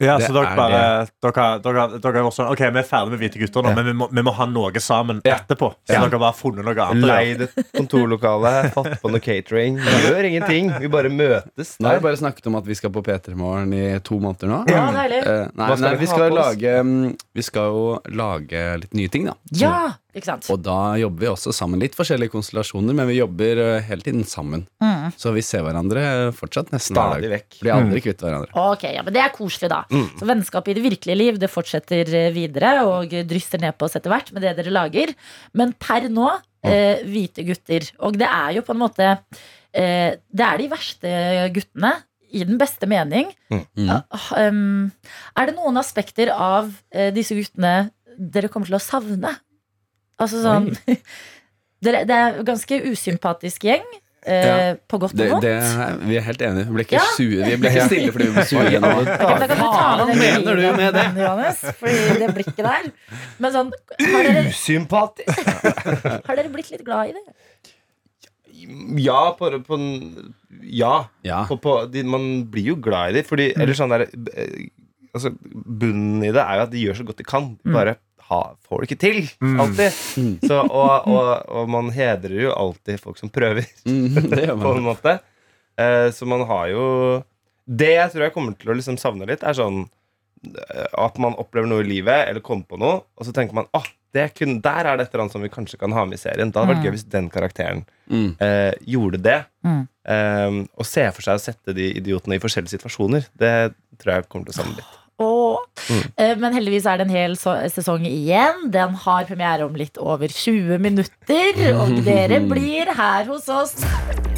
Ja, 0.00 0.16
Det 0.18 0.28
så 0.28 0.32
dere 0.36 0.52
er 0.52 0.56
bare 0.56 0.80
dere, 1.22 1.44
dere, 1.64 1.98
dere 1.98 2.20
er 2.20 2.26
også, 2.28 2.44
Ok, 2.52 2.60
vi 2.60 2.78
er 2.78 2.86
ferdig 2.86 3.10
med 3.10 3.18
Hvite 3.22 3.40
gutter 3.40 3.62
nå, 3.66 3.72
Ja. 3.72 3.74
men 3.74 3.84
vi 3.88 3.92
må, 3.98 4.06
vi 4.14 4.22
må 4.22 4.32
ha 4.36 4.46
noe 4.46 4.70
sammen 4.78 5.20
Ja. 5.26 5.38
etterpå. 5.40 5.72
Så 5.88 5.94
Ja. 5.96 6.00
dere 6.06 6.18
bare 6.22 6.30
har 6.30 6.38
funnet 6.38 6.64
noe 6.64 6.74
annet. 6.86 7.04
Leid 7.08 7.40
et 7.42 7.72
kontorlokale, 7.74 8.70
fått 8.76 9.00
på 9.02 9.10
noe 9.10 9.20
catering. 9.20 9.76
Vi 9.82 9.98
gjør 10.06 10.24
ingenting. 10.30 10.70
Vi 10.80 10.86
bare 10.88 11.10
møtes 11.10 11.74
Nå 11.80 11.88
har 11.88 11.98
vi 11.98 12.06
bare 12.06 12.16
snakket 12.20 12.46
om 12.46 12.54
at 12.60 12.64
vi 12.64 12.74
skal 12.78 12.90
på 12.94 13.02
P3 13.02 13.34
Morgen 13.34 13.72
i 13.74 13.98
to 13.98 14.20
måneder 14.22 14.48
nå. 14.52 14.60
Ja, 14.70 14.86
deilig. 14.94 15.22
Eh, 15.26 15.48
nei, 15.54 15.66
skal 15.74 15.80
nei, 15.82 15.94
vi 15.96 15.98
vi 15.98 16.06
skal, 16.06 16.30
lage, 16.30 16.74
mm, 16.84 17.16
vi 17.34 17.42
skal 17.42 17.62
jo 17.72 18.00
lage 18.14 18.62
litt 18.84 18.94
nye 18.94 19.08
ting, 19.08 19.24
da. 19.26 19.34
Ja? 19.52 19.74
Og 20.54 20.60
da 20.64 20.96
jobber 20.98 21.20
vi 21.20 21.28
også 21.30 21.52
sammen. 21.52 21.80
Litt 21.82 21.96
forskjellige 21.98 22.32
konstellasjoner, 22.32 22.96
men 22.96 23.06
vi 23.10 23.18
jobber 23.18 23.60
eh, 23.60 23.82
hele 23.86 24.04
tiden 24.04 24.24
sammen. 24.26 24.64
Mm. 24.82 25.12
Så 25.20 25.32
vi 25.36 25.44
ser 25.44 25.62
hverandre 25.66 26.02
fortsatt 26.36 26.72
nesten 26.72 26.96
hver 26.96 27.12
Stadig 27.12 27.28
dag. 27.28 27.34
vekk. 27.36 27.58
Blir 27.60 27.74
aldri 27.76 28.02
kvitt 28.06 28.24
hverandre. 28.24 28.50
Ok, 28.72 28.86
ja, 28.94 29.04
men 29.04 29.14
Det 29.14 29.22
er 29.22 29.34
koselig, 29.36 29.70
da. 29.72 29.82
Mm. 29.92 30.08
Så 30.18 30.28
Vennskapet 30.30 30.72
i 30.72 30.78
det 30.80 30.86
virkelige 30.86 31.18
liv 31.20 31.38
det 31.42 31.52
fortsetter 31.52 32.12
eh, 32.22 32.32
videre 32.34 32.72
og 32.88 33.14
drysser 33.30 33.62
ned 33.62 33.76
på 33.78 33.88
oss 33.88 33.98
etter 34.00 34.12
hvert 34.12 34.32
med 34.32 34.46
det 34.46 34.56
dere 34.58 34.74
lager. 34.74 35.14
Men 35.60 35.76
per 35.78 36.08
nå, 36.12 36.32
eh, 36.66 37.04
hvite 37.06 37.44
gutter. 37.46 37.90
Og 38.08 38.18
det 38.18 38.28
er 38.28 38.58
jo 38.58 38.64
på 38.66 38.74
en 38.74 38.82
måte 38.82 39.08
eh, 39.12 40.16
Det 40.18 40.44
er 40.48 40.62
de 40.62 40.70
verste 40.72 41.16
guttene. 41.56 41.96
I 42.28 42.42
den 42.44 42.58
beste 42.60 42.84
mening. 42.84 43.30
Mm. 43.48 43.86
Um, 44.36 44.90
er 45.32 45.48
det 45.48 45.54
noen 45.56 45.78
aspekter 45.80 46.28
av 46.28 46.66
eh, 46.92 47.08
disse 47.16 47.32
guttene 47.32 47.88
dere 48.18 48.50
kommer 48.52 48.68
til 48.68 48.76
å 48.76 48.82
savne? 48.84 49.30
Altså 50.18 50.42
sånn 50.42 50.68
dere, 51.84 52.04
Det 52.08 52.14
er 52.18 52.38
ganske 52.46 52.78
usympatisk 52.90 53.66
gjeng. 53.68 53.84
Eh, 54.28 54.74
På 54.90 54.98
godt 55.00 55.14
og 55.14 55.30
vondt. 55.30 55.44
vi 56.10 56.16
er 56.18 56.24
helt 56.26 56.42
enige. 56.42 56.66
Vi 56.68 56.74
blir 56.74 56.84
ikke, 56.84 56.98
Ja. 56.98 57.04
sure, 57.16 57.44
vi 57.48 57.56
blir 57.62 57.70
ikke 57.76 57.84
stille 57.86 58.12
fordi 58.12 58.26
vi 58.26 58.34
blir 58.34 58.48
sure 58.50 58.80
ta 58.82 59.28
med 59.38 59.48
den 59.48 60.18
mener 60.18 60.58
du 60.58 60.64
med 60.76 60.98
det? 60.98 61.04
Johannes, 61.22 61.62
fordi 61.78 62.18
det 62.18 62.28
blikket 62.34 62.58
der. 62.66 62.90
Men 63.38 63.54
sånn, 63.54 63.70
har 64.02 64.26
dere, 64.26 64.42
Usympatisk. 64.50 65.38
har 66.26 66.34
dere 66.42 66.50
blitt 66.52 66.72
litt 66.74 66.84
glad 66.84 67.14
i 67.14 67.16
det? 67.16 67.24
Ja, 68.98 69.20
på, 69.38 69.52
på 69.64 69.78
en- 69.78 70.34
Ja. 70.66 71.06
Ja. 71.24 71.44
På, 71.48 71.56
på, 71.62 71.78
de, 71.94 72.02
man 72.04 72.44
blir 72.50 72.72
jo 72.74 72.76
glad 72.82 73.10
i 73.14 73.20
det. 73.20 73.26
Fordi, 73.30 73.52
eller 73.54 73.72
sånn 73.78 73.94
der, 73.94 74.08
eh, 74.34 74.66
altså, 75.14 75.30
bunnen 75.54 76.24
i 76.26 76.32
det 76.34 76.42
er 76.42 76.58
jo 76.58 76.66
at 76.66 76.74
de 76.74 76.82
gjør 76.84 76.98
så 77.00 77.06
godt 77.08 77.22
de 77.22 77.24
kan. 77.30 77.52
De 77.62 77.72
bare 77.72 77.96
ha, 78.28 78.40
får 78.68 78.82
det 78.82 78.88
ikke 78.90 79.00
til. 79.00 79.18
Alltid. 79.64 79.98
Så, 80.48 80.58
og, 80.68 81.08
og, 81.08 81.30
og 81.48 81.68
man 81.72 81.88
hedrer 81.94 82.34
jo 82.44 82.52
alltid 82.52 83.00
folk 83.00 83.18
som 83.20 83.30
prøver, 83.32 83.64
Mm, 83.88 84.14
det 84.30 84.44
gjør 84.46 84.58
på 84.62 84.72
en 84.76 84.84
måte. 84.86 85.18
Eh, 85.78 86.08
så 86.12 86.26
man 86.28 86.42
har 86.48 86.68
jo 86.72 86.84
Det 87.68 87.92
jeg 87.94 88.10
tror 88.12 88.24
jeg 88.26 88.34
kommer 88.34 88.56
til 88.58 88.72
å 88.72 88.76
liksom 88.76 88.96
savne 89.00 89.26
litt, 89.28 89.44
er 89.46 89.54
sånn 89.56 89.84
eh, 90.44 90.88
at 90.98 91.18
man 91.22 91.36
opplever 91.40 91.68
noe 91.70 91.84
i 91.84 91.88
livet, 91.88 92.28
eller 92.30 92.40
kommer 92.44 92.64
på 92.68 92.78
noe, 92.80 93.00
og 93.16 93.26
så 93.28 93.32
tenker 93.36 93.54
man 93.58 93.68
ah, 93.76 93.86
kun, 94.34 94.56
der 94.64 94.86
er 94.88 94.96
det 94.96 95.04
et 95.04 95.12
eller 95.14 95.26
annet 95.26 95.34
som 95.36 95.42
vi 95.44 95.50
kanskje 95.52 95.78
kan 95.78 95.92
ha 95.94 96.02
med 96.08 96.16
i 96.16 96.22
serien. 96.22 96.50
Da 96.50 96.62
hadde 96.64 96.72
vært 96.74 96.86
gøy 96.88 96.94
hvis 96.96 97.04
den 97.12 97.28
karakteren 97.30 97.84
Mm. 98.08 98.30
eh, 98.40 98.72
gjorde 98.88 99.18
det. 99.20 99.34
Mm. 99.68 99.82
Eh, 100.08 100.54
og 100.80 100.86
se 100.88 101.02
for 101.12 101.20
seg 101.26 101.36
å 101.36 101.42
sette 101.44 101.74
de 101.76 101.90
idiotene 102.00 102.38
i 102.38 102.40
forskjellige 102.40 102.72
situasjoner. 102.78 103.26
Det 103.36 103.52
tror 104.00 104.14
jeg 104.14 104.28
kommer 104.32 104.48
til 104.48 104.54
å 104.56 104.58
savne 104.62 104.78
litt. 104.80 104.94
Og, 105.18 105.64
Mm. 105.88 106.38
men 106.40 106.52
heldigvis 106.54 106.84
er 106.86 106.98
det 107.00 107.06
en 107.08 107.14
hel 107.14 107.34
sesong 107.36 108.04
igjen. 108.06 108.70
Den 108.70 108.94
har 109.04 109.24
premiere 109.24 109.64
om 109.66 109.74
litt 109.74 109.96
over 109.98 110.28
20 110.28 110.78
minutter. 110.78 111.62
Og 111.80 112.04
dere 112.04 112.38
blir 112.46 112.92
her 112.94 113.24
hos 113.30 113.48
oss. 113.48 113.74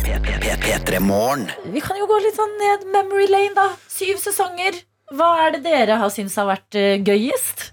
P3 0.01 1.01
Morgen. 1.01 1.49
Vi 1.73 1.81
kan 1.85 1.99
jo 1.99 2.07
gå 2.09 2.19
litt 2.23 2.37
sånn 2.39 2.55
ned 2.61 2.87
memory 2.93 3.27
lane, 3.31 3.55
da. 3.57 3.69
Syv 3.91 4.21
sesonger. 4.23 4.79
Hva 5.13 5.29
er 5.47 5.57
det 5.57 5.63
dere 5.67 5.99
har 5.99 6.11
syntes 6.15 6.37
har 6.39 6.47
vært 6.53 6.79
eh, 6.79 6.99
gøyest? 7.03 7.71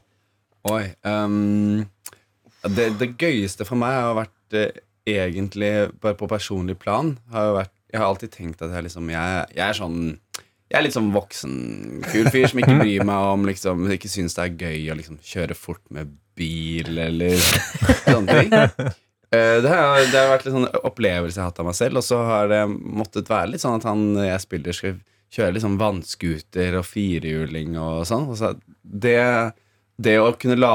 Oi. 0.68 0.84
um, 1.06 1.86
det, 2.68 2.90
det 3.00 3.12
gøyeste 3.22 3.64
for 3.68 3.78
meg 3.80 3.94
har 3.94 4.16
vært 4.18 4.58
eh, 4.58 4.82
egentlig 5.08 5.72
bare 6.02 6.18
på 6.20 6.28
personlig 6.32 6.76
plan. 6.82 7.14
Har 7.32 7.46
jo 7.52 7.58
vært, 7.60 7.74
jeg 7.94 8.02
har 8.02 8.08
alltid 8.10 8.34
tenkt 8.34 8.64
at 8.66 8.74
jeg, 8.76 8.88
liksom, 8.90 9.12
jeg, 9.14 9.46
jeg 9.56 9.64
er 9.70 9.78
sånn 9.78 10.00
Jeg 10.68 10.78
er 10.80 10.84
litt 10.84 10.96
sånn 10.98 11.14
voksen, 11.16 11.54
kul 12.12 12.28
fyr 12.34 12.50
som 12.52 12.60
ikke 12.60 12.76
bryr 12.82 13.04
meg 13.08 13.28
om 13.32 13.46
liksom, 13.48 13.86
Ikke 13.96 14.10
syns 14.12 14.36
det 14.36 14.44
er 14.44 14.56
gøy 14.66 14.90
å 14.92 14.98
liksom, 15.00 15.20
kjøre 15.24 15.56
fort 15.56 15.84
med 15.96 16.12
bil 16.38 16.98
eller 17.00 17.38
sånne 18.04 18.36
ting. 18.42 18.52
Eh, 19.32 19.58
Det 19.64 19.68
har, 19.72 20.02
det 20.12 20.16
har 20.20 20.30
vært 20.34 20.46
litt 20.48 20.54
sånn 20.58 20.68
opplevelse 20.88 21.36
jeg 21.40 21.44
har 21.44 21.50
hatt 21.54 21.62
av 21.64 21.66
meg 21.68 21.76
selv, 21.80 22.00
og 22.00 22.06
så 22.08 22.20
har 22.28 22.52
det 22.52 22.62
måttet 22.72 23.28
være 23.32 23.50
litt 23.54 23.64
sånn 23.64 23.80
at 23.80 23.88
han 23.90 24.04
jeg 24.24 24.44
spiller, 24.44 24.76
skal 24.78 25.00
kjøre 25.36 25.56
liksom 25.58 25.74
vannskuter 25.82 26.78
og 26.80 26.86
firehjuling 26.88 27.74
og 27.82 28.06
sånn. 28.08 28.28
Og 28.32 28.38
så 28.40 28.54
det, 28.84 29.18
det 30.00 30.14
å 30.24 30.30
kunne 30.40 30.56
la, 30.60 30.74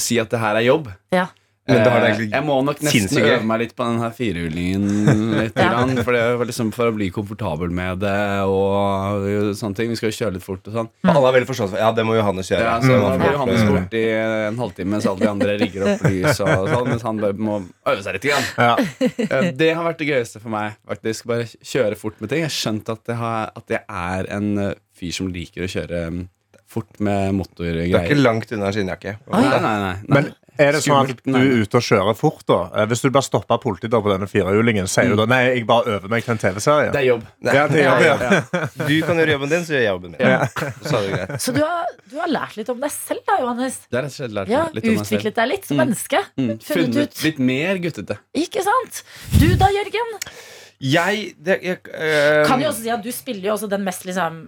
si 0.00 0.16
at 0.22 0.30
det 0.32 0.40
her 0.40 0.56
er 0.60 0.68
jobb 0.68 0.88
Ja. 1.16 1.26
Men 1.70 1.84
da 1.86 1.90
har 1.94 2.04
det 2.04 2.10
Eh, 2.10 2.28
Jeg 2.34 2.44
må 2.46 2.56
nok 2.66 2.80
nesten 2.82 3.06
sinnssyke. 3.06 3.36
øve 3.38 3.46
meg 3.46 3.60
litt 3.62 3.74
på 3.78 3.86
den 3.86 4.00
her 4.02 4.10
firehjulingen. 4.16 5.50
Ja. 5.60 5.84
for, 6.04 6.44
liksom 6.46 6.70
for 6.74 6.90
å 6.90 6.94
bli 6.94 7.08
komfortabel 7.14 7.70
med 7.74 8.00
det 8.02 8.42
og 8.48 9.24
sånne 9.58 9.76
ting. 9.76 9.90
Vi 9.92 9.98
skal 9.98 10.10
jo 10.10 10.16
kjøre 10.18 10.34
litt 10.36 10.44
fort 10.44 10.66
og 10.70 10.76
sånn. 10.76 10.88
Alle 11.04 11.30
er 11.30 11.36
veldig 11.38 11.48
forstått 11.50 11.76
Ja, 11.78 11.90
det 11.96 12.04
må 12.06 12.16
Johannes 12.18 12.50
gjøre. 12.50 12.66
Ja, 12.66 12.76
så 12.82 12.96
nå 12.98 13.12
blir 13.20 13.34
Johannes 13.34 13.64
borte 13.68 14.00
i 14.00 14.06
en 14.50 14.58
halvtime 14.60 14.94
mens 14.96 15.06
alle 15.10 15.22
de 15.24 15.30
andre 15.30 15.56
rigger 15.60 15.86
opp 15.86 16.04
lys, 16.08 16.40
og 16.44 16.68
sånn, 16.72 16.88
mens 16.92 17.06
han 17.06 17.22
bare 17.22 17.38
må 17.38 17.60
øve 17.60 18.02
seg 18.04 18.18
litt. 18.18 18.28
Grann. 18.30 18.50
Ja. 18.58 19.50
Det 19.56 19.70
har 19.76 19.86
vært 19.86 20.02
det 20.02 20.10
gøyeste 20.10 20.42
for 20.42 20.52
meg. 20.52 20.76
faktisk 20.88 21.28
Bare 21.30 21.46
kjøre 21.46 21.96
fort 22.00 22.20
med 22.20 22.32
ting. 22.32 22.42
Jeg 22.44 22.50
har 22.50 22.56
skjønt 22.58 22.92
at 22.92 23.08
jeg, 23.12 23.18
har, 23.20 23.50
at 23.56 23.72
jeg 23.76 23.82
er 23.86 24.30
en 24.36 24.50
eh, 24.58 24.74
fyr 24.96 25.14
som 25.16 25.30
liker 25.32 25.64
å 25.66 25.70
kjøre 25.70 26.04
mm, 26.10 26.20
fort 26.70 27.00
med 27.02 27.40
Du 27.58 27.64
er 27.66 27.80
ikke 28.04 28.18
langt 28.20 28.52
unna 28.54 28.70
skinnjakke. 28.74 29.16
Nei, 29.32 29.42
nei, 29.42 29.60
nei, 29.64 29.76
nei. 29.82 29.94
Men 30.08 30.28
Er 30.58 30.72
det 30.74 30.80
sånn 30.84 31.10
at 31.10 31.20
du 31.24 31.36
er 31.36 31.62
ute 31.62 31.78
og 31.78 31.84
kjører 31.84 32.16
fort, 32.18 32.42
da? 32.48 32.58
Eh, 32.74 32.86
Hvis 32.90 33.02
du 33.04 33.10
blir 33.12 33.24
stoppa 33.24 33.56
av 33.56 33.62
politiet 33.62 33.92
på 33.94 34.10
denne 34.12 34.28
firehjulingen, 34.30 34.88
sier 34.90 35.12
du 35.12 35.16
da 35.20 35.26
nei, 35.30 35.40
jeg 35.54 35.66
bare 35.68 35.96
øver 35.96 36.12
meg 36.12 36.24
til 36.26 36.34
en 36.34 36.40
TV-serie? 36.42 36.90
Det 36.94 37.00
er 37.02 37.06
jobb. 37.10 37.24
Ja, 37.46 37.66
det 37.70 37.84
er 37.84 38.04
jobb 38.04 38.24
Ja. 38.26 38.40
Du 38.88 38.94
kan 39.06 39.20
gjøre 39.22 39.34
jobben 39.36 39.52
din, 39.54 39.64
så 39.68 39.76
gjør 39.76 39.84
jeg 39.84 39.90
jobben 39.90 40.16
min. 40.16 40.20
Så 40.82 40.94
er 40.96 41.06
det 41.06 41.10
greit. 41.14 41.34
Så 41.46 41.54
du 41.56 41.60
har, 41.62 41.94
du 42.10 42.16
har 42.20 42.32
lært 42.34 42.56
litt 42.58 42.72
om 42.74 42.80
deg 42.82 42.94
selv, 42.94 43.24
da, 43.28 43.38
Johannes. 43.44 43.80
Det 43.90 44.00
har 44.00 44.08
jeg 44.10 44.34
lært 44.36 44.52
Ja, 44.52 44.64
litt 44.74 44.88
om. 44.90 45.02
Utviklet 45.04 45.38
deg 45.40 45.50
litt 45.54 45.68
som 45.70 45.80
menneske. 45.80 46.22
Mm. 46.36 46.54
Funnet 46.58 46.70
Funnet 46.70 47.00
ut 47.04 47.24
litt 47.28 47.42
mer 47.52 47.82
guttete. 47.84 48.18
Ikke 48.36 48.64
sant? 48.66 49.02
Du 49.38 49.46
da, 49.60 49.70
Jørgen. 49.74 50.16
Jeg, 50.80 51.34
det, 51.36 51.58
jeg 51.60 51.80
øh, 51.92 52.46
Kan 52.48 52.62
jo 52.62 52.70
også 52.70 52.86
si 52.86 52.92
at 52.92 53.02
du 53.04 53.10
spiller 53.12 53.50
jo 53.50 53.56
også 53.58 53.68
den 53.68 53.82
mest 53.84 54.06
liksom 54.08 54.46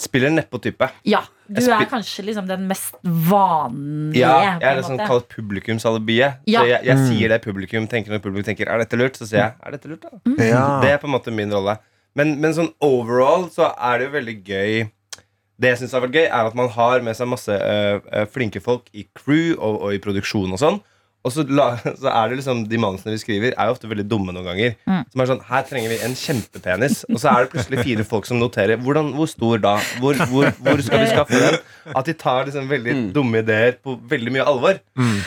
spiller 0.00 0.32
nedpå-type. 0.32 0.88
Ja, 1.08 1.22
du 1.50 1.60
er 1.74 1.86
kanskje 1.90 2.22
liksom 2.28 2.46
den 2.46 2.68
mest 2.70 2.94
vanlige. 3.02 4.20
Ja, 4.22 4.34
jeg 4.60 4.68
er 4.70 4.78
det 4.78 4.84
sånn 4.86 5.00
kalles 5.02 5.26
publikumsalibiet. 5.32 6.44
Ja. 6.46 6.62
Så 6.62 6.70
jeg, 6.70 6.84
jeg 6.86 7.08
sier 7.08 7.32
det 7.34 7.40
publikum 7.42 7.88
tenker 7.90 8.14
når 8.14 8.22
publikum 8.22 8.46
tenker 8.46 8.70
Er 8.70 8.84
dette 8.84 8.98
lurt, 9.00 9.18
så 9.18 9.26
sier 9.26 9.42
jeg 9.42 9.56
er 9.58 9.74
dette 9.74 9.90
lurt. 9.90 10.06
da 10.06 10.46
Ja. 10.46 10.64
Det 10.84 10.92
er 10.94 11.00
på 11.02 11.10
en 11.10 11.14
måte 11.16 11.34
min 11.34 11.50
rolle. 11.54 11.76
Men, 12.18 12.36
men 12.42 12.54
sånn 12.54 12.70
overall 12.82 13.48
så 13.54 13.70
er 13.74 13.98
det 14.00 14.08
jo 14.08 14.14
veldig 14.16 14.36
gøy 14.42 14.72
Det 15.60 15.68
jeg 15.68 15.78
synes 15.82 15.92
har 15.94 16.02
vært 16.06 16.16
gøy, 16.16 16.24
er 16.26 16.48
at 16.48 16.56
man 16.58 16.70
har 16.74 17.02
med 17.06 17.18
seg 17.18 17.28
masse 17.30 17.52
øh, 17.52 18.00
øh, 18.00 18.26
flinke 18.32 18.62
folk 18.64 18.88
i 18.96 19.04
crew 19.14 19.52
og, 19.58 19.82
og 19.82 19.94
i 19.94 20.00
produksjon 20.02 20.54
og 20.56 20.62
sånn. 20.62 20.78
Og 21.24 21.32
så, 21.34 21.44
la, 21.52 21.66
så 22.00 22.08
er 22.08 22.30
det 22.32 22.38
liksom 22.40 22.62
De 22.70 22.78
manusene 22.80 23.12
vi 23.12 23.18
skriver, 23.20 23.52
er 23.52 23.66
jo 23.68 23.74
ofte 23.74 23.88
veldig 23.90 24.06
dumme 24.08 24.32
noen 24.32 24.46
ganger. 24.46 24.76
Mm. 24.88 25.02
Som 25.12 25.20
er 25.24 25.28
sånn 25.28 25.42
Her 25.50 25.66
trenger 25.68 25.92
vi 25.92 25.98
en 26.06 26.14
kjempepenis. 26.16 27.02
Og 27.12 27.18
så 27.20 27.28
er 27.32 27.44
det 27.44 27.50
plutselig 27.54 27.84
fire 27.84 28.06
folk 28.08 28.28
som 28.28 28.40
noterer. 28.40 28.80
Hvordan, 28.80 29.10
hvor 29.18 29.28
stor 29.28 29.60
da? 29.60 29.74
Hvor, 30.00 30.16
hvor, 30.30 30.48
hvor 30.64 30.80
skal 30.86 31.02
vi 31.04 31.10
skaffe 31.10 31.40
den? 31.42 31.58
At 31.96 32.08
de 32.08 32.14
tar 32.14 32.46
liksom 32.48 32.68
veldig 32.70 32.90
Mm. 32.90 33.12
dumme 33.14 33.38
ideer 33.44 33.76
på 33.84 33.92
veldig 34.10 34.32
mye 34.34 34.44
alvor. 34.48 34.78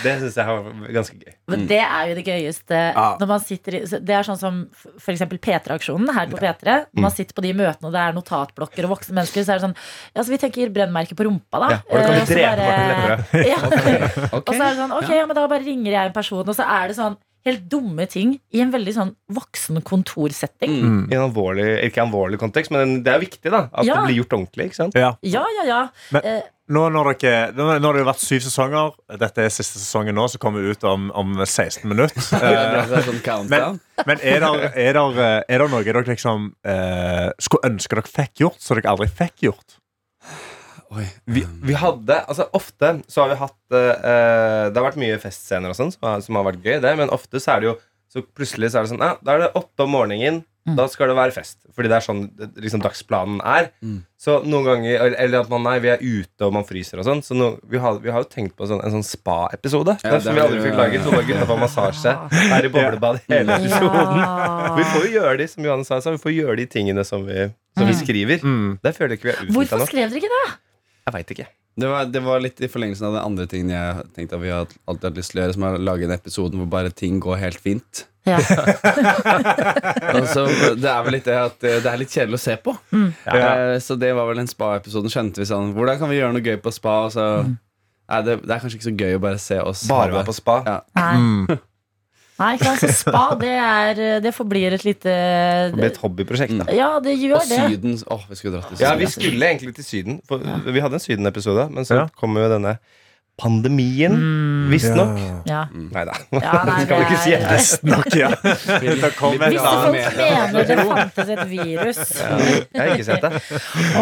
Det 0.03 0.13
syns 0.19 0.35
jeg 0.35 0.49
er 0.49 0.93
ganske 0.97 1.15
gøy. 1.21 1.33
Men 1.53 1.67
det 1.69 1.79
er 1.83 2.09
jo 2.09 2.15
det 2.17 2.23
gøyeste 2.27 2.79
når 3.21 3.29
man 3.29 3.39
sitter 3.43 3.77
i 3.77 3.81
Det 3.93 4.15
er 4.17 4.25
sånn 4.27 4.39
som 4.41 4.57
f.eks. 4.99 5.21
P3-aksjonen 5.43 6.09
her 6.15 6.27
på 6.31 6.39
P3. 6.41 6.79
Når 6.89 6.97
Mm. 6.97 7.01
man 7.05 7.11
sitter 7.15 7.33
på 7.37 7.41
de 7.45 7.53
møtene 7.57 7.87
og 7.89 7.93
det 7.95 8.01
er 8.03 8.13
notatblokker 8.17 8.85
og 8.87 8.93
voksne 8.97 9.15
mennesker, 9.17 9.43
så 9.45 9.53
er 9.55 9.59
det 9.61 9.65
sånn 9.67 9.75
Ja, 10.15 10.21
så 10.23 10.29
vi 10.33 10.37
tenker 10.41 10.69
brennmerke 10.73 11.15
på 11.17 11.25
rumpa, 11.27 11.59
da. 11.63 11.69
Ja, 11.69 11.79
og 11.89 11.97
da 11.97 12.03
kan 12.03 12.13
vi 12.13 12.21
Eh, 12.23 12.25
så 12.25 12.35
drepe 12.35 12.83
Lepperød. 12.89 13.47
Ja. 13.53 13.59
Ok. 14.33 14.47
Og 14.47 14.53
så 14.55 14.61
er 14.61 14.69
det 14.69 14.77
sånn, 14.81 14.93
ok, 14.99 15.09
ja, 15.17 15.25
men 15.29 15.35
da 15.35 15.47
bare 15.47 15.63
ringer 15.65 15.82
jeg 15.91 16.05
en 16.07 16.13
person, 16.13 16.47
og 16.47 16.55
så 16.55 16.63
er 16.63 16.87
det 16.87 16.95
sånn 16.97 17.17
helt 17.43 17.65
dumme 17.67 18.05
ting 18.07 18.37
i 18.55 18.61
en 18.63 18.71
veldig 18.71 18.93
sånn 18.95 19.11
voksen 19.35 19.81
kontorsetting. 19.83 20.77
Mm. 20.79 21.11
I 21.11 21.15
en 21.17 21.25
alvorlig, 21.25 21.67
ikke 21.89 22.05
alvorlig 22.05 22.39
kontekst, 22.39 22.71
men 22.71 23.01
det 23.03 23.11
er 23.13 23.19
viktig 23.19 23.51
da 23.51 23.65
at 23.73 23.85
Ja. 23.85 23.95
det 23.95 24.05
blir 24.07 24.23
gjort 24.23 24.33
ordentlig. 24.39 24.65
ikke 24.71 24.75
sant? 24.75 24.95
Ja. 24.95 25.15
Ja, 25.21 25.43
ja, 25.59 25.63
ja. 25.65 25.87
Men- 26.11 26.21
Eh, 26.23 26.41
Nå, 26.69 26.89
når 26.89 27.19
dere, 27.19 27.51
nå, 27.51 27.77
nå 27.77 27.87
har 27.87 27.93
det 27.93 27.99
jo 28.05 28.07
vært 28.07 28.23
syv 28.23 28.39
sesonger. 28.39 28.93
Dette 29.19 29.37
er 29.43 29.49
siste 29.49 29.79
sesongen 29.79 30.15
nå, 30.15 30.29
som 30.29 30.39
kommer 30.39 30.63
ut 30.63 30.81
om, 30.85 31.11
om 31.11 31.35
16 31.43 31.83
minutter. 31.89 32.15
Eh, 32.43 33.01
sånn 33.03 33.19
men 34.07 34.17
er 34.23 34.39
det, 34.39 34.71
er, 34.73 34.93
det, 34.93 35.43
er 35.49 35.59
det 35.59 35.69
noe 35.69 35.83
dere 35.83 36.03
liksom 36.07 36.53
eh, 36.63 37.29
skulle 37.37 37.67
ønske 37.69 37.89
dere 37.89 38.07
fikk 38.07 38.39
gjort, 38.45 38.61
som 38.63 38.77
dere 38.79 38.89
aldri 38.95 39.09
fikk 39.11 39.43
gjort? 39.49 39.75
Oi. 40.93 41.07
Vi, 41.25 41.43
vi 41.63 41.73
hadde, 41.79 42.19
altså 42.27 42.45
Ofte 42.53 42.93
så 43.09 43.23
har 43.23 43.33
vi 43.33 43.39
hatt 43.41 43.77
eh, 43.79 44.69
Det 44.69 44.77
har 44.77 44.87
vært 44.91 44.99
mye 45.01 45.17
festscener 45.23 45.73
og 45.73 45.77
sånn 45.79 45.91
som, 45.95 46.05
har- 46.09 46.21
som 46.25 46.35
har 46.39 46.45
vært 46.51 46.61
gøy, 46.65 46.79
det, 46.83 46.95
men 46.99 47.09
ofte 47.09 47.39
så 47.41 47.55
er 47.57 47.63
det 47.65 47.71
jo 47.71 47.77
så 48.13 48.21
plutselig 48.21 48.67
så 48.69 48.77
er 48.77 48.83
det 48.85 48.91
sånn 48.91 49.01
ja, 49.01 49.15
Da 49.25 49.33
er 49.33 49.39
det 49.47 49.53
åtte 49.57 49.87
om 49.87 49.89
morgenen. 49.95 50.43
Mm. 50.69 50.75
Da 50.77 50.85
skal 50.87 51.09
det 51.09 51.15
være 51.17 51.33
fest. 51.35 51.57
Fordi 51.75 51.89
det 51.91 51.95
er 51.97 52.03
sånn 52.05 52.19
liksom 52.61 52.79
dagsplanen 52.79 53.39
er. 53.43 53.65
Mm. 53.83 53.97
Så 54.21 54.35
noen 54.47 54.63
ganger 54.69 55.01
Eller, 55.17 55.41
at 55.41 55.49
man 55.51 55.65
nei, 55.65 55.73
vi 55.83 55.89
er 55.91 55.99
ute 55.99 56.45
og 56.45 56.53
man 56.55 56.63
fryser 56.63 57.01
og 57.01 57.07
sånn. 57.09 57.23
Så 57.25 57.33
no, 57.35 57.49
vi, 57.67 57.81
har, 57.81 57.97
vi 57.99 58.13
har 58.13 58.21
jo 58.23 58.29
tenkt 58.31 58.53
på 58.55 58.69
sånn, 58.69 58.79
en 58.85 58.93
sånn 58.93 59.03
spa-episode. 59.03 59.97
Ja, 60.05 60.19
som 60.23 60.37
vi 60.37 60.43
aldri 60.45 60.61
fikk 60.63 60.77
laget. 60.77 61.03
Så 61.03 61.11
var 61.11 61.25
gutta 61.27 61.49
på 61.49 61.57
massasje. 61.65 62.13
Er 62.53 62.69
i 62.69 62.71
boblebad 62.71 63.19
hele 63.33 63.57
episoden. 63.57 64.21
ja. 64.21 64.69
Vi 64.77 64.85
får 64.93 65.07
jo 65.09 65.11
gjøre 65.17 65.35
de 65.41 65.47
som 65.57 65.67
Johanne 65.67 65.89
sa, 65.89 65.99
vi 66.13 66.21
får 66.29 66.35
gjøre 66.37 66.59
de 66.61 66.67
tingene 66.77 67.03
som 67.09 67.25
vi, 67.27 67.49
som 67.75 67.89
vi 67.89 67.97
Mm. 67.97 68.01
skriver. 68.05 68.45
Mm. 68.45 68.69
Det 68.85 68.93
føler 68.95 69.17
jeg 69.17 69.19
ikke 69.23 69.31
vi 69.31 69.33
er 69.33 69.41
utnytta 69.41 69.57
Hvorfor 69.57 69.89
skrev 69.89 70.13
dere 70.13 70.21
ikke 70.21 70.31
det? 70.37 70.45
Jeg 71.03 71.13
veit 71.17 71.35
ikke. 71.35 71.49
Det 71.73 71.87
var, 71.89 72.05
det 72.05 72.21
var 72.21 72.41
litt 72.43 72.59
i 72.61 72.67
forlengelsen 72.69 73.07
av 73.09 73.15
den 73.17 73.23
andre 73.25 73.45
tingen 73.49 73.71
jeg 73.73 74.03
tenkte 74.13 74.37
at 74.37 74.43
vi 74.43 74.51
har 74.53 74.67
alltid 74.85 75.07
hatt 75.09 75.17
lyst 75.17 75.31
til 75.33 75.39
å 75.39 75.43
gjøre, 75.43 75.55
som 75.55 75.63
er 75.65 75.77
å 75.79 75.81
lage 75.81 76.05
en 76.05 76.13
episode 76.13 76.59
hvor 76.59 76.67
bare 76.69 76.91
ting 76.93 77.17
går 77.23 77.39
helt 77.41 77.57
fint. 77.63 78.03
Ja. 78.29 78.37
altså, 80.17 80.45
det 80.79 80.87
er 80.87 81.01
vel 81.03 81.17
litt 81.17 81.25
det 81.27 81.35
at 81.35 81.65
eh, 81.67 81.79
det 81.83 81.89
er 81.91 81.99
litt 81.99 82.13
kjedelig 82.13 82.37
å 82.39 82.43
se 82.45 82.55
på. 82.61 82.75
Mm. 82.93 83.09
Eh, 83.25 83.73
Så 83.83 83.97
det 83.99 84.13
var 84.15 84.29
vel 84.29 84.39
den 84.43 84.47
spa-episoden. 84.51 85.11
Skjønte 85.11 85.41
vi 85.43 85.49
sånn 85.49 85.73
Hvordan 85.75 85.99
kan 85.99 86.11
vi 86.13 86.21
gjøre 86.21 86.37
noe 86.37 86.45
gøy 86.45 86.61
på 86.63 86.71
spa? 86.71 86.93
Og 87.09 87.11
så, 87.17 87.25
nei, 87.49 88.21
det, 88.29 88.37
det 88.45 88.53
er 88.55 88.63
kanskje 88.63 88.79
ikke 88.79 88.89
så 88.91 88.95
gøy 89.03 89.17
å 89.17 89.23
bare 89.25 89.41
se 89.41 89.59
oss 89.63 89.83
Bare 89.89 90.13
være 90.15 90.29
på 90.29 90.37
spa. 90.37 90.59
Ja. 90.69 90.77
Mm. 91.17 91.57
Nei, 92.39 92.53
ikke 92.57 92.65
sant? 92.71 92.81
Så 92.81 93.11
spa, 93.11 93.23
det, 93.43 93.51
er, 93.61 93.99
det 94.25 94.31
forblir 94.33 94.73
et 94.73 94.83
lite 94.87 95.11
Det 95.13 95.77
blir 95.77 95.91
et 95.91 95.99
hobbyprosjekt. 96.01 96.55
da 96.63 96.73
Ja, 96.73 96.87
det 97.03 97.13
gjør 97.21 97.37
Og 97.37 97.47
det. 97.51 97.59
Syden 97.69 97.93
Åh, 98.09 98.23
vi 98.29 98.35
skulle 98.39 98.55
dratt 98.57 98.71
til 98.71 98.77
Syden. 98.79 98.87
Ja, 98.87 98.95
vi 98.97 99.09
skulle 99.11 99.49
egentlig 99.51 99.75
til 99.77 99.85
Syden. 99.85 100.19
For 100.27 100.41
Vi 100.65 100.81
hadde 100.81 100.97
en 100.97 101.03
Syden-episode, 101.03 101.67
men 101.71 101.85
så 101.85 102.01
Ja. 102.01 102.07
kom 102.17 102.35
jo 102.37 102.49
denne 102.49 102.77
pandemien, 103.41 104.13
Mm. 104.13 104.69
visstnok. 104.69 105.17
Ja. 105.49 105.63
Nei 105.73 106.03
da. 106.05 106.13
Ja, 106.31 106.51
nei, 106.67 106.75
Skal 106.85 106.99
vi 106.99 107.05
ikke 107.07 107.21
si 107.23 107.33
Visstnok, 107.49 108.05
det? 108.05 108.13
Nok, 108.13 108.15
ja. 108.15 108.29
Det 108.43 108.93
Hvis 108.93 109.09
folk 109.17 109.39
mener 109.41 110.67
det 110.69 110.77
fantes 110.87 111.31
et 111.33 111.43
virus. 111.49 111.99
Jeg 112.73 112.79
har 112.79 112.93
ikke 112.93 113.07
sett 113.07 113.25
det. 113.25 113.41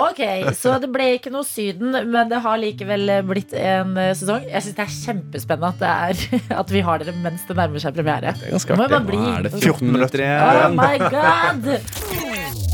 Ok, 0.02 0.22
Så 0.60 0.76
det 0.84 0.92
ble 0.94 1.08
ikke 1.18 1.32
noe 1.34 1.48
Syden, 1.48 1.96
men 2.12 2.30
det 2.32 2.42
har 2.44 2.60
likevel 2.62 3.08
blitt 3.28 3.56
en 3.58 3.96
eh, 3.98 4.12
sesong. 4.20 4.46
Jeg 4.52 4.68
syns 4.68 4.78
det 4.78 4.86
er 4.86 4.98
kjempespennende 5.00 5.72
at, 5.72 5.80
det 6.20 6.34
er, 6.42 6.58
at 6.62 6.76
vi 6.76 6.84
har 6.86 7.02
dere 7.02 7.16
mens 7.24 7.48
det 7.48 7.58
nærmer 7.58 7.82
seg 7.84 7.96
premiere. 7.98 8.36
Det 8.38 8.52
er 8.52 8.58
ganske 8.58 8.78
artig. 8.78 9.16
Nå 9.16 9.32
er 9.38 9.48
det 9.48 9.56
14 9.58 9.96
minutter 9.96 10.28
Oh 10.28 10.76
my 10.76 10.98
god! 11.08 12.71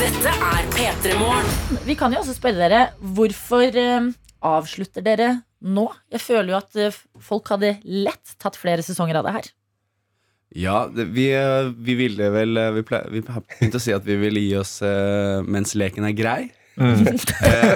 Dette 0.00 0.30
er 0.32 0.66
P3 0.72 1.12
Morgen. 1.20 1.48
Vi 1.86 1.94
kan 1.98 2.12
jo 2.14 2.20
også 2.22 2.34
spørre 2.36 2.60
dere 2.62 2.80
hvorfor 3.16 3.76
eh, 3.78 4.06
avslutter 4.48 5.04
dere 5.04 5.30
nå? 5.60 5.86
Jeg 6.12 6.22
føler 6.24 6.54
jo 6.54 6.58
at 6.60 6.78
eh, 6.80 6.96
folk 7.20 7.50
hadde 7.52 7.74
lett 7.84 8.32
tatt 8.40 8.56
flere 8.58 8.84
sesonger 8.86 9.18
av 9.20 9.28
det 9.28 9.34
her. 9.36 9.50
Ja, 10.58 10.78
det, 10.90 11.08
vi, 11.14 11.28
eh, 11.36 11.68
vi 11.76 11.94
ville 12.00 12.30
vel 12.34 12.58
Vi, 12.78 12.82
ple- 12.88 13.04
vi 13.12 13.20
har 13.28 13.44
begynt 13.46 13.76
å 13.78 13.82
si 13.82 13.92
at 13.94 14.06
vi 14.08 14.16
ville 14.18 14.40
gi 14.42 14.56
oss 14.58 14.78
uh, 14.82 15.44
mens 15.46 15.76
leken 15.78 16.08
er 16.10 16.16
grei. 16.18 16.40
Eh, 16.80 17.66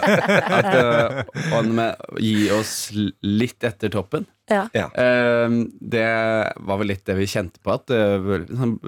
at, 0.48 0.68
uh, 0.72 1.18
og 1.58 1.66
med, 1.76 1.98
gi 2.24 2.46
oss 2.54 2.70
litt 2.94 3.64
etter 3.66 3.90
toppen. 3.92 4.24
Ja. 4.48 4.62
Ja. 4.72 4.86
Eh, 4.96 5.56
det 5.92 6.04
var 6.64 6.78
vel 6.80 6.88
litt 6.88 7.02
det 7.04 7.16
vi 7.18 7.26
kjente 7.28 7.60
på. 7.60 7.74
At 7.74 7.90
sånn, 7.92 8.78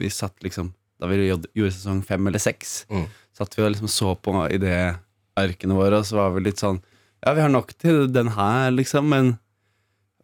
vi 0.00 0.10
satt 0.10 0.42
liksom 0.42 0.72
Da 1.00 1.08
vi 1.08 1.16
gjorde 1.30 1.72
sesong 1.72 2.02
fem 2.04 2.26
eller 2.28 2.38
seks, 2.42 2.84
Mm. 2.90 3.06
satt 3.36 3.54
vi 3.56 3.62
og 3.64 3.72
liksom 3.72 3.88
så 3.88 4.14
på 4.20 4.34
idéarkene 4.52 5.76
våre, 5.76 5.98
og 6.02 6.04
så 6.08 6.16
var 6.20 6.34
vi 6.36 6.42
litt 6.48 6.60
sånn 6.60 6.80
Ja, 7.24 7.34
vi 7.36 7.40
har 7.44 7.50
nok 7.52 7.74
til 7.78 8.06
den 8.12 8.28
her, 8.32 8.70
liksom, 8.72 9.08
men 9.12 9.38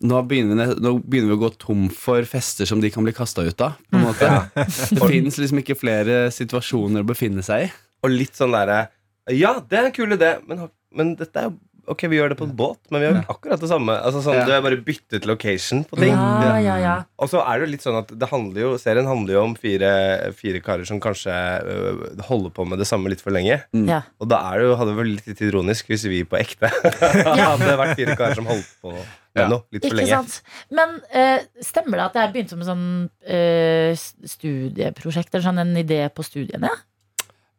nå 0.01 0.21
begynner, 0.29 0.57
vi, 0.75 0.75
nå 0.81 0.91
begynner 1.05 1.29
vi 1.33 1.37
å 1.37 1.41
gå 1.43 1.51
tom 1.61 1.89
for 1.93 2.23
fester 2.29 2.69
som 2.69 2.81
de 2.81 2.91
kan 2.93 3.05
bli 3.05 3.13
kasta 3.17 3.45
ut 3.45 3.61
av. 3.65 3.75
På 3.91 3.97
en 3.97 4.05
måte. 4.05 4.29
Det 4.57 5.01
fins 5.09 5.37
liksom 5.41 5.61
ikke 5.63 5.77
flere 5.77 6.27
situasjoner 6.33 7.01
å 7.05 7.09
befinne 7.09 7.45
seg 7.45 7.67
i. 7.67 7.71
Og 8.05 8.13
litt 8.13 8.37
sånn 8.37 8.53
derre 8.53 8.87
Ja, 9.33 9.55
det 9.61 9.79
er 9.79 9.87
en 9.89 9.93
kul 9.97 10.13
idé, 10.17 10.35
men, 10.47 10.69
men 10.95 11.15
dette 11.17 11.37
er 11.41 11.49
jo 11.51 11.57
Ok, 11.89 12.03
vi 12.11 12.17
gjør 12.19 12.33
det 12.33 12.37
på 12.41 12.47
en 12.49 12.55
båt, 12.59 12.79
men 12.91 13.01
vi 13.03 13.07
gjør 13.09 13.19
akkurat 13.31 13.61
det 13.63 13.69
samme. 13.71 13.95
Altså 14.03 14.23
sånn, 14.25 14.35
Ja. 14.41 14.45
Du 14.49 14.53
har 14.53 14.63
bare 14.65 14.79
byttet 14.83 15.27
location 15.29 15.85
på 15.87 15.97
ting. 16.01 16.13
Ja, 16.15 16.57
ja, 16.59 16.77
ja. 16.83 16.95
Og 17.23 17.31
så 17.31 17.41
er 17.47 17.59
det 17.61 17.67
jo 17.69 17.73
litt 17.77 17.85
sånn 17.87 17.99
at 18.01 18.11
det 18.19 18.29
handler 18.31 18.61
jo, 18.65 18.71
serien 18.83 19.07
handler 19.07 19.37
jo 19.37 19.43
om 19.45 19.55
fire, 19.55 19.91
fire 20.35 20.61
karer 20.67 20.85
som 20.89 20.99
kanskje 21.01 21.31
øh, 21.33 22.01
holder 22.27 22.51
på 22.57 22.67
med 22.67 22.79
det 22.83 22.89
samme 22.91 23.09
litt 23.13 23.23
for 23.23 23.31
lenge. 23.37 23.61
ja. 23.73 24.01
Og 24.21 24.29
da 24.33 24.41
er 24.53 24.59
det 24.59 24.67
jo, 24.71 24.75
hadde 24.81 24.95
det 24.95 24.99
vært 25.03 25.29
litt 25.31 25.45
ironisk 25.47 25.87
hvis 25.93 26.05
vi 26.11 26.25
på 26.27 26.41
ekte 26.41 26.73
hadde 27.47 27.77
vært 27.79 27.97
fire 28.01 28.17
karer 28.19 28.35
som 28.41 28.47
holdt 28.51 28.75
på 28.83 28.91
med 28.93 29.43
Ja. 29.43 29.49
noe 29.53 29.63
litt 29.71 29.85
for 29.85 29.93
Ikke 29.93 30.01
lenge. 30.01 30.17
sant? 30.17 30.43
Men 30.73 30.99
eh, 31.13 31.43
stemmer 31.61 31.99
det 32.01 32.05
at 32.09 32.15
det 32.17 32.23
er 32.25 32.31
begynt 32.33 32.51
som 32.55 32.63
en 32.65 32.71
sånn 32.71 32.87
eh, 33.29 33.93
studieprosjekt? 34.27 35.35
Eller 35.35 35.45
sånn 35.45 35.61
en 35.63 35.75
idé 35.77 36.03
på 36.15 36.25
studiene? 36.27 36.71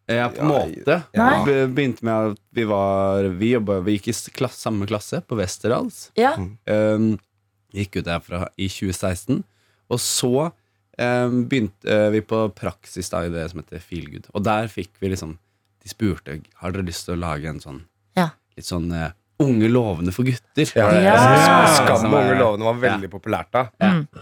Ja, 0.08 0.30
på 0.32 0.40
en 0.42 0.48
måte. 0.48 1.02
Ja. 1.14 1.44
Be- 1.46 1.68
Begynte 1.68 2.06
med 2.08 2.32
at 2.32 2.40
vi 2.56 2.64
var 2.70 3.28
Vi, 3.36 3.50
jobbet, 3.58 3.82
vi 3.84 3.98
gikk 3.98 4.08
i 4.08 4.16
s- 4.16 4.30
klasse, 4.32 4.62
samme 4.64 4.88
klasse 4.88 5.20
på 5.28 5.36
Westerdals. 5.40 6.12
Ja. 6.16 6.32
Um, 6.38 7.18
gikk 7.76 7.98
ut 8.00 8.06
derfra 8.08 8.46
i 8.56 8.70
2016. 8.72 9.42
Og 9.92 10.00
så 10.00 10.32
um, 10.48 11.42
begynte 11.52 11.92
uh, 11.92 12.08
vi 12.16 12.22
på 12.24 12.40
praksis 12.56 13.12
da, 13.12 13.26
i 13.28 13.34
det 13.34 13.50
som 13.52 13.60
heter 13.62 13.84
Feelgood. 13.84 14.30
Og 14.34 14.44
der 14.48 14.68
fikk 14.72 14.94
vi 15.04 15.12
liksom 15.12 15.36
De 15.84 15.92
spurte 15.92 16.40
har 16.64 16.72
dere 16.76 16.88
lyst 16.88 17.06
til 17.08 17.16
å 17.16 17.22
lage 17.22 17.48
en 17.52 17.60
sånn 17.64 17.84
Ja. 18.18 18.30
litt 18.58 18.66
sånn 18.68 18.88
uh, 18.92 19.12
unge 19.40 19.68
lovende 19.70 20.12
for 20.16 20.26
gutter. 20.26 20.72
Ja, 20.76 20.88
Ja. 20.98 21.16
Skam 21.78 21.98
Som 22.02 22.14
og 22.14 22.24
Unge 22.24 22.38
lovende 22.40 22.66
var 22.66 22.78
veldig 22.82 23.10
populært 23.12 23.52
da. 23.54 23.66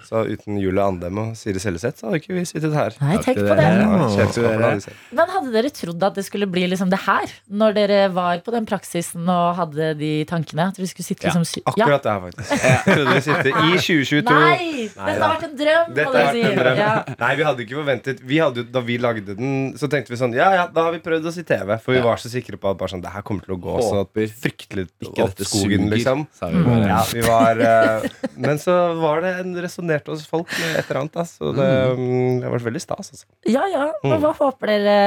Så 0.09 0.25
uten 0.27 0.57
Julie 0.59 0.83
Andem 0.83 1.17
og 1.21 1.35
Siri 1.39 1.59
Selleseth 1.63 2.01
så 2.01 2.09
hadde 2.09 2.19
ikke 2.19 2.35
vi 2.35 2.43
sittet 2.49 2.73
her. 2.75 2.91
Nei, 3.01 3.15
tenk 3.23 3.39
på 3.39 3.55
det. 3.55 3.63
Ja. 3.63 4.75
Men 5.15 5.31
hadde 5.31 5.53
dere 5.53 5.71
trodd 5.73 6.03
at 6.03 6.17
det 6.19 6.25
skulle 6.27 6.47
bli 6.51 6.65
liksom 6.71 6.89
det 6.91 6.99
her? 7.05 7.31
Når 7.49 7.75
dere 7.77 7.99
var 8.15 8.41
på 8.45 8.51
den 8.55 8.67
praksisen 8.67 9.23
og 9.31 9.55
hadde 9.59 9.93
de 9.99 10.11
tankene? 10.29 10.67
At 10.73 10.79
dere 10.79 10.89
skulle 10.91 11.07
sitte 11.07 11.29
liksom 11.29 11.45
Akkurat 11.71 12.03
det 12.03 12.11
her, 12.11 12.21
faktisk. 12.25 12.51
Jeg 12.65 12.83
trodde 12.89 13.15
vi 13.15 13.23
sitte 13.25 13.55
i 13.55 13.71
2022. 13.85 14.35
Nei! 14.35 14.89
Dette 14.95 15.15
har 15.23 15.33
vært 15.35 15.47
en 15.47 15.55
drøm, 15.59 15.95
Dette 15.95 16.17
har 16.19 16.31
si. 16.35 16.43
vært 16.43 16.51
en 16.51 16.59
drøm. 16.61 16.81
Ja. 16.83 16.91
Nei, 17.23 17.31
vi 17.39 17.47
hadde 17.47 17.65
ikke 17.65 17.79
forventet 17.79 18.21
vi 18.25 18.39
hadde, 18.41 18.65
Da 18.75 18.81
vi 18.85 18.97
lagde 19.01 19.35
den, 19.37 19.55
så 19.79 19.87
tenkte 19.91 20.11
vi 20.13 20.19
sånn 20.19 20.35
Ja, 20.35 20.49
ja, 20.55 20.67
da 20.75 20.87
har 20.89 20.95
vi 20.95 20.99
prøvd 21.05 21.31
oss 21.31 21.39
i 21.41 21.45
TV. 21.47 21.77
For 21.83 21.95
vi 21.95 22.03
var 22.03 22.19
så 22.21 22.31
sikre 22.31 22.59
på 22.59 22.69
at 22.71 22.79
bare 22.79 22.91
sånn, 22.95 23.03
det 23.05 23.13
her 23.15 23.23
kommer 23.25 23.45
til 23.47 23.55
å 23.55 23.59
gå 23.61 23.77
så 23.85 24.03
fryktelig 24.15 24.87
Ikke 25.11 25.25
opp 25.25 25.33
dette 25.35 25.47
skogen, 25.49 25.85
suger, 25.85 25.93
liksom. 25.95 26.25
sa 26.37 26.49
vi 26.53 26.63
bare. 26.65 26.89
Ja, 26.91 26.99
vi 27.13 27.23
var 27.25 27.61
uh, 27.61 28.05
Men 28.47 28.59
så 28.61 28.75
var 28.99 29.21
det 29.25 29.33
en 29.43 29.55
resonnerte 29.63 30.13
hos 30.13 30.25
folk 30.29 30.51
med 30.59 30.79
et 30.79 30.89
eller 30.89 31.01
annet. 31.03 31.15
Da, 31.15 31.25
så 31.29 31.53
det, 31.55 31.69
mm, 31.99 32.41
det 32.43 32.51
var 32.55 32.65
veldig 32.69 32.83
stas. 32.83 33.11
Altså. 33.15 33.25
ja, 33.49 33.65
ja. 33.71 33.87
Men 34.03 34.15
Mm. 34.15 34.21
hva 34.23 34.33
håper 34.37 34.69
dere 34.71 34.97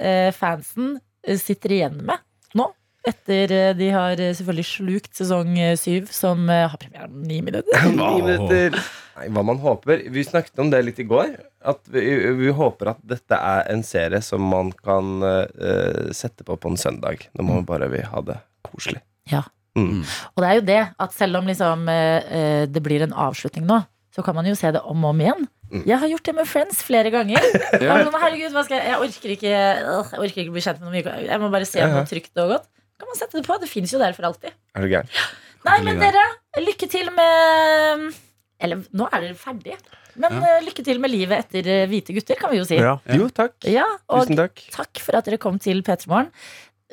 eh, 0.00 0.30
fansen 0.36 0.94
eh, 1.26 1.38
sitter 1.40 1.72
igjen 1.76 1.98
med 2.06 2.22
nå? 2.56 2.68
Etter 3.04 3.74
de 3.76 3.88
har 3.92 4.16
selvfølgelig 4.16 4.64
slukt 4.64 5.18
sesong 5.18 5.58
syv, 5.76 6.06
som 6.14 6.46
har 6.48 6.76
premiere 6.80 7.10
om 7.10 7.18
ni 7.28 7.42
minutter. 7.44 7.88
Ni 7.92 8.22
minutter. 8.22 8.78
Nei, 9.14 9.26
hva 9.30 9.42
man 9.46 9.60
håper 9.62 10.06
Vi 10.10 10.24
snakket 10.26 10.58
om 10.58 10.70
det 10.72 10.80
litt 10.86 10.98
i 11.02 11.06
går. 11.06 11.34
At 11.64 11.82
vi, 11.92 12.00
vi 12.40 12.48
håper 12.56 12.94
at 12.94 13.02
dette 13.04 13.36
er 13.36 13.68
en 13.72 13.84
serie 13.86 14.18
som 14.24 14.42
man 14.48 14.72
kan 14.84 15.20
uh, 15.22 16.10
sette 16.16 16.44
på 16.48 16.56
på 16.56 16.72
en 16.72 16.80
søndag. 16.80 17.28
Når 17.36 17.46
man 17.50 17.68
bare 17.68 17.90
vil 17.92 18.08
ha 18.08 18.24
det 18.24 18.38
koselig. 18.66 19.02
Ja. 19.30 19.42
Mm. 19.74 20.04
Og 20.04 20.42
det 20.44 20.48
er 20.50 20.58
jo 20.60 20.64
det 20.68 20.80
at 21.02 21.14
selv 21.16 21.40
om 21.40 21.48
liksom, 21.50 21.88
eh, 21.90 22.28
eh, 22.38 22.64
det 22.70 22.82
blir 22.84 23.02
en 23.06 23.14
avslutning 23.26 23.66
nå, 23.66 23.80
så 24.14 24.22
kan 24.22 24.36
man 24.36 24.46
jo 24.46 24.54
se 24.54 24.70
det 24.70 24.82
om 24.86 25.02
og 25.02 25.10
om 25.14 25.22
igjen. 25.24 25.46
Mm. 25.72 25.82
Jeg 25.88 25.98
har 25.98 26.10
gjort 26.12 26.28
det 26.28 26.34
med 26.36 26.46
Friends 26.46 26.82
flere 26.86 27.10
ganger. 27.10 27.40
Jeg, 27.80 27.88
var 27.88 28.04
sånn, 28.06 28.20
Herregud, 28.22 28.52
hva 28.54 28.62
skal 28.66 28.76
jeg, 28.78 28.86
jeg 28.92 29.00
orker 29.08 29.32
ikke 29.34 29.50
Jeg 29.50 30.20
orker 30.20 30.42
ikke 30.44 30.52
bli 30.54 30.62
kjent 30.62 30.78
med 30.78 30.86
noe 30.86 30.94
mye. 30.94 31.14
Jeg 31.26 31.40
må 31.42 31.48
bare 31.50 31.66
se 31.66 31.80
Ja, 31.80 31.88
ja. 31.88 31.96
noe 31.96 32.06
trygt 32.06 32.38
og 32.44 32.52
godt. 32.52 32.68
Kan 33.00 33.10
man 33.10 33.18
sette 33.18 33.40
det 33.40 33.42
på? 33.48 33.56
Det 33.58 33.70
fins 33.72 33.90
jo 33.90 33.98
der 33.98 34.14
for 34.14 34.28
alltid. 34.28 34.54
Er 34.76 34.86
det 34.86 34.92
galt? 34.92 35.18
Nei, 35.64 35.78
men 35.88 35.98
dere, 35.98 36.22
lykke 36.60 36.86
til 36.92 37.08
med 37.16 38.04
Eller 38.62 38.84
nå 38.94 39.08
er 39.08 39.24
dere 39.24 39.38
ferdige. 39.40 39.80
Men 40.20 40.36
eh, 40.44 40.60
lykke 40.68 40.84
til 40.86 41.00
med 41.02 41.10
livet 41.10 41.48
etter 41.48 41.88
Hvite 41.90 42.14
gutter, 42.14 42.38
kan 42.38 42.52
vi 42.52 42.60
jo 42.60 42.68
si. 42.68 42.78
Ja. 42.78 42.94
Jo, 43.10 43.26
takk. 43.34 43.56
Ja, 43.66 43.88
og 44.06 44.28
Tusen 44.28 44.38
takk. 44.44 44.62
takk 44.76 45.02
for 45.02 45.18
at 45.18 45.26
dere 45.26 45.40
kom 45.42 45.58
til 45.58 45.82
P3 45.82 46.06
Morgen. 46.12 46.30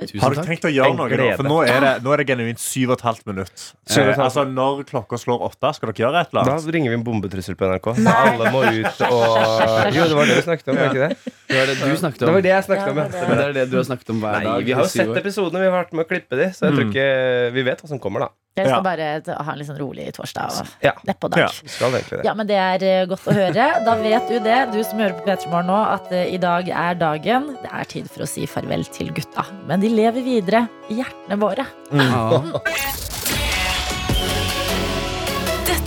Tusen 0.01 0.19
Har 0.23 0.33
du 0.33 0.41
tenkt 0.41 0.65
å 0.65 0.71
gjøre 0.73 0.95
noe 0.97 1.17
nå? 1.19 1.25
For 1.37 1.45
nå 1.45 1.57
er 1.69 1.79
det, 1.83 1.91
nå 2.01 2.13
er 2.13 2.21
det 2.21 2.25
genuint 2.31 2.59
syv 2.61 2.89
og 2.89 2.97
et 2.97 3.03
halvt 3.05 3.25
minutt. 3.29 3.63
Eh, 3.93 4.09
altså, 4.17 4.43
når 4.49 4.81
klokka 4.89 5.19
slår 5.21 5.43
åtte, 5.45 5.71
skal 5.77 5.91
dere 5.91 6.01
gjøre 6.03 6.23
et 6.25 6.31
eller 6.33 6.41
annet? 6.41 6.65
Da 6.65 6.73
ringer 6.75 6.89
vi 6.89 6.97
en 6.97 7.03
bombetrussel 7.05 7.57
på 7.59 7.69
NRK. 7.69 7.91
Nei. 8.01 8.15
Alle 8.31 8.51
må 8.55 8.63
ut 8.65 9.03
og 9.07 9.93
Jo, 9.93 10.07
det 10.09 10.17
var 10.17 10.25
det 10.31 10.39
vi 10.39 10.45
snakket 10.47 10.71
om. 10.73 10.79
var 10.81 10.89
ikke 10.89 11.05
det? 11.05 11.33
Det 11.51 11.59
var 11.61 11.71
det 11.71 11.77
du 11.81 11.97
snakket 12.01 12.19
Det 12.19 12.27
om. 12.27 12.33
var 12.33 12.41
det 12.47 12.53
jeg 12.55 12.67
snakket 12.69 12.91
om. 12.91 12.97
ja. 12.97 13.25
Men 13.29 13.37
det 13.37 13.45
er 13.45 13.53
det 13.61 13.65
du 13.71 13.77
har 13.77 13.87
snakket 13.91 14.09
om 14.15 14.21
hver 14.25 14.37
Nei, 14.39 14.43
dag. 14.49 14.65
vi 14.65 14.71
har 14.79 14.81
jo 14.87 14.91
sett 14.97 15.17
episodene, 15.21 15.61
vi 15.61 15.69
har 15.69 15.77
vært 15.83 15.93
med 15.93 16.05
å 16.05 16.09
klippe 16.09 16.39
de, 16.41 16.49
så 16.55 16.65
jeg 16.67 16.73
tror 16.77 16.85
Mm. 16.87 16.91
ikke 16.95 17.53
vi 17.53 17.61
vet 17.69 17.81
hva 17.81 17.87
som 17.93 17.99
kommer, 18.01 18.25
da. 18.25 18.29
Dere 18.55 18.67
skal 18.67 18.83
bare 18.83 19.05
ha 19.45 19.51
en 19.53 19.59
litt 19.61 19.67
sånn 19.69 19.77
rolig 19.79 20.09
torsdag 20.17 20.57
og 20.59 20.67
Ja. 20.83 20.91
nedpå 21.07 21.29
dag. 21.31 21.39
Ja. 21.39 21.47
Ja, 22.25 22.33
men 22.35 22.47
det 22.47 22.57
er 22.59 22.83
eh, 22.83 23.05
godt 23.07 23.23
å 23.31 23.35
høre. 23.37 23.67
Da 23.85 23.95
vet 23.95 24.27
du 24.27 24.39
det, 24.43 24.57
du 24.73 24.83
som 24.83 24.99
hører 24.99 25.15
på 25.15 25.23
P3 25.29 25.47
Morgen 25.53 25.67
nå, 25.71 25.77
at 25.93 26.11
eh, 26.11 26.33
i 26.35 26.37
dag 26.37 26.67
er 26.67 26.99
dagen. 26.99 27.47
Det 27.63 27.71
er 27.71 27.83
tid 27.85 28.09
for 28.11 28.25
å 28.25 28.27
si 28.27 28.43
farvel 28.45 28.83
til 28.91 29.13
gutta. 29.15 29.45
Men 29.67 29.79
de 29.79 29.87
lever 29.89 30.21
videre 30.27 30.65
i 30.91 30.99
hjertene 30.99 31.39
våre. 31.39 31.65
Ja. 31.95 32.41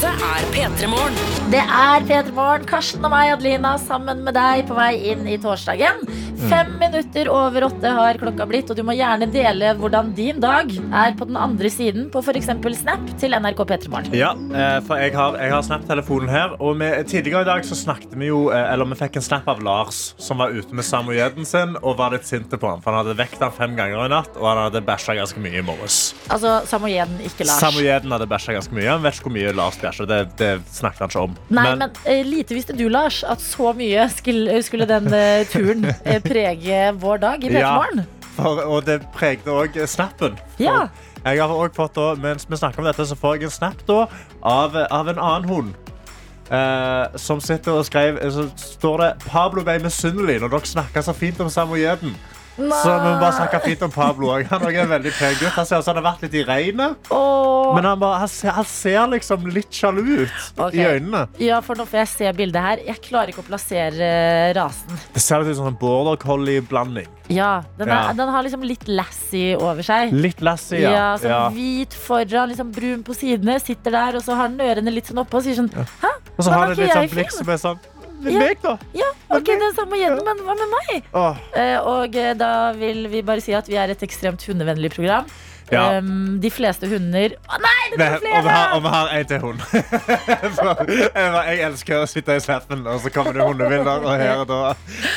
Dette 0.05 0.27
er 0.29 0.49
P3 0.53 0.89
Morgen. 0.93 1.15
Det 1.49 1.63
er 1.63 2.05
P3 2.05 2.35
Morgen, 2.37 2.67
Karsten 2.69 3.07
og 3.09 3.13
meg, 3.15 3.31
Adelina, 3.33 3.71
sammen 3.81 4.21
med 4.27 4.37
deg 4.37 4.67
på 4.69 4.77
vei 4.77 4.91
inn 5.15 5.25
i 5.25 5.39
torsdagen. 5.41 6.03
Fem 6.45 6.75
minutter 6.77 7.29
over 7.33 7.65
åtte 7.71 7.89
har 7.97 8.19
klokka 8.21 8.45
blitt, 8.49 8.69
og 8.69 8.77
du 8.77 8.83
må 8.85 8.93
gjerne 8.99 9.25
dele 9.33 9.71
hvordan 9.79 10.11
din 10.17 10.43
dag 10.43 10.69
er 10.75 11.15
på 11.17 11.25
den 11.31 11.39
andre 11.41 11.71
siden 11.73 12.11
på 12.13 12.21
f.eks. 12.21 12.51
Snap 12.83 13.07
til 13.23 13.33
NRK 13.39 13.63
P3 13.71 13.93
Morgen. 13.93 14.17
Ja, 14.19 14.35
eh, 14.35 14.77
for 14.85 15.01
jeg 15.01 15.15
har, 15.17 15.39
jeg 15.41 15.55
har 15.55 15.65
Snap-telefonen 15.65 16.29
her. 16.29 16.57
Og 16.61 16.77
vi, 16.83 16.91
tidligere 17.09 17.47
i 17.47 17.49
dag 17.49 17.65
så 17.65 17.79
snakket 17.79 18.13
vi 18.19 18.29
jo 18.29 18.49
eh, 18.53 18.73
Eller 18.75 18.91
vi 18.91 18.99
fikk 18.99 19.17
en 19.21 19.25
snap 19.25 19.49
av 19.49 19.63
Lars, 19.65 20.03
som 20.21 20.43
var 20.43 20.53
ute 20.53 20.77
med 20.77 20.85
samojeden 20.85 21.49
sin 21.49 21.79
og 21.81 21.97
var 22.03 22.13
litt 22.13 22.29
sinte 22.29 22.61
på 22.61 22.69
ham. 22.69 22.85
For 22.85 22.93
han 22.93 23.07
hadde 23.07 23.17
vekt 23.23 23.41
ham 23.41 23.55
fem 23.55 23.79
ganger 23.79 24.05
i 24.05 24.13
natt, 24.13 24.37
og 24.37 24.51
han 24.51 24.67
hadde 24.67 24.85
bæsja 24.85 25.17
ganske 25.17 25.41
mye 25.41 25.63
i 25.63 25.65
morges. 25.65 26.03
Altså 26.29 26.59
samojeden, 26.69 27.23
ikke 27.25 27.49
Lars. 27.49 27.63
Samojeden 27.63 28.13
hadde 28.19 28.29
bæsja 28.29 28.59
ganske 28.59 28.77
mye. 28.77 28.91
Han 28.91 29.07
vet 29.07 29.17
ikke 29.17 29.31
hvor 29.31 29.39
mye 29.39 29.57
Lars 29.57 29.81
bæsjer. 29.95 30.07
Det, 30.07 30.39
det 30.39 30.63
snakket 30.73 30.99
han 30.99 31.09
ikke 31.09 31.21
om. 31.21 31.37
Nei, 31.49 31.65
men, 31.77 31.91
men, 32.05 32.27
lite 32.29 32.55
visste 32.55 32.77
du, 32.77 32.89
Lars, 32.89 33.23
at 33.25 33.41
så 33.41 33.73
mye 33.77 34.09
skulle, 34.11 34.63
skulle 34.63 34.87
den 34.87 35.13
eh, 35.15 35.47
turen 35.47 35.85
eh, 36.05 36.21
prege 36.23 36.93
vår 37.01 37.19
dag 37.19 37.45
i 37.45 37.49
P3 37.49 37.61
Ja. 37.61 37.79
Og 38.67 38.83
det 38.85 38.99
pregde 39.15 39.53
òg 39.55 39.77
snappen. 39.87 40.39
Ja. 40.59 40.89
Jeg 41.25 41.39
har 41.41 41.49
også 41.55 41.77
fått, 41.77 41.95
da, 41.95 42.15
mens 42.19 42.49
vi 42.51 42.59
snakker 42.59 42.83
om 42.83 42.89
dette, 42.89 43.07
så 43.07 43.17
får 43.17 43.37
jeg 43.37 43.47
en 43.47 43.55
snap 43.55 43.85
da, 43.87 44.07
av, 44.43 44.75
av 44.91 45.09
en 45.09 45.21
annen 45.21 45.49
hund. 45.49 45.75
Uh, 46.45 47.15
som 47.17 47.39
sitter 47.41 47.73
og 47.73 47.87
skrev 47.89 48.19
Så 48.29 48.43
står 48.61 48.99
det 49.01 49.07
'Pablo 49.23 49.63
ble 49.65 49.79
misunnelig 49.81 50.43
når 50.43 50.51
dere 50.53 50.69
snakka 50.69 51.01
så 51.03 51.15
fint 51.17 51.41
om 51.41 51.49
samojeden'. 51.49 52.13
Så 52.57 52.87
vi 52.87 53.09
må 53.09 53.15
bare 53.19 53.33
snakke 53.35 53.61
fint 53.65 53.83
om 53.83 53.91
Pablo 53.95 54.31
òg. 54.37 54.47
Han 54.53 54.63
er 54.69 54.85
en 54.85 54.91
veldig 54.93 55.13
pen 55.17 55.35
gutt. 55.41 55.55
Han 55.57 55.67
ser 55.67 55.81
ut 55.81 55.87
som 55.87 55.95
han 55.95 56.03
har 56.05 56.13
vært 56.13 56.27
litt 56.27 56.37
i 56.39 56.45
regnet. 56.47 57.11
Oh. 57.11 57.75
Men 57.75 57.89
han, 57.89 57.99
bare, 57.99 58.21
han, 58.23 58.31
ser, 58.31 58.55
han 58.55 58.69
ser 58.69 59.09
liksom 59.15 59.49
litt 59.51 59.75
sjalu 59.75 60.03
ut 60.05 60.37
okay. 60.55 60.79
i 60.79 60.87
øynene. 60.95 61.25
Ja, 61.43 61.59
for 61.65 61.79
nå 61.79 61.87
får 61.91 62.05
jeg 62.05 62.13
se 62.13 62.33
bildet 62.39 62.63
her. 62.63 62.85
Jeg 62.87 63.03
klarer 63.09 63.33
ikke 63.33 63.43
å 63.43 63.49
plassere 63.49 64.07
eh, 64.07 64.53
rasen. 64.57 65.03
Det 65.15 65.23
ser 65.25 65.43
ut 65.43 65.59
som 65.59 65.71
en 65.71 65.79
border 65.81 66.21
collie-blanding. 66.23 67.11
Ja, 67.33 67.65
den, 67.79 67.89
er, 67.89 68.11
Ja. 68.11 68.13
den 68.13 68.29
har 68.29 68.45
liksom 68.45 68.63
litt 68.69 68.87
lassie 68.89 69.57
over 69.57 69.83
seg. 69.83 70.13
Litt 70.13 70.43
lassie, 70.45 70.83
Ja, 70.85 70.93
ja. 70.93 71.07
sånn 71.19 71.33
ja. 71.33 71.43
Hvit 71.55 71.97
foran, 71.97 72.53
liksom 72.53 72.71
brun 72.75 73.03
på 73.07 73.17
sidene. 73.17 73.59
Sitter 73.65 73.97
der, 73.97 74.21
og 74.21 74.27
så 74.27 74.37
har 74.39 74.53
den 74.53 74.61
ørene 74.61 74.93
litt 74.93 75.09
sånn 75.11 75.23
oppe 75.25 75.41
og 75.41 75.47
sier 75.47 75.57
sånn 75.59 75.73
Hæ? 75.75 76.13
Og 76.37 76.45
så 76.45 76.53
har 76.53 76.71
den 76.71 76.83
litt 76.83 76.93
sånn 76.93 77.11
blikk 77.13 77.33
som 77.33 77.51
er 77.51 77.61
sånn 77.63 77.83
Ja. 78.33 78.39
Meg, 78.45 78.61
da! 78.63 78.77
Ja, 78.97 79.11
ok, 79.37 79.47
den 79.61 79.75
samme 79.77 79.99
gjennom, 80.01 80.23
men 80.25 80.45
hva 80.47 80.55
med 80.59 80.71
meg? 80.77 81.09
Åh. 81.13 81.43
Eh, 81.59 81.77
og 81.81 82.17
eh, 82.17 82.33
da 82.39 82.53
vil 82.79 83.07
vi 83.13 83.21
bare 83.27 83.43
si 83.45 83.53
at 83.57 83.69
vi 83.69 83.77
er 83.81 83.93
et 83.93 84.03
ekstremt 84.07 84.45
hundevennlig 84.49 84.93
program. 84.95 85.27
Ja. 85.73 85.97
Um, 85.97 86.37
de 86.45 86.51
fleste 86.53 86.85
hunder 86.91 87.33
Å 87.49 87.57
nei, 87.57 87.85
det 87.97 88.05
er 88.05 88.19
kommer 88.21 88.35
og, 88.37 88.43
vi 88.45 88.51
har, 88.53 88.67
flere! 88.69 88.75
og 88.77 88.83
vi 88.85 88.91
har 88.93 89.13
en 89.17 89.29
til 89.31 89.39
hund. 89.41 89.63
For 90.59 90.83
jeg, 90.93 91.31
jeg 91.49 91.63
elsker 91.69 92.03
å 92.03 92.09
sitte 92.11 92.37
i 92.37 92.43
snappen, 92.45 92.83
og 92.85 92.99
så 93.01 93.13
kommer 93.15 93.33
det 93.33 93.47
hundebilder. 93.49 94.05
Og 94.05 94.13
her, 94.13 94.43
er 94.43 94.51
da, 94.51 94.59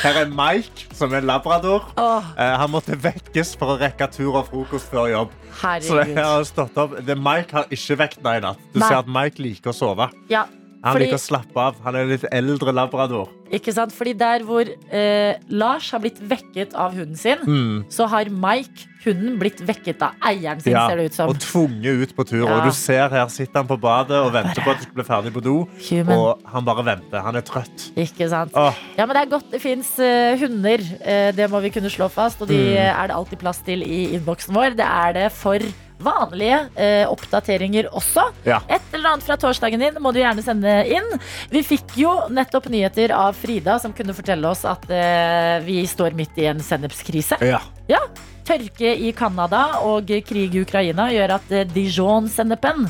her 0.06 0.20
er 0.22 0.32
Mike, 0.32 0.86
som 0.96 1.12
er 1.18 1.26
labrador. 1.28 1.90
Åh, 2.00 2.32
Eh, 2.38 2.54
han 2.62 2.70
måtte 2.72 2.96
vekkes 3.02 3.52
for 3.58 3.74
å 3.74 3.78
rekke 3.80 4.06
tur 4.14 4.36
og 4.40 4.48
frokost 4.48 4.88
før 4.92 5.08
jobb. 5.12 5.32
Så 5.58 5.74
jeg 5.74 5.88
herregud. 5.98 6.18
har 6.22 6.44
stått 6.48 6.76
opp. 6.80 6.96
Det, 7.04 7.16
Mike 7.18 7.56
har 7.56 7.72
ikke 7.74 7.96
vekna 8.06 8.36
i 8.38 8.42
natt. 8.48 8.60
Du 8.72 8.78
Nei. 8.80 8.88
ser 8.88 9.00
at 9.02 9.08
Mike 9.10 9.42
liker 9.42 9.72
å 9.72 9.76
sove. 9.76 10.08
Ja, 10.32 10.46
Han 10.84 10.94
Fordi- 10.94 11.06
liker 11.08 11.18
å 11.18 11.26
slappe 11.26 11.56
av. 11.58 11.74
Han 11.82 11.96
er 11.96 12.04
litt 12.06 12.24
eldre 12.32 12.72
labrador. 12.72 13.28
ikke 13.50 13.72
sant? 13.72 13.90
Fordi 13.92 14.12
der 14.16 14.40
hvor 14.44 14.62
eh, 14.92 15.34
Lars 15.48 15.90
har 15.90 15.98
blitt 16.00 16.18
vekket 16.20 16.74
av 16.74 16.92
hunden 16.94 17.16
sin, 17.16 17.38
Mm. 17.44 17.84
så 17.90 18.06
har 18.08 18.26
Mike, 18.30 18.86
hunden, 19.04 19.38
blitt 19.40 19.58
vekket 19.66 20.02
av 20.02 20.12
eieren 20.22 20.60
sin, 20.60 20.72
Ja, 20.74 20.86
ser 20.88 20.96
det 20.96 21.04
ut 21.06 21.14
som. 21.14 21.28
og 21.30 21.38
tvunget 21.38 22.02
ut 22.02 22.14
på 22.16 22.24
tur. 22.28 22.44
Ja. 22.46 22.58
Og 22.58 22.64
du 22.66 22.70
ser 22.70 23.08
her 23.08 23.26
sitter 23.28 23.54
han 23.62 23.66
på 23.66 23.80
badet 23.80 24.10
og 24.22 24.32
venter 24.32 24.60
på 24.62 24.70
at 24.70 24.76
du 24.78 24.82
skal 24.82 24.94
bli 24.94 25.04
ferdig 25.04 25.32
på 25.32 25.42
do. 25.42 25.66
Human. 25.90 26.14
Og 26.18 26.38
han 26.46 26.64
bare 26.64 26.84
venter. 26.84 27.20
Han 27.22 27.34
er 27.36 27.40
trøtt. 27.42 27.90
Ikke 27.96 28.28
sant? 28.28 28.52
Åh. 28.54 28.74
Ja, 28.96 29.06
men 29.06 29.16
det 29.16 29.26
er 29.26 29.30
godt 29.38 29.50
det 29.50 29.60
fins 29.62 29.96
hunder. 29.96 30.78
Uh, 30.78 31.32
det 31.32 31.50
må 31.50 31.60
vi 31.62 31.70
kunne 31.70 31.90
slå 31.90 32.08
fast. 32.10 32.40
Og 32.42 32.48
de 32.48 32.54
Mm. 32.54 32.76
eh, 32.76 33.02
er 33.02 33.06
det 33.08 33.16
alltid 33.16 33.38
plass 33.40 33.58
til 33.64 33.82
i 33.82 34.14
innboksen 34.18 34.54
vår. 34.54 34.76
Det 34.76 34.86
er 34.86 35.12
det 35.14 35.32
for 35.32 35.58
vanlige 36.02 36.60
eh, 36.78 37.04
oppdateringer 37.10 37.90
også. 37.96 38.28
Ja. 38.46 38.60
Et 38.70 38.94
eller 38.94 39.14
annet 39.14 39.26
fra 39.26 39.38
torsdagen 39.40 39.82
din 39.82 39.98
må 40.02 40.12
du 40.14 40.20
gjerne 40.22 40.44
sende 40.44 40.78
inn. 40.86 41.08
Vi 41.52 41.64
fikk 41.66 41.96
jo 42.00 42.14
nettopp 42.32 42.70
nyheter 42.72 43.14
av 43.16 43.36
Frida, 43.38 43.78
som 43.82 43.94
kunne 43.96 44.16
fortelle 44.16 44.48
oss 44.50 44.64
at 44.68 44.86
eh, 44.92 45.58
vi 45.66 45.82
står 45.88 46.16
midt 46.18 46.38
i 46.38 46.48
en 46.50 46.62
sennepskrise. 46.64 47.40
Ja. 47.44 47.60
Ja, 47.88 48.02
Tørke 48.48 48.94
i 48.96 49.12
Canada 49.16 49.82
og 49.84 50.08
krig 50.28 50.56
i 50.56 50.62
Ukraina 50.64 51.10
gjør 51.12 51.36
at 51.38 51.52
eh, 51.52 51.68
Dijon-sennepen 51.68 52.88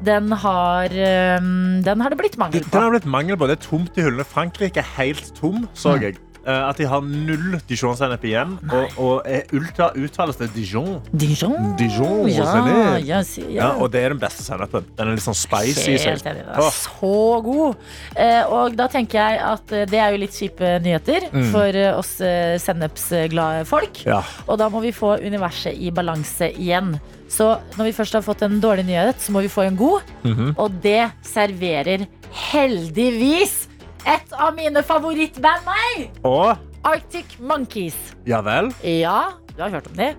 den 0.00 0.32
har, 0.32 0.86
eh, 0.86 1.38
den 1.84 2.00
har 2.00 2.10
det 2.12 2.18
blitt 2.20 2.38
mangel 2.40 2.64
på. 2.64 2.72
Den 2.72 2.86
har 2.86 2.94
blitt 2.94 3.08
mangel 3.10 3.36
på. 3.36 3.48
Det 3.50 3.58
er 3.58 3.64
tomt 3.66 3.98
i 3.98 4.06
hyllene. 4.06 4.24
Frankrike 4.24 4.80
er 4.82 4.92
helt 4.96 5.32
tom, 5.36 5.66
så 5.74 5.96
jeg. 6.00 6.16
Eh, 6.16 6.29
at 6.44 6.76
de 6.80 6.86
har 6.88 7.02
null 7.04 7.58
Dijon-sennep 7.68 8.22
igjen. 8.24 8.56
Og, 8.72 8.96
og 8.98 9.26
er 9.28 9.44
ultra 9.56 9.90
uttales 9.96 10.38
det 10.40 10.48
Dijon. 10.54 11.00
Dijon? 11.12 11.74
Dijon 11.78 12.28
ja, 12.30 12.96
ja, 12.98 13.20
si- 13.26 13.44
ja. 13.48 13.60
Ja, 13.60 13.68
og 13.76 13.90
det 13.92 14.00
er 14.04 14.14
den 14.14 14.22
beste 14.22 14.42
sennepen. 14.46 14.86
Den 14.96 15.08
er 15.10 15.18
litt 15.18 15.24
sånn 15.26 15.36
spicy. 15.36 15.98
Helt 16.00 16.26
enig. 16.26 16.44
Så 16.72 17.42
god. 17.44 17.76
Eh, 18.16 18.42
og 18.48 18.76
da 18.78 18.88
tenker 18.92 19.20
jeg 19.20 19.40
at 19.50 19.72
eh, 19.76 19.84
det 19.90 20.00
er 20.00 20.14
jo 20.16 20.22
litt 20.24 20.36
kjipe 20.36 20.74
nyheter 20.84 21.28
Mm. 21.30 21.50
for 21.52 21.76
eh, 21.76 21.92
oss 21.98 22.16
eh, 22.24 22.56
sennepsglade 22.58 23.66
folk. 23.68 24.00
Og 24.48 24.56
da 24.58 24.68
må 24.72 24.80
vi 24.82 24.90
få 24.96 25.16
universet 25.22 25.76
i 25.78 25.90
balanse 25.94 26.48
igjen. 26.56 26.94
Så 27.30 27.52
når 27.76 27.84
vi 27.90 27.92
først 27.94 28.16
har 28.18 28.24
fått 28.26 28.42
en 28.42 28.56
dårlig 28.62 28.86
nyhet, 28.88 29.20
så 29.22 29.30
må 29.32 29.42
vi 29.44 29.50
få 29.52 29.62
en 29.68 29.76
god. 29.78 30.02
Mhm. 30.24 30.54
Og 30.58 30.80
det 30.82 31.10
serverer 31.22 32.06
heldigvis 32.50 33.68
et 34.08 34.32
av 34.36 34.54
mine 34.56 34.82
favorittband 34.86 35.66
meg! 35.68 36.10
Og 36.26 36.54
Arctic 36.86 37.36
Monkeys. 37.40 37.96
ja 38.26 38.40
vel? 38.44 38.70
Ja, 38.86 39.32
du 39.56 39.62
har 39.62 39.70
hørt 39.76 39.90
om 39.90 39.96
de? 39.98 40.14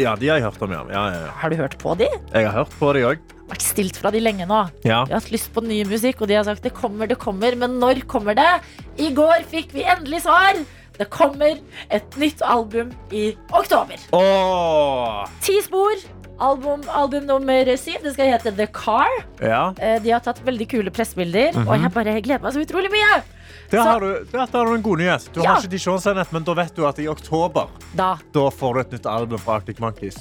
Ja, 0.00 0.14
de 0.16 0.30
har 0.30 0.40
jeg 0.40 0.46
hørt 0.48 0.62
om, 0.64 0.72
ja. 0.72 0.80
ja, 0.90 1.02
ja, 1.12 1.20
ja. 1.26 1.30
Har 1.42 1.50
du 1.52 1.56
hørt 1.60 1.76
på 1.78 1.94
de? 1.98 2.08
Jeg 2.32 2.46
har 2.48 2.54
hørt 2.62 2.74
på 2.80 2.92
de 2.96 3.04
òg. 3.10 3.22
Vært 3.50 3.64
stilt 3.66 3.96
fra 3.98 4.12
de 4.14 4.20
lenge 4.22 4.46
nå. 4.46 4.60
Ja. 4.86 5.02
Vi 5.04 5.12
har 5.12 5.18
hatt 5.20 5.32
lyst 5.34 5.50
på 5.54 5.62
ny 5.66 5.80
musikk, 5.90 6.22
og 6.22 6.30
de 6.30 6.38
har 6.38 6.46
sagt 6.46 6.62
det 6.64 6.72
kommer, 6.76 7.10
det 7.10 7.18
kommer. 7.20 7.56
Men 7.58 7.78
når 7.82 8.04
kommer 8.10 8.38
det? 8.38 8.48
I 9.02 9.10
går 9.14 9.42
fikk 9.50 9.74
vi 9.74 9.82
endelig 9.84 10.22
svar. 10.24 10.60
Det 11.00 11.08
kommer 11.10 11.58
et 11.90 12.16
nytt 12.20 12.42
album 12.44 12.90
i 13.10 13.30
oktober. 13.56 13.98
Åh, 14.16 15.26
Ti 15.42 15.58
spor. 15.64 16.02
Album, 16.40 16.80
album 16.88 17.26
nummer 17.28 17.68
syv. 17.76 17.98
Det 18.02 18.14
skal 18.14 18.30
hete 18.32 18.52
The 18.56 18.66
Car. 18.72 19.10
ja. 19.42 19.74
Eh, 19.78 19.98
De 20.02 20.10
har 20.14 20.20
tatt 20.24 20.40
veldig 20.46 20.66
kule 20.70 20.90
pressebilder, 20.90 21.56
og 21.66 21.74
jeg 21.76 21.92
bare 21.92 22.14
gleder 22.24 22.40
meg 22.42 22.52
så 22.56 22.62
utrolig 22.64 22.90
mye. 22.94 23.22
Der 23.70 23.82
har 23.86 24.00
du, 24.00 24.24
der 24.32 24.38
har 24.46 24.66
du 24.66 24.74
en 24.74 24.82
god 24.82 24.98
nyhet. 24.98 25.28
Du 25.34 25.42
Ja. 25.42 25.52
har 25.54 25.60
ikke 25.60 25.70
Dijon-sennep, 25.76 26.32
men 26.32 26.42
da 26.42 26.54
vet 26.54 26.74
du 26.74 26.86
at 26.86 26.98
i 26.98 27.06
oktober 27.08 27.68
Da. 27.94 28.16
da 28.32 28.48
får 28.50 28.74
du 28.74 28.80
et 28.80 28.90
nytt 28.92 29.06
album 29.06 29.38
fra 29.38 29.56
Arctic 29.60 29.78
Monkeys. 29.80 30.16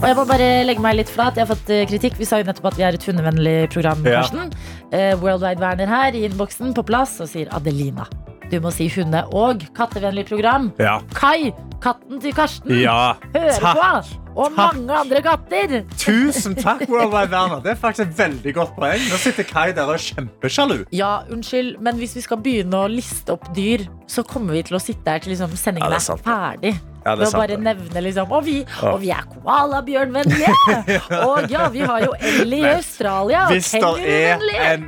Og 0.00 0.06
jeg 0.08 0.16
må 0.16 0.24
bare 0.24 0.64
legge 0.64 0.80
meg 0.80 0.96
litt 0.96 1.10
flat. 1.12 1.36
Jeg 1.36 1.44
har 1.46 1.50
fått 1.54 1.68
eh, 1.74 1.82
kritikk. 1.90 2.16
Vi 2.16 2.24
sa 2.24 2.38
jo 2.40 2.46
nettopp 2.48 2.70
at 2.72 2.76
vi 2.78 2.84
er 2.86 2.96
et 2.96 3.04
hundevennlig 3.04 3.56
program. 3.74 4.00
Ja. 4.08 4.22
Karsten. 4.22 4.52
Eh, 4.96 5.12
Worldwide 5.20 5.60
Werner 5.60 5.86
her 5.92 6.16
i 6.16 6.22
innboksen 6.28 6.72
på 6.74 6.86
plass 6.88 7.18
og 7.20 7.28
sier 7.28 7.50
Adelina. 7.52 8.06
Du 8.50 8.58
må 8.60 8.72
si 8.74 8.88
hunde- 8.90 9.22
og 9.36 9.62
kattevennlig 9.76 10.26
program. 10.26 10.72
Ja. 10.82 10.98
Kai, 11.14 11.52
katten 11.82 12.18
til 12.20 12.34
Karsten, 12.34 12.74
ja. 12.80 13.14
hører 13.34 13.60
på. 13.62 14.20
Og 14.40 14.54
Takk. 14.56 14.74
mange 14.80 14.98
andre 15.02 15.20
katter. 15.26 15.74
Tusen 16.00 16.54
takk, 16.56 16.86
Worldwide 16.88 17.30
Werner. 17.34 17.60
Det 17.64 17.74
er 17.74 17.80
faktisk 17.82 18.06
et 18.08 18.14
veldig 18.18 18.54
godt 18.56 18.74
poeng. 18.78 19.02
Nå 19.10 19.18
sitter 19.20 19.44
Kai 19.44 19.70
der 19.76 19.84
og 19.90 19.98
er 19.98 20.04
kjempesjalu. 20.06 20.78
Ja, 20.96 21.12
unnskyld, 21.30 21.76
men 21.84 22.00
hvis 22.00 22.16
vi 22.16 22.22
skal 22.24 22.40
begynne 22.40 22.80
å 22.80 22.88
liste 22.90 23.34
opp 23.36 23.50
dyr, 23.56 23.84
så 24.10 24.24
kommer 24.26 24.56
vi 24.56 24.62
til 24.70 24.78
å 24.78 24.82
sitte 24.82 25.12
her 25.12 25.20
til 25.22 25.34
liksom 25.34 25.52
sendingen 25.60 25.90
Ja, 25.90 25.98
er 25.98 26.00
er, 26.00 26.06
sant, 26.08 26.24
det. 26.24 26.30
ferdig. 26.32 26.72
Ja, 27.00 27.14
det 27.16 27.24
er 27.24 27.30
å 27.30 27.38
bare 27.40 27.54
det. 27.56 27.62
nevne 27.64 28.00
liksom 28.04 28.32
Og 28.36 28.42
vi, 28.44 28.58
og 28.84 28.98
vi 29.00 29.08
er 29.14 29.22
koalabjørnvennlige! 29.30 30.50
og 31.28 31.46
ja, 31.52 31.68
vi 31.72 31.80
har 31.88 32.02
jo 32.04 32.10
Ellie 32.20 32.60
i 32.66 32.72
Australia. 32.74 33.46
Hvis 33.48 33.70
det 33.72 34.10
er 34.10 34.42
en, 34.74 34.84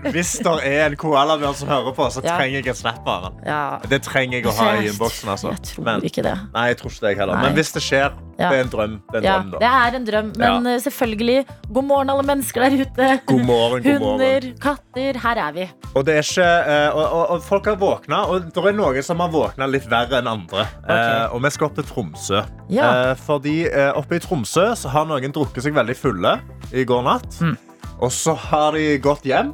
er 0.91 0.97
koalabjørn 1.01 1.57
som 1.57 1.71
hører 1.73 1.95
på, 1.97 2.09
så 2.13 2.21
Ja. 2.25 2.37
trenger 2.37 2.59
jeg 2.61 2.69
en 2.75 2.79
snap 2.83 3.07
av 3.09 3.23
den. 3.31 3.39
Ja, 3.49 3.79
Det 3.89 4.03
trenger 4.05 4.39
jeg 4.41 4.47
å 4.47 4.53
ha 4.59 4.69
i 4.77 4.89
innboksen. 4.91 5.29
Altså. 5.33 5.55
Jeg 5.57 5.63
tror 5.73 5.85
Men, 5.89 6.01
ikke 6.03 6.23
det. 6.23 6.37
nei, 6.55 6.67
jeg 6.73 6.77
tror 6.83 6.91
ikke 6.93 7.07
det 7.09 7.17
heller. 7.19 7.35
Nei. 7.35 7.43
Men 7.49 7.55
hvis 7.57 7.73
det 7.73 7.83
skjer, 7.83 8.13
Ja. 8.43 8.51
det 8.53 8.59
er 8.59 8.64
en 8.66 8.72
drøm. 8.72 8.97
Det 9.12 9.18
er 9.18 9.20
en 9.20 9.24
Ja, 9.24 9.36
drøm 9.38 9.51
da. 9.53 9.59
det 9.62 9.70
er 9.70 9.97
en 9.99 10.07
drøm, 10.09 10.32
men 10.43 10.68
ja. 10.72 10.78
selvfølgelig. 10.86 11.38
God 11.72 11.86
morgen, 11.88 12.11
alle 12.12 12.26
mennesker 12.28 12.64
der 12.66 12.76
ute. 12.82 13.09
God 13.30 13.45
morgen, 13.49 13.82
god 13.86 14.01
morgen. 14.03 14.20
Hunder, 14.20 14.49
katter. 14.61 15.20
Her 15.22 15.43
er 15.47 15.57
vi. 15.57 15.68
Og, 15.95 16.05
det 16.07 16.14
er 16.18 16.26
ikke, 16.26 16.49
eh, 16.74 16.88
og, 16.97 17.03
og, 17.05 17.24
og 17.36 17.43
folk 17.47 17.66
har 17.70 17.76
våkna, 17.80 18.22
og 18.32 18.47
det 18.53 18.64
er 18.72 18.76
noen 18.76 19.03
som 19.07 19.20
har 19.22 19.32
våkna 19.32 19.68
litt 19.70 19.88
verre 19.90 20.20
enn 20.22 20.30
andre. 20.30 20.66
Okay. 20.82 21.26
og 21.32 21.43
vi 21.45 21.51
skal 21.55 21.68
opp 21.70 21.76
til 21.78 21.88
Tromsø. 21.88 22.43
Eh, 22.72 23.12
fordi 23.26 23.57
eh, 23.68 23.90
oppe 23.99 24.16
i 24.18 24.22
Tromsø 24.24 24.70
så 24.78 24.93
har 24.93 25.07
noen 25.09 25.34
drukket 25.34 25.64
seg 25.66 25.76
veldig 25.76 25.97
fulle 25.99 26.38
i 26.72 26.84
går 26.88 27.05
natt. 27.07 27.38
Mm. 27.45 27.57
Og 28.03 28.11
så 28.12 28.34
har 28.49 28.72
de 28.74 28.97
gått 29.05 29.26
hjem 29.28 29.53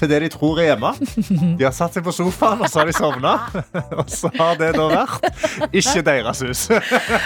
til 0.00 0.08
det 0.10 0.18
de 0.24 0.28
tror 0.32 0.58
er 0.62 0.70
hjemme. 0.72 0.90
De 1.58 1.64
har 1.66 1.74
satt 1.76 1.96
seg 1.96 2.04
på 2.06 2.12
sofaen, 2.14 2.60
og 2.62 2.70
så 2.72 2.80
har 2.82 2.90
de 2.90 2.94
sovna. 2.96 3.34
og 4.00 4.08
så 4.12 4.30
har 4.36 4.56
det 4.60 4.72
da 4.76 4.86
vært 4.92 5.28
ikke 5.76 6.02
deres 6.06 6.42
hus. 6.46 6.64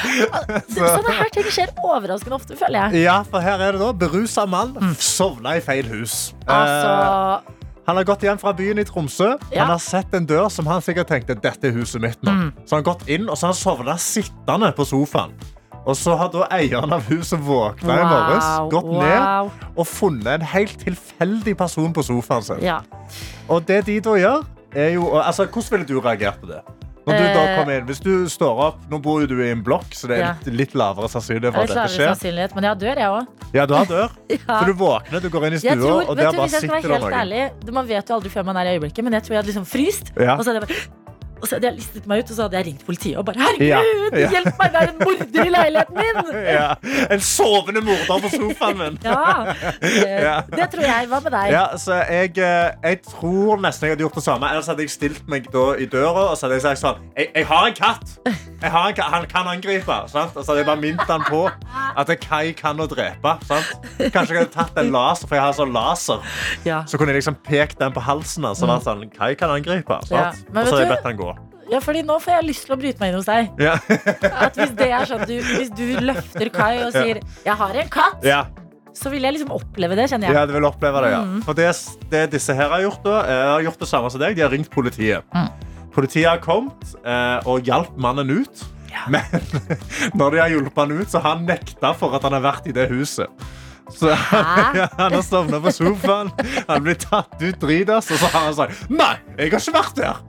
Sånne 0.80 1.14
her 1.18 1.30
ting 1.34 1.48
skjer 1.52 1.72
overraskende 1.84 2.36
ofte, 2.38 2.56
føler 2.58 2.88
jeg. 2.90 3.04
ja, 3.06 3.20
for 3.30 3.44
her 3.44 3.62
er 3.68 3.76
det 3.78 3.82
da 3.82 3.90
berusa 4.06 4.46
mann 4.50 4.74
sovna 5.00 5.56
i 5.58 5.64
feil 5.64 5.88
hus. 5.90 6.30
Eh, 6.46 6.54
Altså, 6.60 7.56
Han 7.88 7.96
har 7.98 8.04
gått 8.06 8.22
hjem 8.22 8.38
fra 8.38 8.52
byen 8.54 8.78
i 8.78 8.84
Tromsø. 8.86 9.32
Ja. 9.50 9.64
Han 9.64 9.72
har 9.72 9.80
sett 9.82 10.12
en 10.14 10.26
dør 10.28 10.46
som 10.52 10.68
han 10.70 10.82
sikkert 10.84 11.08
tenkte 11.10 11.34
dette 11.34 11.70
er 11.70 11.72
huset 11.74 11.98
mitt 12.04 12.20
nå. 12.22 12.30
Mm. 12.36 12.50
Så 12.62 12.76
han 12.76 12.84
har 12.84 12.88
gått 12.92 13.08
inn 13.10 13.24
og 13.26 13.34
så 13.40 13.48
har 13.48 13.54
han 13.54 13.58
sovna 13.58 13.96
sittende 13.98 14.68
på 14.76 14.86
sofaen. 14.86 15.32
Og 15.88 15.96
så 15.96 16.14
har 16.18 16.28
da 16.32 16.44
eieren 16.52 16.92
av 16.92 17.06
huset 17.08 17.40
våkna 17.40 17.96
i 17.96 18.04
morges, 18.04 18.48
gått 18.72 18.90
wow. 18.90 19.00
ned 19.00 19.78
og 19.78 19.86
funnet 19.88 20.34
en 20.34 20.48
helt 20.52 20.76
tilfeldig 20.82 21.56
person 21.56 21.94
på 21.96 22.04
sofaen 22.04 22.44
sin. 22.44 22.60
Ja. 22.64 22.82
Og 23.48 23.64
det 23.68 23.84
de 23.88 23.96
da 24.04 24.18
gjør, 24.20 24.44
er 24.76 24.92
jo 24.94 25.08
altså, 25.18 25.48
Hvordan 25.50 25.70
ville 25.72 25.88
du 25.88 25.98
reagert 25.98 26.38
på 26.42 26.46
det? 26.46 26.60
Når 27.06 27.16
du 27.16 27.24
da 27.24 27.40
kom 27.40 27.54
kommer 27.58 27.78
inn, 27.78 27.86
Hvis 27.88 28.00
du 28.04 28.12
står 28.30 28.60
opp 28.66 28.82
Nå 28.90 29.00
bor 29.02 29.22
jo 29.22 29.26
du 29.30 29.36
i 29.40 29.50
en 29.50 29.62
blokk, 29.64 29.88
så 29.96 30.10
det 30.10 30.20
er 30.20 30.36
litt, 30.44 30.50
litt 30.60 30.76
lavere 30.78 31.08
sannsynlighet 31.10 31.56
for 31.56 31.64
at 31.64 31.72
dette 31.72 32.20
skjer. 32.20 32.54
men 32.54 32.66
jeg 32.66 32.70
har 32.70 32.80
dør, 32.84 33.00
jeg 33.02 33.14
òg. 33.16 33.46
Ja, 33.56 33.66
du 33.66 33.74
har 33.74 33.88
dør. 33.88 34.14
Ja. 34.30 34.60
Så 34.60 34.62
du 34.68 34.74
våkner, 34.78 35.22
du 35.22 35.28
går 35.32 35.46
inn 35.48 35.56
i 35.56 35.60
stua, 35.62 35.74
tror, 35.80 36.04
og 36.06 36.16
der 36.18 36.30
bare 36.36 36.48
sitter 36.52 36.86
det 36.86 37.00
noen. 37.02 37.14
ærlig 37.20 37.72
Man 37.74 37.88
vet 37.88 38.10
jo 38.10 38.18
aldri 38.18 38.30
før 38.30 38.46
man 38.46 38.60
er 38.60 38.70
i 38.70 38.76
øyeblikket, 38.76 39.04
men 39.06 39.16
jeg 39.16 39.26
tror 39.26 39.34
jeg 39.34 39.42
hadde 39.42 39.52
liksom 39.52 39.68
fryst. 39.68 40.12
Ja. 40.14 40.36
Og 40.36 40.44
så 40.44 40.52
hadde 40.52 40.60
jeg 40.60 40.68
bare 40.68 41.09
og 41.40 41.48
så 41.48 41.56
hadde 41.56 41.68
jeg 41.70 41.76
listet 41.80 42.06
meg 42.10 42.22
ut, 42.22 42.30
og 42.30 42.36
så 42.36 42.42
hadde 42.46 42.58
jeg 42.60 42.66
ringt 42.70 42.84
politiet 42.86 43.16
og 43.20 43.24
bare 43.28 43.40
Herregud, 43.40 43.66
Ja, 43.66 43.80
ja. 44.20 44.30
hjelp 44.34 44.58
meg, 44.60 44.72
det 44.74 44.80
er 44.80 44.90
en 44.92 44.98
morder 45.00 45.44
i 45.44 45.54
leiligheten 45.56 46.00
min! 46.00 46.18
Ja. 46.60 46.68
En 47.14 47.20
sovende 47.24 47.80
morder 47.86 48.22
på 48.24 48.30
sofaen 48.32 48.78
min. 48.80 48.98
Ja, 49.04 49.62
det, 49.80 50.56
det 50.56 50.66
tror 50.72 50.84
jeg. 50.84 51.08
Hva 51.10 51.20
med 51.24 51.32
deg? 51.34 51.50
Ja, 51.54 51.64
så 51.80 52.00
jeg, 52.08 52.32
eh, 52.38 52.70
jeg 52.84 53.00
tror 53.06 53.60
nesten 53.62 53.86
jeg 53.88 53.94
hadde 53.96 54.04
gjort 54.06 54.18
det 54.18 54.24
samme. 54.26 54.50
Ellers 54.50 54.68
hadde 54.70 54.84
jeg 54.84 54.92
stilt 54.92 55.28
meg 55.30 55.46
i 55.50 55.86
døra 55.90 56.26
og 56.30 56.36
så 56.38 56.46
hadde 56.46 56.58
jeg 56.58 56.64
sagt 56.66 56.82
sånn 56.82 57.00
Jeg, 57.16 57.30
jeg 57.34 57.46
har 57.50 57.68
en 57.70 57.76
katt! 57.78 58.16
Jeg 58.60 58.70
har 58.74 58.88
en 58.90 58.96
katt. 58.98 59.12
Han 59.14 59.26
kan 59.30 59.48
angripe. 59.48 59.96
Sant? 60.12 60.34
Og 60.36 60.44
så 60.44 60.52
hadde 60.52 60.62
jeg 60.64 60.68
bare 60.68 60.82
minnet 60.82 61.08
han 61.08 61.22
på 61.28 61.42
at 62.00 62.10
Kai 62.20 62.52
kan 62.56 62.80
å 62.82 62.86
drepe. 62.90 63.32
Sant? 63.48 63.86
Kanskje 64.12 64.34
jeg 64.36 64.42
hadde 64.42 64.52
tatt 64.52 64.76
en 64.82 64.90
laser, 64.92 65.28
for 65.30 65.38
jeg 65.38 65.44
har 65.46 65.56
sånn 65.56 65.72
laser. 65.74 66.20
Ja. 66.68 66.82
Så 66.90 67.00
kunne 67.00 67.14
jeg 67.14 67.22
liksom 67.22 67.38
pekt 67.46 67.80
den 67.80 67.94
på 67.96 68.02
halsen 68.04 68.44
hans 68.44 68.60
og 68.64 68.68
vært 68.72 68.84
sånn 68.88 69.06
Kai 69.14 69.32
kan 69.40 69.52
angripe. 69.54 70.00
Sant? 70.10 70.42
Og 70.50 70.60
så 70.60 70.74
hadde 70.74 70.82
jeg 70.84 70.92
bedt 70.92 71.08
han 71.08 71.18
gå. 71.20 71.29
Ja, 71.70 71.78
fordi 71.82 72.02
nå 72.06 72.16
får 72.22 72.34
jeg 72.34 72.46
lyst 72.48 72.66
til 72.66 72.74
å 72.74 72.78
bryte 72.80 73.02
meg 73.02 73.12
inn 73.12 73.18
hos 73.20 73.28
deg. 73.28 73.50
Ja. 73.62 73.76
At 74.44 74.58
Hvis 74.58 74.72
det 74.78 74.88
er 74.90 75.06
sånn 75.06 75.22
du, 75.28 75.36
Hvis 75.38 75.70
du 75.76 75.84
løfter 76.02 76.50
Kai 76.54 76.82
og 76.86 76.92
sier 76.96 77.20
'jeg 77.20 77.56
har 77.62 77.78
en 77.82 77.92
katt', 77.92 78.26
ja. 78.26 78.40
så 78.96 79.12
vil 79.12 79.22
jeg 79.22 79.38
liksom 79.38 79.54
oppleve 79.54 79.96
det, 79.96 80.08
kjenner 80.10 80.28
jeg. 80.28 80.34
Ja, 80.34 80.46
du 80.46 80.52
vil 80.56 80.66
oppleve 80.66 81.04
det, 81.04 81.12
ja. 81.14 81.22
Mm. 81.22 81.42
For 81.46 81.54
det, 81.54 81.70
det 82.10 82.24
disse 82.34 82.54
her 82.54 82.74
har 82.74 82.82
gjort, 82.82 83.04
da, 83.06 83.22
eh, 83.22 83.46
har 83.54 83.62
gjort 83.68 83.78
det 83.78 83.88
samme 83.88 84.10
som 84.10 84.20
deg. 84.20 84.36
De 84.36 84.42
har 84.42 84.50
ringt 84.50 84.70
politiet. 84.70 85.22
Mm. 85.34 85.48
Politiet 85.94 86.28
har 86.28 86.42
kommet 86.42 86.94
eh, 87.04 87.38
og 87.46 87.62
hjalp 87.66 87.96
mannen 87.96 88.30
ut. 88.30 88.66
Men 89.08 89.22
når 90.18 90.30
de 90.30 90.42
har 90.42 90.50
hjulpet 90.50 90.82
han 90.82 90.98
ut, 90.98 91.10
så 91.10 91.22
har 91.22 91.36
han 91.36 91.46
nekta 91.46 91.94
for 91.94 92.14
at 92.18 92.26
han 92.26 92.34
har 92.38 92.44
vært 92.44 92.66
i 92.66 92.74
det 92.74 92.88
huset. 92.90 93.30
Så 93.90 94.10
ja, 94.78 94.88
han 94.98 95.14
har 95.14 95.22
sovna 95.22 95.60
på 95.62 95.72
sofaen, 95.74 96.30
han 96.68 96.82
blir 96.84 96.98
tatt 96.98 97.38
ut 97.42 97.58
dritass, 97.62 98.10
og 98.10 98.20
så 98.22 98.28
har 98.30 98.44
han 98.50 98.58
sagt 98.58 98.90
Nei, 98.90 99.14
jeg 99.38 99.50
har 99.50 99.62
ikke 99.62 99.78
vært 99.78 99.96
der. 99.98 100.20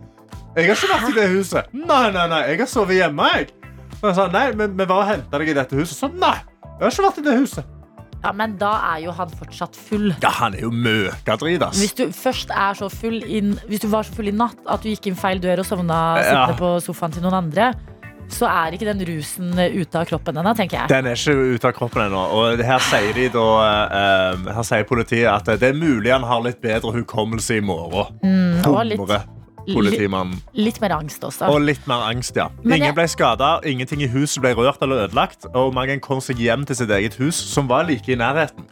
Jeg 0.55 0.67
har 0.67 0.75
ikke 0.75 0.91
vært 0.91 1.09
i 1.11 1.15
det 1.19 1.27
huset. 1.31 1.69
Nei, 1.73 2.05
nei, 2.11 2.25
nei, 2.27 2.41
jeg 2.51 2.59
har 2.59 2.67
sovet 2.67 2.97
hjemme. 2.97 3.27
jeg. 3.37 3.51
Og 4.01 4.07
jeg 4.09 4.15
sa, 4.17 4.25
nei, 4.33 4.47
men 4.57 4.73
vi 4.75 4.87
var 4.89 5.03
og 5.03 5.07
henta 5.11 5.39
deg 5.39 5.51
i 5.53 5.53
dette 5.55 5.77
huset. 5.77 5.95
Så 5.97 6.09
nei, 6.11 6.33
jeg 6.65 6.81
har 6.83 6.91
ikke 6.91 7.05
vært 7.07 7.21
i 7.21 7.27
det 7.29 7.37
huset. 7.39 7.77
Ja, 8.21 8.31
Men 8.37 8.51
da 8.61 8.69
er 8.91 8.99
jo 9.01 9.13
han 9.17 9.31
fortsatt 9.33 9.73
full. 9.75 10.11
Ja, 10.21 10.29
han 10.29 10.53
er 10.53 10.61
jo 10.67 10.69
møkadritas. 10.69 11.79
Hvis 11.81 11.95
du 11.97 12.03
først 12.13 12.51
er 12.53 12.75
så 12.77 12.89
full 12.93 13.23
inn, 13.25 13.55
Hvis 13.67 13.81
du 13.81 13.87
var 13.89 14.03
så 14.05 14.13
full 14.13 14.27
i 14.29 14.31
natt 14.35 14.59
at 14.69 14.83
du 14.83 14.89
gikk 14.91 15.07
inn 15.09 15.15
feil 15.17 15.39
dør 15.41 15.63
og 15.63 15.65
sovna 15.65 16.01
Ja. 16.19 16.27
sittende 16.27 16.57
på 16.59 16.69
sofaen 16.85 17.11
til 17.15 17.23
noen 17.23 17.33
andre, 17.39 17.71
så 18.29 18.45
er 18.47 18.71
ikke 18.77 18.85
den 18.93 19.01
rusen 19.09 19.57
eh, 19.59 19.73
ute 19.73 19.95
av 19.99 20.05
kroppen 20.05 20.37
ennå, 20.37 20.53
tenker 20.55 20.77
jeg. 20.83 20.87
Den 20.89 21.07
er 21.07 21.17
ikke 21.17 21.33
ute 21.55 21.67
av 21.67 21.73
kroppen 21.73 22.05
ennå. 22.05 22.21
Og 22.37 22.61
her 22.63 22.79
sier, 22.79 23.11
de 23.17 23.27
da, 23.33 23.47
eh, 23.89 24.53
her 24.53 24.63
sier 24.69 24.83
politiet 24.87 25.27
at 25.27 25.45
det 25.59 25.63
er 25.71 25.73
mulig 25.73 26.11
han 26.13 26.23
har 26.23 26.41
litt 26.45 26.61
bedre 26.61 26.93
hukommelse 26.93 27.57
i 27.57 27.59
morgen. 27.65 28.13
Mm, 28.23 28.61
og 28.69 28.85
litt, 28.85 29.17
politimannen. 29.67 30.41
litt 30.53 30.79
mer 30.81 30.91
angst 30.97 31.21
også. 31.23 31.49
Og 31.49 31.61
litt 31.61 31.85
mer 31.87 32.01
angst, 32.11 32.35
ja. 32.35 32.49
Men 32.63 32.77
Ingen 32.79 32.87
jeg- 32.87 32.95
ble 32.95 33.07
skada, 33.07 33.59
ingenting 33.65 34.01
i 34.01 34.07
huset 34.07 34.41
ble 34.41 34.53
rørt 34.55 34.81
eller 34.81 35.07
ødelagt. 35.07 35.45
Og 35.55 35.73
mange 35.73 35.99
kom 35.99 36.19
seg 36.19 36.37
hjem 36.37 36.65
til 36.65 36.75
sitt 36.75 36.89
eget 36.89 37.15
hus, 37.15 37.35
som 37.35 37.67
var 37.67 37.83
like 37.85 38.07
i 38.09 38.15
nærheten. 38.15 38.65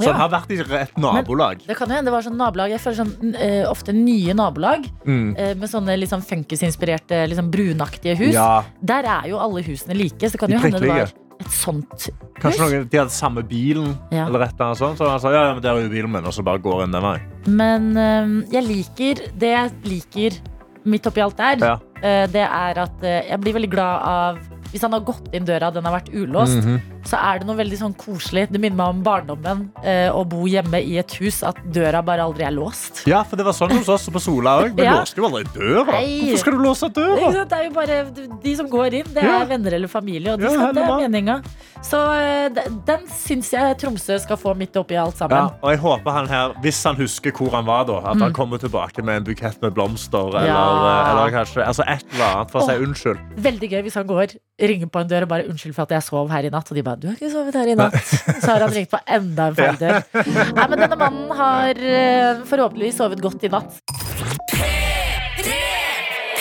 Så 0.00 0.06
Ja. 0.08 0.12
han 0.12 0.28
har 0.28 0.40
vært 0.40 0.50
i 0.50 0.74
et 0.74 0.96
nabolag. 0.98 1.60
Det 1.68 1.76
kan 1.76 1.88
jo 1.88 1.94
hende 1.94 2.06
det 2.06 2.12
var 2.12 2.22
sånn 2.22 2.34
nabolag 2.36 2.68
Jeg 2.70 2.80
føler 2.80 3.04
sånn 3.04 3.34
uh, 3.36 3.70
ofte 3.70 3.92
nye 3.94 4.34
nabolag 4.34 4.84
Mm. 5.06 5.36
uh, 5.38 5.54
med 5.54 5.68
sånne 5.70 5.96
litt 5.96 6.10
sånn 6.10 6.20
funkisinspirerte, 6.24 7.28
liksom 7.28 7.50
brunaktige 7.52 8.16
hus. 8.16 8.34
Ja, 8.34 8.64
Der 8.82 9.04
er 9.04 9.28
jo 9.28 9.38
alle 9.38 9.62
husene 9.62 9.94
like, 9.96 10.18
så 10.18 10.32
det 10.32 10.40
kan 10.40 10.50
jo 10.50 10.58
hende 10.58 10.80
det 10.80 10.88
var 10.88 11.12
et 11.40 11.50
sånt 11.50 12.08
Kanskje 12.40 12.60
noen, 12.66 12.88
de 12.90 12.98
hadde 12.98 13.10
samme 13.14 13.42
bilen, 13.48 13.94
Ja. 14.10 14.26
eller 14.26 14.42
et 14.42 14.52
eller 14.54 14.66
annet 14.66 14.78
sånt. 14.78 14.98
Så 14.98 15.08
han 15.08 15.20
sa 15.20 15.30
ja, 15.32 15.44
ja, 15.48 15.52
men 15.54 15.62
der 15.62 15.70
er 15.76 15.82
jo 15.82 15.88
bilen 15.92 16.10
min, 16.12 16.24
og 16.26 16.32
så 16.34 16.42
bare 16.44 16.58
går 16.58 16.80
han 16.84 16.92
den 16.92 17.02
veien. 17.02 17.22
Men 17.46 17.96
eh, 17.96 18.52
jeg 18.52 18.64
liker 18.68 19.14
Det 19.38 19.50
jeg 19.54 19.70
liker 19.84 20.38
midt 20.84 21.06
oppi 21.06 21.20
alt 21.24 21.36
der, 21.36 21.56
Ja. 21.64 21.78
eh, 22.02 22.26
det 22.26 22.42
er 22.44 22.78
at 22.82 23.02
eh, 23.02 23.22
jeg 23.30 23.40
blir 23.40 23.54
veldig 23.54 23.70
glad 23.70 24.02
av 24.02 24.38
Hvis 24.72 24.82
han 24.82 24.92
har 24.92 25.00
gått 25.06 25.28
inn 25.32 25.44
døra, 25.46 25.70
den 25.72 25.84
har 25.84 25.92
vært 26.00 26.10
ulåst, 26.12 26.64
Mhm. 26.64 26.80
Så 27.04 27.18
er 27.20 27.38
det 27.40 27.46
noe 27.46 27.56
veldig 27.56 27.78
sånn 27.78 27.94
koselig. 27.96 28.46
Det 28.50 28.60
minner 28.60 28.76
meg 28.76 28.88
om 28.88 29.02
barndommen. 29.04 29.70
eh, 29.84 30.08
å 30.10 30.24
bo 30.26 30.46
hjemme 30.46 30.80
i 30.82 30.96
et 30.98 31.12
hus, 31.20 31.42
at 31.42 31.56
døra 31.72 32.02
bare 32.04 32.20
aldri 32.24 32.44
er 32.46 32.52
låst. 32.52 33.04
Ja, 33.06 33.22
for 33.22 33.36
det 33.36 33.44
var 33.44 33.52
sånn 33.52 33.70
hos 33.76 33.88
oss 33.88 34.08
på 34.08 34.20
Sola 34.20 34.62
òg. 34.64 34.74
Vi 34.76 34.82
Ja. 34.82 35.00
låste 35.00 35.16
jo 35.16 35.24
aldri 35.28 35.44
døra. 35.52 35.92
Nei. 35.92 36.20
Hvorfor 36.32 36.38
skal 36.38 36.52
du 36.52 36.58
låse 36.58 36.88
døra? 36.92 37.32
sant? 37.32 37.48
Det 37.50 37.58
er 37.58 37.64
jo 37.64 37.70
bare 37.70 38.04
de 38.42 38.54
som 38.56 38.68
går 38.68 38.94
inn, 38.94 39.06
det 39.14 39.22
er 39.22 39.26
Ja. 39.40 39.44
venner 39.44 39.72
eller 39.74 39.88
familie. 39.88 40.32
Og 40.32 40.38
de 40.40 40.44
Ja, 40.44 40.50
skal, 40.50 40.72
det 40.74 40.82
er 40.82 41.08
meninga. 41.08 41.44
Så 41.82 41.98
eh, 42.16 42.48
den 42.86 43.06
syns 43.08 43.50
jeg 43.52 43.76
Tromsø 43.78 44.18
skal 44.20 44.36
få 44.36 44.56
midt 44.56 44.72
oppi 44.76 44.96
alt 44.96 45.16
sammen. 45.16 45.36
Ja, 45.36 45.50
og 45.62 45.70
jeg 45.70 45.78
håper 45.80 46.10
han 46.12 46.26
her, 46.28 46.52
Hvis 46.62 46.82
han 46.84 46.96
husker 46.96 47.30
hvor 47.32 47.50
han 47.50 47.66
var, 47.66 47.84
da 47.84 47.98
at 47.98 48.18
han 48.18 48.32
kommer 48.32 48.58
tilbake 48.58 49.02
med 49.04 49.16
en 49.16 49.24
bukett 49.24 49.60
med 49.60 49.74
blomster. 49.74 50.28
Eller, 50.28 50.40
Mm. 50.40 50.46
Ja. 50.46 51.10
eller 51.28 51.30
kanskje 51.44 51.66
altså 51.66 51.82
et 51.86 52.04
eller 52.14 52.24
annet 52.36 52.50
for 52.50 52.60
å 52.60 52.66
si 52.66 52.72
unnskyld. 52.84 53.18
Veldig 53.36 53.70
gøy 53.70 53.82
hvis 53.82 53.94
han 53.94 54.06
går, 54.06 54.36
ringer 54.60 54.86
på 54.86 55.00
en 55.00 55.08
dør 55.08 55.22
og 55.22 55.28
bare 55.28 55.42
'unnskyld 55.44 55.74
for 55.74 55.82
at 55.82 55.88
jeg 55.90 56.02
sov 56.02 56.30
her 56.30 56.44
i 56.44 56.48
natt'. 56.50 56.70
Og 56.70 56.74
de 56.74 56.82
bare 56.82 56.93
'du 56.96 57.08
har 57.08 57.18
ikke 57.18 57.32
sovet 57.32 57.58
her 57.58 57.70
i 57.72 57.76
natt'. 57.78 58.00
Så 58.42 58.50
har 58.50 58.64
han 58.64 58.74
ringt 58.74 58.90
på 58.92 59.00
enda 59.06 59.50
en 59.50 59.58
feil 59.58 59.78
dør. 59.80 60.00
Nei, 60.14 60.66
men 60.68 60.78
denne 60.78 60.98
mannen 61.00 61.30
har 61.38 61.70
eh, 61.78 62.42
forhåpentligvis 62.48 62.98
sovet 63.02 63.22
godt 63.22 63.46
i 63.46 63.52
natt. 63.52 63.80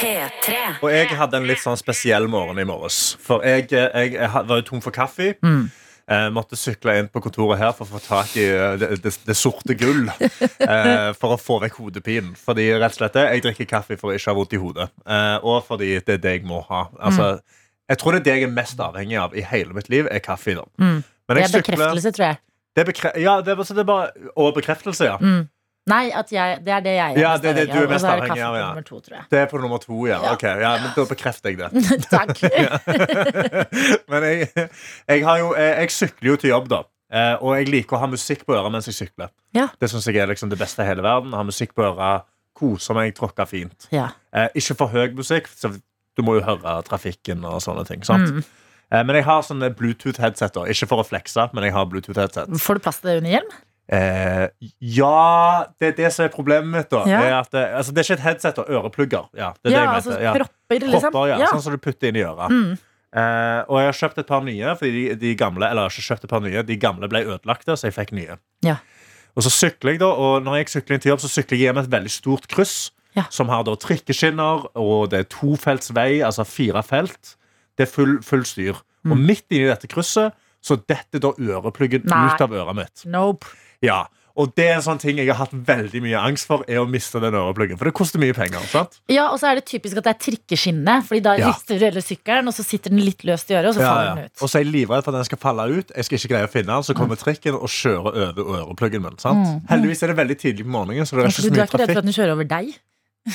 P3. 0.04 0.58
Og 0.84 0.90
jeg 0.92 1.14
hadde 1.16 1.40
en 1.40 1.48
litt 1.48 1.62
sånn 1.64 1.80
spesiell 1.80 2.28
morgen 2.32 2.60
i 2.60 2.68
morges. 2.68 3.16
For 3.24 3.46
jeg, 3.48 3.70
jeg, 3.72 4.18
jeg 4.18 4.30
var 4.34 4.60
jo 4.60 4.68
tom 4.68 4.84
for 4.84 4.96
kaffe. 4.96 5.34
Mm. 5.46 5.72
Eh, 6.12 6.26
måtte 6.36 6.58
sykle 6.60 6.98
inn 7.00 7.08
på 7.08 7.22
kontoret 7.24 7.62
her 7.62 7.72
for 7.76 7.88
å 7.88 7.96
få 7.96 8.02
tak 8.04 8.34
i 8.36 8.44
eh, 8.52 8.74
det, 8.82 8.90
det, 9.06 9.14
det 9.24 9.36
sorte 9.40 9.76
gull. 9.80 10.10
Eh, 10.64 11.10
for 11.20 11.36
å 11.36 11.38
få 11.40 11.58
vekk 11.64 11.76
hodepinen. 11.82 12.34
Fordi 12.40 12.66
rett 12.72 12.96
og 12.96 12.98
slett 12.98 13.16
det, 13.18 13.24
jeg 13.36 13.44
drikker 13.44 13.68
kaffe 13.70 13.98
for 14.00 14.12
å 14.12 14.16
ikke 14.16 14.32
ha 14.32 14.38
vondt 14.38 14.56
i 14.56 14.60
hodet. 14.62 14.88
Eh, 15.04 15.36
og 15.44 15.66
fordi 15.68 15.90
det 16.00 16.16
er 16.18 16.22
det 16.24 16.34
jeg 16.38 16.46
må 16.48 16.62
ha. 16.70 16.86
Altså, 17.04 17.28
Jeg 17.90 17.98
tror 18.00 18.12
det 18.16 18.20
er 18.20 18.24
det 18.24 18.36
jeg 18.40 18.44
er 18.48 18.54
mest 18.54 18.80
avhengig 18.80 19.18
av 19.20 19.34
i 19.36 19.42
hele 19.42 19.74
mitt 19.76 19.90
liv, 19.92 20.08
er 20.12 20.20
kaffe. 20.24 20.56
Da. 20.56 20.64
Mm. 20.80 21.04
Men 21.28 21.38
Det 21.38 21.44
er 21.44 21.48
sykler- 21.48 21.76
bekreftelse, 21.78 22.12
tror 22.12 22.26
jeg. 22.26 22.38
Det 22.76 22.82
er 22.82 22.86
bekre 22.92 23.12
ja, 23.22 23.34
det 23.42 23.52
er, 23.54 23.56
det 23.64 23.78
er 23.84 23.84
bare, 23.84 24.30
og 24.36 24.56
bekreftelse, 24.56 25.06
ja. 25.06 25.18
Mm. 25.22 25.50
Nei, 25.92 26.12
at 26.16 26.32
jeg, 26.32 26.62
det 26.64 26.72
er 26.72 26.80
det 26.80 26.94
jeg 26.96 27.12
er 27.12 27.20
Ja, 27.20 27.32
mest 27.34 27.44
det 27.44 27.56
det 27.56 27.64
avhengig 27.68 27.74
du 27.74 27.84
av. 27.84 27.94
Og 27.94 28.00
så 28.00 28.08
er 28.08 28.20
det 28.22 28.28
kaffe 28.30 28.46
på 28.48 28.56
ja. 28.56 28.68
nummer 28.70 28.86
to, 28.88 29.00
tror 29.04 29.16
jeg. 29.18 29.26
Det 29.32 29.40
er 29.40 29.46
på 29.52 29.58
nummer 29.60 29.78
to, 29.84 29.98
ja. 30.08 30.20
Ja. 30.24 30.32
Ok, 30.34 30.44
ja 30.44 30.72
men 30.80 30.92
Da 30.96 31.06
bekrefter 31.10 31.50
jeg 31.50 31.58
det. 31.60 31.70
Takk. 32.16 32.40
Men 34.12 34.24
jeg, 34.24 34.48
jeg, 35.08 35.26
har 35.28 35.38
jo, 35.42 35.54
jeg, 35.60 35.76
jeg 35.84 35.92
sykler 35.92 36.30
jo 36.30 36.36
til 36.40 36.50
jobb, 36.54 36.70
da. 36.72 36.82
Eh, 37.14 37.36
Og 37.44 37.58
jeg 37.60 37.68
liker 37.70 37.98
å 37.98 38.02
ha 38.02 38.08
musikk 38.10 38.46
på 38.48 38.56
øret 38.56 38.72
mens 38.74 38.88
jeg 38.90 38.96
sykler. 38.98 39.30
Ja. 39.54 39.68
Det 39.80 39.90
synes 39.92 40.08
jeg 40.08 40.18
er 40.24 40.32
liksom 40.32 40.50
det 40.50 40.58
beste 40.62 40.82
i 40.86 40.88
hele 40.88 41.04
verden. 41.06 41.36
Ha 41.36 41.44
musikk 41.46 41.76
på 41.76 41.84
øret, 41.86 42.24
kose 42.58 42.96
meg, 42.98 43.12
tråkke 43.18 43.46
fint. 43.50 43.90
Ja. 43.94 44.08
Eh, 44.34 44.48
ikke 44.56 44.78
for 44.80 44.94
høy 44.94 45.12
musikk, 45.18 45.52
så 45.52 45.74
du 46.18 46.24
må 46.26 46.36
jo 46.40 46.44
høre 46.46 46.78
trafikken 46.88 47.44
og 47.50 47.62
sånne 47.66 47.86
ting. 47.90 48.04
Sant? 48.08 48.30
Mm. 48.30 48.44
Eh, 48.94 49.04
men 49.04 49.16
jeg 49.18 49.26
har 49.26 49.42
sånne 49.42 49.72
Bluetooth-headset. 49.76 50.58
Ikke 50.70 50.88
for 50.92 51.02
å 51.02 51.08
flekse, 51.08 51.48
men 51.54 51.64
jeg 51.68 51.74
har 51.74 51.86
Bluetooth-headset. 51.90 52.52
Får 52.62 52.80
du 52.80 52.84
plass 52.86 53.00
til 53.02 53.10
det 53.12 53.18
under 53.24 53.32
hjelm? 53.38 53.54
Eh, 53.94 54.48
ja, 54.80 55.66
det 55.82 55.88
er 55.90 55.96
det 55.98 56.12
som 56.16 56.24
er 56.26 56.30
problemet 56.32 56.72
mitt. 56.72 56.90
da 56.94 57.04
Ja. 57.10 57.20
er 57.42 57.44
det, 57.52 57.64
altså, 57.76 57.92
det 57.92 58.00
er 58.00 58.08
ikke 58.08 58.20
et 58.20 58.26
headset 58.28 58.60
og 58.60 58.70
øreplugger. 58.70 59.26
Ja, 59.36 59.54
det 59.64 59.74
er 59.74 59.76
Ja, 59.76 59.80
det 59.80 59.84
jeg 59.84 59.96
altså 59.98 60.10
mente. 60.14 60.24
Ja. 60.24 60.34
propper, 60.34 60.88
liksom. 60.88 61.12
Propper, 61.12 61.28
ja. 61.28 61.48
Sånn 61.52 61.62
som 61.66 61.72
du 61.74 61.78
putter 61.78 62.08
inn 62.08 62.16
i 62.16 62.24
øret. 62.24 62.50
Mm. 62.50 62.78
Eh, 63.14 63.60
og 63.70 63.78
jeg 63.78 63.86
har 63.92 63.98
kjøpt 64.00 64.18
et 64.24 64.28
par 64.28 64.42
nye, 64.42 64.76
fordi 64.80 64.92
de, 65.10 65.16
de 65.22 65.36
gamle 65.36 65.68
Eller 65.70 65.84
jeg 65.84 65.90
har 65.92 65.94
ikke 65.94 66.08
kjøpt 66.10 66.24
et 66.24 66.30
par 66.32 66.42
nye 66.42 66.64
De 66.66 66.78
gamle 66.82 67.08
ble 67.12 67.20
ødelagte, 67.28 67.76
så 67.78 67.86
jeg 67.86 67.94
fikk 67.94 68.12
nye. 68.18 68.38
Ja. 68.66 68.78
Og 69.38 69.44
så 69.46 69.52
sykler 69.54 69.92
jeg 69.94 70.00
da 70.02 70.08
Og 70.08 70.42
når 70.44 70.56
jeg 70.64 70.70
sykler 70.74 70.96
inn 70.98 71.04
til 71.04 71.12
jobb, 71.12 71.22
så 71.22 71.30
sykler 71.30 71.58
jeg 71.60 71.68
gjennom 71.68 71.84
et 71.84 71.92
veldig 71.94 72.10
stort 72.10 72.48
kryss. 72.50 72.90
Ja. 73.16 73.24
Som 73.30 73.50
har 73.50 73.64
da 73.64 73.76
trikkeskinner, 73.76 74.66
og 74.76 75.10
det 75.12 75.20
er 75.20 75.30
tofelts 75.30 75.92
vei, 75.94 76.22
altså 76.26 76.46
fire 76.46 76.82
felt. 76.84 77.36
Det 77.78 77.88
er 77.88 77.92
full, 77.92 78.20
full 78.22 78.44
styr. 78.46 78.76
Og 79.06 79.18
midt 79.18 79.46
inni 79.52 79.68
dette 79.68 79.88
krysset 79.92 80.34
så 80.64 80.78
detter 80.88 81.20
da 81.20 81.34
ørepluggen 81.36 82.04
Mm. 82.06 82.10
Nei. 82.10 82.34
ut 82.36 82.42
av 82.42 82.52
øret 82.52 82.76
mitt. 82.76 83.06
Nope. 83.06 83.46
Ja, 83.84 84.06
og 84.36 84.56
det 84.56 84.66
er 84.66 84.76
en 84.78 84.82
sånn 84.82 84.98
ting 85.00 85.18
jeg 85.18 85.28
har 85.28 85.36
hatt 85.46 85.52
veldig 85.52 86.02
mye 86.02 86.18
angst 86.18 86.48
for, 86.48 86.64
er 86.68 86.80
å 86.82 86.88
miste 86.90 87.20
den 87.22 87.34
ørepluggen. 87.36 87.78
For 87.78 87.86
det 87.86 87.94
koster 87.94 88.18
mye 88.18 88.34
penger. 88.34 88.64
sant? 88.72 89.02
Ja, 89.10 89.28
og 89.30 89.40
så 89.40 89.52
er 89.52 89.56
det 89.60 89.66
typisk 89.66 89.98
at 89.98 90.04
det 90.06 90.16
er 90.16 90.32
trikkeskinne, 90.32 91.04
Fordi 91.06 91.22
da 91.22 91.34
Ja. 91.38 91.48
rister 91.52 91.78
du 91.78 91.84
hele 91.86 92.02
sykkelen, 92.02 92.48
og 92.48 92.54
så 92.54 92.64
sitter 92.64 92.90
den 92.90 93.00
litt 93.04 93.20
løst 93.28 93.52
i 93.52 93.54
øret, 93.54 93.68
og 93.68 93.76
så 93.76 93.82
faller 93.82 94.16
den 94.16 94.24
ut. 94.26 94.32
Og 94.42 94.50
så 94.50 94.56
er 94.60 94.64
jeg 94.64 94.72
livredd 94.74 95.04
for 95.04 95.12
at 95.12 95.18
den 95.20 95.26
skal 95.26 95.38
falle 95.38 95.68
ut. 95.78 95.92
Jeg 95.96 96.06
skal 96.06 96.18
ikke 96.18 96.30
greie 96.34 96.48
å 96.48 96.50
finne 96.50 96.66
den, 96.74 96.84
Så 96.84 96.94
kommer 96.96 97.16
trikken 97.16 97.54
og 97.54 97.68
kjører 97.68 98.40
over 98.40 98.74
ørepluggen 98.74 99.02
min. 99.04 99.18
sant? 99.20 99.68
Heldigvis 99.70 100.02
er 100.04 100.08
det 100.08 100.18
veldig 100.18 100.38
tidlig 100.40 100.64
på 100.66 100.72
morgenen, 100.72 101.06
så 101.06 101.12
det 101.18 101.26
er 101.26 101.28
ikke 101.28 101.44
så 101.44 101.52
mye 101.52 101.54
trafikk. 101.54 101.54
du 101.54 101.60
er 101.60 101.66
ikke 101.68 101.78
redd 101.78 101.94
for 101.94 102.00
at 102.00 102.06
den 102.06 102.14
kjører 102.14 102.32
over 102.32 102.44
deg? 102.46 102.80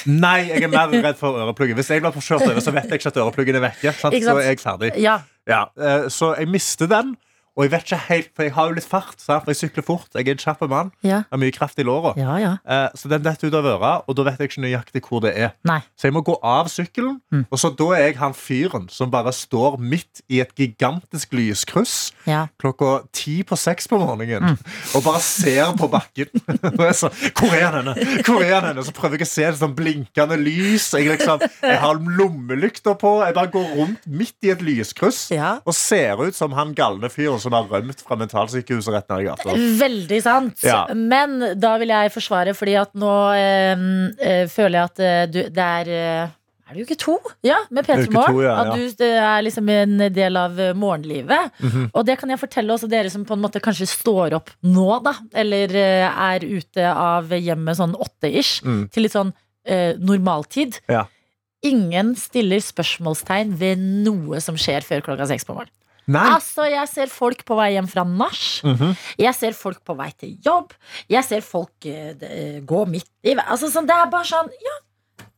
Nei, 0.05 0.51
jeg 0.51 0.67
er 0.67 0.73
mer 0.73 0.91
redd 0.93 1.17
for 1.17 1.39
øreplugger. 1.41 1.79
Hvis 1.79 1.89
jeg 1.91 2.03
blir 2.05 2.13
kjørt 2.21 2.45
over, 2.45 2.61
så 2.61 2.75
vet 2.77 2.91
jeg 2.91 3.01
ikke 3.01 3.13
at 3.13 3.21
ørepluggen 3.23 3.57
er 3.57 3.65
vekke. 3.71 3.93
Sant? 3.97 4.15
Ikke 4.15 4.29
sant? 4.29 4.37
Så 4.37 4.45
er 4.45 4.51
jeg 4.53 4.61
ferdig. 4.61 4.91
Ja. 5.01 5.15
Ja, 5.49 5.63
eh, 5.81 6.09
så 6.13 6.35
jeg 6.37 6.51
mister 6.53 6.91
den. 6.91 7.15
Og 7.59 7.65
jeg 7.67 7.73
vet 7.73 7.89
ikke 7.89 7.99
helt, 8.09 8.29
for 8.37 8.47
jeg 8.47 8.53
har 8.55 8.69
jo 8.71 8.75
litt 8.79 8.87
fart. 8.87 9.17
For 9.19 9.51
jeg 9.51 9.59
sykler 9.59 9.83
fort. 9.83 10.07
Jeg 10.15 10.29
er 10.29 10.37
en 10.37 10.39
kjapp 10.39 10.61
mann. 10.71 10.93
Ja. 11.03 11.25
Har 11.33 11.41
mye 11.43 11.51
kraft 11.51 11.79
i 11.83 11.83
låra. 11.83 12.13
Ja, 12.17 12.37
ja. 12.39 12.53
Eh, 12.63 12.89
Så 12.95 13.09
den 13.11 13.25
detter 13.25 13.49
ut 13.51 13.55
av 13.59 13.67
øret, 13.67 14.05
og 14.07 14.15
da 14.17 14.23
vet 14.29 14.39
jeg 14.39 14.51
ikke 14.53 14.63
nøyaktig 14.63 15.03
hvor 15.09 15.21
det 15.25 15.33
er. 15.37 15.51
Nei. 15.67 15.81
Så 15.99 16.07
jeg 16.07 16.15
må 16.15 16.23
gå 16.23 16.37
av 16.43 16.69
sykkelen, 16.71 17.19
Mm. 17.33 17.47
og 17.51 17.59
så 17.59 17.71
da 17.77 17.89
er 17.99 18.05
jeg 18.07 18.17
han 18.17 18.33
fyren 18.33 18.89
som 18.89 19.11
bare 19.11 19.33
står 19.33 19.77
midt 19.79 20.23
i 20.31 20.41
et 20.41 20.55
gigantisk 20.55 21.33
lyskryss 21.33 22.13
Ja. 22.27 22.47
klokka 22.63 23.03
ti 23.13 23.43
på 23.43 23.57
seks 23.59 23.87
på 23.89 23.99
morgenen 23.99 24.43
Mm. 24.55 24.59
og 24.95 25.03
bare 25.05 25.21
ser 25.21 25.73
på 25.77 25.89
bakken. 25.91 26.29
Og 26.79 26.85
jeg 26.87 26.95
så, 26.95 27.09
Hvor 27.35 27.53
er 27.59 27.71
denne? 27.83 27.95
Hvor 28.25 28.41
er 28.43 28.61
denne? 28.61 28.85
Så 28.85 28.93
prøver 28.95 29.19
jeg 29.19 29.27
å 29.27 29.31
se 29.31 29.43
det 29.51 29.59
sånn 29.59 29.75
blinkende 29.75 30.37
lys. 30.39 30.93
Jeg, 30.95 31.09
liksom, 31.19 31.41
jeg 31.63 31.79
har 31.79 31.95
lommelykter 31.99 32.95
på. 32.99 33.25
Jeg 33.27 33.35
bare 33.35 33.51
går 33.53 33.75
rundt 33.77 34.07
midt 34.07 34.35
i 34.47 34.51
et 34.55 34.63
lyskryss 34.63 35.31
og 35.67 35.75
ser 35.75 36.17
ut 36.23 36.35
som 36.35 36.53
han 36.53 36.75
galne 36.75 37.11
fyren 37.11 37.41
som 37.49 37.57
har 37.57 37.69
rømt 37.73 38.03
fra 38.07 38.19
mentalsykehuset 38.21 38.95
rett 38.95 39.13
ned 39.13 39.25
i 39.25 39.29
gata. 39.29 39.59
Veldig 39.83 40.23
sant. 40.25 40.65
Ja. 40.67 40.83
Men 40.95 41.39
da 41.61 41.77
vil 41.81 41.93
jeg 41.95 42.13
forsvare, 42.15 42.55
fordi 42.57 42.77
at 42.81 42.93
nå 42.99 43.15
øh, 43.35 44.43
føler 44.53 44.79
jeg 44.79 44.91
at 44.91 45.01
eh, 45.09 45.23
du, 45.33 45.41
det 45.57 45.69
er 45.69 45.95
øh, 45.95 46.35
er 46.69 46.77
det 46.77 46.85
uke 46.85 46.99
to? 47.01 47.15
Ja, 47.47 47.57
med 47.73 47.87
P3 47.87 48.11
Morgen. 48.13 48.43
ja, 48.45 48.51
ja. 48.53 48.57
At 48.61 48.77
du 48.77 48.97
det 49.01 49.09
er 49.17 49.45
liksom 49.47 49.69
en 49.73 49.95
del 50.13 50.37
av 50.37 50.53
morgenlivet. 50.77 50.77
morgenlivet. 50.77 51.53
-hmm. 51.61 51.91
Og 51.95 52.07
det 52.07 52.19
kan 52.19 52.31
jeg 52.31 52.39
fortelle 52.39 52.73
også 52.73 52.91
dere 52.91 53.11
som 53.11 53.25
på 53.25 53.35
en 53.35 53.41
måte 53.41 53.61
kanskje 53.61 53.87
står 53.87 54.35
opp 54.37 54.51
nå, 54.63 55.03
da. 55.03 55.15
Eller 55.33 55.73
er 55.75 56.45
ute 56.45 56.85
av 56.93 57.33
hjemmet 57.33 57.77
sånn 57.77 57.95
åtte-ish, 57.97 58.61
Mm. 58.65 58.89
til 58.91 59.03
litt 59.03 59.13
sånn 59.13 59.33
eh, 59.65 59.95
normaltid. 59.97 60.81
Ja. 60.89 61.07
Ingen 61.65 62.15
stiller 62.15 62.61
spørsmålstegn 62.63 63.57
ved 63.59 63.79
noe 63.79 64.41
som 64.41 64.55
skjer 64.55 64.85
før 64.87 65.01
klokka 65.01 65.27
seks 65.27 65.45
på 65.45 65.55
morgenen. 65.57 65.75
Nei. 66.09 66.25
Altså, 66.35 66.65
jeg 66.73 66.89
ser 66.89 67.11
folk 67.13 67.45
på 67.45 67.57
vei 67.59 67.71
hjem 67.77 67.89
fra 67.91 68.05
nach. 68.09 68.43
Mhm. 68.65 68.97
Jeg 69.21 69.35
ser 69.37 69.53
folk 69.57 69.83
på 69.85 69.97
vei 69.99 70.11
til 70.17 70.37
jobb. 70.45 70.73
Jeg 71.13 71.25
ser 71.29 71.45
folk 71.45 71.85
uh, 71.85 72.61
gå 72.65 72.85
midt 72.89 73.11
i 73.29 73.35
vei. 73.37 73.45
Altså, 73.45 73.69
sånn, 73.73 73.87
det 73.89 73.97
er 73.97 74.09
bare 74.13 74.25
sånn 74.29 74.49
Ja, 74.65 74.77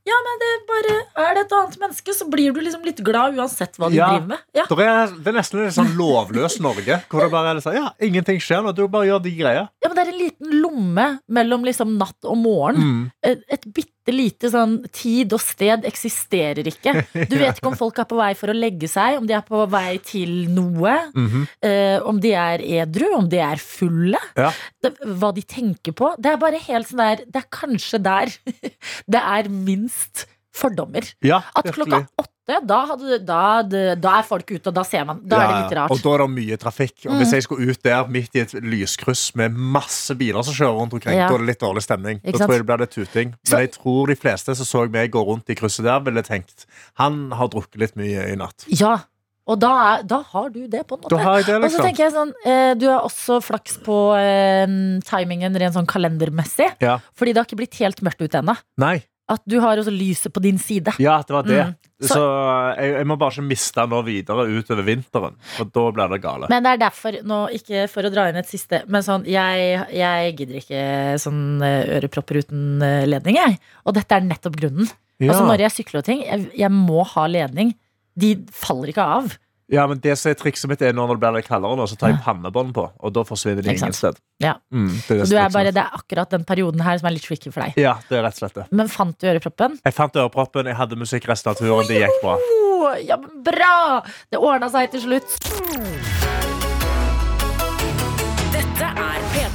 ja 0.08 0.16
men 0.26 0.38
det 0.40 0.48
er 0.54 0.62
bare 0.70 0.94
Er 1.26 1.34
det 1.36 1.42
et 1.44 1.52
annet 1.58 1.76
menneske, 1.82 2.14
så 2.16 2.24
blir 2.30 2.54
du 2.56 2.60
liksom 2.64 2.84
litt 2.86 3.02
glad 3.04 3.34
uansett 3.36 3.76
hva 3.78 3.90
du 3.90 3.96
Ja. 3.98 4.08
driver 4.14 4.30
med. 4.32 4.38
Ja. 4.56 4.64
Det 4.70 4.86
er, 4.86 5.12
det 5.18 5.26
er 5.32 5.36
nesten 5.40 5.60
litt 5.64 5.74
sånn 5.76 5.92
lovløs 5.98 6.60
Norge, 6.62 7.00
hvor 7.10 7.20
det 7.26 7.30
bare 7.34 7.52
er 7.56 7.60
sånn, 7.66 7.76
ja, 7.76 7.90
ingenting 8.00 8.38
skjer 8.40 8.62
når 8.64 8.78
du 8.78 8.86
bare 8.88 9.10
gjør 9.10 9.22
de 9.26 9.34
greia. 9.42 9.66
ja, 9.82 9.88
men 9.90 9.96
det 9.98 10.06
er 10.06 10.12
en 10.14 10.18
liten 10.22 10.56
lomme 10.62 11.08
mellom 11.28 11.66
liksom 11.66 11.98
natt 11.98 12.24
og 12.24 12.38
morgen. 12.40 12.78
Mm. 12.80 13.04
Et, 13.22 13.42
et 13.58 13.66
bitte 13.74 13.90
lite 14.14 14.50
sånn 14.52 14.78
tid 14.94 15.32
og 15.36 15.42
sted 15.42 15.86
eksisterer 15.88 16.66
ikke. 16.70 16.94
Du 17.30 17.36
vet 17.38 17.58
ikke 17.58 17.70
om 17.70 17.78
folk 17.78 18.00
er 18.02 18.08
på 18.10 18.18
vei 18.18 18.32
for 18.38 18.52
å 18.52 18.56
legge 18.56 18.88
seg, 18.90 19.18
om 19.20 19.28
de 19.28 19.36
er 19.36 19.44
på 19.46 19.62
vei 19.70 19.98
til 20.04 20.48
noe. 20.52 20.96
Mhm. 21.14 21.46
eh, 21.62 21.98
om 22.10 22.20
de 22.20 22.32
er 22.34 22.64
edru, 22.80 23.06
om 23.16 23.28
de 23.30 23.40
er 23.44 23.60
fulle. 23.62 24.20
Ja. 24.36 24.50
Det, 24.82 24.94
hva 25.20 25.32
de 25.36 25.42
tenker 25.42 25.92
på. 25.96 26.14
Det 26.18 26.32
er 26.32 26.40
bare 26.40 26.60
helt 26.60 26.88
sånn 26.88 27.02
der 27.02 27.24
Det 27.26 27.40
er 27.42 27.48
kanskje 27.52 28.00
der 28.02 28.32
det 29.12 29.20
er 29.20 29.48
minst 29.50 30.26
fordommer. 30.54 31.06
Ja, 31.22 31.42
At 31.56 31.64
klokka 31.74 32.06
åtte, 32.18 32.56
da, 32.66 32.78
hadde, 32.90 33.18
da, 33.22 33.40
da 33.94 34.12
er 34.18 34.24
folk 34.26 34.48
ute, 34.50 34.66
og 34.72 34.74
da 34.74 34.82
ser 34.82 35.04
man. 35.06 35.20
Da 35.22 35.38
er 35.38 35.46
det 35.52 35.58
litt 35.68 35.76
rart. 35.78 35.92
Og 35.94 36.00
da 36.02 36.14
er 36.16 36.22
det 36.24 36.30
mye 36.34 36.56
trafikk. 36.58 37.04
Og 37.06 37.20
hvis 37.20 37.34
jeg 37.36 37.44
skulle 37.46 37.70
ut 37.70 37.82
der 37.86 38.08
midt 38.10 38.34
i 38.34 38.42
et 38.42 38.54
lyskryss 38.58 39.28
med 39.38 39.54
masse 39.54 40.16
biler 40.18 40.42
som 40.42 40.56
kjører 40.56 40.80
rundt 40.80 40.96
omkring, 40.98 41.14
Ja. 41.20 41.28
da 41.30 41.36
er 41.38 41.44
det 41.44 41.46
litt 41.52 41.60
dårlig 41.62 41.84
stemning. 41.86 42.18
Ikke 42.24 42.38
Da 42.38 42.46
tror 42.46 42.56
jeg 42.56 42.64
det 42.64 42.66
blir 42.72 42.82
litt 42.82 42.90
tuting. 42.96 43.34
Så- 43.46 43.54
Men 43.54 43.60
jeg 43.68 43.72
tror 43.78 44.06
de 44.08 44.16
fleste 44.16 44.56
som 44.56 44.66
så 44.66 44.90
meg 44.90 45.12
gå 45.12 45.22
rundt 45.24 45.48
i 45.48 45.54
krysset 45.54 45.84
der, 45.84 46.00
ville 46.00 46.22
tenkt 46.22 46.66
han 46.98 47.30
har 47.30 47.48
drukket 47.48 47.78
litt 47.78 47.94
mye 47.96 48.32
i 48.32 48.34
natt. 48.34 48.64
Ja, 48.66 48.98
og 49.46 49.58
da, 49.60 49.70
er, 49.98 50.02
da 50.02 50.22
har 50.22 50.48
du 50.50 50.66
det, 50.66 50.86
på 50.88 50.94
en 50.98 51.00
måte. 51.02 51.10
Det, 51.10 51.54
Og 51.54 51.70
så 51.70 51.78
liksom. 51.78 51.84
tenker 51.86 51.96
jeg 52.04 52.12
sånn, 52.12 52.32
eh, 52.44 52.74
Du 52.74 52.86
har 52.88 53.00
også 53.02 53.40
flaks 53.42 53.78
på 53.82 54.16
eh, 54.18 54.66
timingen 55.06 55.54
rent 55.56 55.74
sånn 55.74 55.86
kalendermessig. 55.86 56.72
Ja. 56.80 56.98
Fordi 57.16 57.32
det 57.32 57.36
har 57.36 57.46
ikke 57.46 57.56
blitt 57.62 57.78
helt 57.78 58.00
mørkt 58.02 58.20
ute 58.22 58.38
ennå. 58.42 58.56
At 59.30 59.42
du 59.46 59.60
har 59.62 59.78
også 59.78 59.92
lyset 59.94 60.32
på 60.34 60.42
din 60.42 60.58
side. 60.58 60.92
Ja, 60.98 61.20
det 61.22 61.34
var 61.36 61.46
det. 61.46 61.60
Mm. 61.70 61.76
Så, 62.00 62.14
Så- 62.16 62.76
jeg, 62.80 62.94
jeg 62.96 63.06
må 63.06 63.16
bare 63.20 63.34
ikke 63.36 63.44
miste 63.46 63.76
den 63.82 63.90
nå 63.92 64.00
videre 64.06 64.46
utover 64.48 64.86
vinteren, 64.86 65.34
for 65.56 65.68
da 65.68 65.84
blir 65.96 66.08
det 66.14 66.20
gale. 66.24 66.48
Men 66.50 66.64
det 66.64 66.72
er 66.72 66.80
derfor, 66.86 67.18
nå 67.28 67.40
ikke 67.58 67.84
for 67.92 68.08
å 68.08 68.10
dra 68.14 68.24
inn 68.30 68.40
et 68.40 68.48
siste, 68.48 68.80
men 68.88 69.04
sånn, 69.06 69.26
jeg, 69.28 69.84
jeg 69.94 70.32
gidder 70.38 70.60
ikke 70.62 70.80
sånn 71.20 71.42
eh, 71.62 71.92
ørepropper 71.98 72.40
uten 72.40 72.82
eh, 72.82 73.04
ledning, 73.06 73.36
jeg. 73.36 73.58
Og 73.84 73.94
dette 73.98 74.16
er 74.16 74.24
nettopp 74.26 74.56
grunnen. 74.56 74.88
Ja. 75.20 75.34
Altså 75.34 75.44
Når 75.46 75.66
jeg 75.66 75.76
sykler 75.76 76.00
og 76.00 76.08
ting, 76.08 76.24
jeg, 76.24 76.48
jeg 76.56 76.72
må 76.72 77.04
ha 77.04 77.26
ledning. 77.28 77.74
De 78.16 78.32
faller 78.56 78.94
ikke 78.94 79.04
av. 79.20 79.36
Ja, 79.70 79.86
men 79.86 80.00
det 80.02 80.16
som 80.18 80.32
er 80.32 80.38
Trikset 80.38 80.70
mitt 80.70 80.82
er 80.82 80.94
når 80.96 81.12
det 81.14 81.18
blir 81.22 81.36
litt 81.38 81.48
kaldere, 81.48 81.78
nå, 81.78 81.86
så 81.86 81.98
tar 81.98 82.12
jeg 82.12 82.22
pannebånd 82.24 82.72
på. 82.74 82.86
Og 82.98 83.14
da 83.14 83.22
forsvinner 83.26 83.62
det 83.62 83.76
ingen 83.76 83.94
sted. 83.94 84.18
Ja. 84.42 84.56
Mm, 84.74 84.90
det, 85.06 85.18
er 85.20 85.30
det, 85.30 85.42
er 85.44 85.52
bare, 85.54 85.74
det 85.74 85.84
er 85.84 85.98
akkurat 86.00 86.32
den 86.34 86.46
perioden 86.48 86.82
her 86.82 86.98
som 86.98 87.10
er 87.10 87.14
litt 87.14 87.26
tricky 87.26 87.52
for 87.54 87.62
deg. 87.62 87.78
Ja, 87.78 87.98
det 88.08 88.18
er 88.18 88.26
rett 88.26 88.38
og 88.40 88.44
slett 88.44 88.58
det. 88.58 88.66
Men 88.74 88.90
fant 88.90 89.18
du 89.20 89.28
øreproppen? 89.30 89.78
Jeg 89.86 89.96
fant 89.96 90.18
øreproppen, 90.18 90.72
jeg 90.72 90.80
hadde 90.80 90.98
musikk 90.98 91.30
resten 91.30 91.52
av 91.54 91.60
turen. 91.60 91.86
Det 91.86 92.02
gikk 92.02 92.24
bra. 92.24 92.38
Ja, 93.06 93.20
men 93.20 93.44
bra! 93.46 94.00
Det 94.32 94.40
ordna 94.40 94.72
seg 94.72 94.90
til 94.96 95.06
slutt. 95.06 96.19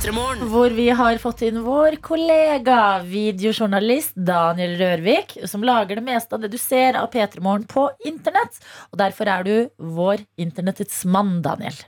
P3 0.05 0.11
Morgen. 0.13 0.49
Hvor 0.51 0.69
vi 0.69 0.89
har 0.93 1.17
fått 1.17 1.39
inn 1.47 1.55
vår 1.65 1.95
kollega, 2.05 2.99
videojournalist 3.01 4.13
Daniel 4.13 4.75
Rørvik, 4.77 5.33
som 5.49 5.63
lager 5.65 5.97
det 5.97 6.03
meste 6.05 6.37
av 6.37 6.43
det 6.43 6.51
du 6.53 6.59
ser 6.61 6.93
av 6.99 7.07
P3 7.09 7.41
Morgen 7.41 7.63
på 7.65 7.87
internett. 8.05 8.59
Og 8.93 8.99
derfor 9.01 9.31
er 9.33 9.47
du 9.47 9.55
vår 9.97 10.21
internettets 10.37 10.99
mann, 11.09 11.39
Daniel. 11.41 11.79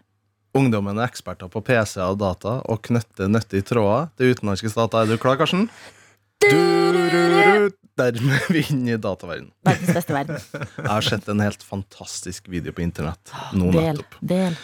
Ungdommen 0.58 0.98
er 0.98 1.12
eksperter 1.12 1.52
på 1.54 1.62
PC 1.62 2.00
og 2.08 2.18
data 2.24 2.56
og 2.66 2.82
knytter 2.90 3.30
nyttige 3.30 3.68
tråder 3.70 4.10
til 4.18 4.34
utenlandske 4.34 4.74
stater. 4.74 5.06
Er 5.06 5.14
du 5.14 5.22
klar, 5.22 5.38
Karsten? 5.38 5.68
Dermed 6.42 8.34
er 8.34 8.50
vi 8.50 8.66
inne 8.74 8.96
i 8.96 8.98
dataverdenen. 8.98 9.54
Verdens 9.66 9.94
beste 9.94 10.18
verden. 10.18 10.42
Jeg 10.82 10.90
har 10.90 11.06
sett 11.06 11.30
en 11.30 11.46
helt 11.46 11.62
fantastisk 11.62 12.50
video 12.50 12.74
på 12.74 12.82
internett 12.82 13.38
nå 13.54 13.70
Del. 13.78 14.02
Del. 14.26 14.58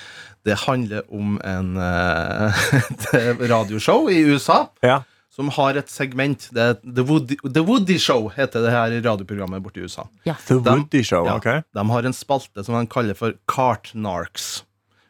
Det 0.46 0.58
handler 0.66 1.06
om 1.14 1.38
en, 1.48 1.78
eh, 1.78 2.64
et 2.84 3.50
radioshow 3.50 4.10
i 4.12 4.18
USA 4.28 4.66
Ja. 4.84 5.02
som 5.34 5.50
har 5.56 5.78
et 5.80 5.90
segment. 5.90 6.50
Det 6.54 6.62
er 6.62 6.74
The 6.84 7.06
Woody, 7.08 7.38
The 7.48 7.64
Woody 7.64 7.98
Show 7.98 8.28
heter 8.36 8.62
det 8.66 8.72
her 8.76 8.98
radioprogrammet 9.02 9.64
borte 9.64 9.80
i 9.80 9.88
USA. 9.88 10.04
Ja. 10.28 10.36
The 10.48 10.60
de, 10.60 10.70
Woody 10.76 11.04
Show. 11.04 11.26
Ja, 11.26 11.38
ok 11.40 11.64
De 11.74 11.88
har 11.90 12.04
en 12.06 12.14
spalte 12.14 12.64
som 12.68 12.76
de 12.76 12.86
kaller 12.92 13.16
for 13.18 13.34
Cartnarks. 13.50 14.64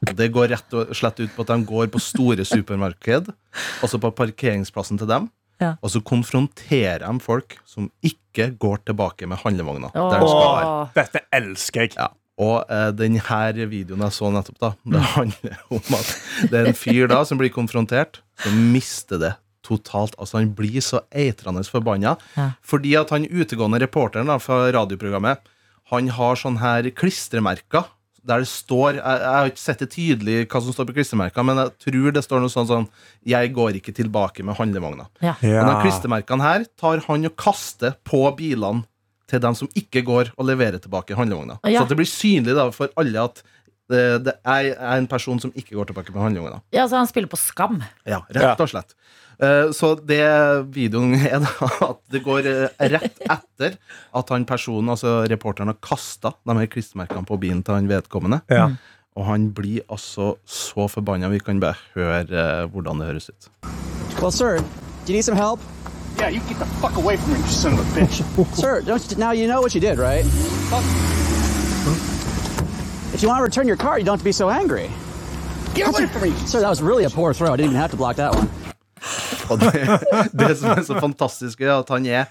Det 0.04 0.28
går 0.36 0.50
rett 0.52 0.74
og 0.76 0.90
slett 0.96 1.20
ut 1.24 1.32
på 1.36 1.42
at 1.46 1.52
de 1.54 1.64
går 1.66 1.88
på 1.94 2.00
store 2.04 2.44
supermarked, 2.46 3.30
altså 3.84 4.00
på 4.04 4.12
parkeringsplassen 4.12 5.00
til 5.00 5.08
dem, 5.08 5.30
Ja. 5.62 5.76
og 5.82 5.90
så 5.94 6.02
konfronterer 6.04 7.00
de 7.06 7.20
folk 7.24 7.58
som 7.66 7.90
ikke 8.04 8.50
går 8.60 8.82
tilbake 8.86 9.28
med 9.30 9.38
handlevogna. 9.46 9.92
Åh. 9.96 10.10
der 10.12 10.20
de 10.20 10.28
skal 10.28 10.56
være. 10.58 10.90
Dette 10.98 11.20
elsker 11.32 11.82
jeg. 11.86 11.94
Ja. 11.96 12.08
Og 12.42 12.64
eh, 12.72 12.90
den 12.98 13.20
her 13.22 13.54
videoen 13.70 14.02
jeg 14.08 14.16
så 14.16 14.32
nettopp, 14.34 14.58
da, 14.62 14.72
det 14.90 15.02
handler 15.14 15.58
om 15.70 15.98
at 16.00 16.14
det 16.50 16.60
er 16.60 16.70
en 16.72 16.78
fyr 16.78 17.08
da 17.12 17.22
som 17.30 17.38
blir 17.38 17.54
konfrontert, 17.54 18.22
som 18.42 18.56
mister 18.74 19.22
det 19.22 19.34
totalt. 19.64 20.16
Altså 20.20 20.42
Han 20.42 20.54
blir 20.58 20.82
så 20.84 21.04
eitrende 21.14 21.64
forbanna 21.70 22.18
Ja. 22.36 22.52
fordi 22.62 22.96
at 23.00 23.14
han 23.14 23.30
utegående 23.30 23.80
reporteren 23.80 24.28
da, 24.28 24.40
fra 24.42 24.66
radioprogrammet 24.74 25.46
Han 25.92 26.10
har 26.10 26.36
sånn 26.36 26.58
her 26.60 26.90
klistremerker 26.92 27.86
der 28.24 28.40
det 28.40 28.48
står 28.48 28.96
Jeg, 28.96 29.04
jeg 29.04 29.34
har 29.36 29.50
ikke 29.52 29.60
sett 29.64 29.82
det 29.84 29.90
tydelig 29.92 30.36
hva 30.48 30.62
som 30.64 30.72
står 30.76 30.88
på 30.88 30.96
klistremerkene, 30.96 31.44
men 31.44 31.60
jeg 31.60 31.74
tror 31.86 32.14
det 32.16 32.24
står 32.24 32.40
noe 32.40 32.52
sånn 32.54 32.70
sånn 32.70 32.88
'Jeg 33.28 33.52
går 33.54 33.76
ikke 33.80 33.94
tilbake 33.96 34.44
med 34.48 34.56
handlevogna'. 34.56 35.08
Ja. 35.22 35.36
Men 35.42 35.68
de 35.68 35.82
klistremerkene 35.84 36.42
her 36.42 36.66
tar 36.80 37.04
han 37.08 37.26
og 37.26 37.36
kaster 37.36 37.96
på 38.04 38.24
bilene 38.36 38.86
til 39.34 39.42
dem 39.44 39.58
som 39.58 39.70
ikke 39.80 40.04
går 40.06 40.32
og 40.38 40.46
leverer 40.48 40.80
tilbake 40.84 41.18
handlevogna. 41.18 41.58
Ja. 41.66 41.82
Så 41.82 41.88
at 41.88 41.94
det 41.96 42.00
blir 42.04 42.10
synlig 42.14 42.56
da 42.58 42.70
for 42.76 42.94
alle 43.02 43.26
at 43.26 43.42
det, 43.92 44.00
det 44.26 44.34
er 44.48 44.70
er 44.78 44.96
en 45.02 45.10
person 45.12 45.42
som 45.44 45.52
ikke 45.60 45.76
går 45.76 45.90
tilbake 45.92 46.14
med 46.14 46.22
handlevogna. 46.24 46.62
Ja, 46.74 46.86
så 46.88 47.02
han 47.02 47.10
spiller 47.10 47.28
på 47.30 47.38
skam. 47.42 47.82
Ja, 48.08 48.22
rett 48.32 48.62
og 48.64 48.70
slett. 48.72 48.94
Eh, 49.44 49.72
Så 49.76 49.90
det 50.08 50.22
videoen 50.74 51.18
er 51.34 51.42
da 51.44 51.70
at 51.90 52.00
det 52.14 52.22
går 52.24 52.48
eh, 52.48 52.88
rett 52.94 53.20
etter 53.26 53.76
at 54.16 54.30
han 54.34 54.46
personen, 54.50 54.94
altså 54.94 55.26
reporteren, 55.30 55.74
har 55.74 55.82
kasta 55.84 56.32
de 56.46 56.56
her 56.62 56.70
klistremerkene 56.72 57.28
på 57.28 57.38
bilen 57.42 57.64
til 57.66 57.76
han 57.82 57.90
vedkommende. 57.92 58.40
Ja. 58.54 58.70
Og 59.20 59.28
han 59.28 59.50
blir 59.54 59.84
altså 59.94 60.36
så 60.46 60.88
forbanna. 60.90 61.30
Vi 61.34 61.42
kan 61.44 61.60
bare 61.62 61.76
høre 61.98 62.24
eh, 62.32 62.66
hvordan 62.72 63.04
det 63.04 63.12
høres 63.12 63.30
ut. 63.34 63.50
Well, 64.22 64.32
sir, 64.32 64.62
do 65.06 65.12
you 65.12 65.18
need 65.20 65.26
some 65.28 65.38
help? 65.38 65.60
Yeah, 66.18 66.30
you 66.30 66.40
get 66.42 66.60
the 66.60 66.66
fuck 66.66 66.96
away 66.98 67.18
from 67.18 67.34
me, 67.34 67.40
you 67.40 67.46
son 67.48 67.74
of 67.74 67.80
a 67.80 68.00
bitch. 68.00 68.56
Sir, 68.62 68.82
don't 68.82 69.12
you, 69.12 69.18
now 69.18 69.32
you 69.32 69.48
know 69.48 69.62
what 69.62 69.74
you 69.76 69.82
did, 69.82 69.98
right? 69.98 70.26
If 73.14 73.22
you 73.22 73.28
want 73.28 73.40
to 73.40 73.44
return 73.44 73.68
your 73.68 73.78
car, 73.78 74.00
you 74.00 74.06
don't 74.06 74.14
have 74.14 74.22
to 74.22 74.26
be 74.26 74.32
so 74.32 74.50
angry. 74.50 74.90
Get 75.74 75.88
away 75.88 76.06
from 76.08 76.22
me! 76.22 76.32
Sir, 76.46 76.62
that 76.62 76.70
was 76.70 76.82
really 76.82 77.04
a 77.04 77.10
poor 77.10 77.34
throw. 77.34 77.52
I 77.52 77.58
didn't 77.58 77.72
even 77.72 77.82
have 77.82 77.92
to 77.92 77.98
block 77.98 78.16
that 78.18 78.34
one. 78.36 78.50
Og 79.50 79.60
det, 79.60 80.00
det 80.32 80.56
som 80.58 80.70
er 80.70 80.84
så 80.84 81.00
fantastisk, 81.00 81.62
er 81.62 81.74
at 81.80 81.90
han 81.90 82.06
er 82.06 82.26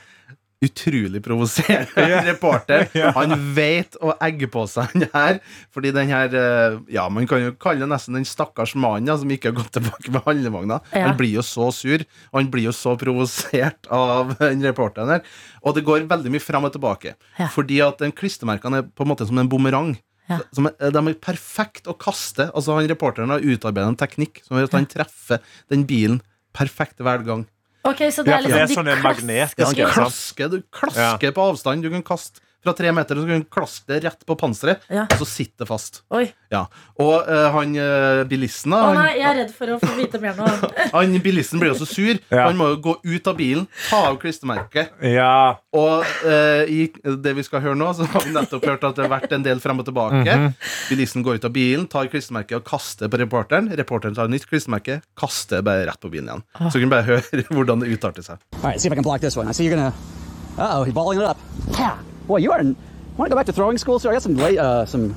utrolig 0.63 1.23
provoserende 1.25 2.21
reporter. 2.31 2.87
Han 3.17 3.35
vet 3.57 3.97
å 4.01 4.15
egge 4.23 4.49
på 4.53 4.65
seg 4.71 4.93
den 4.95 5.09
her. 5.13 5.41
Fordi 5.75 5.93
den 5.95 6.11
her 6.13 6.37
eh, 6.39 6.79
Ja, 6.93 7.09
man 7.13 7.27
kan 7.31 7.43
jo 7.45 7.55
kalle 7.61 7.83
det 7.85 7.91
nesten 7.91 8.19
den 8.19 8.27
stakkars 8.29 8.77
mannen 8.79 9.11
ja, 9.11 9.17
som 9.19 9.31
ikke 9.33 9.51
har 9.51 9.59
gått 9.59 9.73
tilbake 9.77 10.15
med 10.15 10.25
handlevogna. 10.27 10.81
Ja. 10.93 11.09
Han 11.09 11.19
blir 11.19 11.35
jo 11.39 11.45
så 11.47 11.71
sur, 11.75 12.07
og 12.31 12.41
han 12.41 12.51
blir 12.53 12.69
jo 12.71 12.77
så 12.77 12.95
provosert 13.01 13.91
av 13.93 14.37
den 14.43 14.65
reporteren 14.67 15.17
her. 15.17 15.27
Og 15.63 15.77
det 15.77 15.87
går 15.89 16.09
veldig 16.11 16.33
mye 16.35 16.45
fram 16.45 16.69
og 16.69 16.75
tilbake. 16.77 17.17
Ja. 17.41 17.51
Fordi 17.53 17.83
at 17.85 18.03
den 18.03 18.15
klistremerkene 18.15 18.83
er 18.83 18.89
på 18.89 19.07
en 19.07 19.13
måte 19.13 19.29
som 19.29 19.41
en 19.43 19.51
bumerang. 19.51 19.97
Ja. 20.31 20.39
Som 20.55 20.69
er, 20.71 20.77
de 20.95 21.01
er 21.03 21.19
perfekt 21.23 21.89
å 21.91 21.97
kaste. 21.99 22.49
Altså 22.53 22.77
han 22.77 22.89
Reporteren 22.91 23.33
har 23.35 23.43
utarbeidet 23.43 23.91
en 23.91 23.99
teknikk 23.99 24.45
som 24.47 24.57
gjør 24.59 24.71
at 24.71 24.79
han 24.79 24.91
treffer 24.91 25.43
den 25.73 25.87
bilen 25.89 26.23
perfekt 26.57 27.01
hver 27.03 27.25
gang. 27.27 27.47
Ok, 27.83 27.99
så 28.15 28.23
det 28.23 28.31
er 28.31 28.45
liksom, 28.45 28.53
det 28.53 28.61
er 28.61 28.67
liksom 28.69 28.79
sånn 28.79 28.91
en 28.93 29.03
magnet. 29.03 29.55
klaske, 29.59 30.49
du 30.53 30.61
klasker 30.71 31.33
på 31.35 31.47
avstand. 31.51 31.83
Du 31.83 31.91
kan 31.91 32.05
kaste 32.07 32.39
fra 32.63 32.73
tre 32.79 32.93
meter, 32.95 33.19
og 33.19 33.25
så 33.25 33.29
kan 33.33 33.43
du 33.43 33.49
klaske 33.53 33.89
det 33.91 34.01
rett 34.05 34.25
på 34.29 34.37
panseret, 34.39 34.85
Ja. 34.93 35.05
og 35.11 35.19
så 35.23 35.27
sitter 35.27 35.65
det 35.65 35.69
fast. 35.69 36.03
Oi. 36.15 36.27
Ja. 36.53 36.67
Og 37.01 37.25
uh, 37.27 37.49
han 37.55 37.73
uh, 37.75 38.23
bilisten 38.29 38.75
da, 38.75 38.81
Å 38.91 38.95
nei, 38.95 39.13
jeg 39.19 39.27
er 39.31 39.39
redd 39.41 39.53
for 39.57 39.73
å 39.73 39.79
få 39.81 39.93
vite 39.97 40.21
mer 40.23 40.37
nå. 40.37 40.47
han 40.93 41.17
bilisten 41.25 41.63
blir 41.63 41.73
jo 41.73 41.79
så 41.81 41.89
sur. 41.89 42.21
Ja. 42.31 42.45
Han 42.49 42.59
må 42.61 42.69
jo 42.75 42.79
gå 42.85 42.95
ut 43.09 43.31
av 43.31 43.39
bilen, 43.39 43.67
ta 43.89 44.03
av 44.11 44.19
klistremerket. 44.23 44.93
Ja. 45.11 45.59
Og 45.75 46.05
uh, 46.27 46.63
i 46.69 46.87
det 47.25 47.35
vi 47.39 47.47
skal 47.47 47.65
høre 47.65 47.79
nå, 47.81 47.89
så 47.97 48.07
har 48.13 48.27
vi 48.27 48.35
nettopp 48.37 48.69
hørt 48.69 48.85
at 48.91 49.01
det 49.01 49.07
har 49.07 49.13
vært 49.17 49.33
en 49.35 49.47
del 49.47 49.63
frem 49.65 49.81
og 49.83 49.89
tilbake. 49.89 50.23
Mhm. 50.23 50.53
Bilisten 50.93 51.25
går 51.27 51.41
ut 51.41 51.49
av 51.49 51.55
bilen, 51.57 51.89
tar 51.91 52.11
klistremerket 52.13 52.61
og 52.61 52.67
kaster 52.69 53.09
på 53.11 53.19
reporteren. 53.25 53.73
Reporteren 53.81 54.15
tar 54.19 54.31
nytt 54.31 54.47
klistremerke, 54.51 55.01
kaster 55.19 55.65
bare 55.67 55.89
rett 55.89 56.01
på 56.03 56.13
bilen 56.13 56.29
igjen. 56.31 56.47
Ah. 56.59 56.69
Så 56.69 56.79
kan 56.79 56.87
vi 56.87 56.93
bare 56.95 57.09
høre 57.11 57.47
hvordan 57.51 57.83
det 57.83 57.91
utarter 57.97 58.23
seg. 58.29 58.39
All 58.61 58.69
right, 58.71 58.81
see 58.81 58.89
if 58.89 58.93
I 58.93 59.01
can 59.01 59.07
block 59.09 59.21
this 59.25 59.37
one. 59.41 59.49
I 59.49 59.57
see 59.57 59.65
you're 59.67 59.75
gonna. 59.75 59.95
Uh 60.59 60.79
oh, 60.79 60.85
he's 60.85 60.93
balling 60.93 61.19
it 61.19 61.25
up. 61.25 61.39
Yeah. 61.73 61.97
Boy, 62.27 62.39
you 62.39 62.53
are. 62.53 62.63
Want 62.63 62.77
to 62.77 63.29
go 63.29 63.37
back 63.37 63.47
to 63.47 63.53
throwing 63.53 63.79
school, 63.79 63.99
sir? 63.99 64.11
I 64.11 64.15
got 64.15 64.23
some 64.23 64.37
late. 64.37 64.59
Uh, 64.59 64.87
some. 64.87 65.15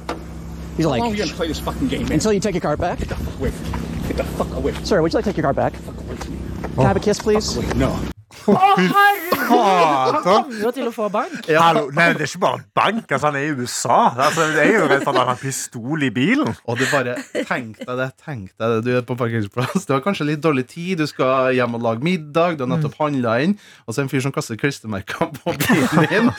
These 0.75 0.85
are 0.85 0.89
How 0.89 0.97
long 0.97 0.99
are 0.99 1.09
like 1.09 1.17
you 1.17 1.23
gonna 1.23 1.35
play 1.37 1.47
this 1.47 1.59
fucking 1.59 1.87
game, 1.87 2.03
man? 2.03 2.13
until 2.13 2.33
you 2.33 2.39
take 2.39 2.53
your 2.55 2.61
cart 2.61 2.79
back. 2.79 2.99
Get 2.99 3.09
the 3.09 3.15
fuck 3.15 3.39
away 3.39 3.51
from 3.51 3.71
me. 3.71 4.07
Get 4.07 4.17
the 4.17 4.23
fuck 4.23 4.51
away. 4.53 4.73
Sir, 4.83 5.01
would 5.01 5.13
you 5.13 5.17
like 5.17 5.23
to 5.25 5.29
take 5.29 5.37
your 5.37 5.43
cart 5.43 5.55
back? 5.55 5.73
Away 5.73 6.15
from 6.17 6.33
me. 6.33 6.39
Can 6.61 6.79
I 6.79 6.87
have 6.87 6.97
a 6.97 6.99
kiss, 6.99 7.19
please? 7.19 7.55
No. 7.75 7.97
Å, 8.45 8.55
herregud! 8.55 9.43
Han 9.45 10.17
kommer 10.23 10.59
jo 10.61 10.71
til 10.75 10.87
å 10.89 10.91
få 10.93 11.07
bank. 11.13 11.47
Hallo. 11.49 11.85
Nei, 11.95 12.07
det 12.15 12.25
er 12.25 12.29
ikke 12.29 12.41
bare 12.43 12.61
bank. 12.77 13.05
Altså, 13.09 13.29
han 13.29 13.37
er 13.39 13.45
i 13.47 13.53
USA. 13.57 13.97
Altså, 14.13 14.45
jeg 14.55 14.71
er 14.73 14.77
jo 14.79 14.87
redd 14.89 15.03
for 15.05 15.11
at 15.13 15.19
han 15.21 15.29
har 15.31 15.39
pistol 15.41 16.05
i 16.05 16.09
bilen. 16.13 16.51
Og 16.69 16.79
du 16.79 16.85
bare 16.91 17.15
Tenk 17.45 17.79
deg 17.81 17.99
det. 17.99 18.07
tenk 18.21 18.51
deg 18.61 18.73
det 18.75 18.79
Du 18.85 18.91
er 18.97 19.05
på 19.07 19.17
parkeringsplass. 19.19 19.85
Det 19.85 19.93
var 19.95 20.03
kanskje 20.05 20.27
litt 20.29 20.43
dårlig 20.43 20.65
tid. 20.71 21.01
Du 21.01 21.09
skal 21.09 21.51
hjem 21.57 21.77
og 21.77 21.85
lage 21.85 22.05
middag. 22.05 22.57
Du 22.59 22.65
har 22.65 22.71
nettopp 22.73 22.97
handla 23.01 23.37
inn. 23.45 23.55
Og 23.85 23.95
så 23.97 24.03
en 24.05 24.11
fyr 24.11 24.23
som 24.25 24.33
kaster 24.35 24.59
klistremerker 24.61 25.31
på 25.39 25.55
bilen 25.65 26.09
din. 26.11 26.31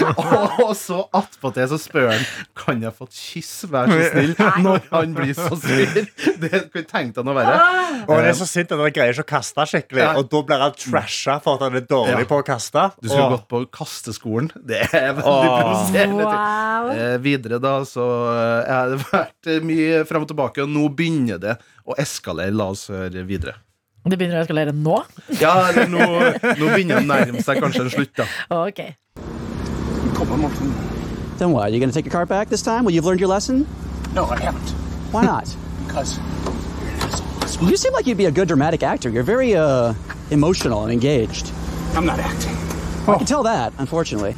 og 0.64 0.74
så 0.78 1.04
attpåtil 1.14 1.70
så 1.74 1.80
spør 1.80 2.10
han 2.12 2.26
Kan 2.58 2.82
jeg 2.84 2.94
få 2.96 3.08
et 3.08 3.18
kyss, 3.18 3.52
vær 3.70 3.90
så 3.90 4.10
snill, 4.10 4.34
når 4.64 4.88
han 4.92 5.14
blir 5.16 5.34
så 5.38 5.50
sur. 5.58 5.98
Det 6.44 6.64
kan 6.74 6.88
tenke 6.90 7.18
deg 7.18 7.26
noe 7.28 7.36
verre. 7.38 7.58
Og 8.06 8.14
han 8.16 8.28
er 8.30 8.36
så 8.38 8.46
sint 8.48 8.72
at 8.74 8.80
han 8.80 8.94
greier 8.94 9.14
ikke 9.14 9.26
å 9.26 9.32
kaste 9.36 9.66
skikkelig. 9.70 10.06
Og 10.20 10.28
da 10.32 10.42
blir 10.48 10.64
han 10.66 10.76
trasha 10.78 11.38
for 11.44 11.58
at 11.58 11.66
han 11.66 11.76
er 11.78 11.84
dårlig 11.88 12.24
Ja. 12.24 12.28
på 12.30 12.38
å 12.40 12.44
kaste. 12.46 12.86
Du 13.02 13.08
skulle 13.10 13.34
gått 13.36 13.46
på 13.52 13.60
kasteskolen. 13.74 14.50
Det 14.56 14.80
er 14.88 15.12
veldig 15.18 15.28
Åh. 15.28 15.60
provoserende. 15.60 16.24
Wow. 16.30 16.90
Eh, 16.94 17.16
videre 17.24 17.60
da 17.62 17.74
så 17.88 18.06
eh, 18.32 18.72
har 18.72 18.94
det 18.94 18.98
vært 19.12 19.50
eh, 19.52 19.60
mye 19.64 20.00
frem 20.08 20.24
og 20.26 20.32
tilbake, 20.32 20.64
og 20.64 20.72
nå 20.72 20.88
begynner 20.96 21.38
det 21.42 21.58
å 21.86 21.96
eskalere. 22.00 22.54
La 22.56 22.70
oss 22.72 22.86
høre 22.92 23.24
videre. 23.28 23.54
Det 24.04 24.18
begynner 24.20 24.40
å 24.40 24.44
eskalere 24.44 24.72
nå? 24.76 24.98
Ja, 25.40 25.54
eller 25.70 25.86
nå, 25.88 26.04
nå 26.60 26.72
begynner 26.74 26.98
det 26.98 27.04
å 27.04 27.08
nærme 27.08 27.40
seg 27.44 27.60
kanskje 27.64 27.86
en 27.86 27.92
slutt, 27.94 28.12
da. 28.18 28.26
Ok. 28.52 28.82
Come 30.18 30.32
on, 30.36 30.44
on. 30.44 30.74
Then 31.38 31.50
what? 31.52 31.64
Are 31.64 31.70
you 31.70 31.80
to 31.90 31.94
take 31.94 32.04
your 32.06 32.12
cart 32.12 32.28
back 32.28 32.48
this 32.50 32.62
time? 32.62 32.84
Well, 32.84 32.94
you've 32.94 33.04
learned 33.06 33.20
your 33.20 33.28
lesson. 33.30 33.66
No, 34.14 34.26
I 34.26 34.38
haven't. 34.38 34.70
Why 35.10 35.24
not? 35.24 35.48
Because 35.86 36.18
you're. 36.18 37.70
You 37.70 37.76
seem 37.76 37.92
like 37.92 38.06
you'd 38.06 38.18
be 38.18 38.26
a 38.26 38.30
good 38.30 38.48
dramatic 38.48 38.82
actor. 38.82 39.08
You're 39.08 39.22
very 39.22 39.54
uh, 39.54 39.94
emotional 40.30 40.82
and 40.84 40.92
engaged. 40.92 41.50
I'm 41.94 42.04
not 42.06 42.18
acting. 42.18 42.56
I 43.06 43.18
can 43.18 43.26
tell 43.26 43.42
that, 43.44 43.72
unfortunately. 43.78 44.34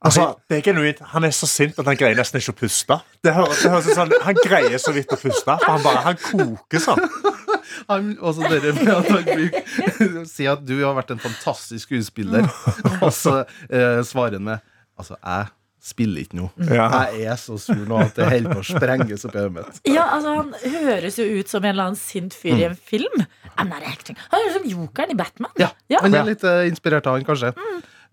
Altså, 0.00 0.34
det 0.48 0.56
er 0.58 0.60
genuint. 0.62 0.98
Han 1.10 1.24
er 1.24 1.30
så 1.34 1.46
sint 1.50 1.78
at 1.78 1.86
han 1.90 1.96
greier 1.98 2.14
nesten 2.14 2.38
ikke 2.38 2.52
å 2.54 2.58
puste. 2.60 2.98
Det 3.26 3.32
høres, 3.34 3.62
det 3.64 3.70
høres 3.72 3.88
ut 3.88 3.96
sånn, 3.98 4.12
Han 4.22 4.38
greier 4.44 4.78
så 4.78 4.92
vidt 4.94 5.10
å 5.10 5.18
puste. 5.18 5.56
For 5.64 5.72
han 5.72 5.82
bare, 5.82 6.02
han 6.06 6.20
koker 6.22 6.82
sånn. 6.84 7.02
Han, 7.88 8.14
også 8.24 8.48
dere 8.48 8.72
med 8.74 8.88
at 8.90 9.08
han 9.12 9.24
bruker- 9.26 10.24
sier 10.32 10.54
at 10.54 10.62
du 10.66 10.72
har 10.80 10.94
vært 10.96 11.10
en 11.12 11.20
fantastisk 11.20 11.86
skuespiller, 11.88 12.46
og 13.04 13.10
så 13.14 13.42
eh, 13.68 14.00
svarer 14.08 14.38
han 14.38 14.46
med 14.46 14.64
Altså, 14.98 15.14
jeg 15.20 15.50
spiller 15.88 16.24
ikke 16.24 16.38
noe. 16.40 16.50
Ja. 16.66 16.88
Jeg 17.12 17.28
er 17.30 17.36
så 17.38 17.54
sur 17.62 17.84
nå 17.86 18.00
at 18.02 18.16
det 18.18 18.26
holder 18.32 18.56
på 18.56 18.62
å 18.64 18.66
sprenges 18.66 19.22
oppi 19.28 19.38
hodet 19.44 19.54
mitt. 19.60 19.78
Ja, 19.86 20.08
altså 20.16 20.32
Han 20.40 20.50
høres 20.88 21.20
jo 21.20 21.26
ut 21.38 21.52
som 21.52 21.62
en 21.62 21.70
eller 21.70 21.90
annen 21.92 22.00
sint 22.00 22.34
fyr 22.34 22.56
i 22.58 22.66
en 22.66 22.74
film. 22.74 23.22
I'm 23.58 23.68
not 23.72 23.82
acting. 23.86 24.16
Han 24.32 24.44
er 24.46 24.52
som 24.54 24.64
jokeren 24.70 25.10
i 25.10 25.18
Batman. 25.18 25.50
Ja, 25.58 25.72
Ja. 25.90 25.98
Han 26.04 26.14
er 26.14 26.24
litt 26.30 26.44
uh, 26.46 26.62
inspirert 26.68 27.06
av 27.10 27.16
han, 27.18 27.24
kanskje. 27.26 27.52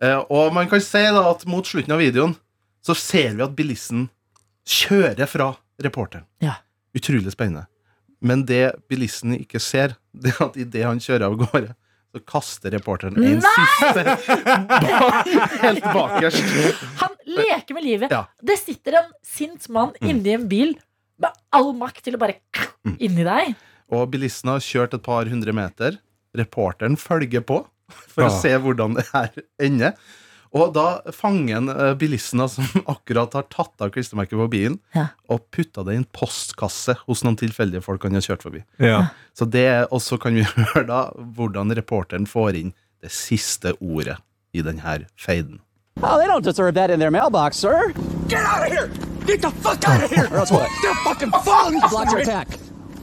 Eh, 0.01 0.17
og 0.33 0.51
man 0.55 0.67
kan 0.71 0.81
si 0.83 1.03
da 1.15 1.21
at 1.29 1.45
mot 1.47 1.65
slutten 1.69 1.93
av 1.95 2.01
videoen 2.01 2.33
så 2.85 2.95
ser 2.97 3.35
vi 3.37 3.43
at 3.45 3.53
bilisten 3.57 4.07
kjører 4.67 5.27
fra 5.29 5.51
reporteren. 5.81 6.25
Ja. 6.43 6.57
Utrolig 6.97 7.31
spennende. 7.35 7.67
Men 8.25 8.45
det 8.49 8.71
bilisten 8.89 9.35
ikke 9.37 9.59
ser, 9.61 9.95
det 10.13 10.33
er 10.33 10.45
at 10.49 10.57
idet 10.57 10.85
han 10.87 10.99
kjører 11.03 11.27
av 11.29 11.37
gårde, 11.43 11.73
så 12.15 12.21
kaster 12.31 12.71
reporteren 12.71 13.17
en 13.19 13.41
siste 13.43 14.03
ba- 14.69 15.23
helt 15.61 15.83
bakerst. 15.93 16.43
Han 17.01 17.15
leker 17.27 17.75
med 17.75 17.83
livet. 17.83 18.13
Ja. 18.15 18.23
Det 18.41 18.55
sitter 18.61 19.01
en 19.01 19.09
sint 19.25 19.67
mann 19.69 19.91
inni 20.01 20.31
en 20.35 20.45
bil 20.51 20.75
med 21.21 21.31
all 21.55 21.73
makt 21.75 22.01
til 22.07 22.15
å 22.17 22.21
bare 22.21 22.37
inni 22.99 23.23
deg. 23.27 23.53
Og 23.93 24.09
bilisten 24.13 24.49
har 24.49 24.59
kjørt 24.65 24.93
et 24.97 25.03
par 25.05 25.25
hundre 25.29 25.53
meter. 25.53 25.99
Reporteren 26.35 26.97
følger 26.97 27.41
på 27.45 27.63
for 27.89 28.23
å 28.25 28.31
Ah. 28.31 28.39
se 28.41 28.49
hvordan 28.57 28.95
det 28.97 29.05
her 29.13 29.29
ender. 29.61 29.93
Og 30.55 30.71
da 30.73 31.01
fanger 31.11 31.53
han 31.57 31.69
eh, 31.69 31.93
bilisten 31.99 32.39
som 32.49 32.65
akkurat 32.87 33.33
har 33.35 33.43
tatt 33.51 33.81
av 33.83 33.91
klistremerket 33.91 34.39
på 34.39 34.47
bilen, 34.49 34.79
Ja. 34.95 35.09
og 35.29 35.43
putta 35.51 35.83
det 35.85 35.93
i 35.93 35.97
en 35.97 36.07
postkasse 36.15 36.95
hos 37.05 37.23
noen 37.23 37.35
tilfeldige 37.37 37.83
folk 37.83 38.03
han 38.07 38.13
har 38.15 38.21
kjørt 38.23 38.41
forbi. 38.47 38.63
Ja. 38.79 39.09
Så 39.37 39.45
det, 39.51 39.67
også 39.91 40.17
kan 40.19 40.33
vi 40.33 40.43
høre 40.55 40.85
da 40.87 41.01
hvordan 41.35 41.75
reporteren 41.75 42.25
får 42.25 42.55
inn 42.61 42.73
det 43.03 43.11
siste 43.11 43.75
ordet 43.83 44.17
i 44.55 44.61
denne 44.63 45.05
feiden. 45.19 45.59
Oh, 46.01 46.17
they 46.17 46.27
don't 46.27 46.43
deserve 46.43 46.73
that 46.75 46.89
in 46.89 46.99
their 46.99 47.11
mailbox, 47.11 47.57
sir. 47.57 47.91
Get 48.27 48.39
out 48.41 48.63
of 48.65 48.71
here! 48.71 48.89
Get 49.27 49.41
the 49.41 49.51
fuck 49.51 49.83
out 49.87 50.03
of 50.03 50.09
here! 50.11 50.27
Or 50.31 50.39
else 50.39 50.51
what? 50.51 50.69
They're 50.81 50.95
fucking 51.03 51.31
following 51.43 51.83
us! 51.83 51.91
Blocked 51.91 52.11
your 52.11 52.21
attack. 52.21 52.47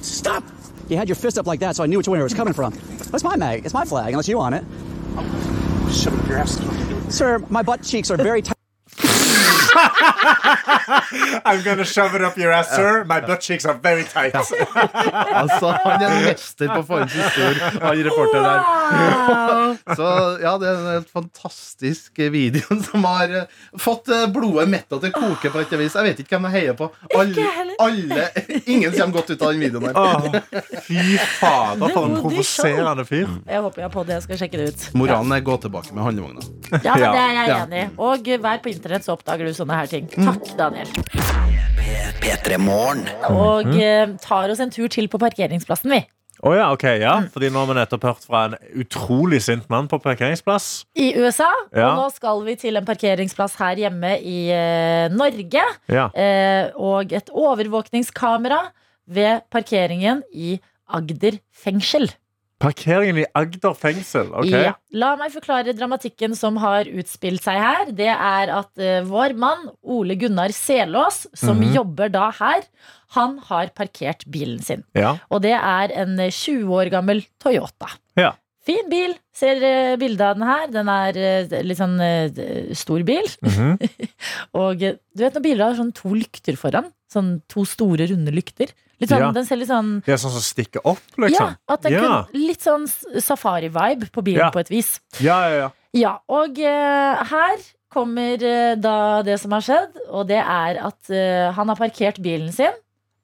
Stop! 0.01 0.43
You 0.89 0.97
had 0.97 1.09
your 1.09 1.17
fist 1.17 1.39
up 1.39 1.47
like 1.47 1.61
that, 1.61 1.77
so 1.77 1.83
I 1.83 1.87
knew 1.87 1.99
which 1.99 2.09
way 2.09 2.19
it 2.19 2.23
was 2.23 2.35
coming 2.35 2.55
from. 2.55 2.75
That's 3.11 3.25
my 3.25 3.37
mag. 3.37 3.65
It's 3.65 3.75
my 3.75 3.85
flag, 3.85 4.13
unless 4.13 4.29
you 4.29 4.39
want 4.39 4.55
it. 4.55 4.65
It 5.15 6.07
up 6.07 6.29
your 6.29 6.39
ass. 6.39 6.61
Sir, 7.15 7.39
my 7.51 7.63
butt 7.63 7.83
cheeks 7.83 8.11
are 8.11 8.17
very 8.17 8.43
tight. 8.43 8.52
I'm 11.45 11.63
gonna 11.65 11.85
shove 11.85 12.15
it 12.15 12.23
up 12.23 12.37
your 12.39 12.53
ass, 12.53 12.75
sir. 12.75 13.05
My 13.05 13.21
butt 13.21 13.41
cheeks 13.41 13.65
are 13.65 13.79
very 13.83 14.05
tight. 14.05 14.35
Altså, 14.35 15.73
Han 15.85 16.03
er 16.03 16.21
mester 16.27 16.69
på 16.69 16.95
ord, 16.95 17.09
han 17.83 18.05
reporteren 18.05 18.45
der. 18.45 19.95
Så 19.97 20.09
ja, 20.43 20.53
det 20.61 20.69
er 20.69 20.77
en 20.77 20.91
helt 20.93 21.11
fantastisk 21.13 22.19
video 22.33 22.77
som 22.85 23.05
har 23.09 23.33
eh, 23.43 23.45
fått 23.81 24.09
eh, 24.13 24.27
blodet 24.33 24.69
metta 24.71 24.99
til 25.03 25.13
koke 25.15 25.51
på 25.53 25.63
et 25.63 25.75
vis. 25.81 25.97
Jeg 25.97 26.09
vet 26.09 26.23
ikke 26.23 26.37
hvem 26.37 26.49
jeg 26.51 26.57
heier 26.59 26.77
på. 26.79 26.91
Alle, 27.17 27.47
alle 27.83 28.29
Ingen 28.67 28.93
kommer 28.93 29.17
godt 29.19 29.33
ut 29.33 29.43
av 29.43 29.53
den 29.55 29.63
videoen 29.65 29.89
der. 29.89 29.97
Åh, 29.97 30.27
fy 30.87 31.17
fader, 31.39 31.95
for 31.95 32.09
en 32.09 32.19
provoserende 32.21 33.07
fyr. 33.09 33.31
Jeg 33.49 33.65
håper 33.65 33.83
jeg 33.83 33.89
har 33.89 33.95
på 33.95 34.05
det. 34.09 34.19
Jeg 34.19 34.27
skal 34.29 34.43
sjekke 34.45 34.61
det 34.61 34.69
ut. 34.73 34.87
Moralen 34.99 35.37
er 35.37 35.45
gå 35.47 35.57
tilbake 35.65 35.97
med 35.97 36.07
handlevogna. 36.07 36.45
Ja, 36.83 36.97
men 36.97 37.07
Det 37.09 37.23
er 37.23 37.37
jeg 37.39 37.55
enig 37.57 37.83
i. 37.83 37.89
Og 38.03 38.33
vær 38.43 38.63
på 38.65 38.73
internett, 38.73 39.07
så 39.07 39.17
oppdager 39.17 39.49
du 39.49 39.55
sånne 39.63 39.79
her 39.81 39.91
ting. 39.91 40.11
Mm. 40.13 40.29
Takk, 40.31 40.57
Daniel. 40.59 40.91
P3 42.23 42.59
Og 43.31 43.67
Mhm. 43.67 43.81
eh, 43.81 44.07
tar 44.21 44.51
oss 44.51 44.61
en 44.61 44.71
tur 44.71 44.89
til 44.89 45.09
på 45.09 45.19
parkeringsplassen, 45.19 45.91
vi. 45.91 46.07
Å 46.43 46.57
ja, 46.57 46.73
ok, 46.73 46.83
ja. 46.99 47.21
Fordi 47.31 47.51
nå 47.51 47.61
har 47.61 47.67
vi 47.71 47.75
nettopp 47.79 48.03
hørt 48.03 48.25
fra 48.27 48.45
en 48.47 48.57
utrolig 48.83 49.39
sint 49.43 49.69
mann 49.71 49.87
på 49.87 50.01
parkeringsplass. 50.03 50.85
I 50.97 51.13
USA. 51.15 51.47
Ja. 51.73 51.93
Og 51.93 51.99
nå 52.01 52.13
skal 52.17 52.43
vi 52.43 52.57
til 52.57 52.77
en 52.77 52.85
parkeringsplass 52.85 53.55
her 53.61 53.77
hjemme 53.77 54.17
i 54.21 54.51
eh, 54.51 55.09
Norge. 55.15 55.63
Ja. 55.89 56.09
Eh, 56.15 56.71
og 56.75 57.13
et 57.13 57.31
overvåkningskamera 57.31 58.59
ved 59.09 59.43
parkeringen 59.53 60.23
i 60.35 60.59
Agder 60.93 61.39
fengsel. 61.55 62.11
Parkeringen 62.63 63.19
i 63.23 63.27
Agder 63.39 63.75
fengsel. 63.79 64.29
ok 64.33 64.51
Ja. 64.53 64.73
La 64.95 65.13
meg 65.21 65.33
forklare 65.35 65.75
dramatikken 65.75 66.37
som 66.39 66.57
har 66.63 66.85
utspilt 66.87 67.43
seg 67.45 67.59
her. 67.59 67.91
Det 67.93 68.09
er 68.13 68.53
at 68.55 68.71
uh, 68.79 69.01
vår 69.09 69.35
mann 69.37 69.69
Ole 69.83 70.15
Gunnar 70.21 70.55
Selås, 70.55 71.27
som 71.35 71.59
Mhm. 71.59 71.75
jobber 71.75 72.09
da 72.13 72.31
her, 72.39 72.63
han 73.17 73.39
har 73.49 73.69
parkert 73.77 74.25
bilen 74.31 74.63
sin. 74.63 74.85
Ja. 74.95 75.17
Og 75.31 75.43
det 75.43 75.53
er 75.59 75.93
en 76.05 76.19
eh, 76.21 76.31
20 76.31 76.71
år 76.73 76.89
gammel 76.91 77.25
Toyota. 77.43 77.91
Ja. 78.17 78.33
Fin 78.65 78.89
bil. 78.89 79.17
Ser 79.35 79.57
uh, 79.59 79.97
bildet 79.99 80.21
av 80.23 80.37
den 80.39 80.47
her. 80.47 80.67
Den 80.71 80.89
er 80.89 81.17
uh, 81.51 81.63
litt 81.67 81.79
sånn 81.81 81.99
uh, 81.99 82.75
stor 82.79 83.03
bil. 83.03 83.27
Mhm. 83.43 83.77
Og 84.63 84.83
eh, 84.87 84.95
du 85.17 85.25
vet 85.25 85.35
når 85.35 85.43
biler 85.45 85.65
har 85.67 85.75
sånn 85.81 85.93
to 85.97 86.13
lykter 86.15 86.57
foran? 86.61 86.93
Sånn 87.13 87.41
to 87.51 87.65
store, 87.69 88.07
runde 88.13 88.33
lykter. 88.33 88.71
Litt 89.03 89.11
sånn, 89.11 89.25
Ja. 89.25 89.31
Den 89.35 89.47
ser 89.49 89.59
litt 89.59 89.69
sånn 89.69 89.93
er 90.07 90.21
sånn 90.23 90.35
som 90.37 90.45
stikker 90.47 90.85
opp, 90.87 91.03
liksom. 91.19 91.53
Ja, 91.53 91.75
at 91.75 91.83
den 91.83 91.93
Ja. 91.97 92.01
kunne, 92.01 92.47
litt 92.47 92.63
sånn 92.63 92.87
safari-vibe 93.19 94.11
på 94.15 94.23
bilen 94.25 94.47
Ja. 94.47 94.51
på 94.55 94.61
et 94.63 94.71
vis. 94.71 95.01
Ja, 95.21 95.41
ja, 95.49 95.55
ja. 95.67 95.71
Ja, 95.93 96.13
og 96.29 96.57
uh, 96.57 97.25
her 97.29 97.59
kommer 97.93 98.41
uh, 98.41 98.75
da 98.81 99.23
det 99.27 99.39
som 99.43 99.53
har 99.53 99.61
skjedd, 99.61 99.99
og 100.09 100.29
det 100.29 100.39
er 100.41 100.79
at 100.81 101.11
uh, 101.11 101.53
han 101.53 101.69
har 101.69 101.77
parkert 101.77 102.23
bilen 102.23 102.53
sin, 102.53 102.73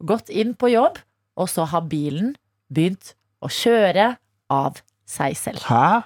gått 0.04 0.28
inn 0.28 0.54
på 0.54 0.70
jobb, 0.74 0.98
og 1.38 1.48
så 1.48 1.64
har 1.66 1.86
bilen 1.88 2.34
begynt 2.70 3.14
å 3.40 3.48
kjøre 3.48 4.16
av 4.50 4.82
seg 5.08 5.36
selv. 5.38 5.62
Hæ? 5.64 6.02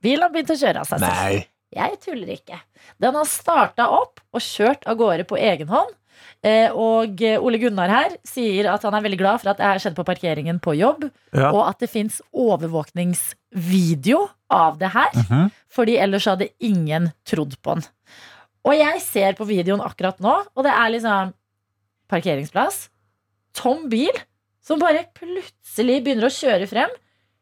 Bilen 0.00 0.22
har 0.22 0.30
begynt 0.32 0.54
å 0.54 0.56
kjøre 0.56 0.80
av 0.80 0.88
seg 0.88 1.02
selv. 1.02 1.20
Nei. 1.20 1.46
Jeg 1.70 2.00
tuller 2.02 2.32
ikke. 2.34 2.56
Den 2.98 3.14
har 3.14 3.28
starta 3.30 3.86
opp 3.94 4.22
og 4.32 4.40
kjørt 4.42 4.86
av 4.90 4.96
gårde 4.98 5.26
på 5.28 5.36
egen 5.38 5.68
hånd. 5.70 5.92
Eh, 6.42 6.70
og 6.72 7.20
eh, 7.22 7.36
Ole 7.42 7.58
Gunnar 7.60 7.90
her 7.92 8.14
sier 8.24 8.70
at 8.72 8.82
han 8.86 8.94
er 8.96 9.02
veldig 9.04 9.18
glad 9.20 9.40
for 9.42 9.50
at 9.52 9.58
det 9.60 9.66
her 9.66 9.78
skjedde 9.82 9.98
på 9.98 10.06
parkeringen 10.08 10.60
på 10.64 10.72
jobb, 10.78 11.04
Ja. 11.36 11.50
og 11.52 11.66
at 11.68 11.78
det 11.84 11.90
fins 11.92 12.20
overvåkningsvideo 12.32 14.28
av 14.50 14.78
det 14.80 14.90
her. 14.94 15.10
Mhm. 15.14 15.50
Fordi 15.70 15.96
ellers 15.98 16.24
hadde 16.26 16.48
ingen 16.60 17.12
trodd 17.24 17.56
på 17.62 17.74
den. 17.78 17.84
Og 18.64 18.74
jeg 18.76 19.00
ser 19.00 19.32
på 19.38 19.46
videoen 19.48 19.80
akkurat 19.80 20.18
nå, 20.20 20.34
og 20.54 20.64
det 20.64 20.72
er 20.72 20.90
liksom 20.92 21.32
parkeringsplass. 22.10 22.88
Tom 23.54 23.88
bil 23.88 24.12
som 24.62 24.78
bare 24.78 25.06
plutselig 25.16 26.02
begynner 26.04 26.28
å 26.28 26.34
kjøre 26.34 26.68
frem. 26.68 26.90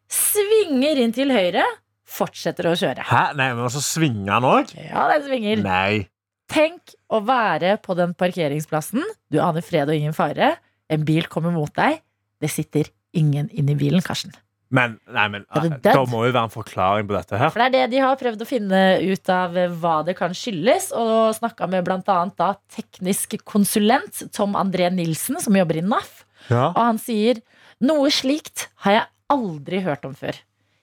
Svinger 0.09 0.97
inn 1.03 1.12
til 1.12 1.29
høyre, 1.35 1.64
fortsetter 2.09 2.70
å 2.70 2.76
kjøre. 2.79 3.03
Hæ? 3.05 3.35
Nei, 3.37 3.51
men 3.55 3.68
så 3.68 3.83
svinger 3.85 4.33
han 4.39 4.47
òg? 4.49 4.70
Ja, 4.79 5.09
den 5.12 5.26
svinger. 5.26 5.62
Nei. 5.64 6.09
Tenk 6.49 6.95
å 7.09 7.22
være 7.24 7.76
på 7.84 7.96
den 7.98 8.12
parkeringsplassen. 8.18 9.04
Du 9.32 9.40
aner 9.42 9.64
fred 9.64 9.88
og 9.88 9.96
ingen 9.96 10.16
fare. 10.16 10.56
En 10.92 11.06
bil 11.09 11.28
kommer 11.30 11.54
mot 11.54 11.72
deg. 11.76 12.02
Det 12.38 12.50
sitter 12.52 12.90
ingen 13.16 13.48
inni 13.50 13.76
bilen, 13.78 14.04
Karsten. 14.04 14.34
Men, 14.68 14.98
nei, 15.16 15.24
men 15.32 15.46
det 15.80 15.94
eh, 15.94 16.00
må 16.12 16.26
jo 16.26 16.32
være 16.34 16.44
en 16.44 16.52
forklaring 16.52 17.06
på 17.09 17.14
dette 17.16 17.38
her. 17.40 17.52
For 17.54 17.62
det 17.62 17.68
er 17.68 17.74
det 17.88 17.94
de 17.94 18.02
har 18.04 18.18
prøvd 18.20 18.42
å 18.44 18.48
finne 18.48 18.80
ut 19.00 19.30
av 19.32 19.56
eh, 19.56 19.70
hva 19.80 19.94
det 20.04 20.14
kan 20.18 20.34
skyldes. 20.36 20.90
Og 20.92 21.38
snakka 21.38 21.70
med 21.72 21.86
blant 21.86 22.09
annet 22.12 22.36
da 22.40 22.50
teknisk 22.76 23.38
konsulent 23.48 24.26
Tom 24.36 24.59
André 24.61 24.90
Nilsen, 24.92 25.40
som 25.40 25.56
jobber 25.56 25.80
i 25.80 25.86
NAF. 25.86 26.26
Ja. 26.50 26.68
Og 26.74 26.82
han 26.82 27.00
sier 27.00 27.40
noe 27.84 28.12
slikt 28.12 28.68
har 28.84 28.98
jeg 28.98 29.09
aldri 29.32 29.80
hørt 29.86 30.04
om 30.09 30.14
før. 30.18 30.36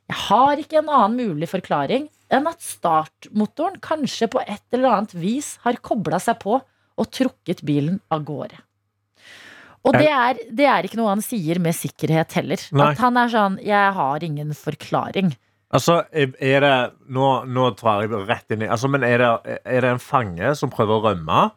Jeg 0.09 0.21
har 0.29 0.61
ikke 0.61 0.81
en 0.81 0.89
annen 0.89 1.33
mulig 1.33 1.49
forklaring 1.49 2.09
enn 2.33 2.47
at 2.49 2.63
startmotoren 2.63 3.79
kanskje 3.83 4.29
på 4.31 4.41
et 4.45 4.63
eller 4.73 4.97
annet 4.97 5.17
vis 5.17 5.55
har 5.65 5.81
kobla 5.85 6.19
seg 6.21 6.39
på 6.41 6.59
og 6.95 7.11
trukket 7.11 7.63
bilen 7.67 7.99
av 8.13 8.23
gårde. 8.27 8.57
Og 9.85 9.93
det 9.93 10.09
er, 10.09 10.39
det 10.57 10.65
er 10.65 10.87
ikke 10.87 10.97
noe 10.97 11.11
han 11.13 11.21
sier 11.21 11.59
med 11.61 11.75
sikkerhet 11.77 12.33
heller. 12.39 12.61
Nei. 12.73 12.87
At 12.91 13.01
han 13.03 13.19
er 13.21 13.29
sånn 13.29 13.59
'jeg 13.61 13.91
har 13.93 14.23
ingen 14.23 14.55
forklaring'. 14.57 15.35
Altså, 15.75 16.05
er 16.13 16.59
det 16.61 16.91
Nå, 17.09 17.45
nå 17.45 17.69
drar 17.75 18.01
jeg 18.05 18.27
rett 18.29 18.51
inn 18.51 18.61
i 18.61 18.67
altså, 18.67 18.87
Men 18.87 19.03
er 19.03 19.17
det, 19.17 19.59
er 19.65 19.81
det 19.81 19.89
en 19.95 19.99
fange 19.99 20.55
som 20.55 20.69
prøver 20.69 20.93
å 20.93 21.03
rømme? 21.09 21.51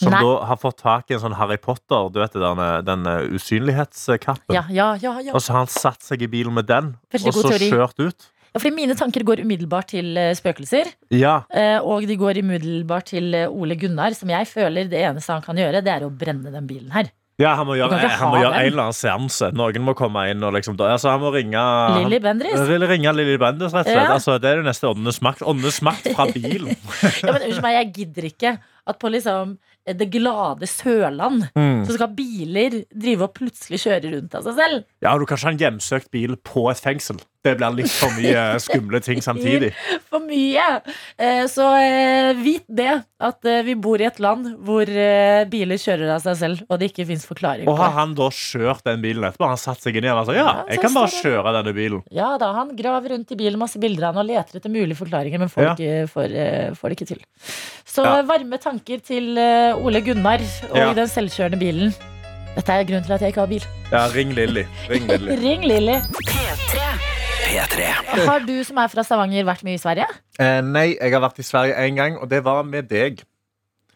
Som 0.00 0.14
Nei. 0.14 0.22
da 0.24 0.44
har 0.48 0.56
fått 0.56 0.78
tak 0.80 1.10
i 1.10 1.14
en 1.14 1.20
sånn 1.20 1.36
Harry 1.36 1.58
Potter, 1.60 2.08
du 2.08 2.20
vet 2.22 2.32
der, 2.32 2.80
den 2.86 3.06
eh, 3.06 3.36
usynlighetskappen? 3.36 4.54
Ja, 4.56 4.64
ja, 4.72 4.94
ja. 4.96 5.34
Og 5.34 5.42
så 5.44 5.52
har 5.52 5.66
han 5.66 5.72
satt 5.72 6.00
seg 6.06 6.22
i 6.24 6.28
bilen 6.30 6.54
med 6.56 6.70
den, 6.70 6.94
Veldig 7.12 7.28
og 7.28 7.34
så 7.36 7.58
kjørt 7.60 8.00
ut? 8.00 8.30
Ja, 8.50 8.58
fordi 8.58 8.74
mine 8.74 8.96
tanker 8.98 9.22
går 9.26 9.44
umiddelbart 9.44 9.92
til 9.92 10.16
eh, 10.18 10.32
spøkelser. 10.34 10.90
Ja. 11.14 11.36
eh, 11.54 11.78
Og 11.82 12.06
de 12.08 12.16
går 12.18 12.40
umiddelbart 12.42 13.06
til 13.12 13.32
eh, 13.34 13.46
Ole 13.50 13.76
Gunnar, 13.78 14.14
som 14.18 14.28
jeg 14.32 14.48
føler 14.50 14.90
det 14.90 15.04
eneste 15.06 15.32
han 15.36 15.42
kan 15.44 15.56
gjøre, 15.60 15.84
det 15.86 15.92
er 15.94 16.06
å 16.06 16.10
brenne 16.10 16.50
den 16.50 16.66
bilen 16.66 16.90
her. 16.94 17.12
Ja, 17.40 17.54
han 17.56 17.64
må 17.64 17.72
Du 17.72 17.78
gjøre, 17.80 17.94
kan 17.96 18.02
ikke 18.04 18.16
han 18.20 18.28
må 18.28 18.36
ha 18.36 18.40
gjøre 18.42 18.52
den. 18.52 18.60
en 18.66 18.72
eller 18.74 18.82
annen 18.84 18.96
seanse. 18.98 19.46
Noen 19.56 19.84
må 19.86 19.94
komme 19.96 20.26
inn 20.28 20.42
og 20.44 20.52
liksom 20.58 20.74
altså, 20.76 21.08
Han 21.14 21.22
må 21.22 21.30
ringe 21.32 21.62
Lilly 21.96 22.18
Bendriss. 22.20 22.66
Ringe 22.68 23.14
Lilly 23.16 23.38
Bendriss, 23.40 23.72
rett 23.72 23.86
og 23.86 23.94
slett. 23.94 24.02
Ja. 24.10 24.12
Altså, 24.18 24.34
det 24.42 24.50
er 24.50 24.60
det 24.60 24.66
neste 24.68 24.90
åndenes 24.90 25.22
makt. 25.24 25.40
Åndenes 25.48 25.78
makt 25.86 26.10
fra 26.18 26.26
bilen. 26.34 26.74
Ja, 27.24 27.32
men 27.32 27.40
unnskyld 27.46 27.64
meg, 27.64 27.78
jeg 27.78 27.92
gidder 27.96 28.28
ikke 28.28 28.52
at 28.90 28.98
på 29.00 29.08
liksom 29.14 29.54
eh, 29.88 29.96
det 29.96 30.10
glade 30.12 30.68
Sørland 30.68 31.46
Mm. 31.56 31.86
så 31.88 31.96
skal 31.96 32.12
biler 32.12 32.82
drive 32.92 33.24
og 33.24 33.32
plutselig 33.40 33.80
kjøre 33.86 34.12
rundt 34.18 34.36
av 34.36 34.44
seg 34.44 34.60
selv. 34.60 34.84
Ja, 35.00 35.16
du 35.16 35.24
kan 35.24 35.38
ikke 35.40 35.48
ha 35.48 35.54
en 35.56 35.62
hjemsøkt 35.64 36.10
bil 36.12 36.36
på 36.44 36.66
et 36.70 36.80
fengsel. 36.84 37.22
Det 37.44 37.54
blir 37.56 37.72
litt 37.78 37.88
for 37.92 38.12
mye 38.18 38.40
skumle 38.66 39.00
ting 39.00 39.22
samtidig. 39.24 39.70
For 40.10 40.20
mye. 40.20 40.66
Eh, 41.16 41.46
Så 41.48 41.64
eh, 41.80 42.34
vit 42.36 42.64
det, 42.68 42.98
at 43.20 43.44
eh, 43.48 43.62
vi 43.64 43.74
bor 43.80 44.00
i 44.00 44.04
et 44.08 44.18
land 44.20 44.50
hvor 44.66 44.84
biler 45.52 45.80
kjører 45.80 46.12
av 46.16 46.20
seg 46.24 46.36
selv, 46.40 46.62
og 46.68 46.78
det 46.80 46.90
ikke 46.90 47.06
fins 47.08 47.24
forklaring 47.28 47.68
Og 47.68 47.78
har 47.80 47.92
han 47.96 48.12
da 48.18 48.28
kjørt 48.32 48.84
den 48.86 49.00
bilen 49.04 49.24
etterpå? 49.28 49.48
Han 49.48 49.60
satt 49.60 49.80
seg 49.84 49.96
ned 50.00 50.12
og 50.12 50.28
sa 50.28 50.36
ja, 50.36 50.46
jeg 50.68 50.80
kan 50.84 50.94
bare 50.96 51.12
kjøre 51.16 51.54
denne 51.58 51.74
bilen. 51.76 52.04
Ja 52.14 52.30
da, 52.40 52.52
han 52.56 52.74
graver 52.78 53.14
rundt 53.16 53.32
i 53.32 53.38
bilen, 53.40 53.58
masse 53.60 53.80
bilder 53.82 54.10
av 54.10 54.20
han 54.20 54.24
og 54.26 54.30
leter 54.34 54.60
etter 54.60 54.72
mulige 54.72 54.98
forklaringer, 55.00 55.40
men 55.42 55.52
får, 55.52 55.64
Ja. 55.70 55.74
ikke, 55.76 56.08
får, 56.12 56.36
får 56.80 56.88
det 56.92 56.98
ikke 57.00 57.10
til. 57.14 57.24
Så 57.88 58.04
Ja. 58.04 58.20
varme 58.28 58.58
tanker 58.62 59.00
til 59.04 59.36
Ole 59.80 60.00
Gunnar 60.04 60.40
og 60.70 60.76
Ja. 60.76 60.92
den 60.96 61.08
selvkjørende 61.08 61.58
bilen. 61.60 61.94
Dette 62.56 62.72
er 62.74 62.84
grunnen 62.84 63.04
til 63.06 63.14
at 63.14 63.20
jeg 63.22 63.30
ikke 63.32 63.44
har 63.44 63.52
bil. 63.52 63.64
Ja, 63.92 64.06
ring 64.14 64.32
Lilly. 64.34 64.64
Ring 64.90 65.06
Lilly. 65.06 65.36
Ring 65.46 65.62
Lilly. 65.70 66.00
P3. 66.26 67.09
Har 67.40 68.44
du 68.46 68.54
som 68.64 68.78
er 68.80 68.90
fra 68.92 69.02
Stavanger, 69.06 69.44
vært 69.48 69.64
mye 69.66 69.78
i 69.78 69.80
Sverige? 69.80 70.06
Eh, 70.40 70.60
nei, 70.66 70.86
jeg 70.96 71.12
har 71.14 71.22
vært 71.24 71.40
i 71.40 71.46
Sverige 71.46 71.76
én 71.86 71.96
gang, 71.96 72.18
og 72.20 72.28
det 72.30 72.42
var 72.44 72.62
med 72.66 72.88
deg. 72.90 73.22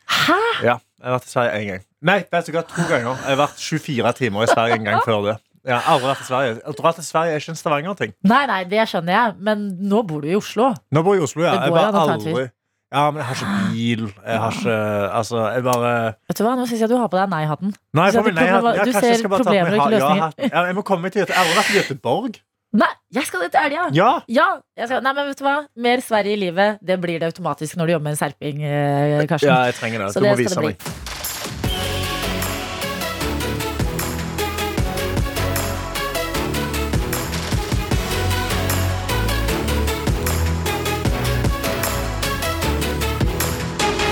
Hæ? 0.08 0.38
Ja, 0.64 0.76
jeg 0.80 1.04
har 1.08 1.16
vært 1.18 1.28
i 1.28 1.32
Sverige 1.32 1.58
én 1.60 1.68
gang. 1.72 1.82
Nei, 2.04 2.18
det 2.24 2.38
er 2.40 2.46
sikkert 2.48 2.72
to 2.72 2.84
ganger. 2.88 3.14
Jeg 3.20 3.32
har 3.36 3.40
vært 3.44 3.60
24 3.60 4.12
timer 4.20 4.46
i 4.46 4.50
Sverige 4.52 4.78
en 4.80 4.88
gang 4.88 5.04
før 5.06 5.28
det. 5.28 5.36
Jeg 5.64 5.76
har 5.78 5.86
aldri 5.94 6.10
vært 6.10 6.20
i 6.24 6.28
Sverige. 6.28 6.56
Å 6.60 6.74
dra 6.76 6.92
til 6.92 7.06
Sverige 7.06 7.36
er 7.36 7.40
ikke 7.40 7.54
en 7.54 7.60
Stavanger-ting. 7.60 8.12
Nei, 8.28 8.42
nei, 8.50 8.58
det 8.68 8.84
skjønner 8.90 9.16
jeg, 9.16 9.36
men 9.48 9.64
nå 9.92 10.02
bor 10.08 10.20
du 10.24 10.28
i 10.28 10.36
Oslo. 10.36 10.72
Nå 10.92 11.02
bor 11.06 11.16
jeg 11.16 11.24
i 11.24 11.28
Oslo, 11.28 11.44
ja. 11.46 11.54
Det 11.56 11.68
Jeg 11.68 11.72
går 11.72 11.78
bare 11.78 11.88
en 11.88 12.20
tur. 12.20 12.28
aldri 12.28 12.50
Ja, 12.94 13.04
men 13.10 13.22
jeg 13.22 13.26
har 13.28 13.38
ikke 13.40 13.72
bil. 13.72 14.02
Jeg 14.26 14.40
har 14.42 14.58
ikke 14.58 14.74
Altså, 15.20 15.38
jeg 15.54 15.64
bare 15.64 15.92
Vet 16.28 16.38
du 16.38 16.44
hva, 16.44 16.52
Nå 16.58 16.66
syns 16.68 16.84
jeg 16.84 16.90
du 16.92 16.96
har 17.00 17.08
på 17.08 17.18
deg 17.18 17.32
nei-hatten. 17.32 17.72
Nei, 17.96 18.10
jeg 18.10 18.20
får 18.20 18.28
du 18.28 18.36
nei-hatten 18.36 18.84
du 18.84 18.92
ser 18.92 19.08
jeg 19.08 19.30
bare 19.32 19.40
problemer 19.40 19.72
og 19.72 19.80
ikke 19.80 19.94
løsninger. 19.96 20.36
Ja, 20.44 20.50
ja, 20.52 20.66
jeg 20.68 20.76
må 20.76 20.84
komme 20.84 21.08
meg 21.08 21.16
til 21.16 21.24
Jeg 21.24 21.32
har 21.32 21.40
aldri 21.46 21.56
vært 21.62 21.72
i 21.72 21.78
Göteborg. 21.80 22.38
Nei, 22.74 22.90
jeg 23.14 23.28
skal 23.28 23.44
det 23.44 23.52
til 23.54 23.62
helga! 23.68 23.84
Ja. 23.94 24.08
Ja, 24.26 24.46
jeg 24.74 24.88
skal, 24.90 25.02
nei, 25.06 25.12
men 25.14 25.28
vet 25.30 25.38
du 25.38 25.44
hva? 25.46 25.56
Mer 25.86 26.02
Sverige 26.02 26.34
i 26.34 26.40
livet, 26.40 26.80
det 26.82 26.96
blir 27.02 27.22
det 27.22 27.30
automatisk 27.30 27.78
når 27.78 27.86
du 27.86 27.92
jobber 27.94 28.08
med 28.08 28.16
en 28.16 28.22
serping, 28.24 28.64
eh, 28.66 29.20
Karsten. 29.30 29.50
ja, 29.52 29.60
jeg 29.70 29.78
trenger 29.78 30.06
det. 30.06 30.12
Så 30.16 30.20
Du 30.24 30.26
må 30.26 30.34
vise 30.40 30.58
meg. 30.60 30.74
bli. 30.82 30.94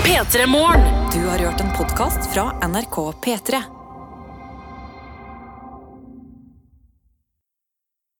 P3 0.03 0.45
Morgen. 0.47 0.81
Du 1.13 1.27
har 1.29 1.37
hørt 1.37 1.61
en 1.61 1.71
podkast 1.77 2.33
fra 2.33 2.53
NRK 2.67 3.13
P3. 3.23 3.82